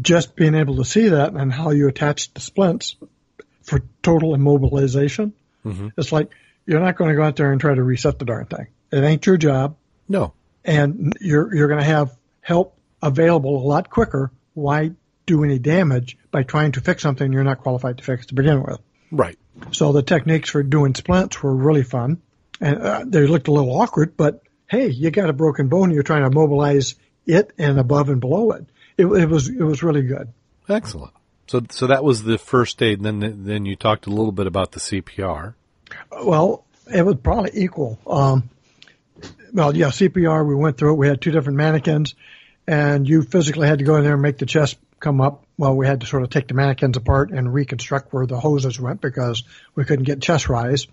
just 0.01 0.35
being 0.35 0.55
able 0.55 0.77
to 0.77 0.85
see 0.85 1.09
that 1.09 1.33
and 1.33 1.51
how 1.51 1.71
you 1.71 1.87
attach 1.87 2.33
the 2.33 2.41
splints 2.41 2.95
for 3.63 3.81
total 4.01 4.35
immobilization. 4.35 5.33
Mm-hmm. 5.65 5.89
It's 5.97 6.11
like 6.11 6.31
you're 6.65 6.79
not 6.79 6.97
going 6.97 7.09
to 7.09 7.15
go 7.15 7.23
out 7.23 7.35
there 7.35 7.51
and 7.51 7.61
try 7.61 7.73
to 7.73 7.83
reset 7.83 8.19
the 8.19 8.25
darn 8.25 8.45
thing. 8.45 8.67
It 8.91 9.03
ain't 9.03 9.25
your 9.25 9.37
job. 9.37 9.77
No. 10.07 10.33
And 10.63 11.13
you're 11.19 11.53
you're 11.53 11.67
going 11.67 11.79
to 11.79 11.85
have 11.85 12.15
help 12.41 12.77
available 13.01 13.57
a 13.57 13.65
lot 13.65 13.89
quicker. 13.89 14.31
Why 14.53 14.91
do 15.25 15.43
any 15.43 15.59
damage 15.59 16.17
by 16.31 16.43
trying 16.43 16.73
to 16.73 16.81
fix 16.81 17.01
something 17.01 17.31
you're 17.31 17.43
not 17.43 17.59
qualified 17.59 17.97
to 17.97 18.03
fix 18.03 18.27
to 18.27 18.35
begin 18.35 18.61
with? 18.63 18.79
Right. 19.11 19.37
So 19.71 19.91
the 19.91 20.03
techniques 20.03 20.49
for 20.49 20.63
doing 20.63 20.95
splints 20.95 21.41
were 21.41 21.53
really 21.53 21.83
fun, 21.83 22.21
and 22.63 22.81
uh, 22.81 23.03
they 23.05 23.27
looked 23.27 23.49
a 23.49 23.51
little 23.51 23.79
awkward. 23.79 24.15
But 24.15 24.41
hey, 24.67 24.87
you 24.87 25.11
got 25.11 25.29
a 25.29 25.33
broken 25.33 25.67
bone, 25.67 25.91
you're 25.91 26.03
trying 26.03 26.23
to 26.23 26.31
mobilize 26.31 26.95
it 27.25 27.51
and 27.57 27.77
above 27.79 28.09
and 28.09 28.21
below 28.21 28.51
it. 28.51 28.65
It, 28.97 29.05
it 29.05 29.29
was 29.29 29.49
it 29.49 29.61
was 29.61 29.83
really 29.83 30.03
good. 30.03 30.31
Excellent. 30.69 31.13
So 31.47 31.61
so 31.69 31.87
that 31.87 32.03
was 32.03 32.23
the 32.23 32.37
first 32.37 32.81
aid. 32.81 33.01
And 33.01 33.21
then 33.21 33.43
then 33.43 33.65
you 33.65 33.75
talked 33.75 34.07
a 34.07 34.09
little 34.09 34.31
bit 34.31 34.47
about 34.47 34.71
the 34.71 34.79
CPR. 34.79 35.55
Well, 36.23 36.65
it 36.91 37.05
was 37.05 37.17
probably 37.21 37.51
equal. 37.53 37.99
Um, 38.07 38.49
well, 39.51 39.75
yeah, 39.75 39.87
CPR. 39.87 40.47
We 40.47 40.55
went 40.55 40.77
through 40.77 40.93
it. 40.93 40.97
We 40.97 41.07
had 41.07 41.21
two 41.21 41.31
different 41.31 41.57
mannequins, 41.57 42.15
and 42.65 43.07
you 43.07 43.23
physically 43.23 43.67
had 43.67 43.79
to 43.79 43.85
go 43.85 43.97
in 43.97 44.03
there 44.03 44.13
and 44.13 44.21
make 44.21 44.37
the 44.37 44.45
chest 44.45 44.77
come 44.99 45.21
up. 45.21 45.45
Well, 45.57 45.75
we 45.75 45.85
had 45.85 46.01
to 46.01 46.07
sort 46.07 46.23
of 46.23 46.29
take 46.29 46.47
the 46.47 46.53
mannequins 46.53 46.97
apart 46.97 47.31
and 47.31 47.53
reconstruct 47.53 48.13
where 48.13 48.25
the 48.25 48.39
hoses 48.39 48.79
went 48.79 49.01
because 49.01 49.43
we 49.75 49.83
couldn't 49.83 50.05
get 50.05 50.21
chest 50.21 50.49
rise. 50.49 50.87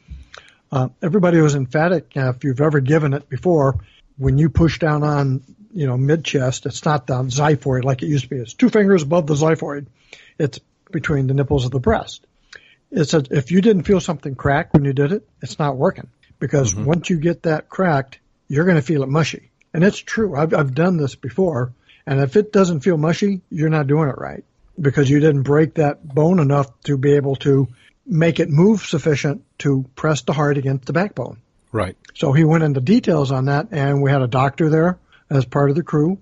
Uh, 0.73 0.89
everybody 1.03 1.41
was 1.41 1.55
emphatic. 1.55 2.13
Uh, 2.17 2.31
if 2.31 2.45
you've 2.45 2.61
ever 2.61 2.81
given 2.81 3.13
it 3.13 3.29
before, 3.29 3.81
when 4.17 4.39
you 4.39 4.49
push 4.49 4.79
down 4.79 5.03
on, 5.03 5.43
you 5.73 5.87
know, 5.87 5.97
mid 5.97 6.25
chest, 6.25 6.67
it's 6.67 6.85
not 6.85 7.07
the 7.07 7.15
xiphoid 7.15 7.85
like 7.85 8.03
it 8.03 8.07
used 8.07 8.25
to 8.25 8.31
be. 8.31 8.37
It's 8.37 8.55
two 8.55 8.71
fingers 8.71 9.03
above 9.03 9.27
the 9.27 9.35
xiphoid. 9.35 9.87
It's 10.39 10.61
between 10.91 11.27
the 11.27 11.35
nipples 11.35 11.65
of 11.65 11.71
the 11.71 11.81
breast. 11.81 12.27
It's 12.91 13.15
a, 13.15 13.23
if 13.31 13.51
you 13.51 13.61
didn't 13.61 13.85
feel 13.85 14.01
something 14.01 14.35
crack 14.35 14.75
when 14.75 14.85
you 14.85 14.93
did 14.93 15.13
it, 15.13 15.29
it's 15.43 15.59
not 15.59 15.77
working 15.77 16.09
because 16.39 16.73
mm-hmm. 16.73 16.85
once 16.85 17.11
you 17.11 17.19
get 17.19 17.43
that 17.45 17.69
cracked, 17.69 18.19
you're 18.49 18.65
going 18.65 18.77
to 18.77 18.83
feel 18.83 19.03
it 19.03 19.09
mushy. 19.09 19.51
And 19.73 19.85
it's 19.85 19.99
true. 19.99 20.35
I've, 20.35 20.53
I've 20.53 20.75
done 20.75 20.97
this 20.97 21.15
before. 21.15 21.73
And 22.07 22.21
if 22.21 22.37
it 22.37 22.53
doesn't 22.53 22.81
feel 22.81 22.97
mushy, 22.97 23.43
you're 23.51 23.69
not 23.69 23.87
doing 23.87 24.09
it 24.09 24.19
right 24.19 24.45
because 24.81 25.09
you 25.09 25.21
didn't 25.21 25.43
break 25.43 25.75
that 25.75 26.07
bone 26.07 26.41
enough 26.41 26.69
to 26.83 26.97
be 26.97 27.13
able 27.13 27.37
to 27.37 27.69
make 28.07 28.41
it 28.41 28.51
move 28.51 28.85
sufficient 28.85 29.45
to 29.59 29.85
press 29.95 30.23
the 30.23 30.33
heart 30.33 30.59
against 30.59 30.87
the 30.87 30.93
backbone. 30.93 31.39
Right. 31.73 31.97
So 32.15 32.33
he 32.33 32.45
went 32.45 32.65
into 32.65 32.81
details 32.81 33.31
on 33.31 33.47
that 33.47 33.69
and 33.71 34.03
we 34.03 34.11
had 34.11 34.23
a 34.23 34.27
doctor 34.27 34.69
there 34.69 34.99
as 35.29 35.45
part 35.45 35.71
of 35.71 35.77
the 35.77 35.83
crew 35.83 36.19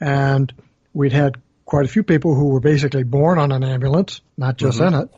and 0.00 0.52
we'd 0.92 1.12
had 1.12 1.40
quite 1.64 1.84
a 1.84 1.88
few 1.88 2.02
people 2.02 2.34
who 2.34 2.48
were 2.48 2.60
basically 2.60 3.04
born 3.04 3.38
on 3.38 3.52
an 3.52 3.62
ambulance, 3.62 4.20
not 4.36 4.56
just 4.56 4.80
mm-hmm. 4.80 4.94
in 4.94 5.02
it. 5.02 5.10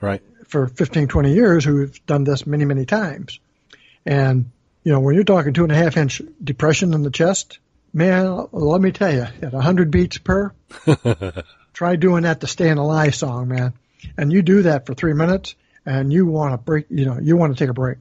Right 0.00 0.22
for 0.54 0.68
15, 0.68 1.08
20 1.08 1.34
years 1.34 1.64
who've 1.64 2.06
done 2.06 2.22
this 2.22 2.46
many, 2.46 2.64
many 2.64 2.86
times. 2.86 3.40
And, 4.06 4.52
you 4.84 4.92
know, 4.92 5.00
when 5.00 5.16
you're 5.16 5.24
talking 5.24 5.52
two 5.52 5.64
and 5.64 5.72
a 5.72 5.74
half 5.74 5.96
inch 5.96 6.22
depression 6.42 6.94
in 6.94 7.02
the 7.02 7.10
chest, 7.10 7.58
man, 7.92 8.46
let 8.52 8.80
me 8.80 8.92
tell 8.92 9.12
you, 9.12 9.22
at 9.22 9.52
100 9.52 9.90
beats 9.90 10.18
per, 10.18 10.52
try 11.72 11.96
doing 11.96 12.22
that 12.22 12.40
to 12.40 12.46
stay 12.46 12.68
in 12.68 12.78
alive 12.78 13.16
song, 13.16 13.48
man. 13.48 13.72
And 14.16 14.32
you 14.32 14.42
do 14.42 14.62
that 14.62 14.86
for 14.86 14.94
three 14.94 15.14
minutes 15.14 15.54
and 15.86 16.12
you 16.12 16.26
want 16.26 16.52
to 16.52 16.58
break, 16.58 16.86
you 16.90 17.04
know, 17.04 17.18
you 17.20 17.36
want 17.36 17.56
to 17.56 17.62
take 17.62 17.70
a 17.70 17.74
break. 17.74 17.98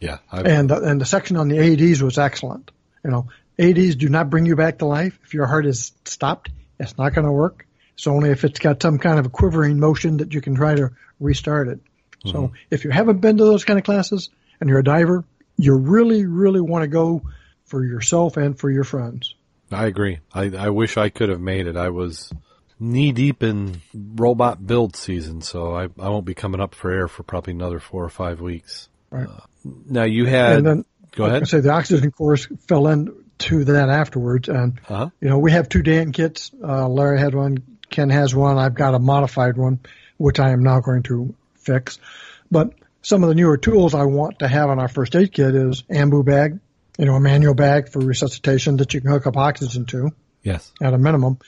Yeah. 0.00 0.18
I've... 0.30 0.46
And, 0.46 0.70
the, 0.70 0.80
and 0.82 1.00
the 1.00 1.06
section 1.06 1.36
on 1.36 1.48
the 1.48 1.56
AEDs 1.56 2.02
was 2.02 2.18
excellent. 2.18 2.70
You 3.04 3.10
know, 3.10 3.28
AEDs 3.58 3.98
do 3.98 4.08
not 4.08 4.30
bring 4.30 4.46
you 4.46 4.56
back 4.56 4.78
to 4.78 4.86
life. 4.86 5.18
If 5.24 5.34
your 5.34 5.46
heart 5.46 5.66
is 5.66 5.92
stopped, 6.04 6.50
it's 6.78 6.96
not 6.96 7.14
going 7.14 7.26
to 7.26 7.32
work. 7.32 7.66
It's 7.94 8.06
only 8.06 8.30
if 8.30 8.44
it's 8.44 8.60
got 8.60 8.80
some 8.80 8.98
kind 8.98 9.18
of 9.18 9.26
a 9.26 9.30
quivering 9.30 9.80
motion 9.80 10.18
that 10.18 10.32
you 10.32 10.40
can 10.40 10.54
try 10.54 10.74
to 10.76 10.90
restart 11.18 11.68
it. 11.68 11.80
Mm-hmm. 12.24 12.30
So 12.30 12.52
if 12.70 12.84
you 12.84 12.90
haven't 12.90 13.20
been 13.20 13.38
to 13.38 13.44
those 13.44 13.64
kind 13.64 13.78
of 13.78 13.84
classes 13.84 14.30
and 14.60 14.70
you're 14.70 14.78
a 14.78 14.84
diver, 14.84 15.24
you 15.56 15.76
really, 15.76 16.24
really 16.24 16.60
want 16.60 16.82
to 16.82 16.88
go 16.88 17.22
for 17.64 17.84
yourself 17.84 18.36
and 18.36 18.58
for 18.58 18.70
your 18.70 18.84
friends. 18.84 19.34
I 19.70 19.86
agree. 19.86 20.20
I, 20.32 20.44
I 20.56 20.70
wish 20.70 20.96
I 20.96 21.08
could 21.08 21.28
have 21.28 21.40
made 21.40 21.66
it. 21.66 21.76
I 21.76 21.90
was 21.90 22.32
knee 22.80 23.12
deep 23.12 23.42
in 23.42 23.80
robot 23.94 24.64
build 24.66 24.96
season, 24.96 25.42
so 25.42 25.74
I, 25.74 25.84
I 25.84 26.08
won't 26.08 26.24
be 26.24 26.34
coming 26.34 26.60
up 26.60 26.74
for 26.74 26.90
air 26.90 27.08
for 27.08 27.22
probably 27.22 27.52
another 27.52 27.80
four 27.80 28.04
or 28.04 28.08
five 28.08 28.40
weeks. 28.40 28.88
Right. 29.10 29.28
Uh, 29.28 29.40
now 29.86 30.04
you 30.04 30.26
had. 30.26 30.64
Then, 30.64 30.84
go 31.12 31.24
ahead. 31.24 31.42
I 31.42 31.44
say 31.46 31.60
the 31.60 31.70
oxygen 31.70 32.10
course 32.10 32.46
fell 32.66 32.88
into 32.88 33.64
that 33.64 33.88
afterwards, 33.88 34.48
and 34.48 34.80
uh-huh. 34.88 35.10
you 35.20 35.28
know 35.28 35.38
we 35.38 35.52
have 35.52 35.68
two 35.68 35.82
DAN 35.82 36.12
kits. 36.12 36.50
Uh, 36.62 36.88
Larry 36.88 37.18
had 37.18 37.34
one, 37.34 37.78
Ken 37.90 38.10
has 38.10 38.34
one. 38.34 38.58
I've 38.58 38.74
got 38.74 38.94
a 38.94 38.98
modified 38.98 39.56
one, 39.56 39.80
which 40.16 40.40
I 40.40 40.50
am 40.50 40.62
now 40.62 40.80
going 40.80 41.02
to 41.04 41.34
fix. 41.56 41.98
But 42.50 42.74
some 43.02 43.22
of 43.22 43.28
the 43.28 43.34
newer 43.34 43.56
tools 43.56 43.94
I 43.94 44.04
want 44.04 44.40
to 44.40 44.48
have 44.48 44.70
on 44.70 44.78
our 44.78 44.88
first 44.88 45.14
aid 45.16 45.32
kit 45.32 45.54
is 45.54 45.82
ambu 45.82 46.24
bag, 46.24 46.58
you 46.98 47.06
know, 47.06 47.14
a 47.14 47.20
manual 47.20 47.54
bag 47.54 47.88
for 47.88 48.00
resuscitation 48.00 48.78
that 48.78 48.94
you 48.94 49.00
can 49.00 49.10
hook 49.10 49.26
up 49.26 49.36
oxygen 49.36 49.86
to. 49.86 50.10
Yes. 50.42 50.72
At 50.80 50.94
a 50.94 50.98
minimum. 50.98 51.38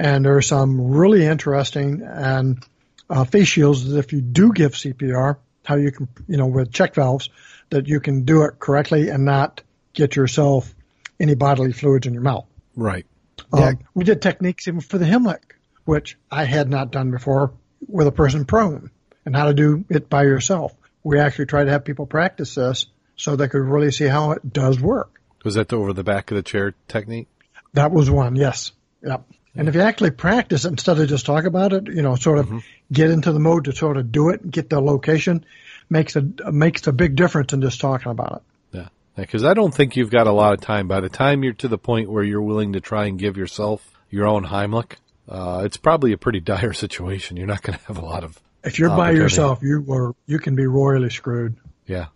And 0.00 0.24
there 0.24 0.36
are 0.36 0.42
some 0.42 0.92
really 0.92 1.26
interesting 1.26 2.02
and 2.02 2.64
uh, 3.08 3.24
face 3.24 3.48
shields 3.48 3.88
that 3.88 3.98
if 3.98 4.12
you 4.12 4.20
do 4.20 4.52
give 4.52 4.72
CPR, 4.72 5.36
how 5.64 5.76
you 5.76 5.92
can, 5.92 6.08
you 6.26 6.36
know, 6.36 6.46
with 6.46 6.72
check 6.72 6.94
valves, 6.94 7.28
that 7.70 7.86
you 7.86 8.00
can 8.00 8.24
do 8.24 8.42
it 8.42 8.58
correctly 8.58 9.10
and 9.10 9.24
not 9.24 9.62
get 9.92 10.16
yourself 10.16 10.74
any 11.18 11.34
bodily 11.34 11.72
fluids 11.72 12.06
in 12.06 12.14
your 12.14 12.22
mouth. 12.22 12.46
Right. 12.74 13.04
Um, 13.52 13.60
yeah. 13.60 13.72
We 13.94 14.04
did 14.04 14.22
techniques 14.22 14.66
even 14.68 14.80
for 14.80 14.98
the 14.98 15.04
Heimlich 15.04 15.42
which 15.90 16.16
I 16.30 16.44
had 16.44 16.70
not 16.70 16.92
done 16.92 17.10
before 17.10 17.52
with 17.88 18.06
a 18.06 18.12
person 18.12 18.44
prone 18.44 18.90
and 19.24 19.34
how 19.34 19.46
to 19.46 19.54
do 19.54 19.84
it 19.88 20.08
by 20.08 20.22
yourself. 20.22 20.72
We 21.02 21.18
actually 21.18 21.46
try 21.46 21.64
to 21.64 21.70
have 21.70 21.84
people 21.84 22.06
practice 22.06 22.54
this 22.54 22.86
so 23.16 23.34
they 23.34 23.48
could 23.48 23.62
really 23.62 23.90
see 23.90 24.06
how 24.06 24.30
it 24.30 24.52
does 24.52 24.80
work. 24.80 25.20
Was 25.44 25.54
that 25.54 25.68
the 25.68 25.76
over 25.76 25.92
the 25.92 26.04
back 26.04 26.30
of 26.30 26.36
the 26.36 26.42
chair 26.42 26.74
technique? 26.86 27.26
That 27.72 27.90
was 27.90 28.08
one, 28.08 28.36
yes. 28.36 28.70
Yep. 29.02 29.24
And 29.54 29.68
if 29.68 29.74
you 29.74 29.80
actually 29.80 30.12
practice 30.12 30.64
it 30.64 30.68
instead 30.68 30.98
of 30.98 31.08
just 31.08 31.26
talk 31.26 31.44
about 31.44 31.72
it, 31.72 31.88
you 31.88 32.02
know, 32.02 32.14
sort 32.14 32.38
of 32.38 32.46
mm-hmm. 32.46 32.58
get 32.92 33.10
into 33.10 33.32
the 33.32 33.40
mode 33.40 33.64
to 33.64 33.72
sort 33.72 33.96
of 33.96 34.12
do 34.12 34.30
it, 34.30 34.42
and 34.42 34.52
get 34.52 34.70
the 34.70 34.80
location, 34.80 35.44
makes 35.88 36.14
a 36.16 36.22
makes 36.52 36.86
a 36.86 36.92
big 36.92 37.16
difference 37.16 37.52
in 37.52 37.60
just 37.60 37.80
talking 37.80 38.12
about 38.12 38.42
it. 38.72 38.78
Yeah, 38.78 38.88
because 39.16 39.44
I 39.44 39.54
don't 39.54 39.74
think 39.74 39.96
you've 39.96 40.10
got 40.10 40.28
a 40.28 40.32
lot 40.32 40.54
of 40.54 40.60
time. 40.60 40.86
By 40.86 41.00
the 41.00 41.08
time 41.08 41.42
you're 41.42 41.52
to 41.54 41.68
the 41.68 41.78
point 41.78 42.10
where 42.10 42.22
you're 42.22 42.42
willing 42.42 42.74
to 42.74 42.80
try 42.80 43.06
and 43.06 43.18
give 43.18 43.36
yourself 43.36 43.84
your 44.08 44.28
own 44.28 44.44
Heimlich, 44.44 44.92
uh, 45.28 45.62
it's 45.64 45.76
probably 45.76 46.12
a 46.12 46.18
pretty 46.18 46.40
dire 46.52 46.72
situation. 46.72 47.36
You're 47.36 47.48
not 47.48 47.62
going 47.62 47.78
to 47.78 47.84
have 47.86 47.98
a 47.98 48.04
lot 48.04 48.22
of. 48.22 48.40
If 48.62 48.78
you're 48.78 48.90
by 48.90 49.12
yourself, 49.12 49.62
you 49.62 49.84
are 49.90 50.14
you 50.26 50.38
can 50.38 50.54
be 50.54 50.66
royally 50.66 51.10
screwed. 51.10 51.56
Yeah. 51.86 52.06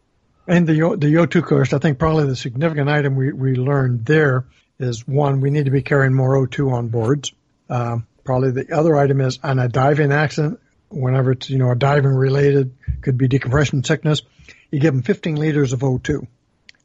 And 0.46 0.66
the 0.66 0.74
the 0.74 1.14
O2 1.14 1.42
course, 1.42 1.72
I 1.72 1.78
think 1.78 1.98
probably 1.98 2.26
the 2.26 2.36
significant 2.36 2.88
item 2.88 3.16
we, 3.16 3.32
we 3.32 3.54
learned 3.54 4.04
there 4.04 4.44
is 4.78 5.06
one, 5.06 5.40
we 5.40 5.50
need 5.50 5.66
to 5.66 5.70
be 5.70 5.82
carrying 5.82 6.14
more 6.14 6.46
O2 6.46 6.72
on 6.72 6.88
boards. 6.88 7.32
Um, 7.68 8.06
probably 8.24 8.50
the 8.50 8.76
other 8.76 8.96
item 8.96 9.20
is 9.20 9.38
on 9.42 9.58
a 9.58 9.68
diving 9.68 10.12
accident, 10.12 10.60
whenever 10.88 11.32
it's, 11.32 11.48
you 11.50 11.58
know, 11.58 11.70
a 11.70 11.76
diving 11.76 12.14
related, 12.14 12.74
could 13.02 13.18
be 13.18 13.28
decompression 13.28 13.84
sickness, 13.84 14.22
you 14.70 14.80
give 14.80 14.94
them 14.94 15.02
15 15.02 15.36
liters 15.36 15.72
of 15.72 15.80
O2. 15.80 16.26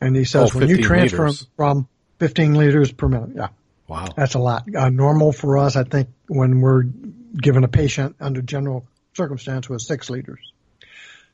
And 0.02 0.16
he 0.16 0.26
says 0.26 0.52
oh, 0.56 0.60
when 0.60 0.70
you 0.70 0.82
transfer 0.82 1.28
liters. 1.30 1.48
from 1.56 1.88
15 2.20 2.54
liters 2.54 2.92
per 2.92 3.08
minute, 3.08 3.32
yeah. 3.36 3.48
Wow. 3.88 4.08
That's 4.16 4.36
a 4.36 4.40
lot. 4.40 4.64
Uh, 4.74 4.90
normal 4.90 5.32
for 5.32 5.58
us, 5.58 5.76
I 5.76 5.84
think, 5.84 6.10
when 6.28 6.62
we're 6.62 6.84
given 6.84 7.64
a 7.64 7.68
patient 7.68 8.16
under 8.20 8.42
general 8.42 8.86
circumstance 9.16 9.68
was 9.68 9.88
six 9.88 10.10
liters. 10.10 10.54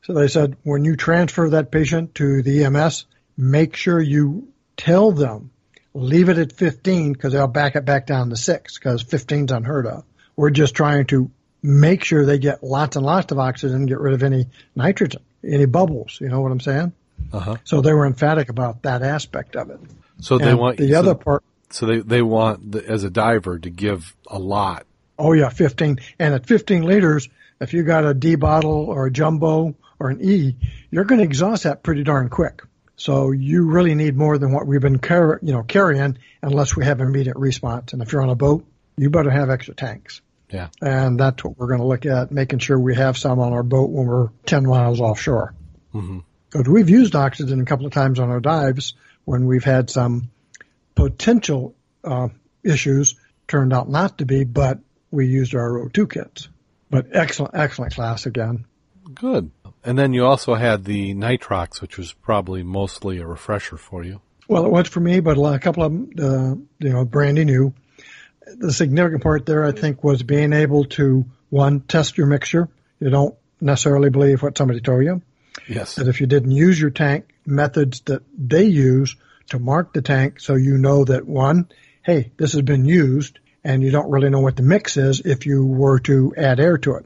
So 0.04 0.14
they 0.14 0.30
said 0.30 0.56
when 0.64 0.86
you 0.86 0.96
transfer 0.96 1.50
that 1.50 1.72
patient 1.72 2.16
to 2.16 2.42
the 2.42 2.64
EMS, 2.64 3.06
make 3.38 3.76
sure 3.76 4.00
you 4.00 4.48
tell 4.78 5.12
them 5.12 5.52
leave 5.96 6.30
it 6.30 6.38
at 6.38 6.52
15 6.52 7.14
because 7.14 7.34
they'll 7.34 7.48
back 7.48 7.76
it 7.76 7.86
back 7.86 8.06
down 8.06 8.30
to 8.30 8.36
six 8.36 8.78
because 8.78 9.02
15 9.02 9.46
is 9.46 9.52
unheard 9.52 9.88
of. 9.88 10.04
We're 10.36 10.50
just 10.50 10.76
trying 10.76 11.06
to 11.08 11.32
make 11.64 12.04
sure 12.04 12.26
they 12.26 12.38
get 12.38 12.62
lots 12.62 12.98
and 12.98 13.06
lots 13.06 13.32
of 13.32 13.40
oxygen, 13.40 13.86
get 13.86 14.00
rid 14.00 14.14
of 14.14 14.22
any 14.22 14.48
nitrogen, 14.76 15.24
any 15.44 15.66
bubbles. 15.66 16.20
You 16.20 16.28
know 16.28 16.42
what 16.42 16.52
I'm 16.52 16.60
saying? 16.60 16.92
Uh-huh. 17.32 17.56
So 17.64 17.82
they 17.82 17.94
were 17.94 18.06
emphatic 18.06 18.50
about 18.50 18.84
that 18.84 19.02
aspect 19.02 19.56
of 19.56 19.70
it. 19.70 19.80
So 20.20 20.38
they 20.38 20.54
want 20.54 20.78
the 20.78 20.92
so, 20.92 21.00
other 21.00 21.16
part. 21.16 21.44
So 21.72 21.86
they 21.86 22.00
they 22.00 22.22
want 22.22 22.74
the, 22.74 22.86
as 22.86 23.04
a 23.04 23.10
diver 23.10 23.58
to 23.58 23.70
give 23.70 24.16
a 24.28 24.38
lot. 24.38 24.86
Oh 25.18 25.32
yeah, 25.32 25.50
15. 25.50 26.00
And 26.20 26.34
at 26.34 26.46
15 26.46 26.84
liters, 26.84 27.30
if 27.62 27.74
you 27.74 27.84
got 27.84 28.06
a 28.06 28.14
D 28.14 28.36
bottle 28.36 28.86
or 28.86 29.08
a 29.08 29.12
jumbo 29.12 29.76
or 29.98 30.10
an 30.10 30.22
E, 30.22 30.58
you're 30.92 31.06
going 31.06 31.20
to 31.20 31.26
exhaust 31.26 31.64
that 31.64 31.84
pretty 31.84 32.04
darn 32.04 32.30
quick. 32.30 32.62
So 32.98 33.32
you 33.32 33.66
really 33.66 33.96
need 33.96 34.16
more 34.16 34.38
than 34.38 34.54
what 34.54 34.66
we've 34.68 34.82
been 34.82 35.00
car- 35.00 35.40
you 35.42 35.54
know 35.54 35.64
carrying 35.64 36.18
unless 36.42 36.76
we 36.76 36.86
have 36.86 37.02
immediate 37.02 37.36
response. 37.36 37.94
And 37.94 38.02
if 38.02 38.12
you're 38.12 38.22
on 38.22 38.30
a 38.30 38.36
boat, 38.36 38.66
you 38.98 39.10
better 39.10 39.30
have 39.30 39.50
extra 39.50 39.74
tanks. 39.74 40.22
Yeah. 40.50 40.70
And 40.82 41.20
that's 41.20 41.44
what 41.44 41.58
we're 41.58 41.68
going 41.68 41.80
to 41.80 41.86
look 41.88 42.06
at, 42.06 42.32
making 42.32 42.60
sure 42.60 42.80
we 42.80 42.96
have 42.96 43.18
some 43.18 43.40
on 43.40 43.52
our 43.54 43.64
boat 43.64 43.90
when 43.90 44.08
we're 44.08 44.30
10 44.46 44.66
miles 44.66 45.02
offshore. 45.02 45.54
Mm-hmm. 45.94 46.20
Because 46.50 46.70
we've 46.70 46.90
used 46.90 47.16
oxygen 47.16 47.60
a 47.60 47.66
couple 47.66 47.86
of 47.86 47.92
times 47.92 48.20
on 48.20 48.30
our 48.30 48.40
dives 48.40 48.94
when 49.26 49.48
we've 49.48 49.64
had 49.64 49.90
some 49.90 50.30
potential 50.94 51.76
uh, 52.04 52.30
issues 52.64 53.16
turned 53.48 53.74
out 53.74 53.90
not 53.90 54.20
to 54.20 54.26
be, 54.26 54.44
but 54.44 54.80
we 55.12 55.28
used 55.28 55.56
our 55.56 55.72
O2 55.72 56.10
kits. 56.10 56.48
But 56.90 57.08
excellent, 57.12 57.56
excellent 57.56 57.94
class 57.94 58.26
again. 58.26 58.66
Good. 59.14 59.52
And 59.86 59.98
then 59.98 60.14
you 60.14 60.26
also 60.26 60.56
had 60.56 60.84
the 60.84 61.14
nitrox, 61.14 61.80
which 61.80 61.98
was 61.98 62.12
probably 62.12 62.64
mostly 62.64 63.20
a 63.20 63.28
refresher 63.28 63.78
for 63.78 64.04
you. 64.04 64.20
Well, 64.48 64.66
it 64.66 64.72
was 64.72 64.88
for 64.88 65.00
me, 65.00 65.20
but 65.20 65.38
a 65.38 65.60
couple 65.60 65.84
of 65.84 65.92
them, 65.92 66.10
uh, 66.20 66.86
you 66.86 66.92
know, 66.92 67.06
brand 67.06 67.36
new. 67.36 67.74
The 68.58 68.74
significant 68.74 69.22
part 69.24 69.46
there, 69.46 69.64
I 69.64 69.72
think, 69.72 70.04
was 70.04 70.24
being 70.24 70.54
able 70.54 70.86
to 70.86 71.26
one 71.50 71.82
test 71.82 72.18
your 72.18 72.28
mixture. 72.28 72.68
You 73.00 73.10
don't 73.12 73.36
necessarily 73.62 74.10
believe 74.10 74.42
what 74.42 74.58
somebody 74.58 74.82
told 74.82 75.04
you. 75.04 75.22
Yes. 75.68 75.96
That 75.96 76.08
if 76.08 76.20
you 76.20 76.28
didn't 76.28 76.52
use 76.52 76.80
your 76.80 76.90
tank, 76.90 77.30
methods 77.46 78.02
that 78.02 78.24
they 78.38 78.66
use 78.66 79.16
to 79.50 79.60
mark 79.60 79.94
the 79.94 80.02
tank, 80.02 80.40
so 80.40 80.56
you 80.56 80.78
know 80.78 81.06
that 81.06 81.28
one, 81.28 81.70
hey, 82.04 82.32
this 82.38 82.54
has 82.54 82.62
been 82.62 82.86
used, 82.86 83.40
and 83.64 83.84
you 83.84 83.92
don't 83.92 84.10
really 84.10 84.30
know 84.30 84.42
what 84.42 84.56
the 84.56 84.64
mix 84.64 84.98
is 84.98 85.22
if 85.22 85.46
you 85.46 85.66
were 85.66 86.00
to 86.00 86.34
add 86.36 86.60
air 86.60 86.78
to 86.80 86.96
it. 86.96 87.06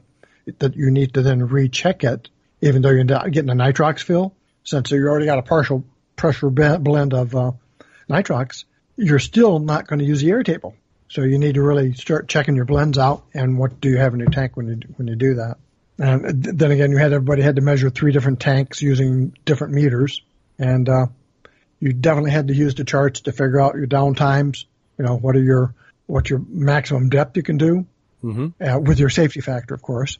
That 0.58 0.76
you 0.76 0.90
need 0.90 1.14
to 1.14 1.22
then 1.22 1.46
recheck 1.46 2.04
it 2.04 2.28
even 2.60 2.82
though 2.82 2.90
you're 2.90 3.04
getting 3.04 3.50
a 3.50 3.54
nitrox 3.54 4.02
fill, 4.02 4.34
since 4.64 4.90
you 4.90 5.06
already 5.06 5.26
got 5.26 5.38
a 5.38 5.42
partial 5.42 5.84
pressure 6.16 6.50
blend 6.50 7.14
of 7.14 7.34
uh, 7.34 7.52
nitrox, 8.08 8.64
you're 8.96 9.18
still 9.18 9.58
not 9.58 9.86
going 9.86 9.98
to 10.00 10.04
use 10.04 10.20
the 10.20 10.30
air 10.30 10.42
table. 10.42 10.76
So 11.08 11.22
you 11.22 11.38
need 11.38 11.54
to 11.54 11.62
really 11.62 11.94
start 11.94 12.28
checking 12.28 12.54
your 12.54 12.66
blends 12.66 12.96
out 12.96 13.24
and 13.34 13.58
what 13.58 13.80
do 13.80 13.88
you 13.88 13.96
have 13.96 14.14
in 14.14 14.20
your 14.20 14.30
tank 14.30 14.56
when 14.56 14.68
you 14.68 14.80
when 14.96 15.08
you 15.08 15.16
do 15.16 15.34
that. 15.34 15.56
And 15.98 16.42
then 16.42 16.70
again, 16.70 16.92
you 16.92 16.98
had 16.98 17.12
everybody 17.12 17.42
had 17.42 17.56
to 17.56 17.62
measure 17.62 17.90
three 17.90 18.12
different 18.12 18.40
tanks 18.40 18.80
using 18.80 19.36
different 19.44 19.74
meters, 19.74 20.22
and 20.58 20.88
uh, 20.88 21.06
you 21.78 21.92
definitely 21.92 22.30
had 22.30 22.48
to 22.48 22.54
use 22.54 22.74
the 22.74 22.84
charts 22.84 23.22
to 23.22 23.32
figure 23.32 23.60
out 23.60 23.74
your 23.74 23.86
downtimes. 23.86 24.64
You 24.98 25.04
know 25.04 25.16
what 25.16 25.34
are 25.36 25.42
your 25.42 25.74
what 26.06 26.30
your 26.30 26.42
maximum 26.48 27.08
depth 27.08 27.36
you 27.36 27.42
can 27.42 27.58
do 27.58 27.86
mm-hmm. 28.22 28.62
uh, 28.62 28.78
with 28.78 29.00
your 29.00 29.10
safety 29.10 29.40
factor, 29.40 29.74
of 29.74 29.82
course, 29.82 30.18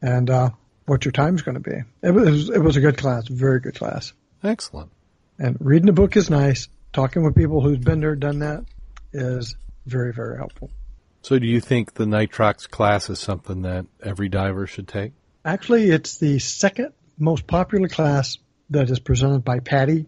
and 0.00 0.30
uh, 0.30 0.50
what 0.92 1.06
your 1.06 1.12
time's 1.12 1.40
going 1.40 1.54
to 1.54 1.70
be. 1.70 1.76
It 2.02 2.10
was 2.10 2.50
it 2.50 2.58
was 2.58 2.76
a 2.76 2.80
good 2.82 2.98
class, 2.98 3.26
very 3.26 3.60
good 3.60 3.74
class. 3.74 4.12
Excellent. 4.44 4.92
And 5.38 5.56
reading 5.58 5.86
the 5.86 5.92
book 5.94 6.18
is 6.18 6.28
nice. 6.28 6.68
Talking 6.92 7.24
with 7.24 7.34
people 7.34 7.62
who's 7.62 7.78
been 7.78 8.00
there, 8.00 8.14
done 8.14 8.40
that, 8.40 8.66
is 9.14 9.56
very 9.86 10.12
very 10.12 10.36
helpful. 10.36 10.70
So, 11.22 11.38
do 11.38 11.46
you 11.46 11.60
think 11.60 11.94
the 11.94 12.04
nitrox 12.04 12.68
class 12.68 13.08
is 13.08 13.18
something 13.18 13.62
that 13.62 13.86
every 14.02 14.28
diver 14.28 14.66
should 14.66 14.86
take? 14.86 15.12
Actually, 15.46 15.90
it's 15.90 16.18
the 16.18 16.38
second 16.38 16.92
most 17.18 17.46
popular 17.46 17.88
class 17.88 18.36
that 18.68 18.90
is 18.90 19.00
presented 19.00 19.44
by 19.46 19.60
PADI, 19.60 20.04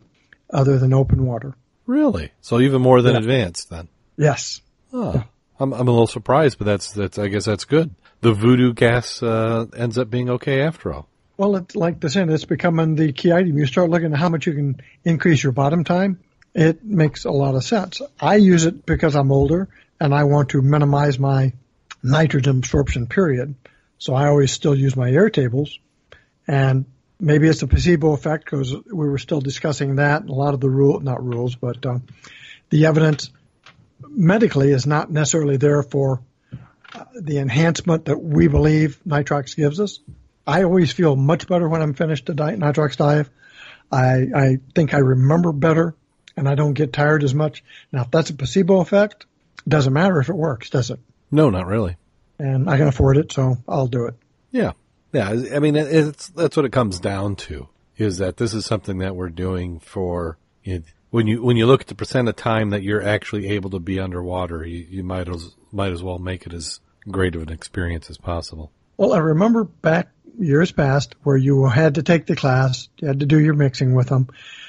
other 0.50 0.78
than 0.78 0.92
open 0.92 1.24
water. 1.24 1.54
Really? 1.86 2.30
So 2.42 2.60
even 2.60 2.82
more 2.82 3.00
than 3.00 3.12
yeah. 3.12 3.20
advanced 3.20 3.70
then? 3.70 3.88
Yes. 4.18 4.60
Oh, 4.92 5.24
I'm 5.58 5.72
I'm 5.72 5.88
a 5.88 5.90
little 5.90 6.06
surprised, 6.06 6.58
but 6.58 6.66
that's 6.66 6.92
that's 6.92 7.18
I 7.18 7.28
guess 7.28 7.46
that's 7.46 7.64
good 7.64 7.94
the 8.24 8.32
voodoo 8.32 8.72
gas 8.72 9.22
uh, 9.22 9.66
ends 9.76 9.98
up 9.98 10.08
being 10.08 10.30
okay 10.30 10.62
after 10.62 10.94
all. 10.94 11.06
Well, 11.36 11.56
it's 11.56 11.76
like 11.76 12.00
the 12.00 12.08
saying, 12.08 12.30
it's 12.30 12.46
becoming 12.46 12.94
the 12.94 13.12
key 13.12 13.30
item. 13.30 13.58
You 13.58 13.66
start 13.66 13.90
looking 13.90 14.14
at 14.14 14.18
how 14.18 14.30
much 14.30 14.46
you 14.46 14.54
can 14.54 14.80
increase 15.04 15.42
your 15.42 15.52
bottom 15.52 15.84
time. 15.84 16.20
It 16.54 16.82
makes 16.82 17.26
a 17.26 17.30
lot 17.30 17.54
of 17.54 17.64
sense. 17.64 18.00
I 18.18 18.36
use 18.36 18.64
it 18.64 18.86
because 18.86 19.14
I'm 19.14 19.30
older 19.30 19.68
and 20.00 20.14
I 20.14 20.24
want 20.24 20.50
to 20.50 20.62
minimize 20.62 21.18
my 21.18 21.52
nitrogen 22.02 22.58
absorption 22.58 23.08
period. 23.08 23.56
So 23.98 24.14
I 24.14 24.28
always 24.28 24.52
still 24.52 24.74
use 24.74 24.96
my 24.96 25.10
air 25.10 25.28
tables. 25.28 25.78
And 26.48 26.86
maybe 27.20 27.46
it's 27.46 27.60
a 27.60 27.66
placebo 27.66 28.12
effect 28.12 28.46
because 28.46 28.74
we 28.74 29.06
were 29.06 29.18
still 29.18 29.40
discussing 29.42 29.96
that. 29.96 30.24
A 30.24 30.32
lot 30.32 30.54
of 30.54 30.60
the 30.60 30.70
rule, 30.70 30.98
not 30.98 31.22
rules, 31.22 31.56
but 31.56 31.84
uh, 31.84 31.98
the 32.70 32.86
evidence 32.86 33.30
medically 34.08 34.70
is 34.70 34.86
not 34.86 35.10
necessarily 35.10 35.58
there 35.58 35.82
for 35.82 36.22
the 37.14 37.38
enhancement 37.38 38.06
that 38.06 38.20
we 38.22 38.48
believe 38.48 39.00
nitrox 39.06 39.56
gives 39.56 39.80
us. 39.80 40.00
I 40.46 40.62
always 40.64 40.92
feel 40.92 41.16
much 41.16 41.48
better 41.48 41.68
when 41.68 41.82
I'm 41.82 41.94
finished 41.94 42.28
a 42.28 42.34
diet 42.34 42.58
nitrox 42.58 42.96
dive. 42.96 43.30
I, 43.90 44.26
I 44.34 44.58
think 44.74 44.94
I 44.94 44.98
remember 44.98 45.52
better 45.52 45.94
and 46.36 46.48
I 46.48 46.54
don't 46.54 46.74
get 46.74 46.92
tired 46.92 47.24
as 47.24 47.34
much. 47.34 47.64
Now, 47.92 48.02
if 48.02 48.10
that's 48.10 48.30
a 48.30 48.34
placebo 48.34 48.80
effect, 48.80 49.26
it 49.58 49.68
doesn't 49.68 49.92
matter 49.92 50.20
if 50.20 50.28
it 50.28 50.34
works, 50.34 50.70
does 50.70 50.90
it? 50.90 51.00
No, 51.30 51.50
not 51.50 51.66
really. 51.66 51.96
And 52.38 52.68
I 52.68 52.76
can 52.76 52.88
afford 52.88 53.16
it, 53.16 53.32
so 53.32 53.56
I'll 53.68 53.86
do 53.86 54.06
it. 54.06 54.14
Yeah. 54.50 54.72
Yeah. 55.12 55.30
I 55.54 55.60
mean, 55.60 55.76
it's, 55.76 56.28
that's 56.28 56.56
what 56.56 56.66
it 56.66 56.72
comes 56.72 56.98
down 56.98 57.36
to 57.36 57.68
is 57.96 58.18
that 58.18 58.36
this 58.36 58.54
is 58.54 58.66
something 58.66 58.98
that 58.98 59.14
we're 59.14 59.28
doing 59.28 59.78
for, 59.78 60.36
you 60.64 60.78
know, 60.78 60.84
when 61.10 61.28
you, 61.28 61.44
when 61.44 61.56
you 61.56 61.64
look 61.66 61.82
at 61.82 61.86
the 61.86 61.94
percent 61.94 62.28
of 62.28 62.34
time 62.34 62.70
that 62.70 62.82
you're 62.82 63.02
actually 63.02 63.46
able 63.50 63.70
to 63.70 63.78
be 63.78 64.00
underwater, 64.00 64.66
you, 64.66 64.84
you 64.90 65.04
might 65.04 65.28
as, 65.28 65.54
might 65.70 65.92
as 65.92 66.02
well 66.02 66.18
make 66.18 66.44
it 66.44 66.52
as 66.52 66.80
great 67.10 67.34
of 67.34 67.42
an 67.42 67.50
experience 67.50 68.10
as 68.10 68.18
possible. 68.18 68.70
Well, 68.96 69.12
I 69.12 69.18
remember 69.18 69.64
back 69.64 70.08
years 70.38 70.72
past 70.72 71.14
where 71.22 71.36
you 71.36 71.66
had 71.66 71.96
to 71.96 72.02
take 72.02 72.26
the 72.26 72.36
class, 72.36 72.88
you 72.98 73.08
had 73.08 73.20
to 73.20 73.26
do 73.26 73.38
your 73.38 73.54
mixing 73.54 73.94
with 73.94 74.08
them, 74.08 74.28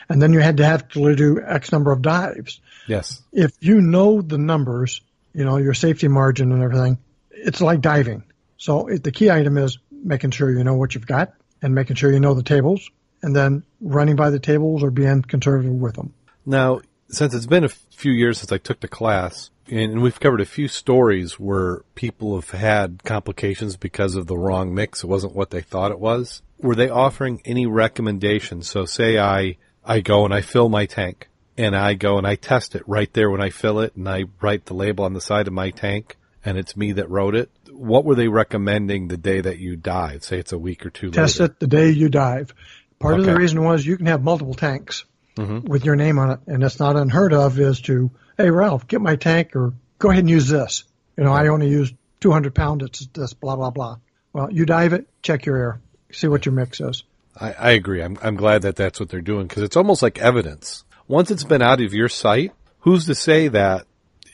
and 0.10 0.22
then 0.22 0.34
you 0.34 0.40
had 0.40 0.58
to 0.58 0.66
have 0.66 0.88
to 0.90 1.16
do 1.16 1.42
X 1.42 1.72
number 1.72 1.92
of 1.92 2.02
dives. 2.02 2.60
Yes. 2.88 3.22
If 3.32 3.52
you 3.60 3.82
know 3.82 4.22
the 4.22 4.38
numbers, 4.38 5.02
you 5.34 5.44
know, 5.44 5.58
your 5.58 5.74
safety 5.74 6.08
margin 6.08 6.52
and 6.52 6.64
everything, 6.64 6.98
it's 7.32 7.62
like 7.62 7.82
diving. 7.82 8.24
So 8.58 8.88
it, 8.88 9.04
the 9.04 9.12
key 9.12 9.30
item 9.30 9.58
is 9.58 9.78
making 9.92 10.32
sure 10.32 10.52
you 10.52 10.64
know 10.64 10.76
what 10.76 10.96
you've 10.96 11.08
got 11.08 11.34
and 11.62 11.74
making 11.74 11.96
sure 11.96 12.12
you 12.12 12.20
know 12.20 12.34
the 12.34 12.44
tables 12.44 12.90
and 13.22 13.36
then 13.36 13.64
running 13.82 14.16
by 14.16 14.30
the 14.30 14.40
tables 14.40 14.84
or 14.84 14.92
being 14.92 15.24
conservative 15.24 15.74
with 15.74 15.96
them. 15.96 16.14
Now, 16.46 16.82
since 17.10 17.34
it's 17.34 17.48
been 17.48 17.64
a 17.64 17.70
few 17.70 18.12
years 18.12 18.40
since 18.40 18.52
I 18.52 18.58
took 18.58 18.80
the 18.80 18.88
class, 18.88 19.50
and 19.70 20.02
we've 20.02 20.20
covered 20.20 20.42
a 20.42 20.46
few 20.46 20.68
stories 20.68 21.40
where 21.40 21.82
people 21.96 22.36
have 22.36 22.52
had 22.52 23.04
complications 23.04 23.78
because 23.78 24.16
of 24.16 24.28
the 24.28 24.38
wrong 24.38 24.74
mix. 24.74 25.04
It 25.04 25.08
wasn't 25.08 25.36
what 25.36 25.50
they 25.50 25.62
thought 25.62 25.92
it 25.92 26.00
was. 26.00 26.42
Were 26.60 26.76
they 26.76 26.90
offering 26.90 27.42
any 27.46 27.66
recommendations? 27.66 28.70
So 28.70 28.86
say 28.86 29.18
I, 29.20 29.58
I 29.84 30.02
go 30.02 30.26
and 30.26 30.34
I 30.34 30.42
fill 30.42 30.70
my 30.70 30.86
tank 30.86 31.30
and 31.58 31.76
I 31.76 31.94
go 31.96 32.18
and 32.18 32.28
I 32.28 32.36
test 32.36 32.76
it 32.76 32.84
right 32.88 33.12
there 33.14 33.30
when 33.30 33.42
I 33.42 33.50
fill 33.50 33.80
it 33.80 33.96
and 33.96 34.08
I 34.08 34.26
write 34.42 34.66
the 34.66 34.74
label 34.74 35.04
on 35.06 35.14
the 35.14 35.22
side 35.22 35.48
of 35.48 35.54
my 35.54 35.72
tank 35.72 36.16
and 36.44 36.58
it's 36.58 36.78
me 36.78 36.92
that 36.94 37.10
wrote 37.10 37.36
it. 37.36 37.50
What 37.72 38.06
were 38.06 38.16
they 38.16 38.28
recommending 38.28 39.08
the 39.08 39.18
day 39.18 39.42
that 39.42 39.58
you 39.58 39.76
dive? 39.76 40.24
Say 40.24 40.38
it's 40.40 40.54
a 40.54 40.58
week 40.58 40.86
or 40.86 40.90
two 40.92 41.12
Test 41.12 41.40
later. 41.40 41.52
it 41.54 41.60
the 41.60 41.68
day 41.68 41.90
you 41.90 42.08
dive. 42.10 42.54
Part 43.00 43.20
of 43.20 43.26
the 43.26 43.36
reason 43.36 43.64
was 43.64 43.86
you 43.86 43.98
can 43.98 44.06
have 44.06 44.24
multiple 44.24 44.54
tanks 44.54 45.06
Mhm. 45.38 45.68
with 45.68 45.84
your 45.84 45.98
name 45.98 46.18
on 46.18 46.32
it, 46.32 46.40
and 46.48 46.64
it's 46.64 46.80
not 46.80 46.96
unheard 46.96 47.34
of 47.34 47.60
is 47.60 47.82
to, 47.82 48.10
hey 48.38 48.50
Ralph, 48.50 48.88
get 48.88 49.02
my 49.02 49.16
tank 49.16 49.56
or 49.56 49.74
go 50.00 50.10
ahead 50.10 50.22
and 50.24 50.30
use 50.30 50.48
this. 50.48 50.84
You 51.18 51.24
know, 51.24 51.34
I 51.34 51.48
only 51.48 51.70
use 51.70 51.94
200 52.22 52.54
pound. 52.54 52.82
It's 52.82 53.06
this 53.08 53.34
blah 53.34 53.56
blah 53.56 53.72
blah. 53.72 53.98
Well, 54.34 54.52
you 54.52 54.66
dive 54.66 54.94
it, 54.94 55.08
check 55.22 55.46
your 55.46 55.58
air, 55.58 55.82
see 56.12 56.28
what 56.28 56.46
your 56.46 56.54
mix 56.54 56.82
is. 56.82 57.04
I, 57.40 57.54
I 57.54 57.72
agree. 57.72 58.02
I'm, 58.02 58.18
I'm 58.22 58.36
glad 58.36 58.64
that 58.64 58.76
that's 58.76 59.00
what 59.00 59.10
they're 59.10 59.22
doing 59.22 59.48
because 59.48 59.64
it's 59.64 59.78
almost 59.78 60.02
like 60.02 60.20
evidence. 60.20 60.84
Once 61.08 61.32
it's 61.32 61.44
been 61.44 61.62
out 61.62 61.82
of 61.82 61.94
your 61.94 62.10
sight, 62.10 62.52
who's 62.80 63.06
to 63.06 63.16
say 63.16 63.48
that 63.50 63.86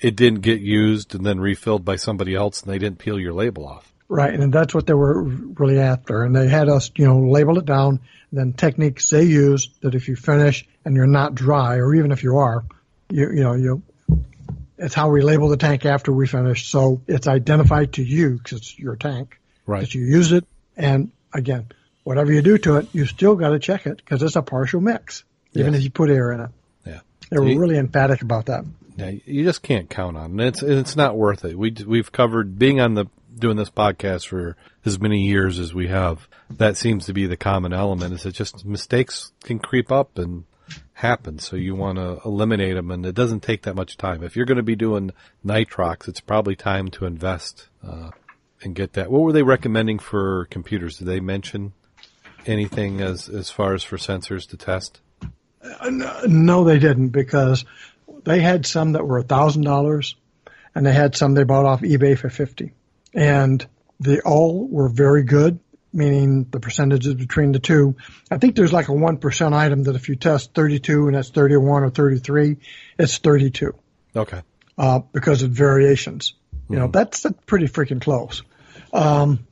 it 0.02 0.16
didn't 0.16 0.41
get 0.41 0.62
used 0.62 1.16
and 1.16 1.26
then 1.26 1.39
refilled 1.39 1.86
by 1.86 1.95
somebody 1.95 2.36
else 2.36 2.62
and 2.62 2.72
they 2.72 2.80
didn't 2.80 2.99
peel 2.99 3.20
your 3.20 3.34
label 3.34 3.68
off? 3.68 3.91
Right, 4.08 4.34
and 4.34 4.52
that's 4.52 4.74
what 4.74 4.88
they 4.88 4.93
were 4.93 5.24
really 5.24 5.80
after. 5.80 6.24
And 6.24 6.36
they 6.36 6.47
had 6.47 6.68
us, 6.68 6.91
you 6.97 7.06
know, 7.06 7.20
label 7.20 7.58
it 7.60 7.66
down. 7.66 8.02
Then 8.34 8.54
techniques 8.54 9.10
they 9.10 9.24
use 9.24 9.70
that 9.82 9.95
if 9.95 10.08
you 10.08 10.16
finish 10.16 10.68
and 10.84 10.95
you're 10.95 11.08
not 11.08 11.36
dry, 11.36 11.78
or 11.78 11.93
even 11.95 12.12
if 12.12 12.24
you 12.24 12.38
are, 12.38 12.64
you 13.10 13.30
you 13.30 13.43
know 13.43 13.54
you. 13.54 13.84
It's 14.82 14.95
how 14.95 15.09
we 15.11 15.21
label 15.21 15.49
the 15.49 15.57
tank 15.57 15.86
after 15.86 16.11
we 16.11 16.27
finish, 16.27 16.67
so 16.67 17.01
it's 17.07 17.27
identified 17.27 17.93
to 17.93 18.03
you 18.03 18.32
because 18.38 18.57
it's 18.59 18.79
your 18.79 18.95
tank 18.95 19.39
Right. 19.67 19.82
that 19.82 19.93
you 19.93 20.03
use 20.03 20.32
it. 20.32 20.43
And 20.75 21.11
again, 21.34 21.67
whatever 22.03 22.32
you 22.34 22.41
do 22.41 22.57
to 22.59 22.77
it, 22.77 22.88
you 22.93 23.05
still 23.05 23.36
got 23.36 23.49
to 23.49 23.59
check 23.59 23.86
it 23.86 23.97
because 23.97 24.23
it's 24.23 24.36
a 24.36 24.41
partial 24.41 24.82
mix, 24.82 25.23
even 25.53 25.75
if 25.75 25.84
you 25.84 25.89
put 25.91 26.09
air 26.09 26.32
in 26.32 26.41
it. 26.41 26.49
Yeah. 26.86 26.99
They 27.29 27.38
were 27.39 27.47
You- 27.47 27.59
really 27.59 27.77
emphatic 27.77 28.21
about 28.21 28.47
that. 28.47 28.65
Yeah, 28.97 29.11
you 29.25 29.43
just 29.45 29.61
can't 29.61 29.89
count 29.89 30.17
on 30.17 30.38
it. 30.39 30.47
It's 30.47 30.63
it's 30.63 30.95
not 30.97 31.15
worth 31.17 31.45
it. 31.45 31.57
We 31.57 31.73
we've 31.88 32.11
covered 32.11 32.59
being 32.59 32.82
on 32.82 32.93
the 32.95 33.05
doing 33.39 33.55
this 33.55 33.69
podcast 33.69 34.27
for 34.27 34.57
as 34.86 34.99
many 34.99 35.25
years 35.25 35.57
as 35.59 35.73
we 35.73 35.88
have. 35.88 36.27
That 36.57 36.75
seems 36.75 37.05
to 37.05 37.13
be 37.13 37.25
the 37.25 37.38
common 37.38 37.71
element. 37.71 38.13
Is 38.13 38.23
that 38.23 38.34
just 38.34 38.65
mistakes 38.65 39.32
can 39.43 39.59
creep 39.59 39.91
up 39.91 40.17
and 40.17 40.43
happen, 41.02 41.39
so 41.39 41.56
you 41.56 41.76
want 41.76 41.97
to 41.97 42.22
eliminate 42.24 42.76
them, 42.76 42.91
and 42.91 43.06
it 43.06 43.16
doesn't 43.16 43.41
take 43.41 43.64
that 43.64 43.76
much 43.76 43.97
time. 43.97 44.24
If 44.24 44.36
you're 44.36 44.45
going 44.45 44.58
to 44.58 44.64
be 44.64 44.76
doing 44.76 45.12
nitrox, 45.43 46.08
it's 46.08 46.22
probably 46.22 46.56
time 46.56 46.89
to 46.89 47.06
invest 47.06 47.68
uh, 47.86 48.12
and 48.62 48.76
get 48.76 48.93
that. 48.93 49.10
What 49.10 49.24
were 49.24 49.34
they 49.34 49.41
recommending 49.43 49.97
for 49.97 50.45
computers? 50.45 50.97
Did 50.97 51.08
they 51.08 51.20
mention 51.20 51.74
anything 52.45 53.02
as 53.02 53.30
as 53.30 53.49
far 53.49 53.74
as 53.74 53.84
for 53.84 53.97
sensors 53.97 54.47
to 54.49 54.58
test? 54.58 55.02
No, 55.89 56.64
they 56.64 56.78
didn't 56.78 57.10
because 57.10 57.66
they 58.24 58.39
had 58.39 58.66
some 58.68 58.91
that 58.91 59.06
were 59.06 59.18
a 59.18 59.24
thousand 59.24 59.64
dollars, 59.64 60.16
and 60.76 60.86
they 60.86 60.93
had 60.93 61.16
some 61.16 61.34
they 61.34 61.43
bought 61.43 61.66
off 61.66 61.82
eBay 61.82 62.16
for 62.16 62.30
fifty, 62.30 62.74
and 63.14 63.66
they 63.99 64.20
all 64.20 64.68
were 64.68 64.89
very 64.89 65.24
good. 65.24 65.60
Meaning 65.93 66.45
the 66.49 66.59
percentages 66.61 67.15
between 67.15 67.51
the 67.51 67.59
two. 67.59 67.95
I 68.29 68.37
think 68.37 68.55
there's 68.55 68.71
like 68.71 68.87
a 68.87 68.93
one 68.93 69.17
percent 69.17 69.53
item 69.53 69.83
that 69.83 69.95
if 69.95 70.07
you 70.07 70.15
test 70.15 70.53
32 70.53 71.07
and 71.07 71.15
that's 71.15 71.29
31 71.29 71.83
or 71.83 71.89
33, 71.89 72.57
it's 72.97 73.17
32 73.17 73.75
Okay. 74.15 74.41
uh, 74.77 74.99
because 75.11 75.41
of 75.43 75.51
variations. 75.51 76.33
You 76.69 76.77
know 76.79 76.87
that's, 76.87 77.23
that's 77.23 77.37
pretty 77.45 77.65
freaking 77.67 77.99
close. 78.01 78.43
Um, 78.93 79.45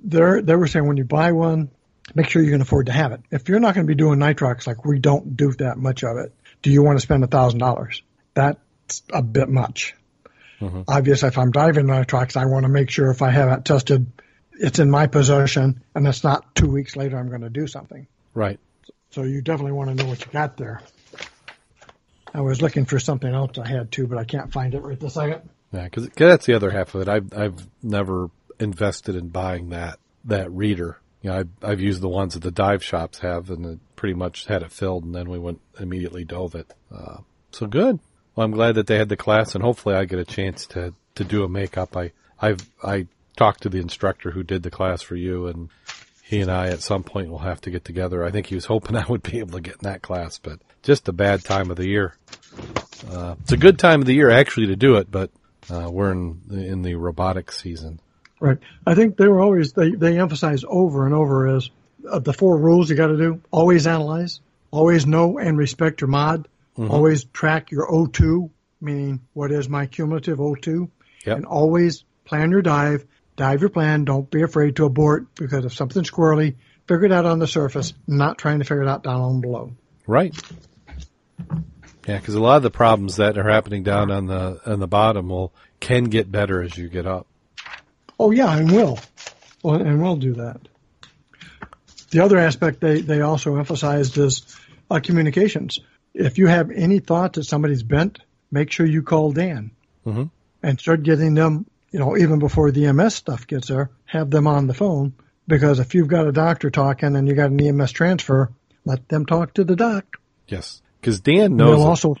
they're, 0.00 0.42
they 0.42 0.54
were 0.54 0.66
saying 0.66 0.86
when 0.86 0.98
you 0.98 1.04
buy 1.04 1.32
one, 1.32 1.70
make 2.14 2.28
sure 2.28 2.42
you 2.42 2.50
can 2.50 2.60
afford 2.60 2.86
to 2.86 2.92
have 2.92 3.12
it. 3.12 3.20
If 3.30 3.48
you're 3.48 3.60
not 3.60 3.74
going 3.74 3.86
to 3.86 3.90
be 3.90 3.94
doing 3.94 4.18
nitrox, 4.18 4.66
like 4.66 4.84
we 4.84 4.98
don't 4.98 5.36
do 5.36 5.52
that 5.52 5.78
much 5.78 6.04
of 6.04 6.18
it, 6.18 6.34
do 6.60 6.70
you 6.70 6.82
want 6.82 6.98
to 6.98 7.02
spend 7.02 7.24
a 7.24 7.26
thousand 7.26 7.60
dollars? 7.60 8.02
That's 8.34 9.02
a 9.10 9.22
bit 9.22 9.48
much. 9.48 9.94
Obviously, 10.88 11.28
if 11.28 11.38
I'm 11.38 11.52
diving 11.52 11.86
nitrox, 11.86 12.36
I 12.36 12.44
want 12.44 12.64
to 12.64 12.68
make 12.68 12.90
sure 12.90 13.10
if 13.10 13.22
I 13.22 13.30
have 13.30 13.50
it 13.58 13.64
tested, 13.64 14.12
it's 14.60 14.78
in 14.78 14.90
my 14.90 15.06
possession, 15.06 15.82
and 15.94 16.06
it's 16.06 16.22
not 16.22 16.54
two 16.54 16.70
weeks 16.70 16.94
later 16.94 17.18
I'm 17.18 17.28
going 17.28 17.40
to 17.40 17.50
do 17.50 17.66
something. 17.66 18.06
Right. 18.34 18.60
So 19.10 19.22
you 19.22 19.40
definitely 19.40 19.72
want 19.72 19.88
to 19.88 19.94
know 19.96 20.08
what 20.08 20.24
you 20.24 20.30
got 20.30 20.56
there. 20.56 20.82
I 22.32 22.42
was 22.42 22.62
looking 22.62 22.84
for 22.84 23.00
something 23.00 23.32
else 23.32 23.58
I 23.58 23.66
had 23.66 23.90
too, 23.90 24.06
but 24.06 24.18
I 24.18 24.24
can't 24.24 24.52
find 24.52 24.74
it 24.74 24.80
right 24.80 25.00
this 25.00 25.14
second. 25.14 25.48
Yeah, 25.72 25.84
because 25.84 26.08
that's 26.10 26.46
the 26.46 26.54
other 26.54 26.70
half 26.70 26.94
of 26.94 27.02
it. 27.02 27.08
I've 27.08 27.36
I've 27.36 27.66
never 27.82 28.30
invested 28.60 29.16
in 29.16 29.28
buying 29.28 29.70
that 29.70 29.98
that 30.26 30.52
reader. 30.52 30.98
You 31.22 31.30
know, 31.30 31.38
I've 31.38 31.48
I've 31.62 31.80
used 31.80 32.02
the 32.02 32.08
ones 32.08 32.34
that 32.34 32.42
the 32.42 32.50
dive 32.50 32.84
shops 32.84 33.20
have, 33.20 33.50
and 33.50 33.66
it 33.66 33.78
pretty 33.96 34.14
much 34.14 34.46
had 34.46 34.62
it 34.62 34.70
filled, 34.70 35.04
and 35.04 35.14
then 35.14 35.28
we 35.28 35.38
went 35.38 35.60
immediately 35.78 36.24
dove 36.24 36.54
it. 36.54 36.72
Uh, 36.94 37.18
so 37.50 37.66
good. 37.66 37.98
Well, 38.34 38.44
I'm 38.44 38.52
glad 38.52 38.76
that 38.76 38.86
they 38.86 38.98
had 38.98 39.08
the 39.08 39.16
class, 39.16 39.54
and 39.54 39.64
hopefully 39.64 39.94
I 39.94 40.04
get 40.04 40.18
a 40.18 40.24
chance 40.24 40.66
to 40.68 40.94
to 41.16 41.24
do 41.24 41.44
a 41.44 41.48
makeup. 41.48 41.96
I 41.96 42.12
I've 42.38 42.68
I 42.82 43.06
talked 43.36 43.62
to 43.62 43.68
the 43.68 43.78
instructor 43.78 44.30
who 44.30 44.42
did 44.42 44.62
the 44.62 44.70
class 44.70 45.02
for 45.02 45.16
you, 45.16 45.46
and 45.46 45.68
he 46.24 46.40
and 46.40 46.50
I 46.50 46.68
at 46.68 46.80
some 46.80 47.02
point 47.02 47.30
will 47.30 47.38
have 47.38 47.60
to 47.62 47.70
get 47.70 47.84
together. 47.84 48.24
I 48.24 48.30
think 48.30 48.46
he 48.46 48.54
was 48.54 48.66
hoping 48.66 48.96
I 48.96 49.06
would 49.06 49.22
be 49.22 49.38
able 49.38 49.52
to 49.52 49.60
get 49.60 49.74
in 49.74 49.84
that 49.90 50.02
class, 50.02 50.38
but 50.38 50.60
just 50.82 51.08
a 51.08 51.12
bad 51.12 51.44
time 51.44 51.70
of 51.70 51.76
the 51.76 51.88
year. 51.88 52.16
Uh, 53.10 53.34
it's 53.42 53.52
a 53.52 53.56
good 53.56 53.78
time 53.78 54.00
of 54.00 54.06
the 54.06 54.14
year 54.14 54.30
actually 54.30 54.66
to 54.68 54.76
do 54.76 54.96
it, 54.96 55.10
but 55.10 55.30
uh, 55.70 55.88
we're 55.90 56.12
in 56.12 56.40
in 56.50 56.82
the 56.82 56.94
robotics 56.94 57.60
season. 57.60 58.00
Right. 58.40 58.58
I 58.86 58.94
think 58.94 59.16
they 59.16 59.28
were 59.28 59.40
always 59.40 59.72
they 59.72 59.90
they 59.90 60.18
emphasize 60.18 60.64
over 60.66 61.04
and 61.06 61.14
over 61.14 61.56
as 61.56 61.70
uh, 62.10 62.18
the 62.18 62.32
four 62.32 62.56
rules 62.58 62.88
you 62.90 62.96
got 62.96 63.08
to 63.08 63.16
do: 63.16 63.40
always 63.50 63.86
analyze, 63.86 64.40
always 64.70 65.06
know 65.06 65.38
and 65.38 65.56
respect 65.58 66.00
your 66.00 66.08
MOD, 66.08 66.48
always 66.78 67.24
track 67.24 67.70
your 67.70 67.86
O2, 67.90 68.50
meaning 68.80 69.20
what 69.34 69.52
is 69.52 69.68
my 69.68 69.86
cumulative 69.86 70.38
O2, 70.38 70.88
Yep. 71.26 71.36
and 71.36 71.46
always 71.46 72.04
plan 72.24 72.50
your 72.50 72.62
dive. 72.62 73.06
Dive 73.40 73.62
your 73.62 73.70
plan. 73.70 74.04
Don't 74.04 74.30
be 74.30 74.42
afraid 74.42 74.76
to 74.76 74.84
abort 74.84 75.34
because 75.34 75.64
if 75.64 75.72
something's 75.72 76.10
squirrely, 76.10 76.56
figure 76.86 77.06
it 77.06 77.12
out 77.12 77.24
on 77.24 77.38
the 77.38 77.46
surface, 77.46 77.94
not 78.06 78.36
trying 78.36 78.58
to 78.58 78.66
figure 78.66 78.82
it 78.82 78.86
out 78.88 79.02
down 79.02 79.18
on 79.18 79.40
below. 79.40 79.72
Right. 80.06 80.38
Yeah, 82.06 82.18
because 82.18 82.34
a 82.34 82.40
lot 82.40 82.58
of 82.58 82.62
the 82.62 82.70
problems 82.70 83.16
that 83.16 83.38
are 83.38 83.48
happening 83.48 83.82
down 83.82 84.10
on 84.10 84.26
the 84.26 84.60
on 84.66 84.78
the 84.78 84.86
bottom 84.86 85.30
will 85.30 85.54
can 85.80 86.04
get 86.04 86.30
better 86.30 86.62
as 86.62 86.76
you 86.76 86.90
get 86.90 87.06
up. 87.06 87.26
Oh 88.18 88.30
yeah, 88.30 88.54
and 88.54 88.70
will, 88.70 88.98
well, 89.62 89.76
and 89.80 90.02
will 90.02 90.16
do 90.16 90.34
that. 90.34 90.60
The 92.10 92.20
other 92.20 92.36
aspect 92.36 92.82
they 92.82 93.00
they 93.00 93.22
also 93.22 93.56
emphasized 93.56 94.18
is 94.18 94.54
uh, 94.90 95.00
communications. 95.02 95.78
If 96.12 96.36
you 96.36 96.46
have 96.46 96.70
any 96.70 96.98
thought 96.98 97.32
that 97.34 97.44
somebody's 97.44 97.82
bent, 97.82 98.18
make 98.50 98.70
sure 98.70 98.84
you 98.84 99.02
call 99.02 99.32
DAN 99.32 99.70
Mhm. 100.06 100.30
and 100.62 100.78
start 100.78 101.04
getting 101.04 101.32
them. 101.32 101.64
You 101.90 101.98
know, 101.98 102.16
even 102.16 102.38
before 102.38 102.70
the 102.70 102.86
EMS 102.86 103.14
stuff 103.14 103.46
gets 103.46 103.68
there, 103.68 103.90
have 104.06 104.30
them 104.30 104.46
on 104.46 104.66
the 104.66 104.74
phone 104.74 105.14
because 105.46 105.80
if 105.80 105.94
you've 105.94 106.08
got 106.08 106.28
a 106.28 106.32
doctor 106.32 106.70
talking 106.70 107.16
and 107.16 107.26
you 107.28 107.34
got 107.34 107.50
an 107.50 107.60
EMS 107.60 107.92
transfer, 107.92 108.50
let 108.84 109.08
them 109.08 109.26
talk 109.26 109.54
to 109.54 109.64
the 109.64 109.76
doc. 109.76 110.18
Yes, 110.48 110.82
because 111.00 111.20
DAN 111.20 111.56
knows. 111.56 111.80
also. 111.80 112.14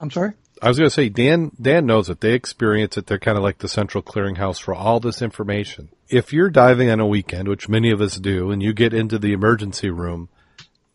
I'm 0.00 0.10
sorry. 0.10 0.32
I 0.62 0.68
was 0.68 0.78
going 0.78 0.88
to 0.88 0.94
say 0.94 1.08
DAN. 1.08 1.50
DAN 1.60 1.84
knows 1.86 2.08
it. 2.08 2.20
They 2.20 2.32
experience 2.32 2.96
it. 2.96 3.06
They're 3.06 3.18
kind 3.18 3.36
of 3.36 3.42
like 3.42 3.58
the 3.58 3.68
central 3.68 4.02
clearinghouse 4.02 4.60
for 4.60 4.74
all 4.74 5.00
this 5.00 5.20
information. 5.20 5.90
If 6.08 6.32
you're 6.32 6.48
diving 6.48 6.90
on 6.90 7.00
a 7.00 7.06
weekend, 7.06 7.48
which 7.48 7.68
many 7.68 7.90
of 7.90 8.00
us 8.00 8.16
do, 8.16 8.50
and 8.50 8.62
you 8.62 8.72
get 8.72 8.94
into 8.94 9.18
the 9.18 9.32
emergency 9.32 9.90
room, 9.90 10.28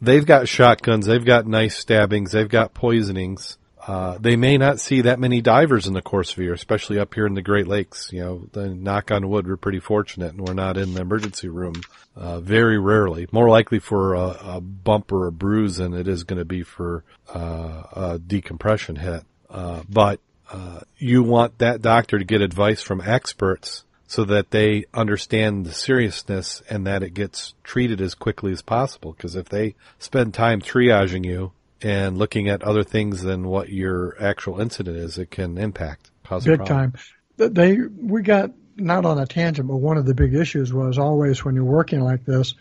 they've 0.01 0.25
got 0.25 0.47
shotguns, 0.47 1.05
they've 1.05 1.25
got 1.25 1.45
knife 1.45 1.73
stabbings, 1.73 2.31
they've 2.31 2.49
got 2.49 2.73
poisonings. 2.73 3.58
Uh, 3.85 4.17
they 4.19 4.35
may 4.35 4.57
not 4.57 4.79
see 4.79 5.01
that 5.01 5.19
many 5.19 5.41
divers 5.41 5.87
in 5.87 5.93
the 5.93 6.01
course 6.01 6.33
of 6.33 6.39
a 6.39 6.43
year, 6.43 6.53
especially 6.53 6.99
up 6.99 7.13
here 7.13 7.25
in 7.25 7.33
the 7.33 7.41
Great 7.41 7.67
Lakes. 7.67 8.11
You 8.11 8.19
know, 8.19 8.49
the 8.51 8.69
knock 8.69 9.09
on 9.09 9.29
wood, 9.29 9.47
we're 9.47 9.57
pretty 9.57 9.79
fortunate, 9.79 10.33
and 10.33 10.45
we're 10.45 10.53
not 10.53 10.77
in 10.77 10.93
the 10.93 11.01
emergency 11.01 11.47
room 11.47 11.75
uh, 12.15 12.41
very 12.41 12.77
rarely. 12.77 13.27
More 13.31 13.49
likely 13.49 13.79
for 13.79 14.15
a, 14.15 14.37
a 14.41 14.61
bump 14.61 15.11
or 15.11 15.27
a 15.27 15.31
bruise 15.31 15.77
than 15.77 15.93
it 15.93 16.07
is 16.07 16.23
going 16.25 16.39
to 16.39 16.45
be 16.45 16.63
for 16.63 17.03
uh, 17.33 17.83
a 17.93 18.19
decompression 18.19 18.97
hit. 18.97 19.23
Uh, 19.49 19.83
but 19.87 20.19
uh, 20.51 20.81
you 20.97 21.23
want 21.23 21.59
that 21.59 21.81
doctor 21.81 22.19
to 22.19 22.25
get 22.25 22.41
advice 22.41 22.81
from 22.81 23.01
experts 23.01 23.85
so 24.07 24.25
that 24.25 24.51
they 24.51 24.85
understand 24.93 25.65
the 25.65 25.71
seriousness 25.71 26.63
and 26.69 26.85
that 26.87 27.03
it 27.03 27.13
gets 27.13 27.53
treated 27.63 28.01
as 28.01 28.15
quickly 28.15 28.51
as 28.51 28.61
possible. 28.61 29.13
Because 29.13 29.35
if 29.35 29.47
they 29.47 29.75
spend 29.99 30.33
time 30.33 30.61
triaging 30.61 31.25
you 31.25 31.53
and 31.81 32.17
looking 32.17 32.49
at 32.49 32.63
other 32.63 32.83
things 32.83 33.21
than 33.21 33.47
what 33.47 33.69
your 33.69 34.15
actual 34.21 34.59
incident 34.59 34.97
is, 34.97 35.17
it 35.17 35.31
can 35.31 35.57
impact 35.57 36.11
cause 36.23 36.45
big 36.45 36.65
time. 36.65 36.93
They 37.37 37.77
we 37.77 38.21
got 38.21 38.51
not 38.75 39.05
on 39.05 39.19
a 39.19 39.25
tangent, 39.25 39.67
but 39.67 39.77
one 39.77 39.97
of 39.97 40.05
the 40.05 40.13
big 40.13 40.33
issues 40.33 40.73
was 40.73 40.97
always 40.97 41.43
when 41.43 41.55
you're 41.55 41.63
working 41.63 42.01
like 42.01 42.25
this, 42.25 42.53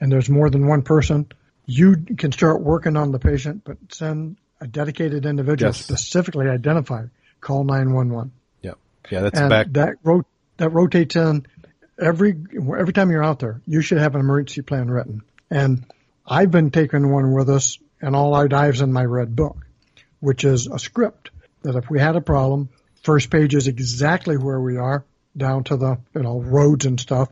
and 0.00 0.10
there's 0.10 0.28
more 0.28 0.50
than 0.50 0.66
one 0.66 0.82
person, 0.82 1.26
you 1.66 1.96
can 2.16 2.32
start 2.32 2.62
working 2.62 2.96
on 2.96 3.12
the 3.12 3.18
patient, 3.18 3.62
but 3.64 3.76
send 3.90 4.36
a 4.60 4.66
dedicated 4.66 5.26
individual 5.26 5.68
Yes. 5.68 5.78
specifically 5.82 6.48
identified. 6.48 7.10
Call 7.40 7.64
911. 7.64 8.32
Yeah, 9.10 9.20
that's 9.20 9.38
and 9.38 9.50
back. 9.50 9.66
that 9.72 9.94
ro- 10.02 10.26
that 10.56 10.70
rotates 10.70 11.16
in 11.16 11.46
every 11.98 12.36
every 12.58 12.92
time 12.92 13.10
you're 13.10 13.24
out 13.24 13.38
there. 13.38 13.60
You 13.66 13.80
should 13.80 13.98
have 13.98 14.14
an 14.14 14.20
emergency 14.20 14.62
plan 14.62 14.90
written. 14.90 15.22
And 15.50 15.84
I've 16.26 16.50
been 16.50 16.70
taking 16.70 17.10
one 17.10 17.32
with 17.32 17.48
us 17.48 17.78
and 18.00 18.14
all 18.14 18.34
our 18.34 18.48
dives 18.48 18.80
in 18.80 18.92
my 18.92 19.04
red 19.04 19.34
book, 19.34 19.66
which 20.20 20.44
is 20.44 20.66
a 20.66 20.78
script 20.78 21.30
that 21.62 21.76
if 21.76 21.90
we 21.90 21.98
had 21.98 22.16
a 22.16 22.20
problem, 22.20 22.68
first 23.02 23.30
page 23.30 23.54
is 23.54 23.68
exactly 23.68 24.36
where 24.36 24.60
we 24.60 24.76
are, 24.76 25.04
down 25.36 25.64
to 25.64 25.76
the 25.76 25.98
you 26.14 26.22
know 26.22 26.40
roads 26.40 26.86
and 26.86 27.00
stuff. 27.00 27.30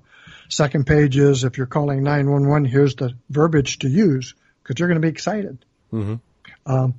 Second 0.48 0.86
page 0.86 1.16
is 1.16 1.44
if 1.44 1.56
you're 1.56 1.66
calling 1.66 2.02
911, 2.02 2.66
here's 2.66 2.94
the 2.96 3.14
verbiage 3.30 3.78
to 3.80 3.88
use 3.88 4.34
because 4.62 4.78
you're 4.78 4.88
going 4.88 5.00
to 5.00 5.06
be 5.06 5.10
excited. 5.10 5.64
Mhm. 5.92 6.20
Um, 6.66 6.94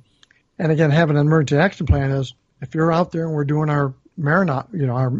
and 0.58 0.72
again, 0.72 0.90
having 0.90 1.16
an 1.16 1.26
emergency 1.26 1.60
action 1.60 1.86
plan 1.86 2.10
is 2.10 2.34
if 2.60 2.74
you're 2.74 2.92
out 2.92 3.12
there 3.12 3.24
and 3.26 3.34
we're 3.34 3.44
doing 3.44 3.70
our 3.70 3.94
Marinot, 4.18 4.72
you 4.72 4.86
know, 4.86 4.94
our 4.94 5.12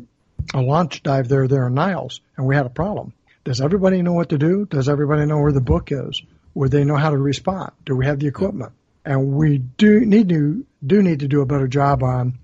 a 0.54 0.60
launch 0.60 1.02
dive 1.02 1.28
there, 1.28 1.48
there 1.48 1.66
in 1.66 1.74
Niles, 1.74 2.20
and 2.36 2.46
we 2.46 2.54
had 2.54 2.66
a 2.66 2.70
problem. 2.70 3.12
Does 3.44 3.60
everybody 3.60 4.02
know 4.02 4.12
what 4.12 4.30
to 4.30 4.38
do? 4.38 4.66
Does 4.66 4.88
everybody 4.88 5.26
know 5.26 5.38
where 5.38 5.52
the 5.52 5.60
book 5.60 5.90
is? 5.90 6.22
Would 6.56 6.70
they 6.70 6.84
know 6.84 6.96
how 6.96 7.10
to 7.10 7.18
respond? 7.18 7.72
Do 7.84 7.94
we 7.94 8.06
have 8.06 8.18
the 8.18 8.28
equipment? 8.28 8.72
And 9.04 9.34
we 9.34 9.58
do 9.58 10.00
need 10.06 10.30
to 10.30 10.64
do 10.84 11.02
need 11.02 11.20
to 11.20 11.28
do 11.28 11.42
a 11.42 11.46
better 11.46 11.68
job 11.68 12.02
on 12.02 12.38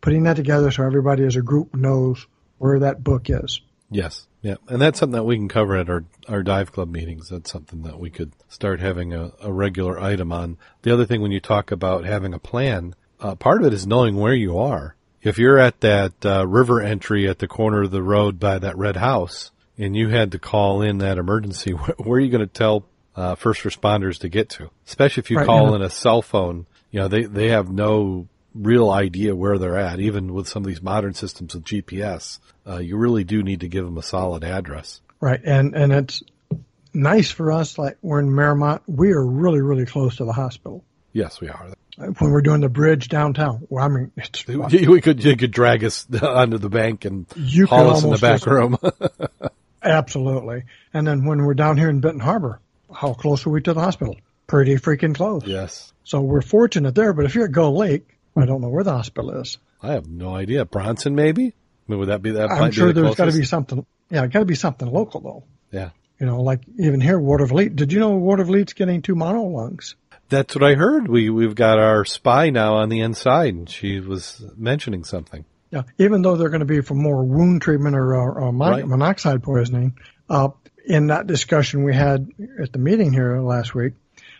putting 0.00 0.22
that 0.22 0.36
together 0.36 0.70
so 0.70 0.84
everybody 0.84 1.24
as 1.24 1.34
a 1.34 1.42
group 1.42 1.74
knows 1.74 2.24
where 2.58 2.78
that 2.78 3.02
book 3.02 3.28
is. 3.28 3.60
Yes. 3.90 4.28
Yeah. 4.42 4.54
And 4.68 4.80
that's 4.80 5.00
something 5.00 5.16
that 5.16 5.24
we 5.24 5.34
can 5.34 5.48
cover 5.48 5.74
at 5.74 5.90
our, 5.90 6.04
our 6.28 6.44
dive 6.44 6.70
club 6.70 6.88
meetings. 6.88 7.30
That's 7.30 7.50
something 7.50 7.82
that 7.82 7.98
we 7.98 8.10
could 8.10 8.30
start 8.48 8.78
having 8.78 9.12
a, 9.12 9.32
a 9.40 9.52
regular 9.52 9.98
item 9.98 10.30
on. 10.30 10.56
The 10.82 10.92
other 10.92 11.04
thing 11.04 11.20
when 11.20 11.32
you 11.32 11.40
talk 11.40 11.72
about 11.72 12.04
having 12.04 12.34
a 12.34 12.38
plan, 12.38 12.94
uh, 13.18 13.34
part 13.34 13.60
of 13.60 13.66
it 13.66 13.74
is 13.74 13.88
knowing 13.88 14.14
where 14.14 14.34
you 14.34 14.56
are. 14.56 14.94
If 15.20 15.36
you're 15.36 15.58
at 15.58 15.80
that 15.80 16.24
uh, 16.24 16.46
river 16.46 16.80
entry 16.80 17.28
at 17.28 17.40
the 17.40 17.48
corner 17.48 17.82
of 17.82 17.90
the 17.90 18.04
road 18.04 18.38
by 18.38 18.60
that 18.60 18.78
red 18.78 18.98
house 18.98 19.50
and 19.76 19.96
you 19.96 20.10
had 20.10 20.30
to 20.30 20.38
call 20.38 20.80
in 20.80 20.98
that 20.98 21.18
emergency, 21.18 21.72
where 21.96 22.18
are 22.18 22.20
you 22.20 22.30
going 22.30 22.40
to 22.40 22.46
tell 22.46 22.84
uh, 23.18 23.34
first 23.34 23.62
responders 23.62 24.18
to 24.20 24.28
get 24.28 24.48
to? 24.50 24.70
Especially 24.86 25.22
if 25.22 25.30
you 25.30 25.38
Right, 25.38 25.46
call 25.46 25.70
yeah. 25.70 25.76
in 25.76 25.82
a 25.82 25.90
cell 25.90 26.22
phone, 26.22 26.66
you 26.90 27.00
know, 27.00 27.08
they, 27.08 27.24
they 27.24 27.48
have 27.48 27.68
no 27.70 28.28
real 28.54 28.90
idea 28.90 29.34
where 29.34 29.58
they're 29.58 29.76
at. 29.76 29.98
Even 30.00 30.32
with 30.32 30.48
some 30.48 30.62
of 30.62 30.68
these 30.68 30.82
modern 30.82 31.14
systems 31.14 31.54
with 31.54 31.64
GPS, 31.64 32.38
uh, 32.66 32.78
you 32.78 32.96
really 32.96 33.24
do 33.24 33.42
need 33.42 33.60
to 33.60 33.68
give 33.68 33.84
them 33.84 33.98
a 33.98 34.02
solid 34.02 34.44
address. 34.44 35.00
Right. 35.20 35.40
And 35.44 35.74
and 35.74 35.92
it's 35.92 36.22
nice 36.94 37.30
for 37.30 37.50
us 37.50 37.76
like 37.76 37.98
we're 38.02 38.20
in 38.20 38.28
Merrimont, 38.28 38.82
we 38.86 39.10
are 39.12 39.24
really, 39.24 39.60
really 39.60 39.86
close 39.86 40.16
to 40.16 40.24
the 40.24 40.32
hospital. 40.32 40.84
Yes, 41.12 41.40
we 41.40 41.48
are. 41.48 41.72
When 41.96 42.30
we're 42.30 42.42
doing 42.42 42.60
the 42.60 42.68
bridge 42.68 43.08
downtown, 43.08 43.66
well, 43.68 43.84
I 43.84 43.88
mean, 43.88 44.12
it's 44.16 44.46
We 44.46 45.00
could 45.00 45.24
you 45.24 45.36
could 45.36 45.50
drag 45.50 45.82
us 45.82 46.06
onto 46.22 46.58
the 46.58 46.68
bank 46.68 47.04
and 47.04 47.26
You 47.34 47.66
could 47.66 47.74
haul 47.74 47.90
us 47.90 48.04
in 48.04 48.10
the 48.10 48.18
back 48.18 48.46
room. 48.46 48.78
Absolutely. 49.82 50.64
And 50.94 51.06
then 51.06 51.24
when 51.24 51.42
we're 51.42 51.54
down 51.54 51.76
here 51.76 51.88
in 51.88 52.00
Benton 52.00 52.20
Harbor, 52.20 52.60
how 52.94 53.14
close 53.14 53.46
are 53.46 53.50
we 53.50 53.60
to 53.62 53.72
the 53.74 53.80
hospital? 53.80 54.16
Pretty 54.46 54.76
freaking 54.76 55.14
close. 55.14 55.42
yes, 55.46 55.92
So 56.04 56.20
we're 56.20 56.40
fortunate 56.40 56.94
there. 56.94 57.12
But 57.12 57.26
if 57.26 57.34
you're 57.34 57.44
at 57.46 57.52
Gull 57.52 57.76
Lake, 57.76 58.16
I 58.36 58.46
don't 58.46 58.60
know 58.60 58.68
where 58.68 58.84
the 58.84 58.92
hospital 58.92 59.30
is. 59.40 59.58
I 59.82 59.92
have 59.92 60.08
no 60.08 60.34
idea. 60.34 60.64
Bronson, 60.64 61.14
maybe. 61.14 61.46
I 61.48 61.52
mean, 61.86 61.98
would 62.00 62.08
that 62.08 62.22
be 62.22 62.32
that? 62.32 62.50
I'm 62.50 62.70
sure 62.72 62.92
the 62.92 63.02
there's 63.02 63.14
got 63.14 63.26
to 63.30 63.36
be 63.38 63.44
something. 63.44 63.84
Yeah, 64.10 64.26
got 64.26 64.40
to 64.40 64.44
be 64.44 64.54
something 64.54 64.88
local 64.90 65.20
though. 65.20 65.44
Yeah, 65.70 65.90
You 66.18 66.26
know, 66.26 66.40
like 66.40 66.60
even 66.78 67.00
here, 67.00 67.18
Watervliet. 67.18 67.76
Did 67.76 67.92
you 67.92 68.00
know 68.00 68.10
Watervliet's 68.16 68.72
getting 68.72 69.02
two 69.02 69.14
mono 69.14 69.42
lungs? 69.44 69.94
that's 70.30 70.54
what 70.54 70.62
I 70.64 70.74
heard. 70.74 71.08
We 71.08 71.30
we've 71.30 71.54
got 71.54 71.78
our 71.78 72.04
spy 72.04 72.50
now 72.50 72.74
on 72.76 72.88
the 72.90 73.00
inside, 73.00 73.54
and 73.54 73.68
she 73.68 74.00
was 74.00 74.42
mentioning 74.56 75.04
something. 75.04 75.44
Yeah, 75.70 75.82
even 75.98 76.22
though 76.22 76.36
they're 76.36 76.48
going 76.48 76.60
to 76.60 76.66
be 76.66 76.80
for 76.80 76.94
more 76.94 77.22
wound 77.24 77.60
treatment 77.62 77.94
or, 77.96 78.14
or, 78.14 78.40
or 78.40 78.52
mon- 78.52 78.70
Right. 78.72 78.86
monoxide 78.86 79.42
poisoning, 79.42 79.98
uh, 80.30 80.48
in 80.88 81.08
that 81.08 81.26
discussion 81.26 81.84
we 81.84 81.94
had 81.94 82.28
at 82.60 82.72
the 82.72 82.78
meeting 82.78 83.12
here 83.12 83.38
last 83.40 83.74
week, 83.74 83.92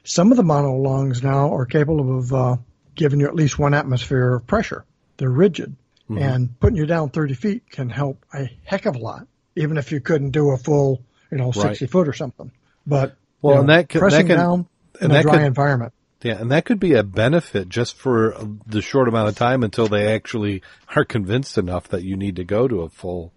some 0.03 0.31
of 0.33 0.37
the 0.37 0.43
mono 0.43 0.77
lungs 0.77 1.23
now 1.23 1.55
are 1.55 1.67
capable 1.67 2.19
of 2.19 2.33
uh, 2.33 2.57
giving 2.95 3.21
you 3.21 3.27
at 3.27 3.35
least 3.35 3.59
one 3.59 3.75
atmosphere 3.75 4.35
of 4.35 4.47
pressure. 4.47 4.85
They're 5.19 5.31
rigid, 5.31 5.77
Mm-hmm. 6.11 6.23
and 6.23 6.59
putting 6.59 6.79
you 6.79 6.87
down 6.87 7.11
30 7.11 7.35
feet 7.35 7.71
can 7.71 7.91
help 7.91 8.25
a 8.33 8.51
heck 8.65 8.87
of 8.87 8.97
a 8.97 8.99
lot, 8.99 9.27
even 9.57 9.77
if 9.77 9.93
you 9.93 10.01
couldn't 10.01 10.31
do 10.31 10.53
a 10.53 10.57
full, 10.57 11.03
you 11.31 11.37
know, 11.37 11.53
60 11.53 11.85
Right. 11.85 11.91
foot 11.91 12.09
or 12.09 12.15
something. 12.15 12.51
But 12.87 13.15
Well, 13.43 13.53
you 13.53 13.55
know, 13.57 13.61
and 13.61 13.69
that 13.69 13.89
could- 13.91 13.99
that 13.99 14.01
pressing 14.05 14.27
can- 14.29 14.37
down 14.39 14.67
in 15.03 15.11
a 15.11 15.15
that 15.15 15.23
dry 15.25 15.33
could- 15.35 15.43
environment. 15.43 15.93
Yeah, 16.23 16.41
and 16.41 16.51
that 16.51 16.65
could 16.65 16.81
be 16.81 16.95
a 16.95 17.03
benefit 17.03 17.69
just 17.69 17.95
for 17.95 18.35
the 18.67 18.81
short 18.81 19.07
amount 19.07 19.29
of 19.29 19.37
time 19.37 19.63
until 19.63 19.87
they 19.87 20.07
actually 20.11 20.63
are 20.97 21.05
convinced 21.05 21.59
enough 21.59 21.87
that 21.89 22.05
you 22.05 22.17
need 22.17 22.37
to 22.37 22.45
go 22.45 22.67
to 22.67 22.81
a 22.81 22.89
full 22.89 23.35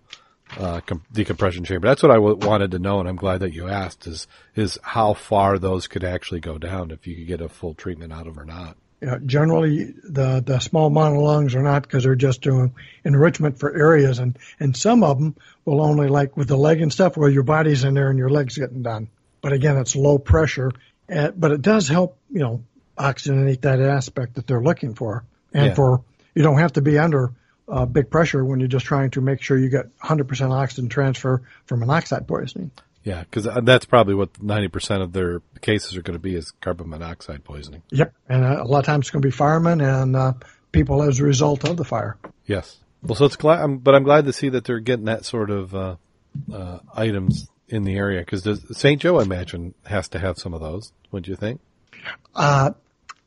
uh, 0.59 0.81
com- 0.81 1.03
decompression 1.11 1.63
chamber. 1.63 1.87
That's 1.87 2.03
what 2.03 2.11
I 2.11 2.15
w- 2.15 2.35
wanted 2.35 2.71
to 2.71 2.79
know, 2.79 2.99
and 2.99 3.07
I'm 3.07 3.15
glad 3.15 3.39
that 3.41 3.53
you 3.53 3.67
asked. 3.67 4.07
Is 4.07 4.27
is 4.55 4.77
how 4.83 5.13
far 5.13 5.57
those 5.57 5.87
could 5.87 6.03
actually 6.03 6.39
go 6.41 6.57
down 6.57 6.91
if 6.91 7.07
you 7.07 7.15
could 7.15 7.27
get 7.27 7.41
a 7.41 7.49
full 7.49 7.73
treatment 7.73 8.11
out 8.13 8.27
of 8.27 8.37
or 8.37 8.45
not? 8.45 8.77
know, 9.01 9.17
generally 9.25 9.93
the 10.03 10.43
the 10.45 10.59
small 10.59 10.91
monolongs 10.91 11.55
are 11.55 11.63
not 11.63 11.81
because 11.83 12.03
they're 12.03 12.15
just 12.15 12.41
doing 12.41 12.73
enrichment 13.03 13.59
for 13.59 13.75
areas, 13.75 14.19
and 14.19 14.37
and 14.59 14.75
some 14.77 15.03
of 15.03 15.17
them 15.17 15.35
will 15.65 15.81
only 15.81 16.07
like 16.07 16.37
with 16.37 16.47
the 16.47 16.57
leg 16.57 16.81
and 16.81 16.91
stuff 16.93 17.17
where 17.17 17.29
your 17.29 17.43
body's 17.43 17.83
in 17.83 17.93
there 17.93 18.09
and 18.09 18.19
your 18.19 18.29
legs 18.29 18.57
getting 18.57 18.83
done. 18.83 19.09
But 19.41 19.53
again, 19.53 19.77
it's 19.77 19.95
low 19.95 20.19
pressure, 20.19 20.71
and, 21.09 21.39
but 21.39 21.51
it 21.51 21.61
does 21.63 21.87
help 21.87 22.17
you 22.29 22.39
know 22.41 22.63
oxygenate 22.97 23.61
that 23.61 23.81
aspect 23.81 24.35
that 24.35 24.45
they're 24.45 24.61
looking 24.61 24.93
for, 24.93 25.23
and 25.53 25.67
Yeah. 25.67 25.73
for 25.73 26.03
you 26.35 26.43
don't 26.43 26.59
have 26.59 26.73
to 26.73 26.81
be 26.81 26.99
under 26.99 27.31
uh, 27.67 27.85
big 27.85 28.09
pressure 28.09 28.43
when 28.43 28.59
you're 28.59 28.67
just 28.67 28.85
trying 28.85 29.11
to 29.11 29.21
make 29.21 29.41
sure 29.41 29.57
you 29.57 29.69
get 29.69 29.97
100% 29.99 30.51
oxygen 30.51 30.89
transfer 30.89 31.41
from 31.65 31.79
monoxide 31.79 32.27
poisoning. 32.27 32.71
Yeah, 33.03 33.21
because 33.21 33.47
that's 33.63 33.85
probably 33.85 34.13
what 34.13 34.33
90% 34.33 35.01
of 35.01 35.11
their 35.11 35.41
cases 35.61 35.97
are 35.97 36.03
going 36.03 36.13
to 36.13 36.19
be 36.19 36.35
is 36.35 36.51
carbon 36.61 36.89
monoxide 36.89 37.43
poisoning. 37.43 37.81
Yep, 37.89 38.13
and 38.29 38.45
uh, 38.45 38.61
a 38.61 38.65
lot 38.65 38.79
of 38.79 38.85
times 38.85 39.05
it's 39.05 39.11
going 39.11 39.23
to 39.23 39.27
be 39.27 39.31
firemen 39.31 39.81
and 39.81 40.15
uh, 40.15 40.33
people 40.71 41.01
as 41.01 41.19
a 41.19 41.23
result 41.23 41.67
of 41.67 41.77
the 41.77 41.83
fire. 41.83 42.17
Yes. 42.45 42.77
Well, 43.01 43.15
so 43.15 43.25
it's 43.25 43.35
glad, 43.35 43.61
I'm, 43.61 43.77
but 43.79 43.95
I'm 43.95 44.03
glad 44.03 44.25
to 44.25 44.33
see 44.33 44.49
that 44.49 44.65
they're 44.65 44.79
getting 44.79 45.05
that 45.05 45.25
sort 45.25 45.49
of 45.49 45.73
uh, 45.73 45.95
uh, 46.53 46.79
items 46.93 47.49
in 47.67 47.83
the 47.83 47.95
area 47.95 48.19
because 48.19 48.47
St. 48.77 49.01
Joe, 49.01 49.19
I 49.19 49.23
imagine, 49.23 49.73
has 49.85 50.09
to 50.09 50.19
have 50.19 50.37
some 50.37 50.53
of 50.53 50.61
those. 50.61 50.91
Do 51.11 51.29
you 51.29 51.35
think? 51.35 51.59
Uh, 52.35 52.71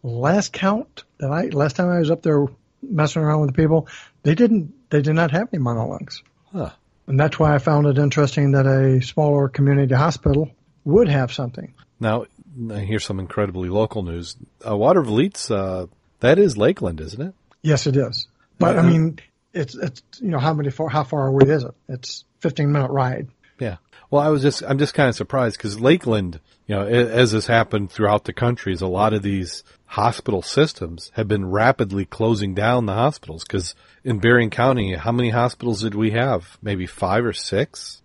last 0.02 0.52
count 0.52 1.04
that 1.18 1.30
I 1.30 1.46
last 1.46 1.76
time 1.76 1.88
I 1.88 1.98
was 1.98 2.10
up 2.10 2.22
there 2.22 2.46
messing 2.90 3.22
around 3.22 3.40
with 3.42 3.50
the 3.54 3.56
people, 3.62 3.88
they 4.22 4.34
didn't 4.34 4.72
they 4.90 5.02
did 5.02 5.14
not 5.14 5.30
have 5.32 5.48
any 5.52 5.62
monologues, 5.62 6.22
Huh. 6.52 6.70
and 7.06 7.18
that's 7.18 7.38
why 7.38 7.54
I 7.54 7.58
found 7.58 7.86
it 7.86 7.98
interesting 7.98 8.52
that 8.52 8.66
a 8.66 9.00
smaller 9.02 9.48
community 9.48 9.94
hospital 9.94 10.50
would 10.84 11.08
have 11.08 11.32
something. 11.32 11.74
Now, 12.00 12.26
here's 12.70 13.04
some 13.04 13.18
incredibly 13.18 13.68
local 13.68 14.02
news. 14.02 14.36
Uh, 14.66 14.76
Watervliet's, 14.76 15.50
uh, 15.50 15.86
that 16.20 16.38
is 16.38 16.56
Lakeland, 16.56 17.00
isn't 17.00 17.20
it? 17.20 17.34
Yes, 17.62 17.86
it 17.86 17.96
is, 17.96 18.28
but 18.58 18.76
I 18.76 18.80
Uh-huh. 18.80 18.88
mean, 18.90 19.18
it's 19.52 19.74
it's 19.74 20.02
you 20.20 20.28
know 20.30 20.38
how 20.38 20.52
many 20.54 20.70
far 20.70 20.88
how 20.88 21.04
far 21.04 21.26
away 21.28 21.48
is 21.48 21.64
it? 21.64 21.74
It's 21.88 22.24
15 22.40 22.70
minute 22.72 22.90
ride. 22.90 23.28
Yeah. 23.58 23.76
Well, 24.10 24.20
I 24.22 24.28
was 24.28 24.42
just, 24.42 24.62
I'm 24.62 24.78
just 24.78 24.94
kind 24.94 25.08
of 25.08 25.14
surprised 25.16 25.56
because 25.56 25.80
Lakeland, 25.80 26.38
you 26.66 26.74
know, 26.74 26.86
as 26.86 27.32
has 27.32 27.46
happened 27.46 27.90
throughout 27.90 28.24
the 28.24 28.32
countries, 28.32 28.80
a 28.80 28.86
lot 28.86 29.12
of 29.12 29.22
these 29.22 29.64
hospital 29.86 30.42
systems 30.42 31.10
have 31.14 31.28
been 31.28 31.50
rapidly 31.50 32.04
closing 32.04 32.54
down 32.54 32.86
the 32.86 32.94
hospitals 32.94 33.44
because 33.44 33.74
in 34.02 34.18
Berrien 34.18 34.50
County, 34.50 34.94
how 34.94 35.12
many 35.12 35.30
hospitals 35.30 35.82
did 35.82 35.94
we 35.94 36.10
have? 36.12 36.56
Maybe 36.62 36.86
five 36.86 37.24
or 37.24 37.32
six? 37.32 38.00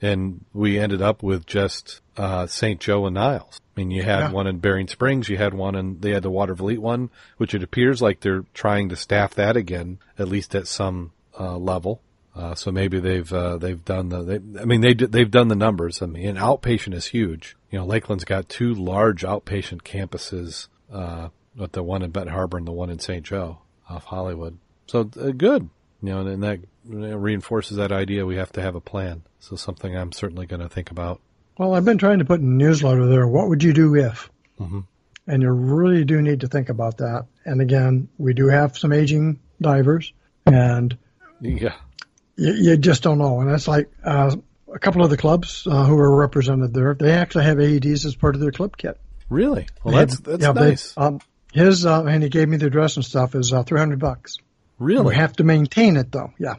And 0.00 0.44
we 0.52 0.78
ended 0.78 1.02
up 1.02 1.22
with 1.22 1.44
just, 1.44 2.00
uh, 2.16 2.46
St. 2.46 2.80
Joe 2.80 3.06
and 3.06 3.14
Niles. 3.14 3.60
I 3.76 3.80
mean, 3.80 3.90
you 3.90 4.02
had 4.02 4.20
Yeah. 4.20 4.30
one 4.32 4.46
in 4.46 4.58
Berrien 4.58 4.88
Springs, 4.88 5.28
you 5.28 5.36
had 5.36 5.54
one 5.54 5.74
and 5.74 6.00
they 6.00 6.10
had 6.12 6.22
the 6.22 6.30
Watervliet 6.30 6.78
one, 6.78 7.10
which 7.36 7.52
it 7.54 7.62
appears 7.62 8.00
like 8.00 8.20
they're 8.20 8.44
trying 8.54 8.88
to 8.90 8.96
staff 8.96 9.34
that 9.34 9.56
again, 9.56 9.98
at 10.18 10.28
least 10.28 10.54
at 10.54 10.66
some, 10.66 11.12
uh, 11.38 11.56
level. 11.56 12.00
Uh, 12.34 12.54
so 12.54 12.70
maybe 12.70 13.00
they've 13.00 13.32
uh, 13.32 13.56
they've 13.58 13.84
done 13.84 14.08
the 14.10 14.22
they, 14.22 14.60
I 14.60 14.64
mean 14.64 14.80
they 14.80 14.94
they've 14.94 15.30
done 15.30 15.48
the 15.48 15.56
numbers. 15.56 16.00
I 16.00 16.06
mean, 16.06 16.36
outpatient 16.36 16.94
is 16.94 17.06
huge. 17.06 17.56
You 17.70 17.78
know, 17.78 17.86
Lakeland's 17.86 18.24
got 18.24 18.48
two 18.48 18.74
large 18.74 19.22
outpatient 19.22 19.82
campuses, 19.82 20.68
uh, 20.92 21.28
with 21.56 21.72
the 21.72 21.82
one 21.82 22.02
in 22.02 22.10
Benton 22.10 22.32
Harbor 22.32 22.56
and 22.56 22.66
the 22.66 22.72
one 22.72 22.88
in 22.90 22.98
St. 22.98 23.22
Joe 23.24 23.58
off 23.88 24.04
Hollywood. 24.04 24.58
So 24.86 25.10
uh, 25.20 25.30
good. 25.30 25.68
You 26.02 26.08
know, 26.10 26.26
and 26.26 26.42
that 26.44 26.60
reinforces 26.84 27.76
that 27.76 27.90
idea 27.92 28.24
we 28.24 28.36
have 28.36 28.52
to 28.52 28.62
have 28.62 28.74
a 28.76 28.80
plan. 28.80 29.22
So 29.40 29.56
something 29.56 29.96
I'm 29.96 30.12
certainly 30.12 30.46
going 30.46 30.60
to 30.62 30.68
think 30.68 30.90
about. 30.90 31.20
Well, 31.58 31.74
I've 31.74 31.84
been 31.84 31.98
trying 31.98 32.20
to 32.20 32.24
put 32.24 32.40
in 32.40 32.46
the 32.58 32.64
newsletter 32.64 33.06
there. 33.06 33.26
What 33.26 33.48
would 33.48 33.62
you 33.64 33.72
do 33.72 33.96
if? 33.96 34.30
Mhm. 34.60 34.84
And 35.26 35.42
you 35.42 35.50
really 35.50 36.04
do 36.04 36.22
need 36.22 36.40
to 36.40 36.48
think 36.48 36.68
about 36.68 36.98
that. 36.98 37.26
And 37.44 37.60
again, 37.60 38.08
we 38.16 38.32
do 38.32 38.46
have 38.48 38.78
some 38.78 38.92
aging 38.92 39.40
divers, 39.60 40.12
and 40.46 40.96
Yeah. 41.40 41.74
you, 42.36 42.52
you 42.54 42.76
just 42.76 43.02
don't 43.02 43.18
know. 43.18 43.40
And 43.40 43.50
it's 43.50 43.68
like 43.68 43.90
uh, 44.04 44.36
a 44.72 44.78
couple 44.78 45.02
of 45.04 45.10
the 45.10 45.16
clubs 45.16 45.66
uh, 45.66 45.84
who 45.84 45.96
are 45.98 46.14
represented 46.16 46.74
there, 46.74 46.94
they 46.94 47.12
actually 47.12 47.44
have 47.44 47.58
AEDs 47.58 48.04
as 48.04 48.14
part 48.14 48.34
of 48.34 48.40
their 48.40 48.52
club 48.52 48.76
kit. 48.76 48.98
Really? 49.30 49.66
Well, 49.84 49.94
They 49.94 50.00
that's 50.00 50.14
have- 50.14 50.24
that's 50.40 50.54
they- 50.58 50.68
nice. 50.70 50.94
um, 50.96 51.20
his 51.52 51.86
uh, 51.86 52.04
and 52.04 52.22
he 52.22 52.28
gave 52.28 52.48
me 52.48 52.56
the 52.58 52.66
address 52.66 52.96
and 52.96 53.04
stuff 53.04 53.34
is 53.34 53.52
uh, 53.52 53.62
three 53.62 53.78
hundred 53.80 53.98
bucks. 53.98 54.36
really? 54.78 55.06
We 55.06 55.14
have 55.16 55.32
to 55.34 55.44
maintain 55.44 55.96
it 55.96 56.12
though. 56.12 56.32
Yeah, 56.38 56.54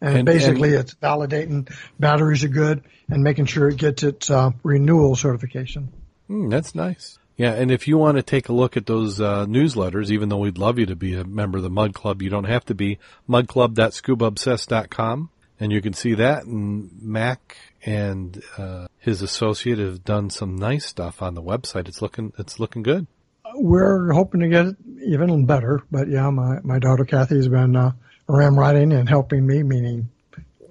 And, 0.00 0.18
And- 0.18 0.26
basically, 0.26 0.70
and- 0.70 0.80
it's 0.80 0.94
validating 0.94 1.72
batteries 1.98 2.44
are 2.44 2.48
good 2.48 2.82
and 3.08 3.22
making 3.22 3.46
sure 3.46 3.68
it 3.68 3.76
gets 3.76 4.02
its 4.02 4.30
uh, 4.30 4.50
renewal 4.62 5.14
certification. 5.16 5.92
Mm, 6.28 6.50
that's 6.50 6.74
nice. 6.74 7.18
Yeah, 7.36 7.52
and 7.52 7.70
if 7.70 7.86
you 7.86 7.98
want 7.98 8.16
to 8.16 8.22
take 8.22 8.48
a 8.48 8.52
look 8.52 8.76
at 8.78 8.86
those 8.86 9.20
uh, 9.20 9.44
newsletters, 9.46 10.10
even 10.10 10.28
though 10.30 10.38
we'd 10.38 10.56
love 10.58 10.78
you 10.78 10.86
to 10.86 10.96
be 10.96 11.14
a 11.14 11.22
member 11.24 11.58
of 11.58 11.64
the 11.64 11.70
Mud 11.70 11.92
Club, 11.94 12.22
you 12.22 12.30
don't 12.30 12.44
have 12.44 12.64
to 12.66 12.74
be. 12.74 12.98
Mudclub.scubaobsessed.com, 13.28 15.30
and 15.58 15.72
you 15.72 15.80
can 15.80 15.92
see 15.92 16.14
that. 16.14 16.44
And 16.44 16.90
Mac 17.00 17.56
and 17.84 18.42
uh, 18.58 18.86
his 18.98 19.22
associate 19.22 19.78
have 19.78 20.04
done 20.04 20.30
some 20.30 20.56
nice 20.56 20.86
stuff 20.86 21.22
on 21.22 21.34
the 21.34 21.42
website. 21.42 21.88
It's 21.88 22.02
looking 22.02 22.32
it's 22.38 22.58
looking 22.58 22.82
good. 22.82 23.06
We're 23.54 24.12
hoping 24.12 24.40
to 24.40 24.48
get 24.48 24.66
it 24.66 24.76
even 25.06 25.46
better, 25.46 25.82
but 25.90 26.08
yeah, 26.08 26.28
my, 26.30 26.58
my 26.62 26.78
daughter 26.78 27.04
Kathy's 27.04 27.48
been 27.48 27.74
uh, 27.76 27.92
ramrodding 28.28 28.94
and 28.98 29.08
helping 29.08 29.46
me, 29.46 29.62
meaning 29.62 30.10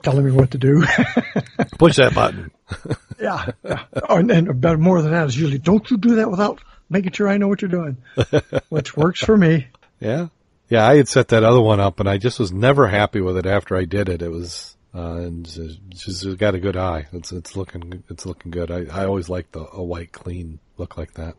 telling 0.04 0.26
me 0.26 0.32
what 0.32 0.52
to 0.52 0.58
do. 0.58 0.82
Push 1.78 1.96
that 1.96 2.14
button. 2.14 2.52
yeah. 3.20 3.52
yeah. 3.64 3.84
Oh, 4.08 4.18
and, 4.18 4.32
and 4.32 4.62
better, 4.62 4.78
more 4.78 5.02
than 5.02 5.12
that 5.12 5.28
is 5.28 5.38
usually 5.38 5.58
don't 5.58 5.90
you 5.90 5.98
do 5.98 6.16
that 6.16 6.30
without 6.30 6.62
making 6.90 7.12
sure 7.14 7.28
I 7.28 7.38
know 7.38 7.48
what 7.48 7.62
you're 7.62 7.70
doing, 7.70 7.98
which 8.70 8.96
works 8.96 9.24
for 9.24 9.36
me. 9.36 9.68
Yeah. 10.00 10.28
Yeah, 10.70 10.88
I 10.88 10.98
had 10.98 11.08
set 11.08 11.30
that 11.30 11.44
other 11.44 11.62
one 11.62 11.80
up 11.80 12.00
and 12.00 12.10
I 12.10 12.18
just 12.18 12.40
was 12.40 12.52
never 12.52 12.88
happy 12.88 13.22
with 13.22 13.38
it 13.38 13.46
after 13.46 13.76
I 13.76 13.86
did 13.86 14.10
it. 14.10 14.22
It 14.22 14.32
was, 14.32 14.75
uh, 14.96 15.18
and 15.18 15.46
it's 15.92 16.24
got 16.36 16.56
a 16.56 16.60
good 16.60 16.78
eye. 16.78 17.08
It's, 17.12 17.32
it's 17.32 17.56
looking, 17.58 18.04
it's 18.10 18.26
looking 18.26 18.52
good. 18.52 18.72
I, 18.72 18.86
I 18.92 19.06
always 19.06 19.28
like 19.28 19.52
the, 19.52 19.68
a 19.74 19.84
white 19.84 20.12
clean 20.12 20.60
look 20.78 20.98
like 20.98 21.16
that. 21.16 21.36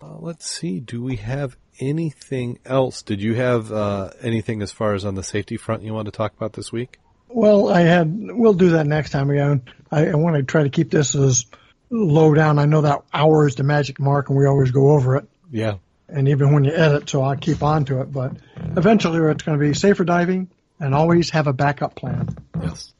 Uh, 0.00 0.16
let's 0.18 0.48
see. 0.48 0.80
Do 0.80 1.02
we 1.02 1.16
have 1.16 1.56
anything 1.78 2.58
else? 2.64 3.02
Did 3.02 3.20
you 3.20 3.34
have, 3.34 3.70
uh, 3.70 4.10
anything 4.22 4.62
as 4.62 4.72
far 4.72 4.94
as 4.94 5.04
on 5.04 5.14
the 5.14 5.22
safety 5.22 5.56
front 5.56 5.82
you 5.82 5.92
want 5.92 6.06
to 6.06 6.12
talk 6.12 6.32
about 6.34 6.54
this 6.54 6.72
week? 6.72 6.98
Well, 7.28 7.68
I 7.68 7.80
had, 7.80 8.16
we'll 8.16 8.54
do 8.54 8.70
that 8.70 8.86
next 8.86 9.10
time 9.10 9.28
again. 9.28 9.62
I, 9.90 10.08
I 10.08 10.14
want 10.14 10.36
to 10.36 10.42
try 10.42 10.62
to 10.62 10.70
keep 10.70 10.90
this 10.90 11.14
as 11.14 11.46
low 11.90 12.32
down. 12.32 12.58
I 12.58 12.64
know 12.64 12.80
that 12.82 13.02
hour 13.12 13.46
is 13.46 13.56
the 13.56 13.64
magic 13.64 14.00
mark 14.00 14.30
and 14.30 14.38
we 14.38 14.46
always 14.46 14.70
go 14.70 14.92
over 14.92 15.16
it. 15.16 15.28
Yeah. 15.50 15.74
And 16.08 16.28
even 16.28 16.52
when 16.52 16.64
you 16.64 16.72
edit, 16.72 17.10
so 17.10 17.22
I'll 17.22 17.36
keep 17.36 17.62
on 17.62 17.84
to 17.86 18.00
it, 18.00 18.12
but 18.12 18.32
eventually 18.76 19.18
it's 19.30 19.42
going 19.42 19.58
to 19.58 19.64
be 19.64 19.74
safer 19.74 20.04
diving 20.04 20.48
and 20.80 20.94
always 20.94 21.30
have 21.30 21.46
a 21.46 21.52
backup 21.52 21.94
plan. 21.94 22.28
Yes. 22.62 22.93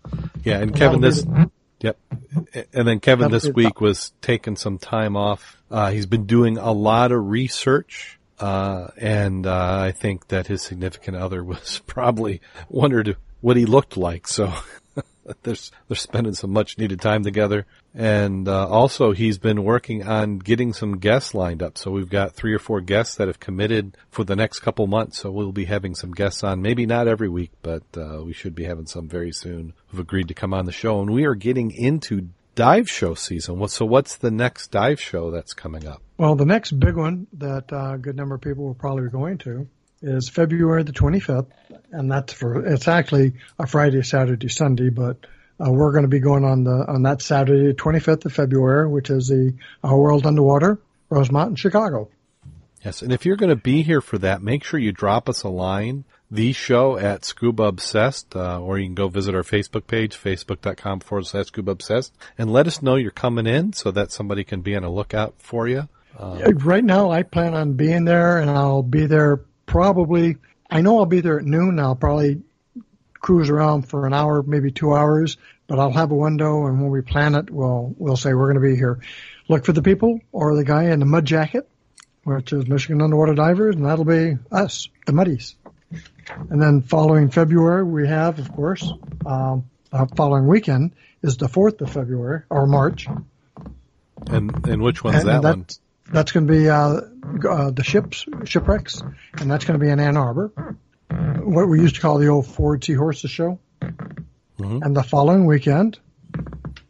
Yeah. 0.45 0.61
And 0.61 0.74
Kevin, 0.74 1.01
this, 1.01 1.23
the- 1.23 1.51
Yep. 1.81 1.99
And 2.73 2.89
then 2.89 3.01
Kevin 3.01 3.31
this 3.31 3.47
week 3.49 3.81
was 3.81 4.12
taking 4.23 4.57
some 4.57 4.78
time 4.78 5.16
off. 5.16 5.62
Uh, 5.70 5.91
he's 5.91 6.07
been 6.07 6.24
doing 6.24 6.57
a 6.57 6.73
lot 6.73 7.12
of 7.12 7.27
research. 7.27 8.19
Uh, 8.39 8.89
and, 8.97 9.47
uh, 9.47 9.78
I 9.81 9.93
think 9.93 10.28
that 10.28 10.47
his 10.47 10.62
significant 10.62 11.16
other 11.16 11.45
was 11.45 11.82
probably 11.86 12.41
wondered 12.69 13.16
what 13.41 13.57
he 13.57 13.66
looked 13.66 13.97
like. 13.97 14.27
So 14.27 14.53
they're, 15.42 15.56
they're 15.88 15.96
spending 15.96 16.34
some 16.34 16.52
much 16.52 16.78
needed 16.78 17.01
time 17.01 17.22
together. 17.22 17.66
And, 17.94 18.48
uh, 18.48 18.68
also 18.68 19.12
he's 19.12 19.38
been 19.38 19.64
working 19.64 20.02
on 20.02 20.38
getting 20.38 20.72
some 20.72 20.98
guests 20.98 21.34
lined 21.34 21.62
up. 21.62 21.78
So 21.78 21.90
we've 21.90 22.09
got 22.09 22.34
three 22.34 22.55
or 22.55 22.59
four 22.59 22.80
guests 22.80 23.16
that 23.16 23.28
have 23.28 23.40
committed 23.40 23.96
for 24.10 24.24
the 24.24 24.36
next 24.36 24.60
couple 24.60 24.86
months. 24.86 25.18
So 25.18 25.30
we'll 25.30 25.52
be 25.52 25.64
having 25.64 25.94
some 25.94 26.12
guests 26.12 26.44
on, 26.44 26.62
maybe 26.62 26.86
not 26.86 27.09
every 27.09 27.28
week, 27.28 27.52
but, 27.62 27.84
uh, 27.96 28.22
we 28.24 28.32
should 28.32 28.55
be 28.55 28.64
having 28.64 28.86
some 28.86 29.09
very 29.09 29.32
soon 29.32 29.74
who've 29.88 30.01
agreed 30.01 30.28
to 30.28 30.34
come 30.34 30.52
on 30.52 30.66
the 30.66 30.72
show. 30.72 31.01
And 31.01 31.10
we 31.10 31.24
are 31.24 31.34
getting 31.34 31.70
into 31.70 32.28
dive 32.55 32.88
show 32.88 33.14
season. 33.14 33.66
So 33.68 33.84
what's 33.84 34.16
the 34.16 34.30
next 34.30 34.70
dive 34.70 35.01
show 35.01 35.30
that's 35.30 35.52
coming 35.52 35.86
up? 35.86 36.02
Well, 36.18 36.36
the 36.36 36.46
next 36.46 36.72
big 36.72 36.96
one 36.96 37.26
that 37.34 37.72
uh, 37.72 37.94
a 37.94 37.98
good 37.98 38.16
number 38.16 38.36
of 38.36 38.40
people 38.40 38.64
will 38.64 38.74
probably 38.74 39.05
be 39.05 39.10
going 39.10 39.38
to 39.38 39.68
is 40.05 40.28
February 40.28 40.82
the 40.82 40.93
25th, 40.93 41.47
and 41.90 42.10
that's 42.10 42.32
for 42.32 42.64
it's 42.66 42.89
actually 42.89 43.35
a 43.59 43.66
Friday, 43.66 44.02
Saturday, 44.02 44.48
Sunday, 44.48 44.90
but 44.90 45.26
uh, 45.60 45.70
we're 45.70 45.93
going 45.93 46.02
to 46.02 46.09
be 46.09 46.20
going 46.20 46.44
on 46.44 46.64
the 46.64 46.85
on 46.89 47.02
that 47.02 47.22
Saturday, 47.22 47.72
25th 47.72 48.24
of 48.26 48.32
February, 48.32 48.89
which 48.89 49.10
is 49.10 49.28
the 49.28 49.55
uh, 49.82 49.94
World 49.94 50.26
Underwater 50.26 50.81
Rosemont 51.09 51.51
in 51.51 51.56
Chicago. 51.56 52.09
Yes, 52.85 53.01
and 53.01 53.12
if 53.12 53.24
you're 53.24 53.36
going 53.36 53.51
to 53.51 53.56
be 53.56 53.82
here 53.82 54.02
for 54.02 54.18
that, 54.18 54.43
make 54.43 54.62
sure 54.62 54.78
you 54.78 54.93
drop 54.93 55.28
us 55.28 55.43
a 55.43 55.48
line. 55.48 56.05
The 56.31 56.52
show 56.52 56.98
at 56.98 57.24
Scuba 57.24 57.64
Obsessed, 57.64 58.35
uh, 58.35 58.60
or 58.60 58.78
you 58.78 58.86
can 58.86 58.94
go 58.94 59.09
visit 59.09 59.35
our 59.35 59.43
Facebook 59.43 59.86
page, 59.86 60.16
facebook.com 60.16 61.01
forward 61.01 61.26
slash 61.26 61.47
Scuba 61.47 61.70
Obsessed, 61.70 62.12
and 62.36 62.52
let 62.52 62.66
us 62.66 62.82
know 62.82 62.97
you're 62.97 63.10
coming 63.10 63.47
in 63.47 63.72
so 63.72 63.90
that 63.93 64.10
somebody 64.10 64.43
can 64.43 64.60
be 64.60 64.74
on 64.74 64.85
a 64.85 64.90
lookout 64.90 65.35
for 65.39 65.68
you. 65.68 65.89
Uh, 66.18 66.52
Right 66.56 66.85
now, 66.85 67.10
I 67.10 67.22
plan 67.22 67.55
on 67.55 67.74
being 67.74 68.05
there, 68.05 68.39
and 68.39 68.51
I'll 68.51 68.82
be 68.82 69.06
there 69.06 69.40
probably. 69.66 70.36
I 70.70 70.81
know 70.81 70.99
I'll 70.99 71.07
be 71.07 71.20
there 71.20 71.39
at 71.39 71.45
noon. 71.45 71.78
I'll 71.78 71.97
probably 71.97 72.43
cruise 73.24 73.49
around 73.49 73.89
for 73.89 74.07
an 74.07 74.12
hour, 74.12 74.43
maybe 74.43 74.70
two 74.70 74.95
hours, 74.95 75.36
but 75.66 75.78
I'll 75.78 75.93
have 75.93 76.11
a 76.11 76.15
window, 76.15 76.66
and 76.66 76.81
when 76.81 76.91
we 76.91 77.01
plan 77.01 77.35
it, 77.35 77.51
we'll 77.51 77.95
we'll 77.97 78.16
say 78.16 78.35
we're 78.35 78.53
going 78.53 78.62
to 78.62 78.69
be 78.69 78.77
here. 78.77 79.01
Look 79.49 79.65
for 79.65 79.73
the 79.73 79.82
people 79.82 80.20
or 80.32 80.55
the 80.57 80.65
guy 80.65 80.85
in 80.85 81.01
the 81.01 81.07
mud 81.07 81.24
jacket, 81.24 81.69
which 82.24 82.53
is 82.53 82.66
Michigan 82.66 83.03
Underwater 83.03 83.35
Divers, 83.35 83.77
and 83.77 83.86
that'll 83.86 84.05
be 84.05 84.36
us, 84.51 84.89
the 85.07 85.12
Muddies. 85.12 85.55
And 86.51 86.61
then 86.61 86.82
following 86.82 87.31
February, 87.31 87.85
we 87.85 88.09
have, 88.09 88.39
of 88.39 88.53
course, 88.53 88.91
um, 89.27 89.65
uh, 89.93 90.07
following 90.16 90.47
weekend 90.47 90.93
is 91.23 91.36
the 91.36 91.49
4th 91.49 91.81
of 91.82 91.91
February, 91.91 92.43
or 92.51 92.66
March. 92.66 93.07
And 94.27 94.66
and 94.66 94.82
which 94.82 95.05
one's 95.05 95.19
And 95.19 95.28
that 95.28 95.43
one? 95.43 95.66
That's, 96.12 96.32
going 96.32 96.47
to 96.47 96.52
be 96.52 96.68
uh, 96.68 97.01
uh, 97.48 97.70
the 97.70 97.82
ships, 97.82 98.26
shipwrecks, 98.44 99.02
and 99.39 99.51
that's 99.51 99.64
going 99.64 99.78
to 99.78 99.85
be 99.85 99.90
in 99.90 100.01
Ann 100.01 100.16
Arbor, 100.16 100.76
what 101.09 101.68
we 101.68 101.81
used 101.81 101.97
to 101.97 102.01
call 102.01 102.18
the 102.18 102.28
old 102.28 102.47
Ford 102.47 102.85
Seahorses 102.85 103.31
show. 103.31 103.59
Mhm. 104.59 104.82
And 104.85 104.97
the 104.97 105.02
following 105.02 105.47
weekend 105.47 105.98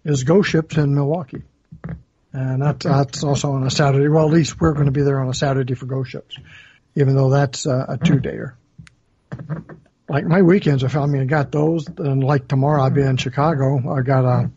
is 0.04 0.24
Ghost 0.24 0.50
Ships 0.50 0.76
in 0.76 0.94
Milwaukee. 0.94 1.42
And 2.32 2.60
that's, 2.60 2.84
that's 2.84 3.24
also 3.24 3.52
on 3.52 3.64
a 3.64 3.70
Saturday. 3.70 4.08
Well, 4.08 4.26
at 4.26 4.32
least 4.32 4.60
we're 4.60 4.72
going 4.72 4.86
to 4.86 4.92
be 4.92 5.02
there 5.02 5.20
on 5.20 5.28
a 5.28 5.34
Saturday 5.34 5.74
for 5.74 5.86
Ghost 5.86 6.10
Ships, 6.10 6.36
even 6.96 7.14
though 7.14 7.30
that's 7.30 7.66
uh, 7.66 7.86
a 7.88 7.96
two-dayer. 7.96 8.54
Like 10.08 10.26
my 10.26 10.42
weekends, 10.42 10.84
I 10.84 11.06
mean, 11.06 11.22
I 11.22 11.24
got 11.24 11.52
those, 11.52 11.86
and 11.86 12.22
like 12.22 12.48
tomorrow 12.48 12.82
I'll 12.82 12.90
be 12.90 13.02
in 13.02 13.16
Chicago. 13.16 13.78
I 13.90 14.02
got 14.02 14.24
a 14.24 14.50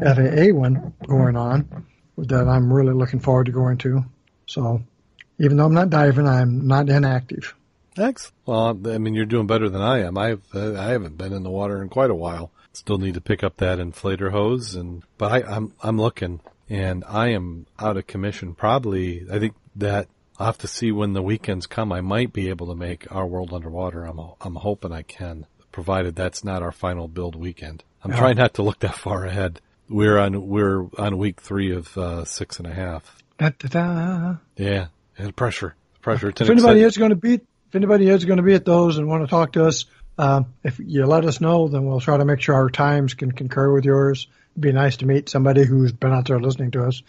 FAA 0.00 0.54
one 0.54 0.94
going 1.06 1.36
on 1.36 1.86
that 2.18 2.48
I'm 2.48 2.72
really 2.72 2.94
looking 2.94 3.20
forward 3.20 3.46
to 3.46 3.52
going 3.52 3.78
to. 3.78 4.04
So 4.46 4.82
even 5.38 5.56
though 5.56 5.66
I'm 5.66 5.74
not 5.74 5.90
diving, 5.90 6.26
I'm 6.26 6.66
not 6.66 6.88
inactive. 6.88 7.54
Excellent. 7.98 8.34
Well, 8.44 8.80
I 8.94 8.98
mean, 8.98 9.14
you're 9.14 9.24
doing 9.26 9.46
better 9.46 9.68
than 9.68 9.80
I 9.82 10.00
am. 10.00 10.18
I've 10.18 10.42
uh, 10.54 10.74
I 10.78 10.90
haven't 10.90 11.16
been 11.16 11.32
in 11.32 11.42
the 11.42 11.50
water 11.50 11.82
in 11.82 11.88
quite 11.88 12.10
a 12.10 12.14
while. 12.14 12.50
Still 12.72 12.98
need 12.98 13.14
to 13.14 13.20
pick 13.22 13.42
up 13.42 13.56
that 13.56 13.78
inflator 13.78 14.30
hose, 14.30 14.74
and 14.74 15.02
but 15.16 15.32
I, 15.32 15.56
I'm 15.56 15.72
I'm 15.82 15.98
looking, 15.98 16.40
and 16.68 17.04
I 17.08 17.28
am 17.28 17.66
out 17.78 17.96
of 17.96 18.06
commission. 18.06 18.54
Probably, 18.54 19.26
I 19.32 19.38
think 19.38 19.54
that 19.76 20.08
I'll 20.38 20.46
have 20.46 20.58
to 20.58 20.68
see 20.68 20.92
when 20.92 21.14
the 21.14 21.22
weekends 21.22 21.66
come. 21.66 21.90
I 21.90 22.02
might 22.02 22.34
be 22.34 22.50
able 22.50 22.66
to 22.66 22.74
make 22.74 23.10
our 23.10 23.26
world 23.26 23.54
underwater. 23.54 24.04
I'm 24.04 24.20
I'm 24.42 24.56
hoping 24.56 24.92
I 24.92 25.00
can, 25.02 25.46
provided 25.72 26.16
that's 26.16 26.44
not 26.44 26.62
our 26.62 26.72
final 26.72 27.08
build 27.08 27.34
weekend. 27.34 27.82
I'm 28.04 28.10
Yeah. 28.10 28.18
trying 28.18 28.36
not 28.36 28.52
to 28.54 28.62
look 28.62 28.80
that 28.80 28.94
far 28.94 29.24
ahead. 29.24 29.62
We're 29.88 30.18
on 30.18 30.46
we're 30.48 30.86
on 30.98 31.18
week 31.18 31.40
three 31.40 31.72
of 31.72 31.96
uh, 31.96 32.24
six 32.24 32.58
and 32.58 32.66
a 32.66 32.72
half. 32.72 33.22
Da, 33.38 33.50
da, 33.58 33.68
da. 33.68 34.34
Yeah, 34.56 34.86
and 35.16 35.34
pressure, 35.36 35.74
pressure. 36.02 36.30
If 36.30 36.50
anybody 36.50 36.82
is 36.82 36.96
going 36.96 37.10
to 37.10 37.16
be, 37.16 37.34
if 37.34 37.74
anybody 37.74 38.08
is 38.08 38.24
going 38.24 38.38
to 38.38 38.42
be 38.42 38.54
at 38.54 38.64
those 38.64 38.98
and 38.98 39.06
want 39.06 39.22
to 39.22 39.28
talk 39.28 39.52
to 39.52 39.64
us, 39.66 39.84
um, 40.18 40.54
if 40.64 40.78
you 40.78 41.06
let 41.06 41.24
us 41.24 41.40
know, 41.40 41.68
then 41.68 41.84
we'll 41.86 42.00
try 42.00 42.16
to 42.16 42.24
make 42.24 42.40
sure 42.40 42.54
our 42.54 42.70
times 42.70 43.14
can 43.14 43.32
concur 43.32 43.72
with 43.72 43.84
yours. 43.84 44.26
It'd 44.52 44.62
be 44.62 44.72
nice 44.72 44.96
to 44.98 45.06
meet 45.06 45.28
somebody 45.28 45.64
who's 45.64 45.92
been 45.92 46.12
out 46.12 46.26
there 46.26 46.40
listening 46.40 46.70
to 46.72 46.84
us 46.84 47.02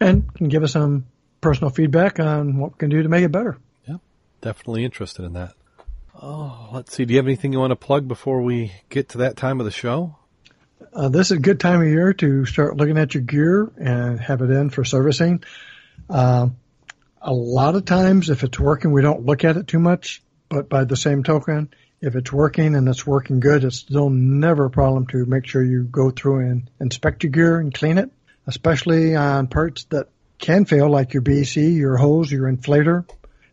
and 0.00 0.32
can 0.34 0.48
give 0.48 0.62
us 0.62 0.72
some 0.72 1.06
personal 1.40 1.70
feedback 1.70 2.20
on 2.20 2.56
what 2.58 2.72
we 2.72 2.78
can 2.78 2.88
do 2.88 3.02
to 3.02 3.08
make 3.08 3.24
it 3.24 3.32
better. 3.32 3.58
Yeah, 3.86 3.96
definitely 4.40 4.84
interested 4.84 5.24
in 5.24 5.32
that. 5.34 5.54
Oh, 6.14 6.68
let's 6.72 6.94
see. 6.94 7.04
Do 7.04 7.12
you 7.12 7.18
have 7.18 7.26
anything 7.26 7.52
you 7.52 7.58
want 7.58 7.72
to 7.72 7.76
plug 7.76 8.06
before 8.06 8.40
we 8.42 8.72
get 8.88 9.10
to 9.10 9.18
that 9.18 9.36
time 9.36 9.60
of 9.60 9.66
the 9.66 9.72
show? 9.72 10.16
Uh, 10.92 11.08
this 11.08 11.30
is 11.30 11.38
a 11.38 11.40
good 11.40 11.60
time 11.60 11.80
of 11.80 11.86
year 11.86 12.12
to 12.14 12.44
start 12.46 12.76
looking 12.76 12.98
at 12.98 13.14
your 13.14 13.22
gear 13.22 13.70
and 13.78 14.20
have 14.20 14.42
it 14.42 14.50
in 14.50 14.70
for 14.70 14.84
servicing. 14.84 15.42
Um, 16.08 16.56
a 17.20 17.32
lot 17.32 17.76
of 17.76 17.84
times, 17.84 18.30
if 18.30 18.42
it's 18.42 18.58
working, 18.58 18.92
we 18.92 19.02
don't 19.02 19.24
look 19.24 19.44
at 19.44 19.56
it 19.56 19.66
too 19.66 19.78
much. 19.78 20.22
But 20.48 20.68
by 20.68 20.84
the 20.84 20.96
same 20.96 21.22
token, 21.22 21.72
if 22.00 22.14
it's 22.14 22.32
working 22.32 22.74
and 22.74 22.86
it's 22.88 23.06
working 23.06 23.40
good, 23.40 23.64
it's 23.64 23.76
still 23.76 24.10
never 24.10 24.66
a 24.66 24.70
problem 24.70 25.06
to 25.08 25.24
make 25.24 25.46
sure 25.46 25.62
you 25.62 25.84
go 25.84 26.10
through 26.10 26.40
and 26.40 26.70
inspect 26.80 27.22
your 27.22 27.30
gear 27.30 27.58
and 27.58 27.72
clean 27.72 27.96
it, 27.96 28.10
especially 28.46 29.16
on 29.16 29.46
parts 29.46 29.84
that 29.84 30.08
can 30.38 30.66
fail, 30.66 30.90
like 30.90 31.14
your 31.14 31.22
BC, 31.22 31.76
your 31.76 31.96
hose, 31.96 32.30
your 32.30 32.52
inflator, 32.52 33.08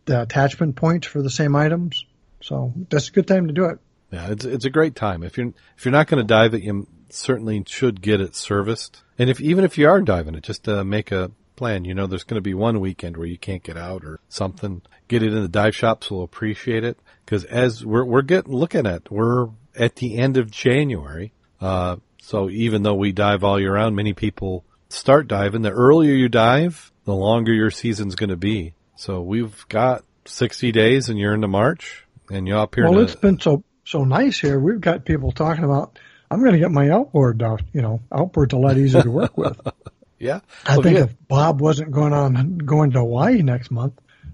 the 0.06 0.22
attachment 0.22 0.76
points 0.76 1.08
for 1.08 1.22
the 1.22 1.30
same 1.30 1.56
items. 1.56 2.06
So 2.42 2.74
that's 2.90 3.10
a 3.10 3.12
good 3.12 3.28
time 3.28 3.48
to 3.48 3.54
do 3.54 3.66
it. 3.66 3.80
Yeah, 4.12 4.32
it's 4.32 4.44
it's 4.44 4.66
a 4.66 4.70
great 4.72 4.96
time. 4.96 5.24
If 5.24 5.38
you're 5.38 5.54
if 5.78 5.86
you're 5.86 5.92
not 5.92 6.08
going 6.08 6.22
to 6.22 6.28
dive 6.28 6.56
it, 6.56 6.64
you 6.64 6.88
certainly 7.14 7.64
should 7.68 8.02
get 8.02 8.22
it 8.22 8.36
serviced. 8.36 9.02
And 9.18 9.30
if 9.30 9.42
even 9.42 9.64
if 9.64 9.78
you 9.78 9.88
are 9.88 10.02
diving 10.02 10.36
it, 10.36 10.44
just 10.44 10.68
uh, 10.68 10.84
make 10.84 11.12
a 11.12 11.32
plan. 11.56 11.86
You 11.86 11.94
know, 11.94 12.08
there's 12.08 12.24
going 12.24 12.38
to 12.38 12.42
be 12.42 12.54
one 12.54 12.80
weekend 12.80 13.18
where 13.18 13.28
you 13.28 13.38
can't 13.38 13.64
get 13.64 13.78
out 13.78 14.04
or 14.04 14.20
something. 14.30 14.82
Get 15.08 15.24
it 15.24 15.34
in 15.34 15.42
the 15.42 15.50
dive 15.50 15.76
shops. 15.76 16.10
will 16.10 16.24
appreciate 16.24 16.84
it 16.84 16.98
because 17.26 17.44
as 17.46 17.86
we're 17.86 18.06
we're 18.06 18.22
getting 18.22 18.54
looking 18.54 18.88
at 18.88 19.12
we're 19.12 19.50
at 19.76 19.98
the 19.98 20.18
end 20.18 20.38
of 20.38 20.52
January. 20.52 21.34
Uh, 21.60 21.98
so 22.22 22.50
even 22.50 22.84
though 22.84 22.96
we 22.96 23.12
dive 23.12 23.44
all 23.44 23.60
year 23.60 23.74
round, 23.74 23.96
many 23.96 24.14
people 24.14 24.64
start 24.90 25.28
diving. 25.28 25.62
The 25.62 25.72
earlier 25.72 26.14
you 26.14 26.30
dive, 26.30 26.92
the 27.06 27.16
longer 27.16 27.54
your 27.54 27.72
season's 27.72 28.16
going 28.16 28.30
to 28.30 28.38
be. 28.38 28.74
So 28.96 29.22
we've 29.22 29.66
got 29.70 30.04
60 30.26 30.72
days 30.72 31.10
and 31.10 31.18
you're 31.18 31.34
into 31.34 31.48
March 31.48 32.06
and 32.30 32.48
you're 32.48 32.60
up 32.60 32.76
here. 32.76 32.84
Well, 32.86 32.96
to, 32.96 33.00
it's 33.02 33.16
been 33.16 33.40
so, 33.40 33.64
so 33.86 34.04
nice 34.04 34.40
here. 34.40 34.60
We've 34.60 34.82
got 34.82 35.06
people 35.06 35.32
talking 35.32 35.64
about, 35.64 35.98
I'm 36.32 36.40
going 36.42 36.54
to 36.54 36.60
get 36.60 36.72
my 36.72 36.90
outboard 36.90 37.42
out, 37.42 37.62
you 37.74 37.82
know, 37.82 38.02
outboard's 38.12 38.54
a 38.54 38.58
lot 38.58 38.78
easier 38.78 39.02
to 39.04 39.12
work 39.12 39.38
with. 39.38 39.60
yeah. 40.20 40.42
I 40.66 40.74
Well, 40.78 40.84
think 40.84 40.98
yeah. 40.98 41.04
if 41.06 41.28
Bob 41.28 41.60
wasn't 41.62 41.92
going 41.92 42.14
on, 42.14 42.58
going 42.60 42.92
to 42.92 43.00
Hawaii 43.00 43.42
next 43.42 43.72
month, 43.72 43.94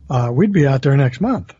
uh, 0.09 0.29
we'd 0.33 0.51
be 0.51 0.67
out 0.67 0.81
there 0.81 0.95
next 0.97 1.21
month. 1.21 1.53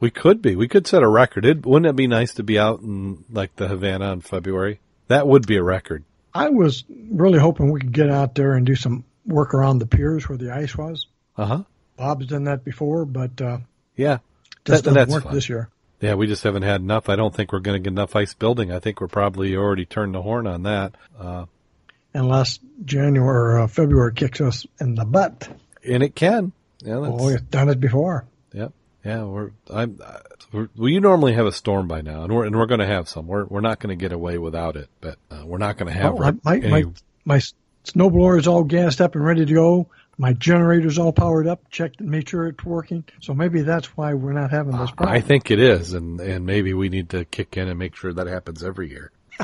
We 0.00 0.10
could 0.10 0.42
be. 0.42 0.54
We 0.56 0.68
could 0.68 0.86
set 0.86 1.02
a 1.02 1.08
record. 1.08 1.44
It, 1.44 1.64
wouldn't 1.66 1.88
it 1.88 1.96
be 1.96 2.06
nice 2.06 2.34
to 2.34 2.42
be 2.42 2.58
out 2.58 2.80
in 2.80 3.24
like 3.32 3.56
the 3.56 3.66
Havana 3.66 4.12
in 4.12 4.20
February? 4.20 4.78
That 5.08 5.26
would 5.26 5.46
be 5.46 5.56
a 5.56 5.62
record. 5.62 6.04
I 6.34 6.50
was 6.50 6.84
really 7.10 7.38
hoping 7.38 7.72
we 7.72 7.80
could 7.80 7.92
get 7.92 8.10
out 8.10 8.34
there 8.34 8.52
and 8.54 8.64
do 8.66 8.76
some 8.76 9.04
work 9.26 9.54
around 9.54 9.78
the 9.78 9.86
piers 9.86 10.28
where 10.28 10.38
the 10.38 10.52
ice 10.52 10.76
was. 10.76 11.06
Uh 11.36 11.46
huh. 11.46 11.62
Bob's 11.96 12.26
done 12.26 12.44
that 12.44 12.64
before, 12.64 13.04
but 13.06 13.40
uh, 13.40 13.58
Yeah. 13.96 14.18
just 14.64 14.84
That- 14.84 14.94
doesn't 14.94 15.12
work 15.12 15.24
fine. 15.24 15.34
this 15.34 15.48
year. 15.48 15.68
Yeah, 16.00 16.14
we 16.14 16.26
just 16.26 16.44
haven't 16.44 16.62
had 16.62 16.80
enough. 16.80 17.08
I 17.08 17.16
don't 17.16 17.34
think 17.34 17.52
we're 17.52 17.58
going 17.60 17.74
to 17.74 17.80
get 17.80 17.92
enough 17.92 18.14
ice 18.14 18.34
building. 18.34 18.70
I 18.72 18.78
think 18.78 19.00
we're 19.00 19.08
probably 19.08 19.56
already 19.56 19.84
turned 19.84 20.14
the 20.14 20.22
horn 20.22 20.46
on 20.46 20.62
that. 20.62 20.94
Uh, 21.18 21.46
Unless 22.14 22.60
January 22.84 23.28
or 23.54 23.58
uh, 23.60 23.66
February 23.66 24.12
kicks 24.14 24.40
us 24.40 24.66
in 24.80 24.94
the 24.94 25.04
butt. 25.04 25.48
and 25.86 26.02
it 26.02 26.14
can. 26.14 26.52
Yeah, 26.80 27.00
that's, 27.00 27.12
Oh, 27.12 27.26
we've 27.26 27.50
done 27.50 27.68
it 27.68 27.80
before. 27.80 28.26
Yep. 28.52 28.72
Yeah, 29.04 29.24
we're. 29.24 29.50
I'm. 29.68 30.00
Uh, 30.04 30.18
we're, 30.52 30.68
we 30.76 30.98
normally 31.00 31.34
have 31.34 31.46
a 31.46 31.52
storm 31.52 31.86
by 31.88 32.00
now, 32.00 32.22
and 32.24 32.32
we're 32.32 32.44
and 32.44 32.56
we're 32.56 32.66
going 32.66 32.80
to 32.80 32.86
have 32.86 33.08
some. 33.08 33.26
We're 33.26 33.44
we're 33.44 33.60
not 33.60 33.78
going 33.80 33.96
to 33.96 34.00
get 34.00 34.12
away 34.12 34.38
without 34.38 34.76
it, 34.76 34.88
but 35.00 35.18
uh, 35.30 35.42
we're 35.44 35.58
not 35.58 35.76
going 35.76 35.92
to 35.92 35.98
have. 35.98 36.14
Oh, 36.14 36.38
my, 36.44 36.56
any, 36.56 36.68
my, 36.68 36.84
my 37.24 37.40
snowblower 37.84 38.38
is 38.38 38.46
all 38.48 38.64
gassed 38.64 39.00
up 39.00 39.14
and 39.14 39.24
ready 39.24 39.44
to 39.44 39.52
go. 39.54 39.88
My 40.20 40.32
generator's 40.32 40.98
all 40.98 41.12
powered 41.12 41.46
up. 41.46 41.70
Checked 41.70 42.00
and 42.00 42.10
made 42.10 42.28
sure 42.28 42.48
it's 42.48 42.64
working. 42.64 43.04
So 43.20 43.34
maybe 43.34 43.62
that's 43.62 43.96
why 43.96 44.14
we're 44.14 44.32
not 44.32 44.50
having 44.50 44.76
this 44.76 44.90
problem. 44.90 45.16
I 45.16 45.20
think 45.20 45.52
it 45.52 45.60
is, 45.60 45.92
and 45.92 46.20
and 46.20 46.44
maybe 46.44 46.74
we 46.74 46.88
need 46.88 47.10
to 47.10 47.24
kick 47.24 47.56
in 47.56 47.68
and 47.68 47.78
make 47.78 47.94
sure 47.94 48.12
that 48.12 48.26
happens 48.26 48.64
every 48.64 48.90
year. 48.90 49.12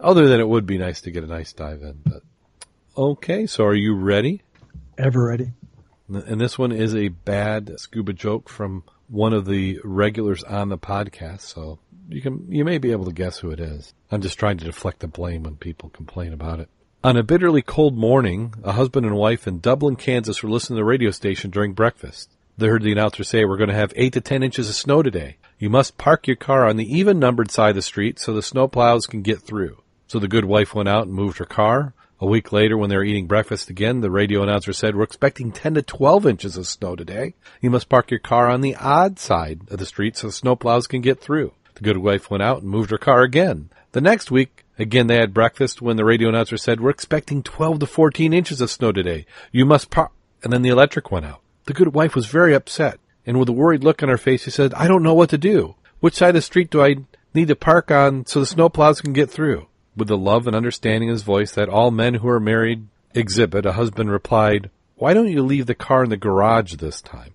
Other 0.00 0.26
than 0.26 0.40
it 0.40 0.48
would 0.48 0.66
be 0.66 0.76
nice 0.76 1.02
to 1.02 1.12
get 1.12 1.22
a 1.22 1.28
nice 1.28 1.52
dive 1.52 1.82
in, 1.82 2.00
but 2.04 2.22
okay. 2.96 3.46
So 3.46 3.64
are 3.64 3.74
you 3.74 3.94
ready? 3.94 4.42
Ever 4.98 5.24
ready? 5.24 5.52
And 6.08 6.40
this 6.40 6.58
one 6.58 6.72
is 6.72 6.94
a 6.94 7.08
bad 7.08 7.78
scuba 7.78 8.12
joke 8.12 8.48
from 8.48 8.82
one 9.08 9.32
of 9.32 9.46
the 9.46 9.78
regulars 9.84 10.42
on 10.42 10.68
the 10.68 10.78
podcast, 10.78 11.42
so 11.42 11.78
you 12.08 12.20
can 12.20 12.50
you 12.50 12.64
may 12.64 12.78
be 12.78 12.90
able 12.90 13.04
to 13.04 13.12
guess 13.12 13.38
who 13.38 13.50
it 13.50 13.60
is. 13.60 13.94
I'm 14.10 14.20
just 14.20 14.38
trying 14.38 14.58
to 14.58 14.64
deflect 14.64 14.98
the 14.98 15.06
blame 15.06 15.44
when 15.44 15.56
people 15.56 15.90
complain 15.90 16.32
about 16.32 16.58
it. 16.58 16.68
On 17.04 17.16
a 17.16 17.24
bitterly 17.24 17.62
cold 17.62 17.98
morning, 17.98 18.54
a 18.62 18.70
husband 18.70 19.04
and 19.04 19.16
wife 19.16 19.48
in 19.48 19.58
Dublin, 19.58 19.96
Kansas 19.96 20.40
were 20.40 20.48
listening 20.48 20.76
to 20.76 20.82
the 20.82 20.84
radio 20.84 21.10
station 21.10 21.50
during 21.50 21.72
breakfast. 21.72 22.30
They 22.56 22.68
heard 22.68 22.84
the 22.84 22.92
announcer 22.92 23.24
say, 23.24 23.44
We're 23.44 23.56
going 23.56 23.70
to 23.70 23.74
have 23.74 23.92
8 23.96 24.12
to 24.12 24.20
10 24.20 24.44
inches 24.44 24.68
of 24.68 24.76
snow 24.76 25.02
today. 25.02 25.38
You 25.58 25.68
must 25.68 25.98
park 25.98 26.28
your 26.28 26.36
car 26.36 26.64
on 26.64 26.76
the 26.76 26.96
even 26.96 27.18
numbered 27.18 27.50
side 27.50 27.70
of 27.70 27.74
the 27.74 27.82
street 27.82 28.20
so 28.20 28.32
the 28.32 28.40
snow 28.40 28.68
plows 28.68 29.08
can 29.08 29.22
get 29.22 29.42
through. 29.42 29.82
So 30.06 30.20
the 30.20 30.28
good 30.28 30.44
wife 30.44 30.76
went 30.76 30.88
out 30.88 31.08
and 31.08 31.12
moved 31.12 31.38
her 31.38 31.44
car. 31.44 31.92
A 32.20 32.26
week 32.26 32.52
later, 32.52 32.78
when 32.78 32.88
they 32.88 32.96
were 32.96 33.02
eating 33.02 33.26
breakfast 33.26 33.68
again, 33.68 34.00
the 34.00 34.08
radio 34.08 34.44
announcer 34.44 34.72
said, 34.72 34.94
We're 34.94 35.02
expecting 35.02 35.50
10 35.50 35.74
to 35.74 35.82
12 35.82 36.24
inches 36.24 36.56
of 36.56 36.68
snow 36.68 36.94
today. 36.94 37.34
You 37.60 37.70
must 37.70 37.88
park 37.88 38.12
your 38.12 38.20
car 38.20 38.48
on 38.48 38.60
the 38.60 38.76
odd 38.76 39.18
side 39.18 39.62
of 39.72 39.80
the 39.80 39.86
street 39.86 40.16
so 40.16 40.28
the 40.28 40.32
snow 40.32 40.54
plows 40.54 40.86
can 40.86 41.00
get 41.00 41.20
through. 41.20 41.52
The 41.74 41.82
good 41.82 41.98
wife 41.98 42.30
went 42.30 42.44
out 42.44 42.62
and 42.62 42.70
moved 42.70 42.90
her 42.90 42.98
car 42.98 43.22
again. 43.22 43.70
The 43.90 44.00
next 44.00 44.30
week, 44.30 44.64
again 44.82 45.06
they 45.06 45.16
had 45.16 45.32
breakfast 45.32 45.80
when 45.80 45.96
the 45.96 46.04
radio 46.04 46.28
announcer 46.28 46.56
said, 46.56 46.80
We're 46.80 46.90
expecting 46.90 47.42
12 47.42 47.80
to 47.80 47.86
14 47.86 48.32
inches 48.32 48.60
of 48.60 48.70
snow 48.70 48.92
today. 48.92 49.24
You 49.50 49.64
must 49.64 49.90
park. 49.90 50.12
And 50.42 50.52
then 50.52 50.62
the 50.62 50.70
electric 50.70 51.10
went 51.10 51.24
out. 51.24 51.40
The 51.64 51.72
good 51.72 51.94
wife 51.94 52.14
was 52.16 52.26
very 52.26 52.52
upset, 52.52 52.98
and 53.24 53.38
with 53.38 53.48
a 53.48 53.52
worried 53.52 53.84
look 53.84 54.02
on 54.02 54.08
her 54.08 54.18
face, 54.18 54.42
she 54.42 54.50
said, 54.50 54.74
I 54.74 54.88
don't 54.88 55.04
know 55.04 55.14
what 55.14 55.30
to 55.30 55.38
do. 55.38 55.76
Which 56.00 56.16
side 56.16 56.30
of 56.30 56.34
the 56.34 56.42
street 56.42 56.70
do 56.70 56.82
I 56.82 56.96
need 57.32 57.48
to 57.48 57.56
park 57.56 57.92
on 57.92 58.26
so 58.26 58.40
the 58.40 58.46
snow 58.46 58.68
plows 58.68 59.00
can 59.00 59.12
get 59.12 59.30
through? 59.30 59.68
With 59.96 60.08
the 60.08 60.18
love 60.18 60.48
and 60.48 60.56
understanding 60.56 61.08
in 61.08 61.12
his 61.12 61.22
voice 61.22 61.52
that 61.52 61.68
all 61.68 61.92
men 61.92 62.14
who 62.14 62.28
are 62.28 62.40
married 62.40 62.88
exhibit, 63.14 63.64
a 63.64 63.72
husband 63.72 64.10
replied, 64.10 64.70
Why 64.96 65.14
don't 65.14 65.30
you 65.30 65.42
leave 65.42 65.66
the 65.66 65.76
car 65.76 66.02
in 66.02 66.10
the 66.10 66.16
garage 66.16 66.74
this 66.74 67.00
time? 67.00 67.34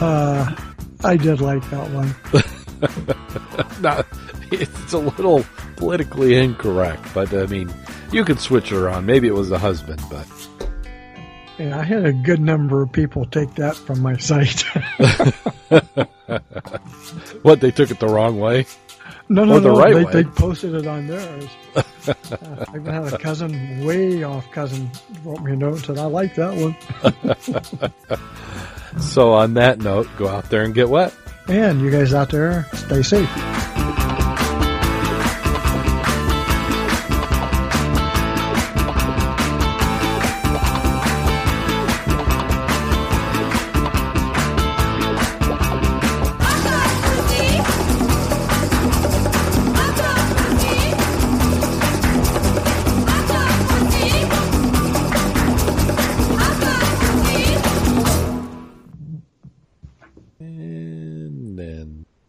Uh, 0.00 0.54
I 1.04 1.16
did 1.16 1.40
like 1.40 1.68
that 1.70 1.90
one. 1.90 2.14
It's 4.50 4.94
a 4.94 4.98
little 4.98 5.44
politically 5.76 6.34
incorrect, 6.34 7.02
but 7.12 7.34
I 7.34 7.44
mean, 7.46 7.70
you 8.12 8.24
could 8.24 8.40
switch 8.40 8.72
it 8.72 8.78
around. 8.78 9.04
Maybe 9.04 9.28
it 9.28 9.34
was 9.34 9.50
the 9.50 9.58
husband, 9.58 10.00
but 10.10 10.26
And 11.58 11.74
I 11.74 11.82
had 11.82 12.06
a 12.06 12.14
good 12.14 12.40
number 12.40 12.80
of 12.82 12.90
people 12.90 13.26
take 13.26 13.54
that 13.56 13.76
from 13.76 14.00
my 14.00 14.16
site. 14.16 14.62
what, 17.42 17.60
they 17.60 17.70
took 17.70 17.90
it 17.90 18.00
the 18.00 18.08
wrong 18.08 18.40
way? 18.40 18.64
no, 19.28 19.44
no, 19.44 19.60
the 19.60 19.68
no. 19.68 19.78
right 19.78 19.92
they, 19.94 20.04
way. 20.04 20.12
they 20.12 20.24
posted 20.24 20.74
it 20.74 20.86
on 20.86 21.06
theirs. 21.06 21.46
uh, 21.76 21.82
I 22.68 22.76
even 22.76 22.86
had 22.86 23.12
a 23.12 23.18
cousin, 23.18 23.84
way 23.84 24.22
off 24.22 24.50
cousin, 24.50 24.90
wrote 25.24 25.42
me 25.42 25.52
a 25.52 25.56
note 25.56 25.74
and 25.74 25.84
said, 25.84 25.98
I 25.98 26.06
like 26.06 26.34
that 26.36 26.54
one. 26.56 26.74
So 29.00 29.32
on 29.32 29.54
that 29.54 29.78
note, 29.78 30.08
go 30.16 30.28
out 30.28 30.48
there 30.50 30.62
and 30.62 30.74
get 30.74 30.88
wet. 30.88 31.14
And 31.48 31.80
you 31.80 31.90
guys 31.90 32.12
out 32.12 32.30
there, 32.30 32.66
stay 32.74 33.02
safe. 33.02 33.28